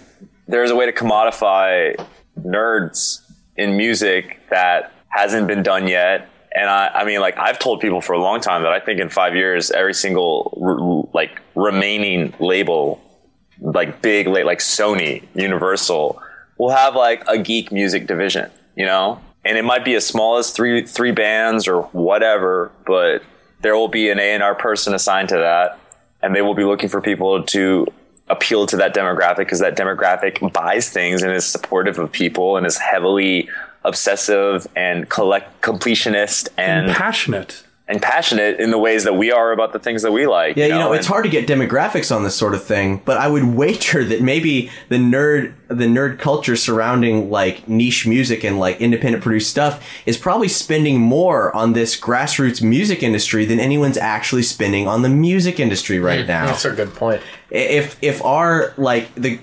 there 0.47 0.63
is 0.63 0.71
a 0.71 0.75
way 0.75 0.85
to 0.85 0.91
commodify 0.91 1.95
nerds 2.39 3.21
in 3.55 3.77
music 3.77 4.39
that 4.49 4.91
hasn't 5.09 5.47
been 5.47 5.63
done 5.63 5.87
yet. 5.87 6.29
And 6.53 6.69
I, 6.69 6.87
I 6.87 7.03
mean, 7.05 7.19
like 7.19 7.37
I've 7.37 7.59
told 7.59 7.81
people 7.81 8.01
for 8.01 8.13
a 8.13 8.19
long 8.19 8.41
time 8.41 8.63
that 8.63 8.71
I 8.71 8.79
think 8.79 8.99
in 8.99 9.09
five 9.09 9.35
years, 9.35 9.69
every 9.71 9.93
single 9.93 11.09
like 11.13 11.41
remaining 11.55 12.33
label, 12.39 13.01
like 13.59 14.01
big, 14.01 14.27
la- 14.27 14.41
like 14.41 14.59
Sony, 14.59 15.23
Universal, 15.35 16.21
will 16.57 16.71
have 16.71 16.95
like 16.95 17.23
a 17.27 17.37
geek 17.37 17.71
music 17.71 18.07
division, 18.07 18.49
you 18.75 18.85
know, 18.85 19.21
and 19.45 19.57
it 19.57 19.65
might 19.65 19.85
be 19.85 19.95
as 19.95 20.05
small 20.05 20.37
as 20.37 20.51
three 20.51 20.85
three 20.85 21.11
bands 21.11 21.67
or 21.67 21.83
whatever, 21.83 22.71
but 22.85 23.21
there 23.61 23.75
will 23.75 23.87
be 23.87 24.09
an 24.09 24.19
A 24.19 24.33
and 24.33 24.43
R 24.43 24.55
person 24.55 24.93
assigned 24.93 25.29
to 25.29 25.35
that, 25.35 25.79
and 26.21 26.35
they 26.35 26.41
will 26.41 26.55
be 26.55 26.63
looking 26.63 26.89
for 26.89 27.01
people 27.01 27.43
to 27.43 27.87
appeal 28.29 28.65
to 28.67 28.77
that 28.77 28.93
demographic 28.93 29.37
because 29.37 29.59
that 29.59 29.77
demographic 29.77 30.51
buys 30.51 30.89
things 30.89 31.23
and 31.23 31.31
is 31.31 31.45
supportive 31.45 31.97
of 31.97 32.11
people 32.11 32.57
and 32.57 32.65
is 32.65 32.77
heavily 32.77 33.49
obsessive 33.83 34.67
and 34.75 35.09
collect 35.09 35.61
completionist 35.61 36.49
and, 36.57 36.87
And 36.87 36.95
passionate 36.95 37.63
and 37.87 38.01
passionate 38.01 38.59
in 38.59 38.69
the 38.69 38.77
ways 38.77 39.05
that 39.05 39.13
we 39.13 39.31
are 39.31 39.53
about 39.53 39.71
the 39.71 39.79
things 39.79 40.01
that 40.01 40.11
we 40.11 40.27
like. 40.27 40.57
Yeah, 40.57 40.65
you 40.65 40.71
know, 40.71 40.91
and- 40.91 40.99
it's 40.99 41.07
hard 41.07 41.23
to 41.23 41.29
get 41.29 41.47
demographics 41.47 42.13
on 42.13 42.23
this 42.23 42.35
sort 42.35 42.53
of 42.53 42.63
thing, 42.63 43.01
but 43.05 43.17
I 43.17 43.27
would 43.27 43.55
wager 43.55 44.03
that 44.03 44.21
maybe 44.21 44.69
the 44.89 44.97
nerd 44.97 45.53
the 45.69 45.85
nerd 45.85 46.17
culture 46.17 46.55
surrounding 46.55 47.29
like 47.29 47.67
niche 47.67 48.07
music 48.07 48.43
and 48.43 48.57
like 48.57 48.79
independent 48.79 49.21
produced 49.21 49.49
stuff 49.49 49.85
is 50.05 50.17
probably 50.17 50.47
spending 50.47 50.99
more 50.99 51.53
on 51.53 51.73
this 51.73 51.99
grassroots 51.99 52.61
music 52.61 53.03
industry 53.03 53.43
than 53.43 53.59
anyone's 53.59 53.97
actually 53.97 54.43
spending 54.43 54.87
on 54.87 55.01
the 55.01 55.09
music 55.09 55.59
industry 55.59 55.99
right 55.99 56.21
hmm, 56.21 56.27
now. 56.27 56.45
That's 56.45 56.65
a 56.65 56.71
good 56.71 56.93
point. 56.93 57.21
If 57.49 57.97
if 58.01 58.23
our 58.23 58.73
like 58.77 59.13
the 59.15 59.39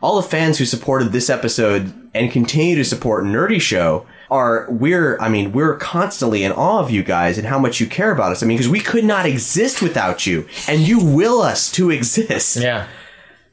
all 0.00 0.16
the 0.16 0.28
fans 0.28 0.58
who 0.58 0.64
supported 0.64 1.12
this 1.12 1.28
episode 1.28 1.92
and 2.14 2.30
continue 2.30 2.76
to 2.76 2.84
support 2.84 3.24
Nerdy 3.24 3.60
Show 3.60 4.06
are 4.30 4.66
we're 4.70 5.18
I 5.20 5.28
mean 5.28 5.52
we're 5.52 5.76
constantly 5.76 6.44
in 6.44 6.52
awe 6.52 6.80
of 6.80 6.90
you 6.90 7.02
guys 7.02 7.38
and 7.38 7.46
how 7.46 7.58
much 7.58 7.80
you 7.80 7.86
care 7.86 8.10
about 8.10 8.32
us. 8.32 8.42
I 8.42 8.46
mean 8.46 8.58
because 8.58 8.70
we 8.70 8.80
could 8.80 9.04
not 9.04 9.26
exist 9.26 9.82
without 9.82 10.26
you 10.26 10.46
and 10.68 10.80
you 10.80 10.98
will 11.02 11.40
us 11.40 11.70
to 11.72 11.90
exist. 11.90 12.56
Yeah. 12.56 12.86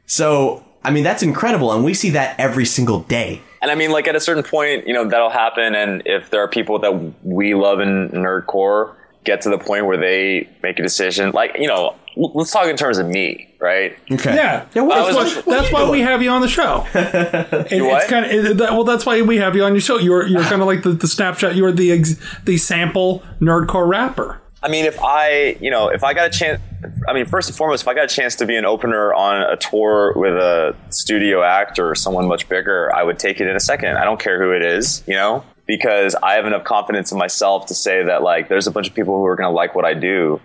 So 0.05 0.65
I 0.83 0.91
mean 0.91 1.03
that's 1.03 1.23
incredible 1.23 1.71
and 1.71 1.83
we 1.83 1.93
see 1.93 2.11
that 2.11 2.39
every 2.39 2.65
single 2.65 3.01
day. 3.01 3.41
And 3.61 3.71
I 3.71 3.75
mean, 3.75 3.89
like 3.89 4.07
at 4.07 4.15
a 4.15 4.19
certain 4.19 4.43
point, 4.43 4.85
you 4.85 4.93
know, 4.93 5.09
that'll 5.09 5.31
happen. 5.31 5.73
And 5.73 6.03
if 6.05 6.29
there 6.29 6.43
are 6.43 6.47
people 6.47 6.77
that 6.79 7.13
we 7.23 7.55
love 7.55 7.79
in 7.79 8.09
nerdcore 8.09 8.95
get 9.25 9.41
to 9.41 9.49
the 9.49 9.57
point 9.57 9.85
where 9.85 9.97
they 9.97 10.47
make 10.63 10.79
a 10.79 10.81
decision, 10.83 11.31
like, 11.31 11.57
you 11.59 11.67
know, 11.67 11.95
l- 12.17 12.31
let's 12.33 12.51
talk 12.51 12.67
in 12.67 12.77
terms 12.77 12.97
of 12.97 13.07
me, 13.07 13.49
right? 13.59 13.97
Okay. 14.11 14.35
Yeah, 14.35 14.65
I 14.65 14.73
that's, 14.73 15.15
was- 15.15 15.35
why, 15.45 15.55
that's 15.57 15.71
why 15.73 15.89
we 15.89 15.99
have 16.01 16.21
you 16.21 16.29
on 16.29 16.41
the 16.41 16.47
show. 16.47 16.85
And 16.93 17.71
You 17.71 17.85
it's 17.87 18.05
what? 18.05 18.07
kind 18.07 18.25
of 18.25 18.57
that, 18.59 18.71
well. 18.71 18.83
That's 18.83 19.05
why 19.05 19.21
we 19.23 19.37
have 19.37 19.55
you 19.55 19.63
on 19.63 19.73
your 19.73 19.81
show. 19.81 19.97
You're 19.97 20.25
you're 20.27 20.43
kind 20.43 20.61
of 20.61 20.67
like 20.67 20.83
the, 20.83 20.91
the 20.91 21.07
snapshot. 21.07 21.55
You're 21.55 21.71
the 21.71 21.91
ex, 21.91 22.15
the 22.45 22.57
sample 22.57 23.23
nerdcore 23.41 23.87
rapper. 23.87 24.41
I 24.63 24.67
mean, 24.67 24.85
if 24.85 24.99
I, 24.99 25.57
you 25.61 25.69
know, 25.69 25.89
if 25.89 26.03
I 26.03 26.13
got 26.15 26.25
a 26.27 26.29
chance, 26.31 26.59
I 27.07 27.13
mean, 27.13 27.25
first 27.25 27.49
and 27.49 27.55
foremost, 27.57 27.83
if 27.83 27.87
I 27.87 27.93
got 27.93 28.05
a 28.05 28.07
chance 28.15 28.35
to 28.37 28.45
be 28.47 28.55
an 28.55 28.65
opener 28.65 29.13
on 29.13 29.41
a 29.43 29.55
tour 29.57 30.13
with 30.15 30.33
a 30.33 30.75
studio 30.89 31.43
act 31.43 31.77
or 31.77 31.93
someone 31.93 32.27
much 32.27 32.49
bigger, 32.49 32.91
I 32.95 33.03
would 33.03 33.19
take 33.19 33.39
it 33.39 33.47
in 33.47 33.55
a 33.55 33.59
second. 33.59 33.97
I 33.97 34.03
don't 34.05 34.19
care 34.19 34.41
who 34.41 34.51
it 34.51 34.63
is, 34.63 35.03
you 35.07 35.13
know, 35.13 35.43
because 35.65 36.15
I 36.15 36.33
have 36.33 36.45
enough 36.45 36.63
confidence 36.63 37.11
in 37.11 37.17
myself 37.17 37.67
to 37.67 37.75
say 37.75 38.03
that 38.03 38.21
like 38.21 38.49
there's 38.49 38.67
a 38.67 38.71
bunch 38.71 38.87
of 38.87 38.93
people 38.93 39.17
who 39.17 39.25
are 39.25 39.35
going 39.35 39.49
to 39.49 39.55
like 39.55 39.75
what 39.75 39.85
I 39.85 39.93
do. 39.93 40.39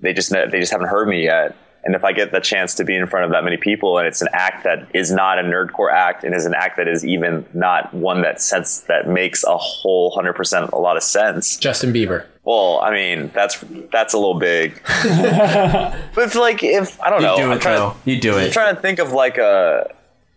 They 0.00 0.12
just 0.12 0.30
they 0.30 0.60
just 0.60 0.72
haven't 0.72 0.88
heard 0.88 1.08
me 1.08 1.24
yet. 1.24 1.56
And 1.84 1.94
if 1.94 2.02
I 2.02 2.12
get 2.12 2.32
the 2.32 2.40
chance 2.40 2.76
to 2.76 2.84
be 2.84 2.96
in 2.96 3.06
front 3.06 3.26
of 3.26 3.32
that 3.32 3.44
many 3.44 3.58
people, 3.58 3.98
and 3.98 4.06
it's 4.06 4.22
an 4.22 4.28
act 4.32 4.64
that 4.64 4.88
is 4.94 5.12
not 5.12 5.38
a 5.38 5.42
nerdcore 5.42 5.92
act, 5.92 6.24
and 6.24 6.34
is 6.34 6.46
an 6.46 6.54
act 6.54 6.78
that 6.78 6.88
is 6.88 7.04
even 7.04 7.44
not 7.52 7.92
one 7.92 8.22
that 8.22 8.40
sense 8.40 8.80
that 8.88 9.06
makes 9.06 9.44
a 9.44 9.56
whole 9.58 10.10
hundred 10.10 10.32
percent 10.32 10.70
a 10.72 10.78
lot 10.78 10.96
of 10.96 11.02
sense. 11.02 11.58
Justin 11.58 11.92
Bieber. 11.92 12.24
Well, 12.42 12.80
I 12.80 12.90
mean, 12.90 13.30
that's 13.34 13.62
that's 13.92 14.14
a 14.14 14.18
little 14.18 14.38
big. 14.38 14.80
but 14.86 15.98
it's 16.16 16.34
like 16.34 16.62
if 16.62 17.00
I 17.02 17.10
don't 17.10 17.20
know. 17.20 17.36
You 17.36 17.42
know, 17.42 17.46
do 17.46 17.50
I'm 17.52 17.56
it, 17.58 17.60
trying 17.60 17.78
though. 17.78 17.96
You 18.06 18.20
do 18.20 18.32
it. 18.38 18.40
I'm 18.40 18.46
it. 18.46 18.52
trying 18.52 18.74
to 18.74 18.80
think 18.80 18.98
of 18.98 19.12
like 19.12 19.36
a 19.36 19.94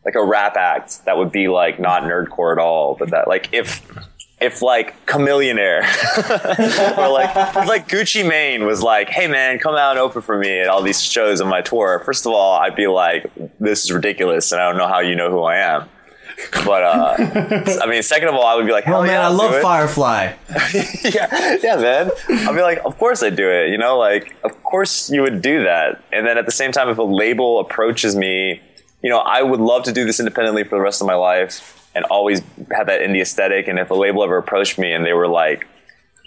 like 0.08 0.16
a 0.16 0.24
rap 0.24 0.56
act 0.56 1.04
that 1.04 1.18
would 1.18 1.34
be 1.34 1.50
like 1.50 1.82
not 1.82 2.04
nerdcore 2.04 2.54
at 2.54 2.60
all, 2.60 2.96
but 2.96 3.10
that 3.10 3.28
like 3.28 3.50
if 3.52 3.86
if 4.40 4.62
like 4.62 5.06
Chamillionaire 5.06 5.82
or 6.98 7.10
like 7.10 7.30
if 7.36 7.68
like 7.68 7.90
Gucci 7.90 8.26
Mane 8.26 8.66
was 8.66 8.82
like, 8.82 9.10
hey 9.10 9.28
man, 9.28 9.60
come 9.60 9.76
out 9.76 9.92
and 9.92 10.00
open 10.00 10.22
for 10.22 10.38
me 10.38 10.62
at 10.62 10.70
all 10.70 10.82
these 10.82 11.02
shows 11.04 11.42
on 11.42 11.50
my 11.50 11.60
tour. 11.60 12.02
First 12.06 12.26
of 12.26 12.32
all, 12.32 12.54
I'd 12.54 12.74
be 12.78 12.88
like, 12.88 13.30
this 13.60 13.84
is 13.84 13.92
ridiculous, 13.92 14.54
and 14.54 14.62
I 14.62 14.70
don't 14.70 14.78
know 14.78 14.88
how 14.88 15.00
you 15.00 15.14
know 15.14 15.30
who 15.30 15.44
I 15.44 15.58
am. 15.58 15.90
But 16.64 16.84
uh, 16.84 17.16
I 17.82 17.86
mean, 17.90 18.02
second 18.02 18.30
of 18.30 18.36
all, 18.36 18.46
I 18.46 18.56
would 18.56 18.66
be 18.66 18.72
like, 18.72 18.86
hell 18.86 19.00
Oh 19.00 19.04
man, 19.04 19.12
yeah, 19.12 19.26
I 19.26 19.28
love 19.28 19.56
it. 19.56 19.62
Firefly. 19.62 20.36
yeah, 21.04 21.58
yeah, 21.62 21.76
man. 21.76 22.12
I'd 22.30 22.56
be 22.56 22.62
like, 22.62 22.80
of 22.86 22.98
course 22.98 23.24
I'd 23.24 23.36
do 23.36 23.50
it. 23.52 23.72
You 23.72 23.78
know, 23.78 23.98
like, 23.98 24.34
of 24.46 24.64
course 24.64 25.10
you 25.10 25.22
would 25.22 25.42
do 25.42 25.66
that. 25.66 26.02
And 26.14 26.26
then 26.26 26.38
at 26.38 26.46
the 26.46 26.52
same 26.54 26.72
time, 26.72 26.88
if 26.88 26.98
a 26.98 27.04
label 27.04 27.60
approaches 27.60 28.16
me, 28.16 28.62
you 29.08 29.14
know, 29.14 29.20
I 29.20 29.42
would 29.42 29.62
love 29.62 29.84
to 29.84 29.94
do 29.94 30.04
this 30.04 30.20
independently 30.20 30.66
for 30.66 30.72
the 30.72 30.82
rest 30.82 31.00
of 31.00 31.08
my 31.08 31.16
life 31.16 31.90
and 31.96 32.04
always 32.12 32.42
have 32.76 32.88
that 32.88 33.00
indie 33.00 33.22
aesthetic. 33.22 33.70
And 33.70 33.80
if 33.80 33.90
a 33.90 33.94
label 33.94 34.22
ever 34.22 34.38
approached 34.38 34.78
me 34.78 34.92
and 34.92 35.06
they 35.06 35.14
were 35.14 35.30
like, 35.30 35.66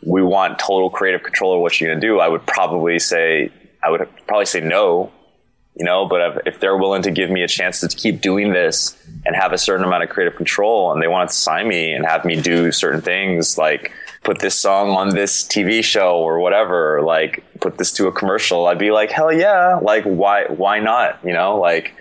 we 0.03 0.23
want 0.23 0.59
total 0.59 0.89
creative 0.89 1.23
control 1.23 1.55
of 1.55 1.61
what 1.61 1.79
you're 1.79 1.91
going 1.91 2.01
to 2.01 2.07
do, 2.07 2.21
I 2.21 2.29
would 2.29 2.47
probably 2.47 2.99
say, 2.99 3.53
I 3.85 3.91
would 3.91 4.09
probably 4.27 4.47
say 4.47 4.63
no, 4.63 5.13
you 5.77 5.85
know, 5.85 6.09
but 6.09 6.41
if, 6.47 6.59
they're 6.59 6.79
willing 6.79 7.03
to 7.03 7.11
give 7.11 7.29
me 7.29 7.43
a 7.43 7.49
chance 7.49 7.81
to 7.81 7.89
keep 7.89 8.23
doing 8.23 8.55
this 8.55 8.97
and 9.27 9.37
have 9.37 9.53
a 9.53 9.59
certain 9.59 9.85
amount 9.85 10.05
of 10.05 10.09
creative 10.09 10.39
control 10.39 10.91
and 10.91 11.03
they 11.03 11.07
want 11.07 11.29
to 11.29 11.37
sign 11.37 11.69
me 11.69 11.93
and 11.93 12.07
have 12.07 12.25
me 12.25 12.41
do 12.41 12.73
certain 12.73 13.03
things 13.03 13.59
like 13.59 13.93
put 14.23 14.39
this 14.39 14.55
song 14.55 14.89
on 14.89 15.11
this 15.11 15.43
TV 15.43 15.85
show 15.85 16.17
or 16.17 16.41
whatever, 16.41 17.03
like 17.03 17.45
put 17.61 17.77
this 17.77 17.93
to 17.93 18.07
a 18.07 18.13
commercial, 18.13 18.69
I'd 18.69 18.79
be 18.79 18.91
like, 18.91 19.11
hell 19.11 19.31
yeah. 19.31 19.79
Like, 19.83 20.05
why, 20.05 20.47
why 20.47 20.81
not? 20.81 21.21
You 21.23 21.35
know, 21.35 21.59
like, 21.59 21.95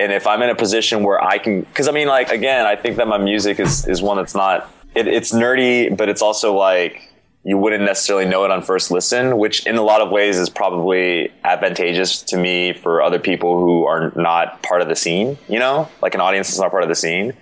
and 0.00 0.12
if 0.12 0.26
I'm 0.26 0.42
in 0.42 0.50
a 0.50 0.54
position 0.54 1.02
where 1.02 1.22
I 1.22 1.38
can, 1.38 1.60
because 1.62 1.88
I 1.88 1.92
mean, 1.92 2.08
like 2.08 2.30
again, 2.30 2.66
I 2.66 2.76
think 2.76 2.96
that 2.96 3.08
my 3.08 3.18
music 3.18 3.60
is 3.60 3.86
is 3.86 4.02
one 4.02 4.16
that's 4.16 4.34
not 4.34 4.70
it, 4.94 5.06
it's 5.06 5.32
nerdy, 5.32 5.94
but 5.96 6.08
it's 6.08 6.22
also 6.22 6.56
like 6.56 7.10
you 7.42 7.56
wouldn't 7.56 7.84
necessarily 7.84 8.26
know 8.26 8.44
it 8.44 8.50
on 8.50 8.62
first 8.62 8.90
listen, 8.90 9.38
which 9.38 9.66
in 9.66 9.76
a 9.76 9.82
lot 9.82 10.00
of 10.00 10.10
ways 10.10 10.36
is 10.36 10.50
probably 10.50 11.32
advantageous 11.44 12.22
to 12.22 12.36
me 12.36 12.72
for 12.72 13.02
other 13.02 13.18
people 13.18 13.58
who 13.60 13.84
are 13.84 14.12
not 14.14 14.62
part 14.62 14.82
of 14.82 14.88
the 14.88 14.96
scene. 14.96 15.38
You 15.48 15.58
know, 15.58 15.88
like 16.02 16.14
an 16.14 16.20
audience 16.20 16.48
that's 16.48 16.60
not 16.60 16.70
part 16.70 16.82
of 16.82 16.88
the 16.88 16.94
scene. 16.94 17.32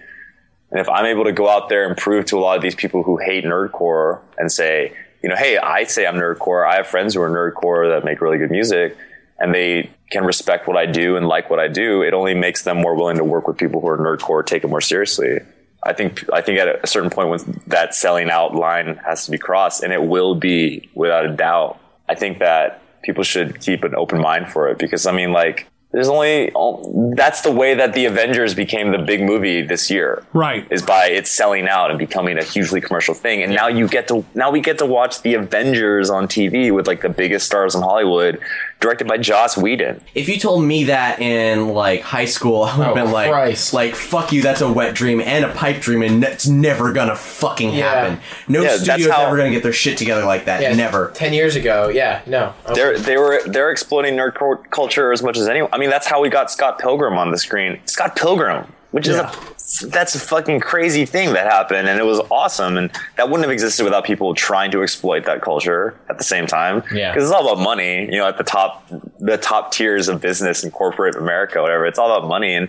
And 0.70 0.80
if 0.80 0.88
I'm 0.88 1.06
able 1.06 1.24
to 1.24 1.32
go 1.32 1.48
out 1.48 1.68
there 1.68 1.88
and 1.88 1.96
prove 1.96 2.26
to 2.26 2.38
a 2.38 2.40
lot 2.40 2.56
of 2.56 2.62
these 2.62 2.74
people 2.74 3.02
who 3.02 3.16
hate 3.16 3.44
nerdcore 3.44 4.20
and 4.36 4.52
say, 4.52 4.92
you 5.22 5.28
know, 5.28 5.36
hey, 5.36 5.56
I 5.56 5.84
say 5.84 6.06
I'm 6.06 6.16
nerdcore. 6.16 6.68
I 6.68 6.76
have 6.76 6.86
friends 6.86 7.14
who 7.14 7.22
are 7.22 7.30
nerdcore 7.30 7.88
that 7.88 8.04
make 8.04 8.20
really 8.20 8.38
good 8.38 8.50
music, 8.50 8.96
and 9.38 9.54
they 9.54 9.90
can 10.10 10.24
respect 10.24 10.66
what 10.66 10.76
I 10.76 10.86
do 10.86 11.16
and 11.16 11.28
like 11.28 11.50
what 11.50 11.60
I 11.60 11.68
do. 11.68 12.02
It 12.02 12.14
only 12.14 12.34
makes 12.34 12.62
them 12.62 12.78
more 12.78 12.94
willing 12.94 13.18
to 13.18 13.24
work 13.24 13.46
with 13.46 13.56
people 13.56 13.80
who 13.80 13.88
are 13.88 13.98
nerdcore, 13.98 14.44
take 14.44 14.64
it 14.64 14.68
more 14.68 14.80
seriously. 14.80 15.40
I 15.82 15.92
think 15.92 16.24
I 16.32 16.40
think 16.40 16.58
at 16.58 16.82
a 16.82 16.86
certain 16.86 17.10
point 17.10 17.28
when 17.28 17.62
that 17.68 17.94
selling 17.94 18.30
out 18.30 18.54
line 18.54 19.00
has 19.06 19.24
to 19.26 19.30
be 19.30 19.38
crossed, 19.38 19.82
and 19.82 19.92
it 19.92 20.02
will 20.02 20.34
be 20.34 20.88
without 20.94 21.24
a 21.24 21.28
doubt. 21.28 21.80
I 22.08 22.14
think 22.14 22.40
that 22.40 22.82
people 23.02 23.22
should 23.22 23.60
keep 23.60 23.84
an 23.84 23.94
open 23.94 24.20
mind 24.20 24.50
for 24.50 24.68
it 24.68 24.78
because 24.78 25.06
I 25.06 25.12
mean, 25.12 25.32
like, 25.32 25.68
there's 25.92 26.08
only 26.08 26.50
oh, 26.54 27.14
that's 27.16 27.42
the 27.42 27.52
way 27.52 27.74
that 27.74 27.94
the 27.94 28.06
Avengers 28.06 28.54
became 28.54 28.90
the 28.90 28.98
big 28.98 29.22
movie 29.22 29.62
this 29.62 29.88
year. 29.88 30.24
Right. 30.32 30.66
Is 30.70 30.82
by 30.82 31.06
it's 31.06 31.30
selling 31.30 31.68
out 31.68 31.90
and 31.90 31.98
becoming 31.98 32.38
a 32.38 32.44
hugely 32.44 32.80
commercial 32.80 33.14
thing. 33.14 33.42
And 33.42 33.54
now 33.54 33.68
you 33.68 33.88
get 33.88 34.08
to 34.08 34.24
now 34.34 34.50
we 34.50 34.60
get 34.60 34.78
to 34.78 34.86
watch 34.86 35.22
the 35.22 35.34
Avengers 35.34 36.10
on 36.10 36.26
TV 36.26 36.74
with 36.74 36.86
like 36.86 37.02
the 37.02 37.08
biggest 37.08 37.46
stars 37.46 37.74
in 37.74 37.82
Hollywood, 37.82 38.40
directed 38.80 39.08
by 39.08 39.16
Joss 39.18 39.56
Whedon. 39.56 40.00
If 40.14 40.28
you 40.28 40.38
told 40.38 40.64
me 40.64 40.84
that 40.84 41.20
in 41.20 41.68
like 41.68 42.02
high 42.02 42.26
school, 42.26 42.62
I 42.64 42.76
would 42.78 42.86
have 42.86 42.92
Oh, 42.96 43.02
been 43.04 43.10
like, 43.12 43.30
Christ. 43.30 43.72
like 43.74 43.94
fuck 43.94 44.32
you, 44.32 44.40
that's 44.42 44.60
a 44.60 44.72
wet 44.72 44.94
dream 44.94 45.20
and 45.20 45.44
a 45.44 45.52
pipe 45.52 45.80
dream, 45.80 46.02
and 46.02 46.22
it's 46.22 46.46
never 46.46 46.92
gonna 46.92 47.16
fucking 47.16 47.74
Yeah. 47.74 47.90
happen. 47.92 48.20
No 48.46 48.62
Yeah, 48.62 48.68
that's 48.68 48.82
studio's 48.84 49.10
how- 49.10 49.26
ever 49.26 49.36
gonna 49.36 49.50
get 49.50 49.62
their 49.62 49.72
shit 49.72 49.98
together 49.98 50.24
like 50.24 50.44
that. 50.44 50.62
Yeah, 50.62 50.74
Never. 50.74 51.10
Ten 51.14 51.32
years 51.32 51.56
ago, 51.56 51.88
yeah, 51.88 52.20
no. 52.26 52.52
They're 52.74 52.96
they 52.98 53.16
were 53.16 53.42
they're 53.46 53.70
exploiting 53.70 54.14
nerd 54.14 54.34
culture 54.70 55.12
as 55.12 55.22
much 55.22 55.36
as 55.38 55.48
anyone. 55.48 55.70
I 55.72 55.78
mean, 55.78 55.90
that's 55.90 56.06
how 56.06 56.20
we 56.20 56.28
got 56.28 56.50
Scott 56.50 56.78
Pilgrim 56.78 57.18
on 57.18 57.30
the 57.32 57.38
screen. 57.38 57.80
Scott 57.86 58.14
Pilgrim, 58.16 58.72
which 58.92 59.08
is 59.08 59.16
a 59.16 59.30
that's 59.88 60.14
a 60.14 60.18
fucking 60.20 60.60
crazy 60.60 61.04
thing 61.04 61.32
that 61.34 61.46
happened, 61.46 61.88
and 61.88 62.00
it 62.00 62.04
was 62.04 62.20
awesome. 62.30 62.76
And 62.76 62.90
that 63.16 63.28
wouldn't 63.28 63.44
have 63.44 63.52
existed 63.52 63.84
without 63.84 64.04
people 64.04 64.34
trying 64.34 64.70
to 64.72 64.82
exploit 64.82 65.24
that 65.26 65.42
culture 65.42 65.94
at 66.08 66.18
the 66.18 66.24
same 66.24 66.46
time. 66.46 66.82
Yeah. 66.92 67.12
because 67.12 67.24
it's 67.28 67.32
all 67.32 67.50
about 67.52 67.62
money. 67.62 68.06
You 68.06 68.18
know, 68.18 68.26
at 68.28 68.38
the 68.38 68.44
top 68.44 68.88
the 69.20 69.36
top 69.36 69.72
tiers 69.72 70.08
of 70.08 70.20
business 70.20 70.64
in 70.64 70.70
corporate 70.70 71.16
America, 71.16 71.60
whatever. 71.62 71.86
It's 71.86 71.98
all 71.98 72.16
about 72.16 72.28
money 72.28 72.54
and. 72.54 72.68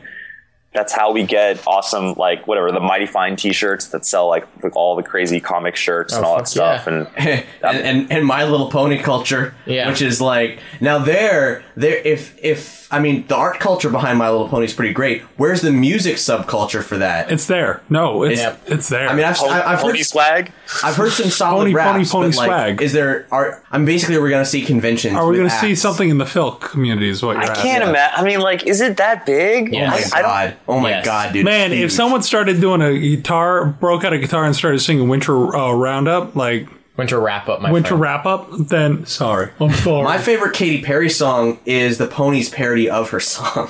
That's 0.72 0.94
how 0.94 1.12
we 1.12 1.24
get 1.24 1.66
awesome, 1.66 2.14
like 2.14 2.46
whatever 2.46 2.72
the 2.72 2.80
Mighty 2.80 3.08
Fine 3.08 3.38
T-shirts 3.38 3.88
that 3.88 4.06
sell 4.06 4.28
like 4.28 4.46
all 4.76 4.96
the 4.96 5.02
crazy 5.02 5.40
comic 5.40 5.76
shirts 5.76 6.14
and 6.16 6.24
Oh, 6.24 6.28
all 6.30 6.38
that 6.38 6.48
stuff. 6.48 6.84
yeah. 6.86 6.94
And 6.94 7.08
and, 7.64 7.78
and 7.88 8.12
and 8.12 8.24
My 8.26 8.44
Little 8.44 8.70
Pony 8.70 9.00
culture, 9.00 9.56
Yeah. 9.66 9.90
which 9.90 10.04
is 10.04 10.22
like 10.22 10.60
now 10.80 11.00
there 11.00 11.64
there 11.76 11.96
if 12.06 12.38
if 12.44 12.79
I 12.92 13.00
mean 13.00 13.28
the 13.28 13.36
art 13.36 13.60
culture 13.60 13.90
behind 13.90 14.18
My 14.18 14.30
Little 14.30 14.48
Pony 14.50 14.66
is 14.66 14.74
pretty 14.74 14.94
great. 14.94 15.22
Where's 15.38 15.62
the 15.62 15.72
music 15.72 16.16
subculture 16.16 16.82
for 16.84 16.98
that? 16.98 17.32
It's 17.32 17.46
there. 17.48 17.82
No, 17.90 18.24
it's 18.24 18.40
Yeah. 18.42 18.56
it's 18.66 18.90
there. 18.90 19.08
I 19.08 19.14
mean, 19.16 19.26
I've, 19.26 19.36
Pony- 19.38 19.52
I- 19.54 19.74
I've 19.74 19.80
pony 19.80 19.98
heard 20.00 20.06
swag. 20.06 20.52
I've 20.84 20.96
heard 20.96 21.12
some 21.12 21.30
solid 21.30 21.66
Pony, 21.66 21.74
pony, 21.74 21.98
raps, 22.00 22.12
pony 22.12 22.28
but, 22.30 22.38
like, 22.38 22.48
swag. 22.48 22.82
Is 22.82 22.94
there? 22.94 23.28
Are 23.32 23.62
I'm 23.72 23.86
basically 23.86 24.16
are 24.16 24.22
we're 24.22 24.30
gonna 24.32 24.46
see 24.46 24.62
conventions? 24.64 25.16
Are 25.16 25.28
we 25.28 25.38
going 25.38 25.50
to 25.50 25.56
see 25.56 25.76
something 25.76 26.10
in 26.10 26.18
the 26.18 26.26
Phil 26.26 26.52
community? 26.54 27.10
Is 27.10 27.22
what 27.22 27.34
you're 27.34 27.44
I 27.44 27.48
asking? 27.50 27.64
can't 27.72 27.84
imagine. 27.84 28.20
I 28.20 28.24
mean, 28.24 28.40
like, 28.40 28.66
is 28.66 28.82
it 28.82 28.98
that 28.98 29.26
big? 29.26 29.70
Oh 29.74 29.78
my 29.80 29.86
I, 29.86 29.96
I 29.96 30.00
don't. 30.00 30.12
god! 30.22 30.58
Oh 30.68 30.80
my 30.80 30.90
Yes. 30.90 31.06
god, 31.06 31.34
dude! 31.34 31.46
Man, 31.46 31.72
if 31.74 31.92
someone 31.92 32.24
started 32.24 32.60
doing 32.60 32.82
a 32.82 32.98
guitar, 32.98 33.66
broke 33.66 34.04
out 34.04 34.14
a 34.14 34.18
guitar 34.18 34.46
and 34.46 34.56
started 34.56 34.80
singing 34.80 35.08
Winter 35.10 35.56
uh, 35.56 35.72
Roundup, 35.74 36.36
like 36.36 36.68
Winter 37.00 37.20
wrap 37.20 37.50
up, 37.50 37.62
my 37.62 37.72
Winter 37.72 37.90
friend. 37.90 38.02
Wrap 38.02 38.26
Up, 38.28 38.48
then 38.52 39.06
sorry. 39.08 39.52
I'm 39.60 39.72
sorry. 39.74 40.04
my 40.04 40.18
favorite 40.20 40.54
Katy 40.54 40.84
Perry 40.84 41.10
song 41.10 41.60
is 41.66 41.98
the 41.98 42.08
Ponies 42.08 42.50
parody 42.50 42.88
of 42.90 43.10
her 43.10 43.20
song. 43.20 43.70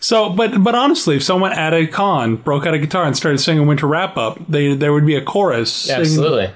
so, 0.00 0.30
but 0.30 0.62
but 0.62 0.74
honestly, 0.74 1.16
if 1.16 1.22
someone 1.22 1.52
at 1.52 1.72
a 1.72 1.86
con 1.86 2.36
broke 2.36 2.66
out 2.66 2.74
a 2.74 2.78
guitar 2.78 3.04
and 3.04 3.16
started 3.16 3.38
singing 3.38 3.66
Winter 3.66 3.86
Wrap 3.86 4.16
Up, 4.18 4.38
they 4.48 4.74
there 4.74 4.92
would 4.92 5.06
be 5.06 5.16
a 5.16 5.22
chorus 5.24 5.72
singing 5.72 6.00
absolutely. 6.02 6.50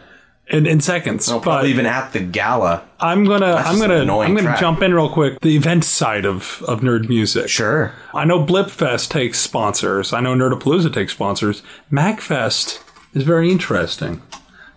in, 0.48 0.66
in 0.66 0.80
seconds. 0.80 1.28
No, 1.28 1.38
but 1.38 1.42
probably 1.44 1.70
even 1.70 1.86
at 1.86 2.12
the 2.12 2.20
gala. 2.20 2.82
I'm 3.00 3.24
gonna 3.24 3.46
That's 3.46 3.68
I'm 3.68 3.74
just 3.74 3.84
an 3.84 3.88
gonna 3.90 4.02
annoying 4.02 4.28
I'm 4.30 4.34
gonna 4.36 4.48
track. 4.48 4.60
jump 4.60 4.82
in 4.82 4.92
real 4.94 5.08
quick. 5.08 5.40
The 5.40 5.56
event 5.56 5.84
side 5.84 6.24
of 6.26 6.62
of 6.68 6.80
nerd 6.80 7.08
music. 7.08 7.48
Sure. 7.48 7.92
I 8.14 8.24
know 8.24 8.44
Blipfest 8.44 9.08
takes 9.10 9.38
sponsors. 9.40 10.12
I 10.12 10.20
know 10.20 10.34
Nerdapalooza 10.34 10.92
takes 10.92 11.12
sponsors. 11.12 11.62
Magfest 11.90 12.80
is 13.14 13.22
very 13.24 13.50
interesting. 13.50 14.22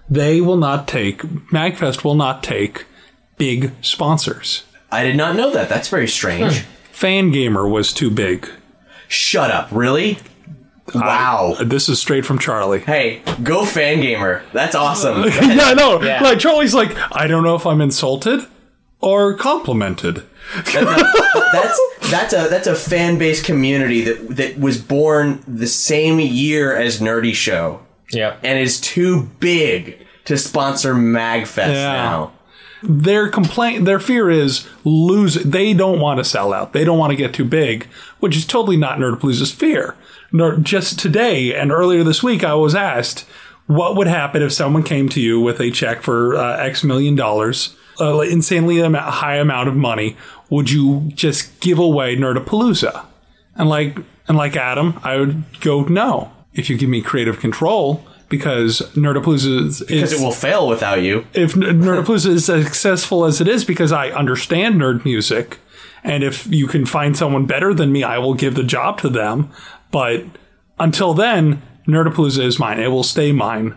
They 0.09 0.41
will 0.41 0.57
not 0.57 0.87
take 0.87 1.21
Magfest 1.51 2.03
will 2.03 2.15
not 2.15 2.43
take 2.43 2.85
big 3.37 3.71
sponsors. 3.81 4.63
I 4.91 5.03
did 5.03 5.15
not 5.15 5.35
know 5.35 5.51
that. 5.51 5.67
That's 5.67 5.89
very 5.89 6.07
strange. 6.07 6.61
Hmm. 6.61 6.71
Fangamer 6.93 7.69
was 7.69 7.91
too 7.91 8.09
big. 8.09 8.49
Shut 9.07 9.51
up! 9.51 9.67
Really? 9.71 10.19
Wow. 10.93 11.57
This 11.61 11.89
is 11.89 11.99
straight 11.99 12.25
from 12.25 12.39
Charlie. 12.39 12.79
Hey, 12.79 13.21
go 13.43 13.63
Fangamer. 13.63 14.43
That's 14.53 14.75
awesome. 14.75 15.23
yeah, 15.23 15.65
I 15.65 15.73
know. 15.73 16.01
Yeah. 16.01 16.21
Like 16.21 16.39
Charlie's 16.39 16.73
like, 16.73 16.95
I 17.11 17.27
don't 17.27 17.43
know 17.43 17.55
if 17.55 17.65
I'm 17.65 17.81
insulted 17.81 18.45
or 19.01 19.33
complimented. 19.33 20.23
that's 20.71 21.81
that's 22.11 22.33
a 22.33 22.47
that's 22.49 22.67
a 22.67 22.75
fan 22.75 23.17
base 23.17 23.43
community 23.43 24.01
that 24.01 24.35
that 24.35 24.59
was 24.59 24.79
born 24.79 25.43
the 25.47 25.67
same 25.67 26.19
year 26.19 26.75
as 26.75 26.99
Nerdy 26.99 27.33
Show 27.33 27.84
Yeah. 28.11 28.35
and 28.43 28.59
is 28.59 28.79
too 28.79 29.29
big 29.39 29.97
to 30.25 30.37
sponsor 30.37 30.93
Magfest 30.93 31.73
Yeah. 31.73 31.93
now. 31.93 32.31
Their 32.83 33.29
complaint, 33.29 33.85
their 33.85 33.99
fear 33.99 34.29
is 34.29 34.67
lose. 34.83 35.35
They 35.35 35.73
don't 35.73 35.99
want 35.99 36.19
to 36.19 36.23
sell 36.23 36.53
out. 36.53 36.73
They 36.73 36.83
don't 36.83 36.99
want 36.99 37.11
to 37.11 37.15
get 37.17 37.33
too 37.33 37.45
big, 37.45 37.87
which 38.19 38.35
is 38.37 38.45
totally 38.45 38.77
not 38.77 38.99
Nerdapalooza's 38.99 39.51
fear. 39.51 39.95
Nor, 40.31 40.57
just 40.57 40.99
today 40.99 41.53
and 41.55 41.71
earlier 41.71 42.03
this 42.03 42.21
week, 42.21 42.43
I 42.43 42.53
was 42.53 42.75
asked 42.75 43.25
what 43.67 43.95
would 43.95 44.05
happen 44.07 44.43
if 44.43 44.53
someone 44.53 44.83
came 44.83 45.09
to 45.09 45.19
you 45.21 45.39
with 45.39 45.59
a 45.59 45.71
check 45.71 46.03
for 46.03 46.35
uh, 46.35 46.57
X 46.57 46.83
million 46.83 47.15
dollars, 47.15 47.75
uh, 47.99 48.19
insanely 48.19 48.81
am- 48.83 48.93
high 48.93 49.37
amount 49.37 49.67
of 49.67 49.75
money. 49.75 50.15
Would 50.51 50.69
you 50.69 51.09
just 51.15 51.59
give 51.61 51.79
away 51.79 52.15
Nerdapalooza? 52.15 53.05
And 53.55 53.67
like 53.69 53.97
and 54.27 54.37
like 54.37 54.55
Adam, 54.55 54.99
I 55.03 55.17
would 55.17 55.43
go 55.61 55.83
no. 55.85 56.31
If 56.55 56.69
you 56.69 56.77
give 56.77 56.89
me 56.89 57.01
creative 57.01 57.39
control, 57.39 58.03
because 58.29 58.81
Nerdapalooza 58.95 59.61
is 59.67 59.79
Because 59.87 60.13
it 60.13 60.19
will 60.19 60.31
fail 60.31 60.67
without 60.67 61.01
you. 61.01 61.25
if 61.33 61.55
N- 61.55 61.81
Nerdapalooza 61.81 62.27
is 62.29 62.49
as 62.49 62.63
successful 62.65 63.25
as 63.25 63.39
it 63.41 63.47
is 63.47 63.63
because 63.65 63.91
I 63.91 64.09
understand 64.09 64.75
nerd 64.81 65.05
music, 65.05 65.59
and 66.03 66.23
if 66.23 66.47
you 66.47 66.67
can 66.67 66.85
find 66.85 67.15
someone 67.17 67.45
better 67.45 67.73
than 67.73 67.91
me, 67.91 68.03
I 68.03 68.17
will 68.17 68.33
give 68.33 68.55
the 68.55 68.63
job 68.63 68.99
to 69.01 69.09
them. 69.09 69.49
But 69.91 70.23
until 70.79 71.13
then, 71.13 71.61
Nerdapalooza 71.87 72.43
is 72.43 72.57
mine. 72.57 72.79
It 72.79 72.87
will 72.87 73.03
stay 73.03 73.31
mine. 73.31 73.75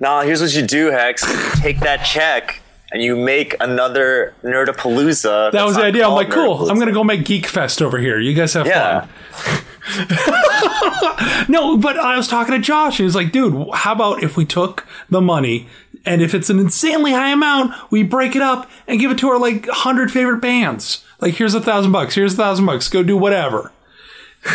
Nah, 0.00 0.22
here's 0.22 0.40
what 0.40 0.54
you 0.54 0.62
do, 0.62 0.90
Hex. 0.90 1.22
Take 1.60 1.78
that 1.80 1.98
check 2.04 2.60
and 2.90 3.00
you 3.02 3.16
make 3.16 3.54
another 3.60 4.34
Nerdapalooza. 4.42 5.52
That 5.52 5.64
was 5.64 5.76
the 5.76 5.82
idea. 5.84 6.06
I'm 6.06 6.14
like, 6.14 6.30
cool. 6.30 6.68
I'm 6.68 6.78
gonna 6.78 6.90
go 6.92 7.04
make 7.04 7.24
Geek 7.24 7.46
Fest 7.46 7.80
over 7.82 7.98
here. 7.98 8.18
You 8.18 8.34
guys 8.34 8.54
have 8.54 8.66
Yeah. 8.66 9.06
fun. 9.32 9.63
no, 11.48 11.76
but 11.76 11.98
I 11.98 12.16
was 12.16 12.28
talking 12.28 12.54
to 12.54 12.58
Josh. 12.60 12.96
He 12.98 13.04
was 13.04 13.14
like, 13.14 13.32
dude, 13.32 13.68
how 13.74 13.92
about 13.92 14.22
if 14.22 14.36
we 14.36 14.44
took 14.44 14.86
the 15.10 15.20
money 15.20 15.68
and 16.06 16.22
if 16.22 16.34
it's 16.34 16.50
an 16.50 16.58
insanely 16.58 17.12
high 17.12 17.30
amount, 17.32 17.74
we 17.90 18.02
break 18.02 18.34
it 18.36 18.42
up 18.42 18.70
and 18.86 18.98
give 19.00 19.10
it 19.10 19.18
to 19.18 19.28
our 19.28 19.38
like 19.38 19.66
hundred 19.68 20.10
favorite 20.10 20.40
bands. 20.40 21.04
Like, 21.20 21.34
here's 21.34 21.54
a 21.54 21.60
thousand 21.60 21.92
bucks. 21.92 22.14
Here's 22.14 22.34
a 22.34 22.36
thousand 22.36 22.66
bucks. 22.66 22.88
Go 22.88 23.02
do 23.02 23.16
whatever. 23.16 23.72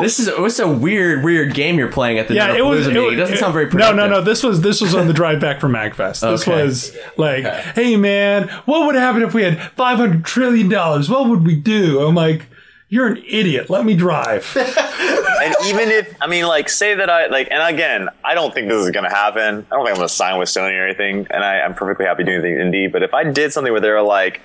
This 0.00 0.20
is 0.20 0.28
it's 0.28 0.60
a 0.60 0.68
weird, 0.68 1.24
weird 1.24 1.54
game 1.54 1.76
you're 1.76 1.90
playing 1.90 2.20
at 2.20 2.28
the 2.28 2.34
yeah, 2.34 2.54
it 2.56 2.64
was. 2.64 2.86
It. 2.86 2.96
It 2.96 3.16
doesn't 3.16 3.38
sound 3.38 3.52
very 3.52 3.64
No, 3.64 3.70
productive. 3.72 3.96
no, 3.96 4.06
no. 4.08 4.20
This 4.20 4.44
was 4.44 4.60
this 4.60 4.80
was 4.80 4.94
on 4.94 5.08
the 5.08 5.12
drive 5.12 5.40
back 5.40 5.58
from 5.60 5.72
Magfest. 5.72 6.20
This 6.20 6.46
Okay. 6.46 6.62
was 6.62 6.96
like, 7.16 7.44
hey 7.74 7.96
man, 7.96 8.46
what 8.64 8.86
would 8.86 8.94
happen 8.94 9.22
if 9.22 9.34
we 9.34 9.42
had 9.42 9.60
five 9.72 9.98
hundred 9.98 10.24
trillion 10.24 10.68
dollars? 10.68 11.10
What 11.10 11.28
would 11.28 11.44
we 11.44 11.56
do? 11.56 12.00
I'm 12.06 12.14
like, 12.14 12.46
you're 12.88 13.06
an 13.06 13.22
idiot. 13.26 13.68
Let 13.70 13.84
me 13.84 13.94
drive. 13.94 14.50
and 14.56 15.54
even 15.66 15.90
if 15.90 16.16
I 16.20 16.26
mean, 16.26 16.46
like, 16.46 16.68
say 16.68 16.94
that 16.94 17.10
I 17.10 17.26
like, 17.26 17.48
and 17.50 17.62
again, 17.74 18.08
I 18.24 18.34
don't 18.34 18.52
think 18.54 18.68
this 18.68 18.82
is 18.84 18.90
gonna 18.90 19.10
happen. 19.10 19.66
I 19.70 19.74
don't 19.74 19.84
think 19.84 19.90
I'm 19.90 19.94
gonna 19.96 20.08
sign 20.08 20.38
with 20.38 20.48
Sony 20.48 20.78
or 20.78 20.84
anything, 20.86 21.26
and 21.30 21.44
I, 21.44 21.60
I'm 21.60 21.74
perfectly 21.74 22.06
happy 22.06 22.24
doing 22.24 22.40
things 22.42 22.58
indie. 22.58 22.90
But 22.90 23.02
if 23.02 23.12
I 23.14 23.24
did 23.24 23.52
something 23.52 23.72
where 23.72 23.80
they're 23.80 24.02
like, 24.02 24.40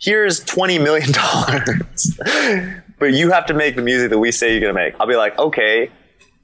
"Here's 0.00 0.40
twenty 0.44 0.78
million 0.78 1.12
dollars, 1.12 2.18
but 2.98 3.12
you 3.12 3.30
have 3.30 3.46
to 3.46 3.54
make 3.54 3.76
the 3.76 3.82
music 3.82 4.10
that 4.10 4.18
we 4.18 4.32
say 4.32 4.52
you're 4.52 4.60
gonna 4.60 4.72
make," 4.72 4.94
I'll 4.98 5.06
be 5.06 5.16
like, 5.16 5.38
"Okay, 5.38 5.90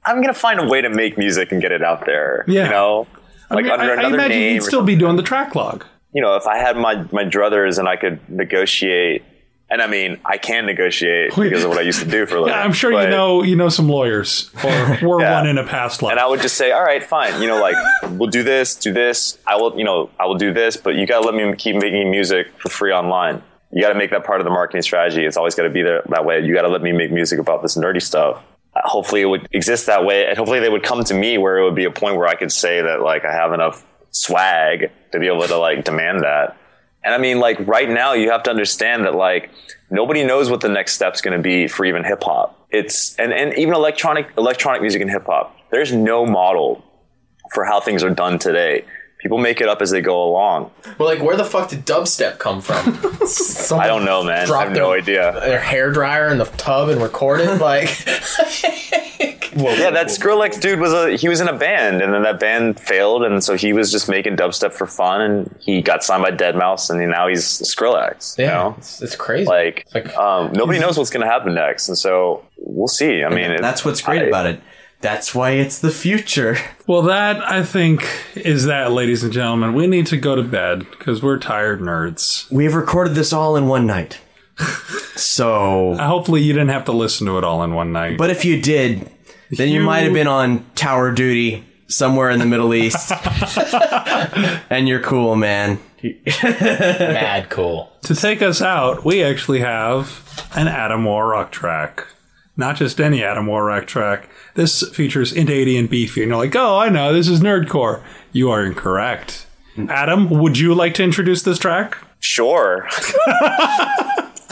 I'm 0.05 0.21
gonna 0.21 0.33
find 0.33 0.59
a 0.59 0.67
way 0.67 0.81
to 0.81 0.89
make 0.89 1.17
music 1.17 1.51
and 1.51 1.61
get 1.61 1.71
it 1.71 1.83
out 1.83 2.05
there." 2.05 2.45
Yeah. 2.47 2.65
you 2.65 2.69
know, 2.69 3.07
I, 3.49 3.55
like 3.55 3.63
mean, 3.65 3.73
under 3.73 3.85
I, 3.85 3.89
I 3.89 3.93
another 3.93 4.13
imagine 4.15 4.37
name. 4.37 4.53
you'd 4.55 4.63
or 4.63 4.65
still 4.67 4.83
be 4.83 4.95
doing 4.95 5.15
the 5.15 5.23
track 5.23 5.55
log. 5.55 5.83
you 6.13 6.21
know, 6.21 6.35
if 6.35 6.45
I 6.45 6.57
had 6.57 6.77
my 6.77 7.03
my 7.11 7.23
druthers 7.25 7.79
and 7.79 7.87
I 7.87 7.95
could 7.95 8.19
negotiate, 8.29 9.23
and 9.71 9.81
I 9.81 9.87
mean, 9.87 10.19
I 10.25 10.37
can 10.37 10.65
negotiate 10.65 11.35
because 11.35 11.63
of 11.63 11.69
what 11.69 11.77
I 11.79 11.81
used 11.81 11.99
to 12.01 12.09
do 12.09 12.25
for 12.25 12.37
a 12.37 12.39
living. 12.41 12.55
Yeah, 12.55 12.63
I'm 12.63 12.73
sure 12.73 12.91
you 12.91 13.09
know 13.09 13.43
you 13.43 13.55
know 13.55 13.69
some 13.69 13.87
lawyers 13.89 14.49
or 14.63 14.97
were 15.07 15.21
Yeah. 15.21 15.33
one 15.39 15.47
in 15.47 15.57
a 15.57 15.63
past 15.63 16.01
life. 16.01 16.11
And 16.11 16.19
I 16.19 16.27
would 16.27 16.41
just 16.41 16.55
say, 16.57 16.71
all 16.71 16.83
right, 16.83 17.03
fine. 17.03 17.41
You 17.41 17.47
know, 17.47 17.61
like 17.61 17.75
we'll 18.11 18.29
do 18.29 18.43
this, 18.43 18.75
do 18.75 18.91
this. 18.93 19.37
I 19.47 19.55
will, 19.57 19.77
you 19.77 19.83
know, 19.83 20.09
I 20.19 20.25
will 20.25 20.37
do 20.37 20.53
this, 20.53 20.77
but 20.77 20.95
you 20.95 21.05
gotta 21.05 21.25
let 21.25 21.35
me 21.35 21.55
keep 21.55 21.75
making 21.75 22.09
music 22.11 22.47
for 22.59 22.69
free 22.69 22.91
online. 22.91 23.43
You 23.71 23.83
gotta 23.83 23.95
make 23.97 24.09
that 24.11 24.23
part 24.25 24.41
of 24.41 24.45
the 24.45 24.51
marketing 24.51 24.81
strategy. 24.81 25.23
It's 25.25 25.37
always 25.37 25.53
gotta 25.55 25.69
be 25.69 25.83
there 25.83 26.01
that 26.09 26.25
way. 26.25 26.39
You 26.43 26.53
gotta 26.55 26.69
let 26.69 26.81
me 26.81 26.91
make 26.91 27.11
music 27.11 27.39
about 27.39 27.61
this 27.61 27.77
nerdy 27.77 28.01
stuff. 28.01 28.43
Uh, 28.75 28.81
Hopefully, 28.83 29.21
it 29.21 29.25
would 29.25 29.47
exist 29.51 29.85
that 29.87 30.05
way, 30.05 30.25
and 30.27 30.37
hopefully, 30.37 30.59
they 30.59 30.69
would 30.69 30.83
come 30.83 31.03
to 31.03 31.13
me 31.13 31.37
where 31.37 31.57
it 31.59 31.63
would 31.63 31.75
be 31.75 31.85
a 31.85 31.91
point 31.91 32.15
where 32.17 32.27
I 32.27 32.35
could 32.35 32.51
say 32.51 32.81
that 32.81 33.01
like 33.01 33.25
I 33.25 33.31
have 33.31 33.53
enough 33.53 33.85
swag 34.11 34.91
to 35.11 35.19
be 35.19 35.27
able 35.27 35.43
to 35.47 35.57
like 35.57 35.85
demand 35.85 36.21
that. 36.23 36.57
And 37.03 37.13
I 37.13 37.17
mean, 37.17 37.39
like 37.39 37.59
right 37.67 37.89
now, 37.89 38.13
you 38.13 38.31
have 38.31 38.43
to 38.43 38.49
understand 38.49 39.05
that 39.05 39.15
like 39.15 39.49
nobody 39.89 40.23
knows 40.23 40.49
what 40.49 40.61
the 40.61 40.69
next 40.69 40.93
step's 40.93 41.21
going 41.21 41.37
to 41.37 41.41
be 41.41 41.67
for 41.67 41.85
even 41.85 42.03
hip 42.03 42.23
hop. 42.23 42.67
It's 42.69 43.15
and 43.17 43.33
and 43.33 43.57
even 43.57 43.73
electronic 43.73 44.27
electronic 44.37 44.81
music 44.81 45.01
and 45.01 45.09
hip 45.09 45.25
hop. 45.25 45.57
There's 45.71 45.93
no 45.93 46.25
model 46.25 46.83
for 47.53 47.65
how 47.65 47.79
things 47.79 48.03
are 48.03 48.09
done 48.09 48.37
today. 48.37 48.85
People 49.19 49.37
make 49.37 49.59
it 49.59 49.67
up 49.67 49.81
as 49.81 49.91
they 49.91 49.99
go 49.99 50.23
along. 50.23 50.71
Well, 50.97 51.07
like, 51.09 51.21
where 51.21 51.35
the 51.35 51.43
fuck 51.43 51.69
did 51.69 51.85
dubstep 51.85 52.37
come 52.39 52.61
from? 52.61 52.77
I 53.79 53.85
don't 53.85 54.05
know, 54.05 54.23
man. 54.23 54.43
I 54.43 54.45
dropped 54.45 54.67
have 54.69 54.77
no 54.77 54.91
their- 54.91 54.99
idea. 54.99 55.31
Their 55.41 55.59
hair 55.59 55.91
dryer 55.91 56.29
in 56.29 56.37
the 56.37 56.45
tub 56.45 56.87
and 56.87 57.01
recorded 57.01 57.59
like. 57.61 57.89
yeah, 59.55 59.89
that 59.91 60.07
Skrillex 60.07 60.61
dude 60.61 60.79
was 60.79 60.93
a 60.93 61.17
he 61.17 61.27
was 61.27 61.41
in 61.41 61.47
a 61.49 61.57
band, 61.57 62.01
and 62.01 62.13
then 62.13 62.23
that 62.23 62.39
band 62.39 62.79
failed, 62.79 63.23
and 63.23 63.43
so 63.43 63.55
he 63.55 63.73
was 63.73 63.91
just 63.91 64.07
making 64.07 64.37
dubstep 64.37 64.73
for 64.73 64.87
fun, 64.87 65.21
and 65.21 65.55
he 65.59 65.81
got 65.81 66.03
signed 66.03 66.23
by 66.23 66.31
deadmau5, 66.31 66.89
and 67.01 67.11
now 67.11 67.27
he's 67.27 67.43
Skrillex. 67.45 68.37
you 68.37 68.45
Yeah, 68.45 68.51
know? 68.53 68.75
it's, 68.77 69.01
it's 69.01 69.15
crazy. 69.17 69.45
Like, 69.45 69.85
um, 70.17 70.53
nobody 70.53 70.79
knows 70.79 70.97
what's 70.97 71.09
going 71.09 71.25
to 71.25 71.31
happen 71.31 71.53
next, 71.53 71.89
and 71.89 71.97
so 71.97 72.45
we'll 72.57 72.87
see. 72.87 73.23
I 73.23 73.29
mean, 73.29 73.51
it- 73.51 73.61
That's 73.61 73.83
what's 73.83 74.01
great 74.01 74.21
I- 74.21 74.25
about 74.27 74.45
it. 74.45 74.61
That's 75.01 75.33
why 75.33 75.51
it's 75.51 75.79
the 75.79 75.91
future. 75.91 76.57
Well, 76.89 77.03
that 77.03 77.47
I 77.47 77.61
think 77.63 78.03
is 78.35 78.65
that, 78.65 78.91
ladies 78.91 79.23
and 79.23 79.31
gentlemen. 79.31 79.75
We 79.75 79.85
need 79.85 80.07
to 80.07 80.17
go 80.17 80.35
to 80.35 80.41
bed 80.41 80.87
because 80.89 81.21
we're 81.21 81.37
tired 81.37 81.81
nerds. 81.81 82.49
We've 82.51 82.73
recorded 82.73 83.13
this 83.13 83.31
all 83.31 83.55
in 83.55 83.67
one 83.67 83.85
night. 83.85 84.19
So, 85.19 85.95
hopefully, 85.99 86.41
you 86.41 86.53
didn't 86.53 86.69
have 86.69 86.85
to 86.85 86.93
listen 86.93 87.27
to 87.27 87.37
it 87.37 87.43
all 87.43 87.61
in 87.63 87.73
one 87.73 87.91
night. 87.91 88.17
but 88.17 88.29
if 88.29 88.45
you 88.45 88.61
did, 88.61 89.11
then 89.51 89.67
you, 89.67 89.81
You- 89.81 89.85
might 89.85 89.99
have 90.05 90.13
been 90.13 90.27
on 90.27 90.65
tower 90.75 91.11
duty 91.11 91.65
somewhere 91.89 92.29
in 92.29 92.39
the 92.39 92.45
Middle 92.45 92.73
East. 92.73 93.11
and 94.69 94.87
you're 94.87 95.01
cool, 95.01 95.35
man. 95.35 95.77
Mad 96.41 97.49
cool. 97.49 97.91
To 98.03 98.15
take 98.15 98.41
us 98.41 98.61
out, 98.61 99.03
we 99.03 99.21
actually 99.23 99.59
have 99.59 100.47
an 100.55 100.67
Adam 100.69 101.03
WarRock 101.03 101.51
track. 101.51 102.07
Not 102.59 102.75
just 102.75 102.99
any 102.99 103.23
Adam 103.23 103.45
WarRock 103.45 103.87
track. 103.87 104.27
This 104.55 104.87
features 104.89 105.33
Int80 105.33 105.79
and 105.79 105.89
Beefy. 105.89 106.23
And 106.23 106.29
you're 106.29 106.37
like, 106.37 106.53
oh, 106.57 106.77
I 106.77 106.89
know, 106.89 107.13
this 107.13 107.29
is 107.29 107.39
Nerdcore. 107.39 108.03
You 108.33 108.51
are 108.51 108.65
incorrect. 108.65 109.47
Adam, 109.87 110.29
would 110.29 110.59
you 110.59 110.75
like 110.75 110.93
to 110.95 111.03
introduce 111.03 111.41
this 111.43 111.57
track? 111.57 111.97
Sure. 112.19 112.87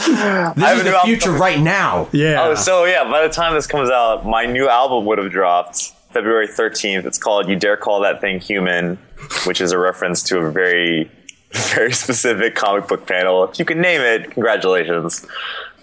This 0.08 0.78
is 0.78 0.84
the 0.84 0.98
future 1.04 1.32
right 1.32 1.60
now. 1.60 2.08
Yeah. 2.12 2.42
Oh, 2.42 2.54
so 2.54 2.86
yeah, 2.86 3.04
by 3.04 3.26
the 3.26 3.32
time 3.32 3.52
this 3.52 3.66
comes 3.66 3.90
out, 3.90 4.24
my 4.24 4.46
new 4.46 4.66
album 4.66 5.04
would 5.04 5.18
have 5.18 5.30
dropped 5.30 5.92
February 6.12 6.48
13th. 6.48 7.04
It's 7.04 7.18
called 7.18 7.46
You 7.46 7.56
Dare 7.56 7.76
Call 7.76 8.00
That 8.00 8.22
Thing 8.22 8.40
Human, 8.40 8.96
which 9.44 9.60
is 9.60 9.70
a 9.70 9.76
reference 9.76 10.22
to 10.22 10.38
a 10.38 10.50
very, 10.50 11.10
very 11.52 11.92
specific 11.92 12.54
comic 12.54 12.88
book 12.88 13.06
panel. 13.06 13.44
If 13.44 13.58
you 13.58 13.66
can 13.66 13.82
name 13.82 14.00
it, 14.00 14.30
congratulations. 14.30 15.26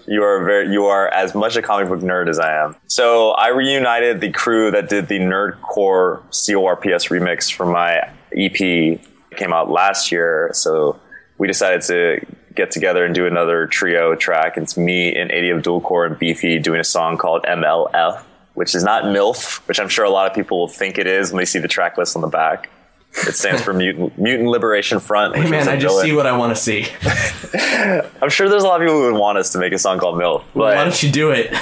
You 0.07 0.23
are 0.23 0.43
very, 0.43 0.71
you 0.71 0.85
are 0.85 1.07
as 1.07 1.33
much 1.33 1.55
a 1.55 1.61
comic 1.61 1.89
book 1.89 1.99
nerd 1.99 2.29
as 2.29 2.39
I 2.39 2.63
am. 2.63 2.75
So 2.87 3.31
I 3.31 3.49
reunited 3.49 4.21
the 4.21 4.31
crew 4.31 4.71
that 4.71 4.89
did 4.89 5.07
the 5.07 5.19
Nerdcore 5.19 6.21
CORPS 6.31 7.07
remix 7.09 7.51
for 7.51 7.65
my 7.65 8.11
EP. 8.35 8.61
It 8.61 9.01
came 9.35 9.53
out 9.53 9.69
last 9.69 10.11
year. 10.11 10.51
So 10.53 10.99
we 11.37 11.47
decided 11.47 11.81
to 11.83 12.25
get 12.53 12.71
together 12.71 13.03
and 13.05 13.13
do 13.13 13.25
another 13.25 13.67
trio 13.67 14.15
track. 14.15 14.57
It's 14.57 14.77
me 14.77 15.13
and 15.15 15.31
80 15.31 15.49
of 15.49 15.63
Dual 15.63 15.81
Core 15.81 16.05
and 16.05 16.17
Beefy 16.17 16.59
doing 16.59 16.79
a 16.79 16.85
song 16.85 17.17
called 17.17 17.43
MLF, 17.43 18.21
which 18.53 18.75
is 18.75 18.83
not 18.83 19.03
MILF, 19.05 19.67
which 19.67 19.79
I'm 19.79 19.89
sure 19.89 20.05
a 20.05 20.09
lot 20.09 20.29
of 20.29 20.35
people 20.35 20.59
will 20.59 20.67
think 20.67 20.97
it 20.97 21.07
is 21.07 21.31
when 21.31 21.39
they 21.39 21.45
see 21.45 21.59
the 21.59 21.67
track 21.67 21.97
list 21.97 22.15
on 22.15 22.21
the 22.21 22.27
back. 22.27 22.69
It 23.17 23.33
stands 23.35 23.61
for 23.61 23.73
Mutant, 23.73 24.17
Mutant 24.17 24.49
Liberation 24.49 24.99
Front. 24.99 25.35
Hey, 25.35 25.49
man, 25.49 25.67
I 25.67 25.77
just 25.77 25.93
villain. 25.93 26.05
see 26.05 26.13
what 26.13 26.27
I 26.27 26.37
want 26.37 26.55
to 26.55 26.61
see. 26.61 26.85
I'm 28.21 28.29
sure 28.29 28.49
there's 28.49 28.63
a 28.63 28.67
lot 28.67 28.81
of 28.81 28.85
people 28.85 29.01
who 29.01 29.11
would 29.11 29.19
want 29.19 29.37
us 29.37 29.51
to 29.53 29.57
make 29.57 29.73
a 29.73 29.79
song 29.79 29.99
called 29.99 30.19
MILF. 30.19 30.43
But 30.53 30.75
Why 30.75 30.83
don't 30.83 31.01
you 31.01 31.11
do 31.11 31.31
it? 31.31 31.53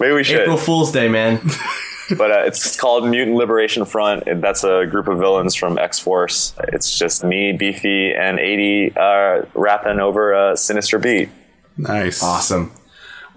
maybe 0.00 0.12
we 0.12 0.24
should. 0.24 0.40
April 0.40 0.56
Fool's 0.56 0.90
Day, 0.92 1.08
man. 1.08 1.40
but 2.18 2.30
uh, 2.30 2.42
it's 2.44 2.78
called 2.78 3.08
Mutant 3.08 3.36
Liberation 3.36 3.84
Front. 3.84 4.24
That's 4.40 4.64
a 4.64 4.86
group 4.86 5.08
of 5.08 5.18
villains 5.18 5.54
from 5.54 5.78
X 5.78 5.98
Force. 5.98 6.54
It's 6.68 6.98
just 6.98 7.22
me, 7.22 7.52
Beefy, 7.52 8.14
and 8.14 8.38
80 8.38 8.96
uh, 8.96 9.42
rapping 9.54 10.00
over 10.00 10.32
a 10.32 10.56
sinister 10.56 10.98
beat. 10.98 11.28
Nice. 11.76 12.22
Awesome. 12.22 12.72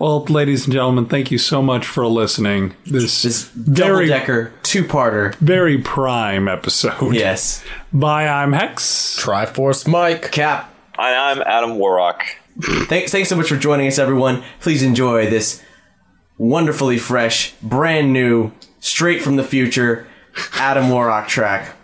Well, 0.01 0.25
ladies 0.25 0.65
and 0.65 0.73
gentlemen, 0.73 1.05
thank 1.05 1.29
you 1.29 1.37
so 1.37 1.61
much 1.61 1.85
for 1.85 2.07
listening. 2.07 2.73
This, 2.87 3.51
Double 3.51 3.97
very, 3.97 4.07
decker, 4.07 4.51
two 4.63 4.83
parter. 4.83 5.35
very 5.35 5.77
prime 5.77 6.47
episode. 6.47 7.13
Yes. 7.13 7.63
Bye, 7.93 8.27
I'm 8.27 8.51
Hex. 8.51 9.19
Triforce 9.21 9.87
Mike. 9.87 10.31
Cap. 10.31 10.73
I, 10.97 11.29
I'm 11.29 11.43
Adam 11.43 11.77
WarRock. 11.77 12.23
Thanks, 12.87 13.11
thanks 13.11 13.29
so 13.29 13.35
much 13.35 13.47
for 13.47 13.57
joining 13.57 13.85
us, 13.85 13.99
everyone. 13.99 14.43
Please 14.59 14.81
enjoy 14.81 15.29
this 15.29 15.61
wonderfully 16.39 16.97
fresh, 16.97 17.53
brand 17.61 18.11
new, 18.11 18.53
straight 18.79 19.21
from 19.21 19.35
the 19.35 19.43
future 19.43 20.07
Adam 20.55 20.85
WarRock 20.85 21.27
track. 21.27 21.75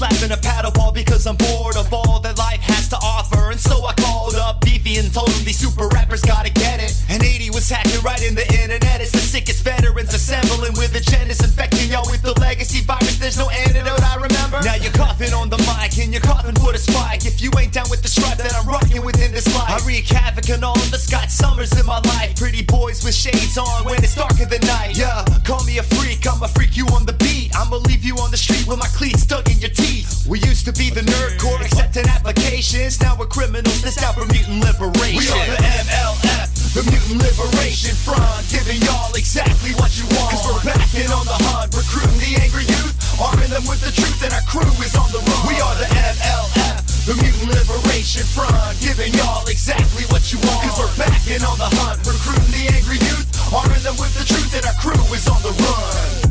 Slapping 0.00 0.32
a 0.32 0.40
paddle 0.40 0.72
ball 0.72 0.90
because 0.90 1.26
I'm 1.26 1.36
bored 1.36 1.76
of 1.76 1.92
all 1.92 2.20
that 2.20 2.38
life 2.38 2.60
has 2.60 2.88
to 2.88 2.96
offer. 3.04 3.50
And 3.50 3.60
so 3.60 3.84
I 3.84 3.92
called 4.00 4.34
up 4.34 4.64
Beefy 4.64 4.96
and 4.96 5.12
told 5.12 5.28
him 5.28 5.44
these 5.44 5.58
super 5.58 5.88
rappers 5.88 6.22
gotta 6.22 6.48
get 6.48 6.80
it. 6.80 6.96
And 7.10 7.22
80 7.22 7.50
was 7.50 7.68
hacking 7.68 8.00
right 8.00 8.22
in 8.24 8.34
the 8.34 8.48
internet. 8.48 9.02
It's 9.04 9.12
the 9.12 9.20
sickest 9.20 9.62
veterans 9.62 10.14
assembling 10.14 10.72
with 10.80 10.96
agendas, 10.96 11.44
infecting 11.44 11.90
y'all 11.92 12.08
with 12.08 12.22
the 12.22 12.32
legacy 12.40 12.80
virus. 12.80 13.18
There's 13.18 13.36
no 13.36 13.50
antidote, 13.50 14.00
I 14.00 14.16
remember. 14.16 14.64
Now 14.64 14.80
you're 14.80 14.96
coughing 15.20 15.34
on 15.34 15.50
the 15.50 15.58
mic 15.68 15.98
and 15.98 16.12
you're 16.12 16.22
coughing 16.22 16.54
for 16.56 16.72
a 16.72 16.78
spike. 16.78 17.26
If 17.26 17.42
you 17.42 17.50
ain't 17.58 17.72
down 17.72 17.90
with 17.90 18.02
the 18.02 18.08
stripe 18.08 18.38
that 18.38 18.54
I'm 18.54 18.66
rocking 18.66 19.04
within 19.04 19.32
this 19.32 19.46
life, 19.54 19.68
I 19.68 19.86
wreak 19.86 20.06
havoc 20.08 20.48
on 20.50 20.64
all 20.64 20.78
the 20.88 20.98
Scott 20.98 21.30
Summers 21.30 21.78
in 21.78 21.84
my 21.84 22.00
life. 22.16 22.36
Pretty 22.36 22.62
boys 22.62 23.04
with 23.04 23.14
shades 23.14 23.58
on 23.58 23.84
when 23.84 24.02
it's 24.02 24.14
darker 24.14 24.46
than 24.46 24.60
night. 24.62 24.96
Yeah, 24.96 25.24
call 25.44 25.62
me 25.64 25.78
a 25.78 25.82
freak, 25.82 26.26
I'ma 26.26 26.46
freak 26.46 26.76
you 26.76 26.86
on 26.96 27.04
the 27.04 27.12
beat. 27.12 27.54
I'ma 27.54 27.76
leave 27.76 28.04
you 28.04 28.16
on 28.16 28.30
the 28.30 28.36
street 28.36 28.66
with 28.66 28.78
my 28.78 28.88
cleats 28.96 29.22
stuck 29.22 29.50
in 29.50 29.58
your 29.58 29.70
teeth. 29.70 30.26
We 30.26 30.40
used 30.40 30.64
to 30.66 30.72
be 30.72 30.88
the 30.88 31.02
nerd 31.02 31.38
core 31.38 31.60
accepting 31.60 32.08
applications. 32.08 33.00
Now 33.00 33.16
we're 33.18 33.26
criminals, 33.26 33.82
this 33.82 34.02
out 34.02 34.14
for 34.14 34.24
mutant 34.26 34.64
liberation. 34.64 35.20
We 35.20 35.28
are 35.28 35.46
the 35.52 35.60
MLF, 35.84 36.49
the 36.74 36.86
Mutant 36.86 37.18
Liberation 37.18 37.94
Front, 37.98 38.46
giving 38.46 38.78
y'all 38.86 39.10
exactly 39.18 39.74
what 39.82 39.90
you 39.98 40.06
want. 40.14 40.30
Cause 40.30 40.46
we're 40.46 40.62
backing 40.62 41.10
on 41.10 41.26
the 41.26 41.34
hunt, 41.50 41.74
recruiting 41.74 42.18
the 42.22 42.38
angry 42.38 42.62
youth, 42.62 42.94
arming 43.18 43.50
them 43.50 43.66
with 43.66 43.82
the 43.82 43.90
truth, 43.90 44.22
and 44.22 44.30
our 44.30 44.44
crew 44.46 44.70
is 44.78 44.94
on 44.94 45.10
the 45.10 45.18
run. 45.18 45.40
We 45.50 45.58
are 45.58 45.74
the 45.82 45.90
MLF. 45.90 46.78
The 47.10 47.14
Mutant 47.18 47.50
Liberation 47.58 48.22
Front, 48.22 48.78
giving 48.78 49.10
y'all 49.18 49.42
exactly 49.50 50.06
what 50.14 50.30
you 50.30 50.38
want. 50.46 50.62
Cause 50.62 50.78
we're 50.78 50.94
backing 50.94 51.42
on 51.42 51.58
the 51.58 51.70
hunt, 51.82 52.06
recruiting 52.06 52.54
the 52.54 52.70
angry 52.70 53.02
youth, 53.02 53.26
arming 53.50 53.82
them 53.82 53.98
with 53.98 54.14
the 54.14 54.22
truth, 54.22 54.54
and 54.54 54.62
our 54.62 54.76
crew 54.78 55.02
is 55.10 55.26
on 55.26 55.42
the 55.42 55.50
run. 55.50 56.29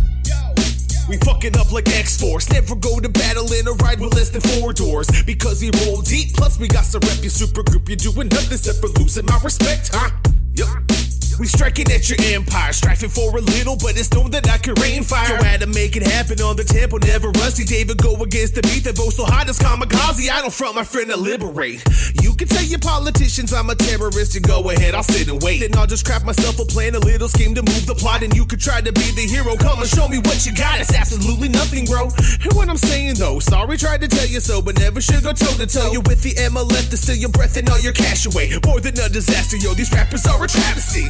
We 1.10 1.18
fucking 1.18 1.58
up 1.58 1.72
like 1.72 1.90
X-Force. 1.90 2.52
Never 2.52 2.76
go 2.76 3.00
to 3.00 3.10
battle 3.10 3.52
in 3.54 3.68
a 3.68 3.72
ride 3.84 4.00
with 4.00 4.14
less 4.14 4.30
than 4.30 4.42
four 4.42 4.74
doors. 4.74 5.08
Because 5.26 5.60
we 5.60 5.72
roll 5.84 6.02
deep, 6.02 6.36
plus 6.36 6.60
we 6.60 6.68
got 6.68 6.86
some 6.86 7.02
rep 7.02 7.22
your 7.22 7.32
super 7.32 7.64
group. 7.64 7.90
You're 7.90 7.98
doing 7.98 8.28
nothing 8.30 8.54
except 8.54 8.78
for 8.78 8.90
losing 9.00 9.26
my 9.26 9.40
respect, 9.44 9.90
huh? 9.92 10.12
Yup. 10.54 10.99
We 11.40 11.48
striking 11.48 11.90
at 11.92 12.10
your 12.10 12.20
empire, 12.36 12.74
striving 12.74 13.10
for 13.10 13.32
a 13.38 13.40
little, 13.40 13.78
but 13.78 13.96
it's 13.96 14.12
known 14.12 14.30
that 14.32 14.50
I 14.50 14.58
can 14.58 14.76
rain 14.76 15.04
fire. 15.04 15.40
Go 15.40 15.46
at 15.46 15.62
to 15.62 15.68
make 15.68 15.96
it 15.96 16.04
happen 16.04 16.42
on 16.42 16.58
the 16.58 16.66
tempo, 16.66 16.98
never 16.98 17.32
rusty. 17.40 17.64
David 17.64 17.98
go 17.98 18.14
against 18.22 18.56
the 18.56 18.62
beat 18.64 18.84
that 18.84 18.98
boasts 18.98 19.16
so 19.16 19.24
hot 19.24 19.48
as 19.48 19.58
kamikaze. 19.58 20.30
I 20.30 20.42
don't 20.42 20.52
front 20.52 20.76
my 20.76 20.84
friend 20.84 21.10
to 21.10 21.16
liberate. 21.16 21.80
You 22.22 22.36
can 22.36 22.50
tell 22.50 22.64
your 22.64 22.80
politicians 22.80 23.54
I'm 23.54 23.70
a 23.70 23.76
terrorist 23.76 24.36
and 24.36 24.46
go 24.46 24.70
ahead, 24.70 24.94
I'll 24.94 25.04
sit 25.04 25.30
and 25.30 25.42
wait. 25.42 25.62
Then 25.62 25.80
I'll 25.80 25.88
just 25.88 26.06
craft 26.06 26.26
myself 26.26 26.60
a 26.60 26.66
plan, 26.66 26.96
a 26.96 27.00
little 27.00 27.30
scheme 27.30 27.56
to 27.56 27.64
move 27.64 27.86
the 27.88 27.96
plot, 27.96 28.22
and 28.22 28.36
you 28.36 28.46
could 28.46 28.60
try 28.60 28.82
to 28.82 28.92
be 28.92 29.08
the 29.16 29.24
hero. 29.24 29.56
Come 29.56 29.80
and 29.80 29.88
show 29.88 30.10
me 30.10 30.20
what 30.20 30.46
you 30.46 30.54
got. 30.54 30.82
It's 30.82 30.94
absolutely 30.94 31.48
nothing, 31.48 31.86
bro. 31.86 32.12
And 32.44 32.52
what 32.52 32.68
I'm 32.68 32.76
saying 32.78 33.16
though, 33.16 33.40
sorry 33.40 33.78
tried 33.78 34.02
to 34.02 34.10
tell 34.10 34.28
you 34.28 34.42
so, 34.42 34.62
but 34.62 34.78
never 34.78 35.00
should 35.00 35.24
go 35.24 35.32
toe 35.32 35.56
to 35.56 35.68
toe. 35.68 35.92
You 35.94 36.02
with 36.02 36.22
the 36.22 36.36
MLF 36.36 36.90
to 36.90 36.98
steal 36.98 37.16
your 37.16 37.32
breath 37.32 37.56
and 37.56 37.70
all 37.70 37.80
your 37.80 37.94
cash 37.94 38.26
away. 38.26 38.52
More 38.66 38.82
than 38.82 39.00
a 39.00 39.08
disaster, 39.08 39.56
yo. 39.56 39.74
These 39.74 39.94
rappers 39.94 40.28
are 40.28 40.44
a 40.44 40.48
travesty. 40.48 41.08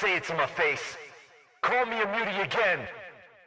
Say 0.00 0.16
it 0.16 0.24
to 0.32 0.34
my 0.34 0.46
face. 0.46 0.96
Call 1.60 1.84
me 1.84 2.00
a 2.00 2.06
mutie 2.08 2.40
again. 2.40 2.88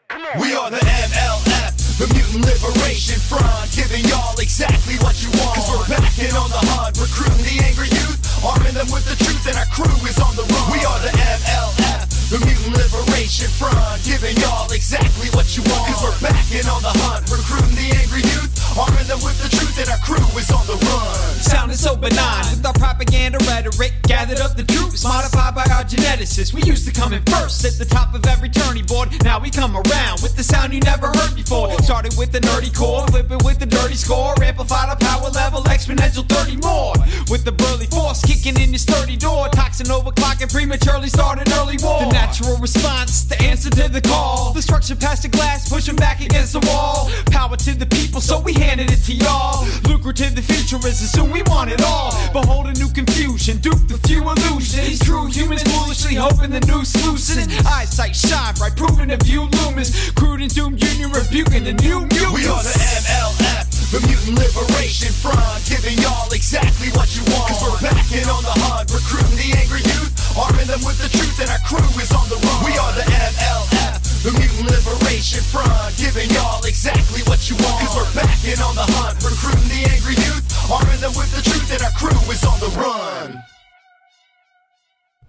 Come 0.08 0.22
on. 0.22 0.40
We 0.40 0.54
are 0.54 0.70
the 0.70 0.78
MLF, 0.78 1.98
the 1.98 2.06
Mutant 2.14 2.46
Liberation 2.46 3.18
Front, 3.18 3.74
giving 3.74 4.06
y'all 4.06 4.38
exactly 4.38 5.02
what 5.02 5.18
you 5.18 5.34
want. 5.42 5.58
Cause 5.58 5.66
we're 5.74 5.98
back 5.98 6.14
and 6.22 6.38
on 6.38 6.54
the 6.54 6.62
hunt, 6.78 6.94
recruiting 7.02 7.42
the 7.42 7.58
angry 7.66 7.90
youth, 7.90 8.22
arming 8.44 8.76
them 8.76 8.88
with 8.92 9.08
the 9.08 9.16
truth, 9.24 9.48
and 9.48 9.56
our 9.58 9.68
crew 9.72 9.96
is 10.06 10.20
on 10.20 10.36
the 10.36 10.44
run. 10.44 10.66
We 10.72 10.84
are 10.84 11.00
the 11.00 11.14
MLF, 11.16 12.30
the 12.30 12.40
Mutant 12.44 12.76
Liberation 12.76 13.50
Front, 13.50 14.04
giving 14.04 14.36
y'all 14.38 14.70
exactly 14.72 15.32
what 15.32 15.48
you 15.56 15.64
want. 15.72 15.88
Cause 15.88 16.04
we're 16.04 16.20
back 16.20 16.44
and 16.52 16.68
on 16.68 16.84
the 16.84 16.94
hunt, 17.08 17.24
recruiting 17.32 17.76
the 17.80 17.90
angry 17.96 18.24
youth, 18.28 18.52
arming 18.76 19.08
them 19.08 19.24
with 19.24 19.40
the 19.40 19.50
truth, 19.50 19.80
and 19.80 19.90
our 19.90 20.02
crew 20.04 20.24
is 20.36 20.52
on 20.52 20.68
the 20.68 20.76
run. 20.76 21.16
Sounding 21.40 21.80
so 21.80 21.96
benign 21.96 22.44
with 22.64 22.66
our 22.66 22.76
propaganda 22.76 23.40
rhetoric. 23.48 23.94
Gathered 24.04 24.40
up 24.40 24.56
the 24.56 24.64
troops, 24.64 25.04
modified 25.04 25.56
by 25.56 25.64
our 25.72 25.84
geneticists. 25.84 26.54
We 26.54 26.62
used 26.64 26.88
to 26.88 26.94
come 26.94 27.14
in 27.14 27.24
first 27.24 27.64
at 27.66 27.80
the 27.80 27.86
top 27.86 28.14
of 28.14 28.26
every 28.28 28.50
tourney 28.50 28.84
board. 28.84 29.10
Now 29.24 29.40
we 29.40 29.50
come 29.50 29.76
around 29.76 30.22
with 30.22 30.36
the 30.36 30.44
sound 30.44 30.74
you 30.74 30.80
never 30.82 31.08
heard 31.08 31.36
before. 31.36 31.72
Started 31.84 32.16
with 32.18 32.32
the 32.32 32.40
nerdy 32.40 32.74
core, 32.76 33.08
flip 33.08 33.32
it 33.32 33.44
with 33.44 33.60
the 33.60 33.66
dirty 33.66 33.96
score. 33.96 34.36
Amplified 34.44 34.90
our 34.90 34.98
power 34.98 35.30
level, 35.32 35.64
exponential 35.64 36.28
30 36.28 36.58
more. 36.58 36.94
With 37.32 37.44
the 37.44 37.52
burly 37.52 37.88
force 37.88 38.22
kicking 38.34 38.62
in 38.62 38.70
your 38.70 38.80
sturdy 38.80 39.16
door. 39.16 39.48
Toxin 39.50 39.88
overclocking, 39.88 40.52
prematurely 40.52 41.10
started 41.10 41.52
early 41.54 41.78
war. 41.82 42.00
The 42.00 42.12
natural 42.12 42.58
response, 42.58 43.24
the 43.24 43.40
answer 43.44 43.70
to 43.70 43.90
the 43.90 44.02
call. 44.02 44.54
Destruction 44.54 44.98
past 44.98 45.24
the 45.24 45.30
glass, 45.30 45.70
pushing 45.70 45.96
back 45.96 46.22
against 46.22 46.54
the 46.54 46.62
wall. 46.68 47.12
Power 47.32 47.58
to 47.58 47.74
the 47.78 47.86
people, 47.86 48.22
so 48.22 48.40
we 48.40 48.54
handed 48.54 48.92
it 48.92 49.04
to 49.06 49.14
y'all. 49.14 49.66
Lucrative 49.88 50.36
the 50.36 50.42
future 50.42 50.78
is, 50.88 51.02
and 51.02 51.10
soon 51.10 51.32
we 51.32 51.42
want 51.44 51.72
it 51.72 51.82
all. 51.82 52.12
Behold 52.34 52.68
a 52.68 52.74
new 52.74 52.90
confusion, 52.90 53.58
dupe 53.58 53.88
the 53.88 53.98
few 54.08 54.22
illusions. 54.24 55.00
True 55.00 55.28
humans 55.28 55.64
foolishly 55.64 56.16
hoping 56.16 56.52
the 56.52 56.62
new 56.62 56.84
loosens. 57.06 57.48
Eyesight 57.66 58.16
shine 58.16 58.54
bright, 58.56 58.76
proving 58.76 59.10
the 59.10 59.18
view 59.18 59.48
lumens. 59.48 60.14
Crude 60.16 60.42
and 60.42 60.54
doomed 60.54 60.82
union 60.84 61.12
rebuking 61.12 61.64
the 61.64 61.74
new 61.74 62.02
mutants. 62.02 62.34
We 62.34 62.48
are 62.48 62.64
the 62.64 62.74
MLF, 62.74 63.73
the 63.94 64.02
Mutant 64.10 64.42
Liberation 64.42 65.14
Front, 65.14 65.62
giving 65.70 65.94
y'all 66.02 66.26
exactly 66.34 66.90
what 66.98 67.14
you 67.14 67.22
want. 67.30 67.46
Cause 67.54 67.62
we're 67.62 67.78
back 67.78 68.10
and 68.10 68.26
on 68.26 68.42
the 68.42 68.58
hunt, 68.66 68.90
recruiting 68.90 69.38
the 69.38 69.54
angry 69.54 69.86
youth, 69.86 70.10
arming 70.34 70.66
them 70.66 70.82
with 70.82 70.98
the 70.98 71.14
truth, 71.14 71.38
and 71.38 71.46
our 71.54 71.62
crew 71.62 71.86
is 72.02 72.10
on 72.10 72.26
the 72.26 72.42
run. 72.42 72.58
We 72.66 72.74
are 72.74 72.90
the 72.98 73.06
MLF, 73.06 74.26
the 74.26 74.34
Mutant 74.34 74.66
Liberation 74.66 75.46
Front, 75.46 75.94
giving 76.02 76.26
y'all 76.34 76.66
exactly 76.66 77.22
what 77.30 77.46
you 77.46 77.54
want. 77.62 77.86
Cause 77.86 77.94
we're 77.94 78.14
back 78.18 78.42
and 78.50 78.58
on 78.66 78.74
the 78.74 78.88
hunt, 78.98 79.14
recruiting 79.22 79.70
the 79.70 79.86
angry 79.94 80.18
youth, 80.26 80.42
arming 80.74 80.98
them 80.98 81.14
with 81.14 81.30
the 81.38 81.46
truth, 81.46 81.70
and 81.70 81.86
our 81.86 81.94
crew 81.94 82.18
is 82.34 82.42
on 82.42 82.58
the 82.66 82.74
run. 82.74 83.30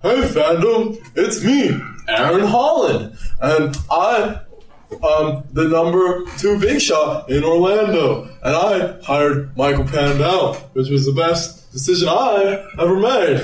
Hey 0.01 0.25
fandom, 0.33 0.97
it's 1.13 1.45
me, 1.45 1.69
Aaron 2.09 2.49
Holland, 2.49 3.13
and 3.45 3.77
I 3.93 4.41
am 5.03 5.45
the 5.53 5.69
number 5.69 6.25
two 6.39 6.59
big 6.59 6.81
shot 6.81 7.31
in 7.31 7.45
Orlando, 7.45 8.25
and 8.43 8.57
I 8.57 9.01
hired 9.03 9.57
Michael 9.57 9.85
Pandel, 9.85 10.57
which 10.75 10.89
was 10.89 11.07
the 11.07 11.13
best 11.13 11.73
decision 11.73 12.09
I 12.09 12.67
ever 12.79 12.97
made. 12.97 13.43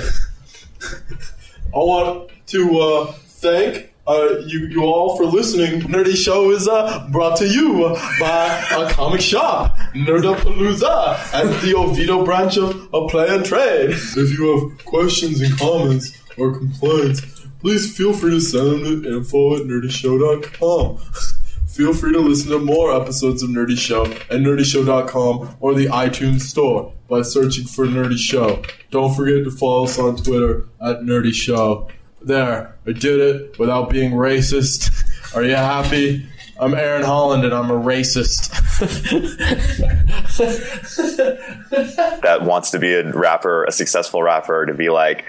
I 1.73 1.77
want 1.77 2.31
to 2.47 2.79
uh, 2.79 3.11
thank 3.11 3.91
uh, 4.07 4.39
you, 4.45 4.67
you 4.67 4.83
all 4.83 5.15
for 5.15 5.25
listening. 5.25 5.81
Nerdy 5.81 6.15
Show 6.15 6.51
is 6.51 6.67
uh, 6.67 7.07
brought 7.11 7.37
to 7.37 7.47
you 7.47 7.95
by 8.19 8.65
a 8.71 8.91
comic 8.91 9.21
shop, 9.21 9.77
Nerdapalooza, 9.93 11.33
at 11.33 11.61
the 11.61 11.75
Oviedo 11.75 12.25
branch 12.25 12.57
of, 12.57 12.93
of 12.93 13.09
Play 13.09 13.27
and 13.29 13.45
Trade. 13.45 13.91
If 13.91 14.37
you 14.37 14.69
have 14.69 14.85
questions 14.85 15.41
and 15.41 15.57
comments 15.57 16.17
or 16.37 16.57
complaints, 16.57 17.21
please 17.59 17.95
feel 17.95 18.13
free 18.13 18.31
to 18.31 18.41
send 18.41 18.85
them 18.85 19.03
to 19.03 19.17
info 19.17 19.55
at 19.55 19.61
nerdyshow.com. 19.63 20.99
Feel 21.71 21.93
free 21.93 22.11
to 22.11 22.19
listen 22.19 22.51
to 22.51 22.59
more 22.59 22.93
episodes 22.93 23.41
of 23.41 23.49
Nerdy 23.49 23.77
Show 23.77 24.05
at 24.05 24.41
nerdyshow.com 24.41 25.55
or 25.61 25.73
the 25.73 25.85
iTunes 25.85 26.41
Store 26.41 26.93
by 27.07 27.21
searching 27.21 27.65
for 27.65 27.85
Nerdy 27.85 28.17
Show. 28.17 28.61
Don't 28.89 29.15
forget 29.15 29.45
to 29.45 29.51
follow 29.51 29.85
us 29.85 29.97
on 29.97 30.17
Twitter 30.17 30.67
at 30.81 30.99
Nerdy 30.99 31.33
Show. 31.33 31.87
There, 32.21 32.75
I 32.85 32.91
did 32.91 33.21
it 33.21 33.57
without 33.57 33.89
being 33.89 34.11
racist. 34.11 34.91
Are 35.35 35.43
you 35.43 35.55
happy? 35.55 36.27
I'm 36.59 36.73
Aaron 36.73 37.03
Holland 37.03 37.45
and 37.45 37.53
I'm 37.53 37.71
a 37.71 37.79
racist. 37.79 38.51
that 42.21 42.43
wants 42.43 42.71
to 42.71 42.79
be 42.79 42.93
a 42.93 43.09
rapper, 43.13 43.63
a 43.63 43.71
successful 43.71 44.21
rapper, 44.21 44.65
to 44.65 44.73
be 44.73 44.89
like, 44.89 45.23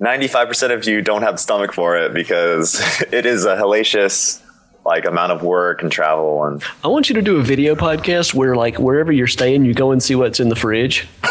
95% 0.00 0.74
of 0.74 0.84
you 0.84 1.00
don't 1.00 1.22
have 1.22 1.34
the 1.34 1.38
stomach 1.38 1.72
for 1.72 1.96
it 1.96 2.12
because 2.12 2.82
it 3.12 3.24
is 3.24 3.44
a 3.44 3.54
hellacious 3.54 4.42
like 4.86 5.04
amount 5.04 5.32
of 5.32 5.42
work 5.42 5.82
and 5.82 5.90
travel 5.90 6.44
and 6.44 6.62
I 6.84 6.88
want 6.88 7.08
you 7.08 7.14
to 7.16 7.22
do 7.22 7.36
a 7.36 7.42
video 7.42 7.74
podcast 7.74 8.32
where, 8.34 8.54
like, 8.54 8.78
wherever 8.78 9.10
you're 9.12 9.26
staying, 9.26 9.64
you 9.64 9.74
go 9.74 9.90
and 9.90 10.02
see 10.02 10.14
what's 10.14 10.38
in 10.40 10.48
the 10.48 10.56
fridge. 10.56 11.08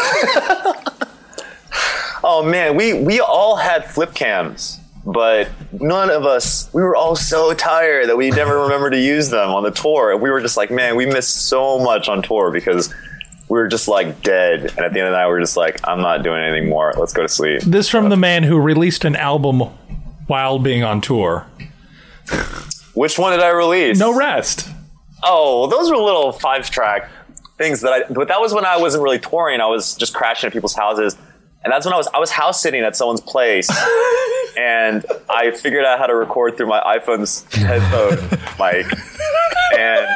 oh 2.24 2.42
man 2.44 2.76
we 2.76 2.92
we 2.92 3.20
all 3.20 3.54
had 3.56 3.84
flip 3.84 4.12
cams 4.12 4.80
but 5.04 5.48
none 5.80 6.10
of 6.10 6.24
us 6.24 6.68
we 6.72 6.82
were 6.82 6.96
all 6.96 7.14
so 7.14 7.54
tired 7.54 8.08
that 8.08 8.16
we 8.16 8.30
never 8.30 8.62
remember 8.62 8.90
to 8.90 8.98
use 9.00 9.30
them 9.30 9.50
on 9.50 9.62
the 9.62 9.70
tour 9.70 10.16
we 10.16 10.28
were 10.28 10.40
just 10.40 10.56
like 10.56 10.70
man 10.70 10.96
we 10.96 11.06
missed 11.06 11.46
so 11.46 11.78
much 11.78 12.08
on 12.08 12.22
tour 12.22 12.50
because 12.50 12.92
we 13.48 13.56
were 13.58 13.68
just 13.68 13.86
like 13.86 14.22
dead 14.22 14.60
and 14.60 14.80
at 14.80 14.92
the 14.92 14.98
end 14.98 15.06
of 15.06 15.12
the 15.12 15.16
night 15.18 15.26
we 15.26 15.32
were 15.34 15.40
just 15.40 15.56
like 15.56 15.78
i'm 15.86 16.00
not 16.00 16.24
doing 16.24 16.42
anything 16.42 16.68
more 16.68 16.92
let's 16.96 17.12
go 17.12 17.22
to 17.22 17.28
sleep 17.28 17.60
This 17.62 17.88
from 17.88 18.08
the 18.08 18.16
man 18.16 18.42
who 18.42 18.58
released 18.58 19.04
an 19.04 19.14
album 19.14 19.60
while 20.26 20.58
being 20.58 20.82
on 20.82 21.00
tour. 21.00 21.46
which 22.96 23.18
one 23.18 23.32
did 23.32 23.40
i 23.40 23.50
release 23.50 23.98
No 23.98 24.16
rest. 24.16 24.68
Oh, 25.22 25.66
those 25.68 25.90
were 25.90 25.96
little 25.96 26.32
five 26.32 26.68
track 26.68 27.08
things 27.58 27.80
that 27.80 27.92
I. 27.92 28.12
But 28.12 28.28
that 28.28 28.40
was 28.40 28.52
when 28.52 28.64
I 28.64 28.76
wasn't 28.76 29.02
really 29.02 29.18
touring. 29.18 29.60
I 29.60 29.66
was 29.66 29.94
just 29.94 30.14
crashing 30.14 30.48
at 30.48 30.52
people's 30.52 30.74
houses, 30.74 31.16
and 31.64 31.72
that's 31.72 31.86
when 31.86 31.94
I 31.94 31.96
was 31.96 32.08
I 32.12 32.18
was 32.18 32.30
house 32.30 32.60
sitting 32.62 32.82
at 32.82 32.96
someone's 32.96 33.20
place, 33.20 33.68
and 34.58 35.04
I 35.28 35.50
figured 35.52 35.84
out 35.84 35.98
how 35.98 36.06
to 36.06 36.14
record 36.14 36.56
through 36.56 36.66
my 36.68 36.80
iPhone's 36.80 37.44
headphone 37.54 38.16
mic, 38.58 38.86
and 39.78 40.06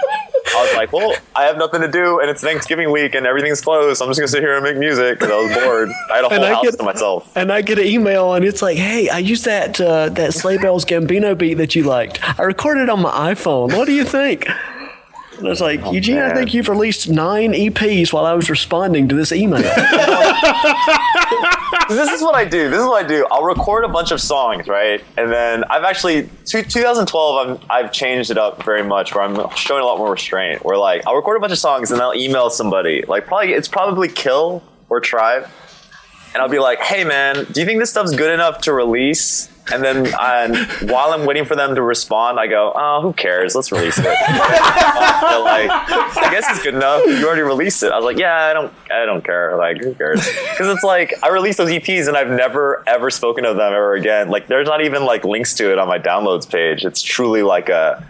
I 0.56 0.62
was 0.62 0.74
like, 0.76 0.92
well, 0.92 1.14
I 1.36 1.44
have 1.44 1.56
nothing 1.56 1.80
to 1.82 1.88
do, 1.88 2.20
and 2.20 2.28
it's 2.28 2.42
Thanksgiving 2.42 2.90
week, 2.90 3.14
and 3.14 3.26
everything's 3.26 3.60
closed. 3.60 3.98
So 3.98 4.04
I'm 4.04 4.10
just 4.10 4.18
gonna 4.20 4.28
sit 4.28 4.42
here 4.42 4.54
and 4.54 4.64
make 4.64 4.76
music 4.76 5.18
because 5.18 5.30
I 5.32 5.36
was 5.36 5.54
bored. 5.64 5.90
I 6.10 6.16
had 6.16 6.24
a 6.24 6.28
whole 6.28 6.44
And 6.44 6.54
house 6.54 6.64
get- 6.64 6.76
to 6.78 6.82
myself. 6.82 7.30
And 7.36 7.52
I 7.52 7.62
get 7.62 7.78
an 7.78 7.86
email, 7.86 8.34
and 8.34 8.44
it's 8.44 8.60
like, 8.62 8.76
"Hey, 8.76 9.08
I 9.08 9.18
used 9.18 9.44
that 9.44 9.80
uh, 9.80 10.08
that 10.10 10.34
Sleigh 10.34 10.58
Bells 10.58 10.84
Gambino 10.84 11.36
beat 11.36 11.54
that 11.54 11.74
you 11.74 11.84
liked. 11.84 12.18
I 12.38 12.42
recorded 12.42 12.84
it 12.84 12.88
on 12.90 13.00
my 13.00 13.32
iPhone. 13.32 13.76
What 13.76 13.86
do 13.86 13.92
you 13.92 14.04
think?" 14.04 14.46
And 15.40 15.48
I 15.48 15.50
was 15.50 15.60
like, 15.62 15.80
oh, 15.82 15.92
Eugene, 15.92 16.18
I 16.18 16.34
think 16.34 16.52
you've 16.52 16.68
released 16.68 17.08
nine 17.08 17.52
EPs 17.52 18.12
while 18.12 18.26
I 18.26 18.34
was 18.34 18.50
responding 18.50 19.08
to 19.08 19.14
this 19.14 19.32
email. 19.32 19.62
this 21.88 22.10
is 22.10 22.20
what 22.20 22.34
I 22.34 22.44
do. 22.44 22.68
This 22.68 22.78
is 22.78 22.84
what 22.84 23.02
I 23.02 23.08
do. 23.08 23.26
I'll 23.30 23.44
record 23.44 23.84
a 23.84 23.88
bunch 23.88 24.10
of 24.10 24.20
songs, 24.20 24.68
right? 24.68 25.02
And 25.16 25.32
then 25.32 25.64
I've 25.64 25.84
actually, 25.84 26.28
two, 26.44 26.62
2012, 26.62 27.48
I'm, 27.48 27.58
I've 27.70 27.90
changed 27.90 28.30
it 28.30 28.36
up 28.36 28.62
very 28.64 28.82
much 28.82 29.14
where 29.14 29.24
I'm 29.24 29.48
showing 29.56 29.82
a 29.82 29.86
lot 29.86 29.96
more 29.96 30.12
restraint. 30.12 30.62
Where 30.62 30.76
like, 30.76 31.06
I'll 31.06 31.16
record 31.16 31.38
a 31.38 31.40
bunch 31.40 31.52
of 31.52 31.58
songs 31.58 31.90
and 31.90 32.02
I'll 32.02 32.14
email 32.14 32.50
somebody. 32.50 33.02
Like, 33.08 33.26
probably, 33.26 33.54
it's 33.54 33.68
probably 33.68 34.08
kHill 34.08 34.62
or 34.90 35.00
Tribe. 35.00 35.48
And 36.34 36.42
I'll 36.42 36.50
be 36.50 36.58
like, 36.58 36.80
hey 36.80 37.02
man, 37.02 37.46
do 37.50 37.60
you 37.60 37.66
think 37.66 37.80
this 37.80 37.90
stuff's 37.90 38.14
good 38.14 38.30
enough 38.30 38.60
to 38.62 38.74
release? 38.74 39.49
And 39.72 39.84
then 39.84 40.12
and 40.18 40.56
while 40.90 41.12
I'm 41.12 41.26
waiting 41.26 41.44
for 41.44 41.54
them 41.54 41.74
to 41.74 41.82
respond, 41.82 42.40
I 42.40 42.46
go, 42.46 42.72
oh, 42.74 43.00
who 43.02 43.12
cares? 43.12 43.54
Let's 43.54 43.70
release 43.70 43.98
it. 43.98 44.04
They're 44.04 44.14
like, 44.14 45.70
I 45.70 46.28
guess 46.30 46.44
it's 46.50 46.62
good 46.62 46.74
enough. 46.74 47.02
You 47.06 47.24
already 47.26 47.42
released 47.42 47.82
it. 47.82 47.92
I 47.92 47.96
was 47.96 48.04
like, 48.04 48.18
yeah, 48.18 48.46
I 48.46 48.52
don't, 48.52 48.72
I 48.90 49.06
don't 49.06 49.24
care. 49.24 49.56
Like, 49.56 49.82
who 49.82 49.94
cares? 49.94 50.26
Because 50.26 50.68
it's 50.74 50.82
like 50.82 51.14
I 51.22 51.28
released 51.28 51.58
those 51.58 51.70
EPs 51.70 52.08
and 52.08 52.16
I've 52.16 52.30
never 52.30 52.82
ever 52.86 53.10
spoken 53.10 53.44
of 53.44 53.56
them 53.56 53.72
ever 53.72 53.94
again. 53.94 54.28
Like, 54.28 54.48
there's 54.48 54.66
not 54.66 54.82
even 54.82 55.04
like 55.04 55.24
links 55.24 55.54
to 55.54 55.70
it 55.70 55.78
on 55.78 55.86
my 55.86 55.98
downloads 55.98 56.50
page. 56.50 56.84
It's 56.84 57.02
truly 57.02 57.42
like 57.42 57.68
a 57.68 58.04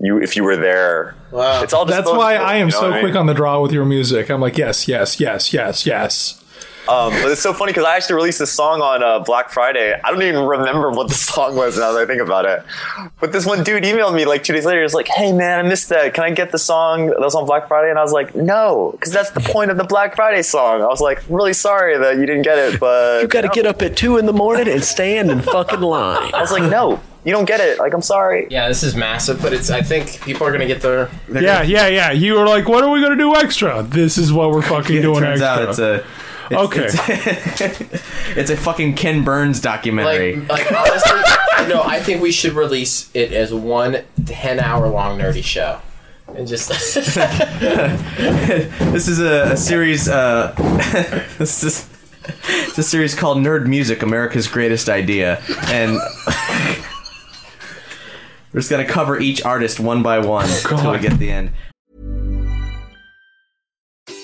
you 0.00 0.20
if 0.20 0.36
you 0.36 0.44
were 0.44 0.56
there. 0.56 1.14
Wow. 1.30 1.62
It's 1.62 1.72
all. 1.72 1.84
That's 1.84 2.10
why 2.10 2.36
I 2.36 2.56
am 2.56 2.68
you 2.68 2.72
know 2.72 2.80
so 2.80 2.90
what 2.90 2.96
I 2.98 3.00
quick 3.00 3.12
mean? 3.12 3.20
on 3.20 3.26
the 3.26 3.34
draw 3.34 3.60
with 3.60 3.72
your 3.72 3.84
music. 3.84 4.30
I'm 4.30 4.40
like, 4.40 4.58
yes, 4.58 4.88
yes, 4.88 5.20
yes, 5.20 5.52
yes, 5.52 5.86
yes. 5.86 6.43
Um, 6.88 7.12
but 7.22 7.30
it's 7.30 7.40
so 7.40 7.52
funny 7.54 7.70
because 7.72 7.84
I 7.84 7.96
actually 7.96 8.16
released 8.16 8.40
a 8.40 8.46
song 8.46 8.82
on 8.82 9.02
uh, 9.02 9.18
Black 9.20 9.50
Friday. 9.50 9.98
I 10.04 10.10
don't 10.10 10.22
even 10.22 10.44
remember 10.44 10.90
what 10.90 11.08
the 11.08 11.14
song 11.14 11.56
was 11.56 11.78
now 11.78 11.92
that 11.92 12.02
I 12.02 12.06
think 12.06 12.20
about 12.20 12.44
it. 12.44 12.62
But 13.20 13.32
this 13.32 13.46
one 13.46 13.64
dude 13.64 13.84
emailed 13.84 14.14
me 14.14 14.24
like 14.26 14.44
two 14.44 14.52
days 14.52 14.66
later. 14.66 14.82
He's 14.82 14.92
like, 14.94 15.08
"Hey 15.08 15.32
man, 15.32 15.58
I 15.64 15.68
missed 15.68 15.88
that. 15.88 16.12
Can 16.14 16.24
I 16.24 16.30
get 16.30 16.52
the 16.52 16.58
song 16.58 17.06
that 17.06 17.20
was 17.20 17.34
on 17.34 17.46
Black 17.46 17.68
Friday?" 17.68 17.88
And 17.90 17.98
I 17.98 18.02
was 18.02 18.12
like, 18.12 18.34
"No, 18.34 18.90
because 18.92 19.12
that's 19.12 19.30
the 19.30 19.40
point 19.40 19.70
of 19.70 19.76
the 19.78 19.84
Black 19.84 20.14
Friday 20.14 20.42
song." 20.42 20.82
I 20.82 20.86
was 20.86 21.00
like, 21.00 21.22
"Really 21.28 21.54
sorry 21.54 21.96
that 21.96 22.16
you 22.18 22.26
didn't 22.26 22.42
get 22.42 22.58
it, 22.58 22.78
but 22.80 23.22
you 23.22 23.28
got 23.28 23.42
to 23.42 23.48
get 23.48 23.66
up 23.66 23.80
at 23.82 23.96
two 23.96 24.18
in 24.18 24.26
the 24.26 24.32
morning 24.34 24.68
and 24.68 24.84
stand 24.84 25.30
in 25.30 25.40
fucking 25.40 25.80
line. 25.80 26.34
I 26.34 26.40
was 26.40 26.52
like, 26.52 26.70
"No, 26.70 27.00
you 27.24 27.32
don't 27.32 27.46
get 27.46 27.60
it. 27.60 27.78
Like, 27.78 27.94
I'm 27.94 28.02
sorry." 28.02 28.46
Yeah, 28.50 28.68
this 28.68 28.82
is 28.82 28.94
massive, 28.94 29.40
but 29.40 29.52
it's. 29.54 29.70
I 29.70 29.80
think 29.80 30.20
people 30.22 30.46
are 30.46 30.52
gonna 30.52 30.66
get 30.66 30.82
their. 30.82 31.08
Yeah, 31.32 31.40
gonna- 31.60 31.64
yeah, 31.64 31.86
yeah. 31.88 32.10
You 32.12 32.34
were 32.34 32.46
like, 32.46 32.68
what 32.68 32.84
are 32.84 32.90
we 32.90 33.00
going 33.00 33.12
to 33.16 33.22
do 33.24 33.34
extra? 33.36 33.82
This 33.82 34.18
is 34.18 34.32
what 34.34 34.50
we're 34.50 34.60
fucking 34.62 35.00
doing 35.08 35.20
turns 35.20 35.40
extra. 35.40 35.62
out 35.64 35.68
it's 35.70 35.78
a. 35.78 36.04
It's, 36.50 36.54
Okay. 36.54 36.86
It's, 36.86 38.00
it's 38.36 38.50
a 38.50 38.56
fucking 38.56 38.94
Ken 38.94 39.24
Burns 39.24 39.60
documentary. 39.60 40.36
Like, 40.36 40.70
like 40.70 40.72
honestly, 40.72 41.20
no. 41.68 41.82
I 41.82 42.00
think 42.00 42.22
we 42.22 42.32
should 42.32 42.52
release 42.52 43.10
it 43.14 43.32
as 43.32 43.52
one 43.52 44.02
10 44.26 44.60
hour 44.60 44.88
long 44.88 45.18
nerdy 45.18 45.42
show. 45.42 45.80
And 46.28 46.48
just 46.48 46.68
this 46.68 46.96
is 49.08 49.20
a, 49.20 49.52
a 49.52 49.56
series. 49.56 50.08
Uh, 50.08 50.52
this 51.38 51.62
is 51.62 51.88
it's 52.48 52.78
a 52.78 52.82
series 52.82 53.14
called 53.14 53.38
Nerd 53.38 53.66
Music: 53.66 54.02
America's 54.02 54.48
Greatest 54.48 54.88
Idea, 54.88 55.40
and 55.66 55.98
we're 58.52 58.60
just 58.60 58.70
gonna 58.70 58.86
cover 58.86 59.20
each 59.20 59.44
artist 59.44 59.78
one 59.78 60.02
by 60.02 60.18
one 60.18 60.48
until 60.48 60.92
we 60.92 60.98
get 60.98 61.10
to 61.12 61.16
the 61.18 61.30
end. 61.30 61.52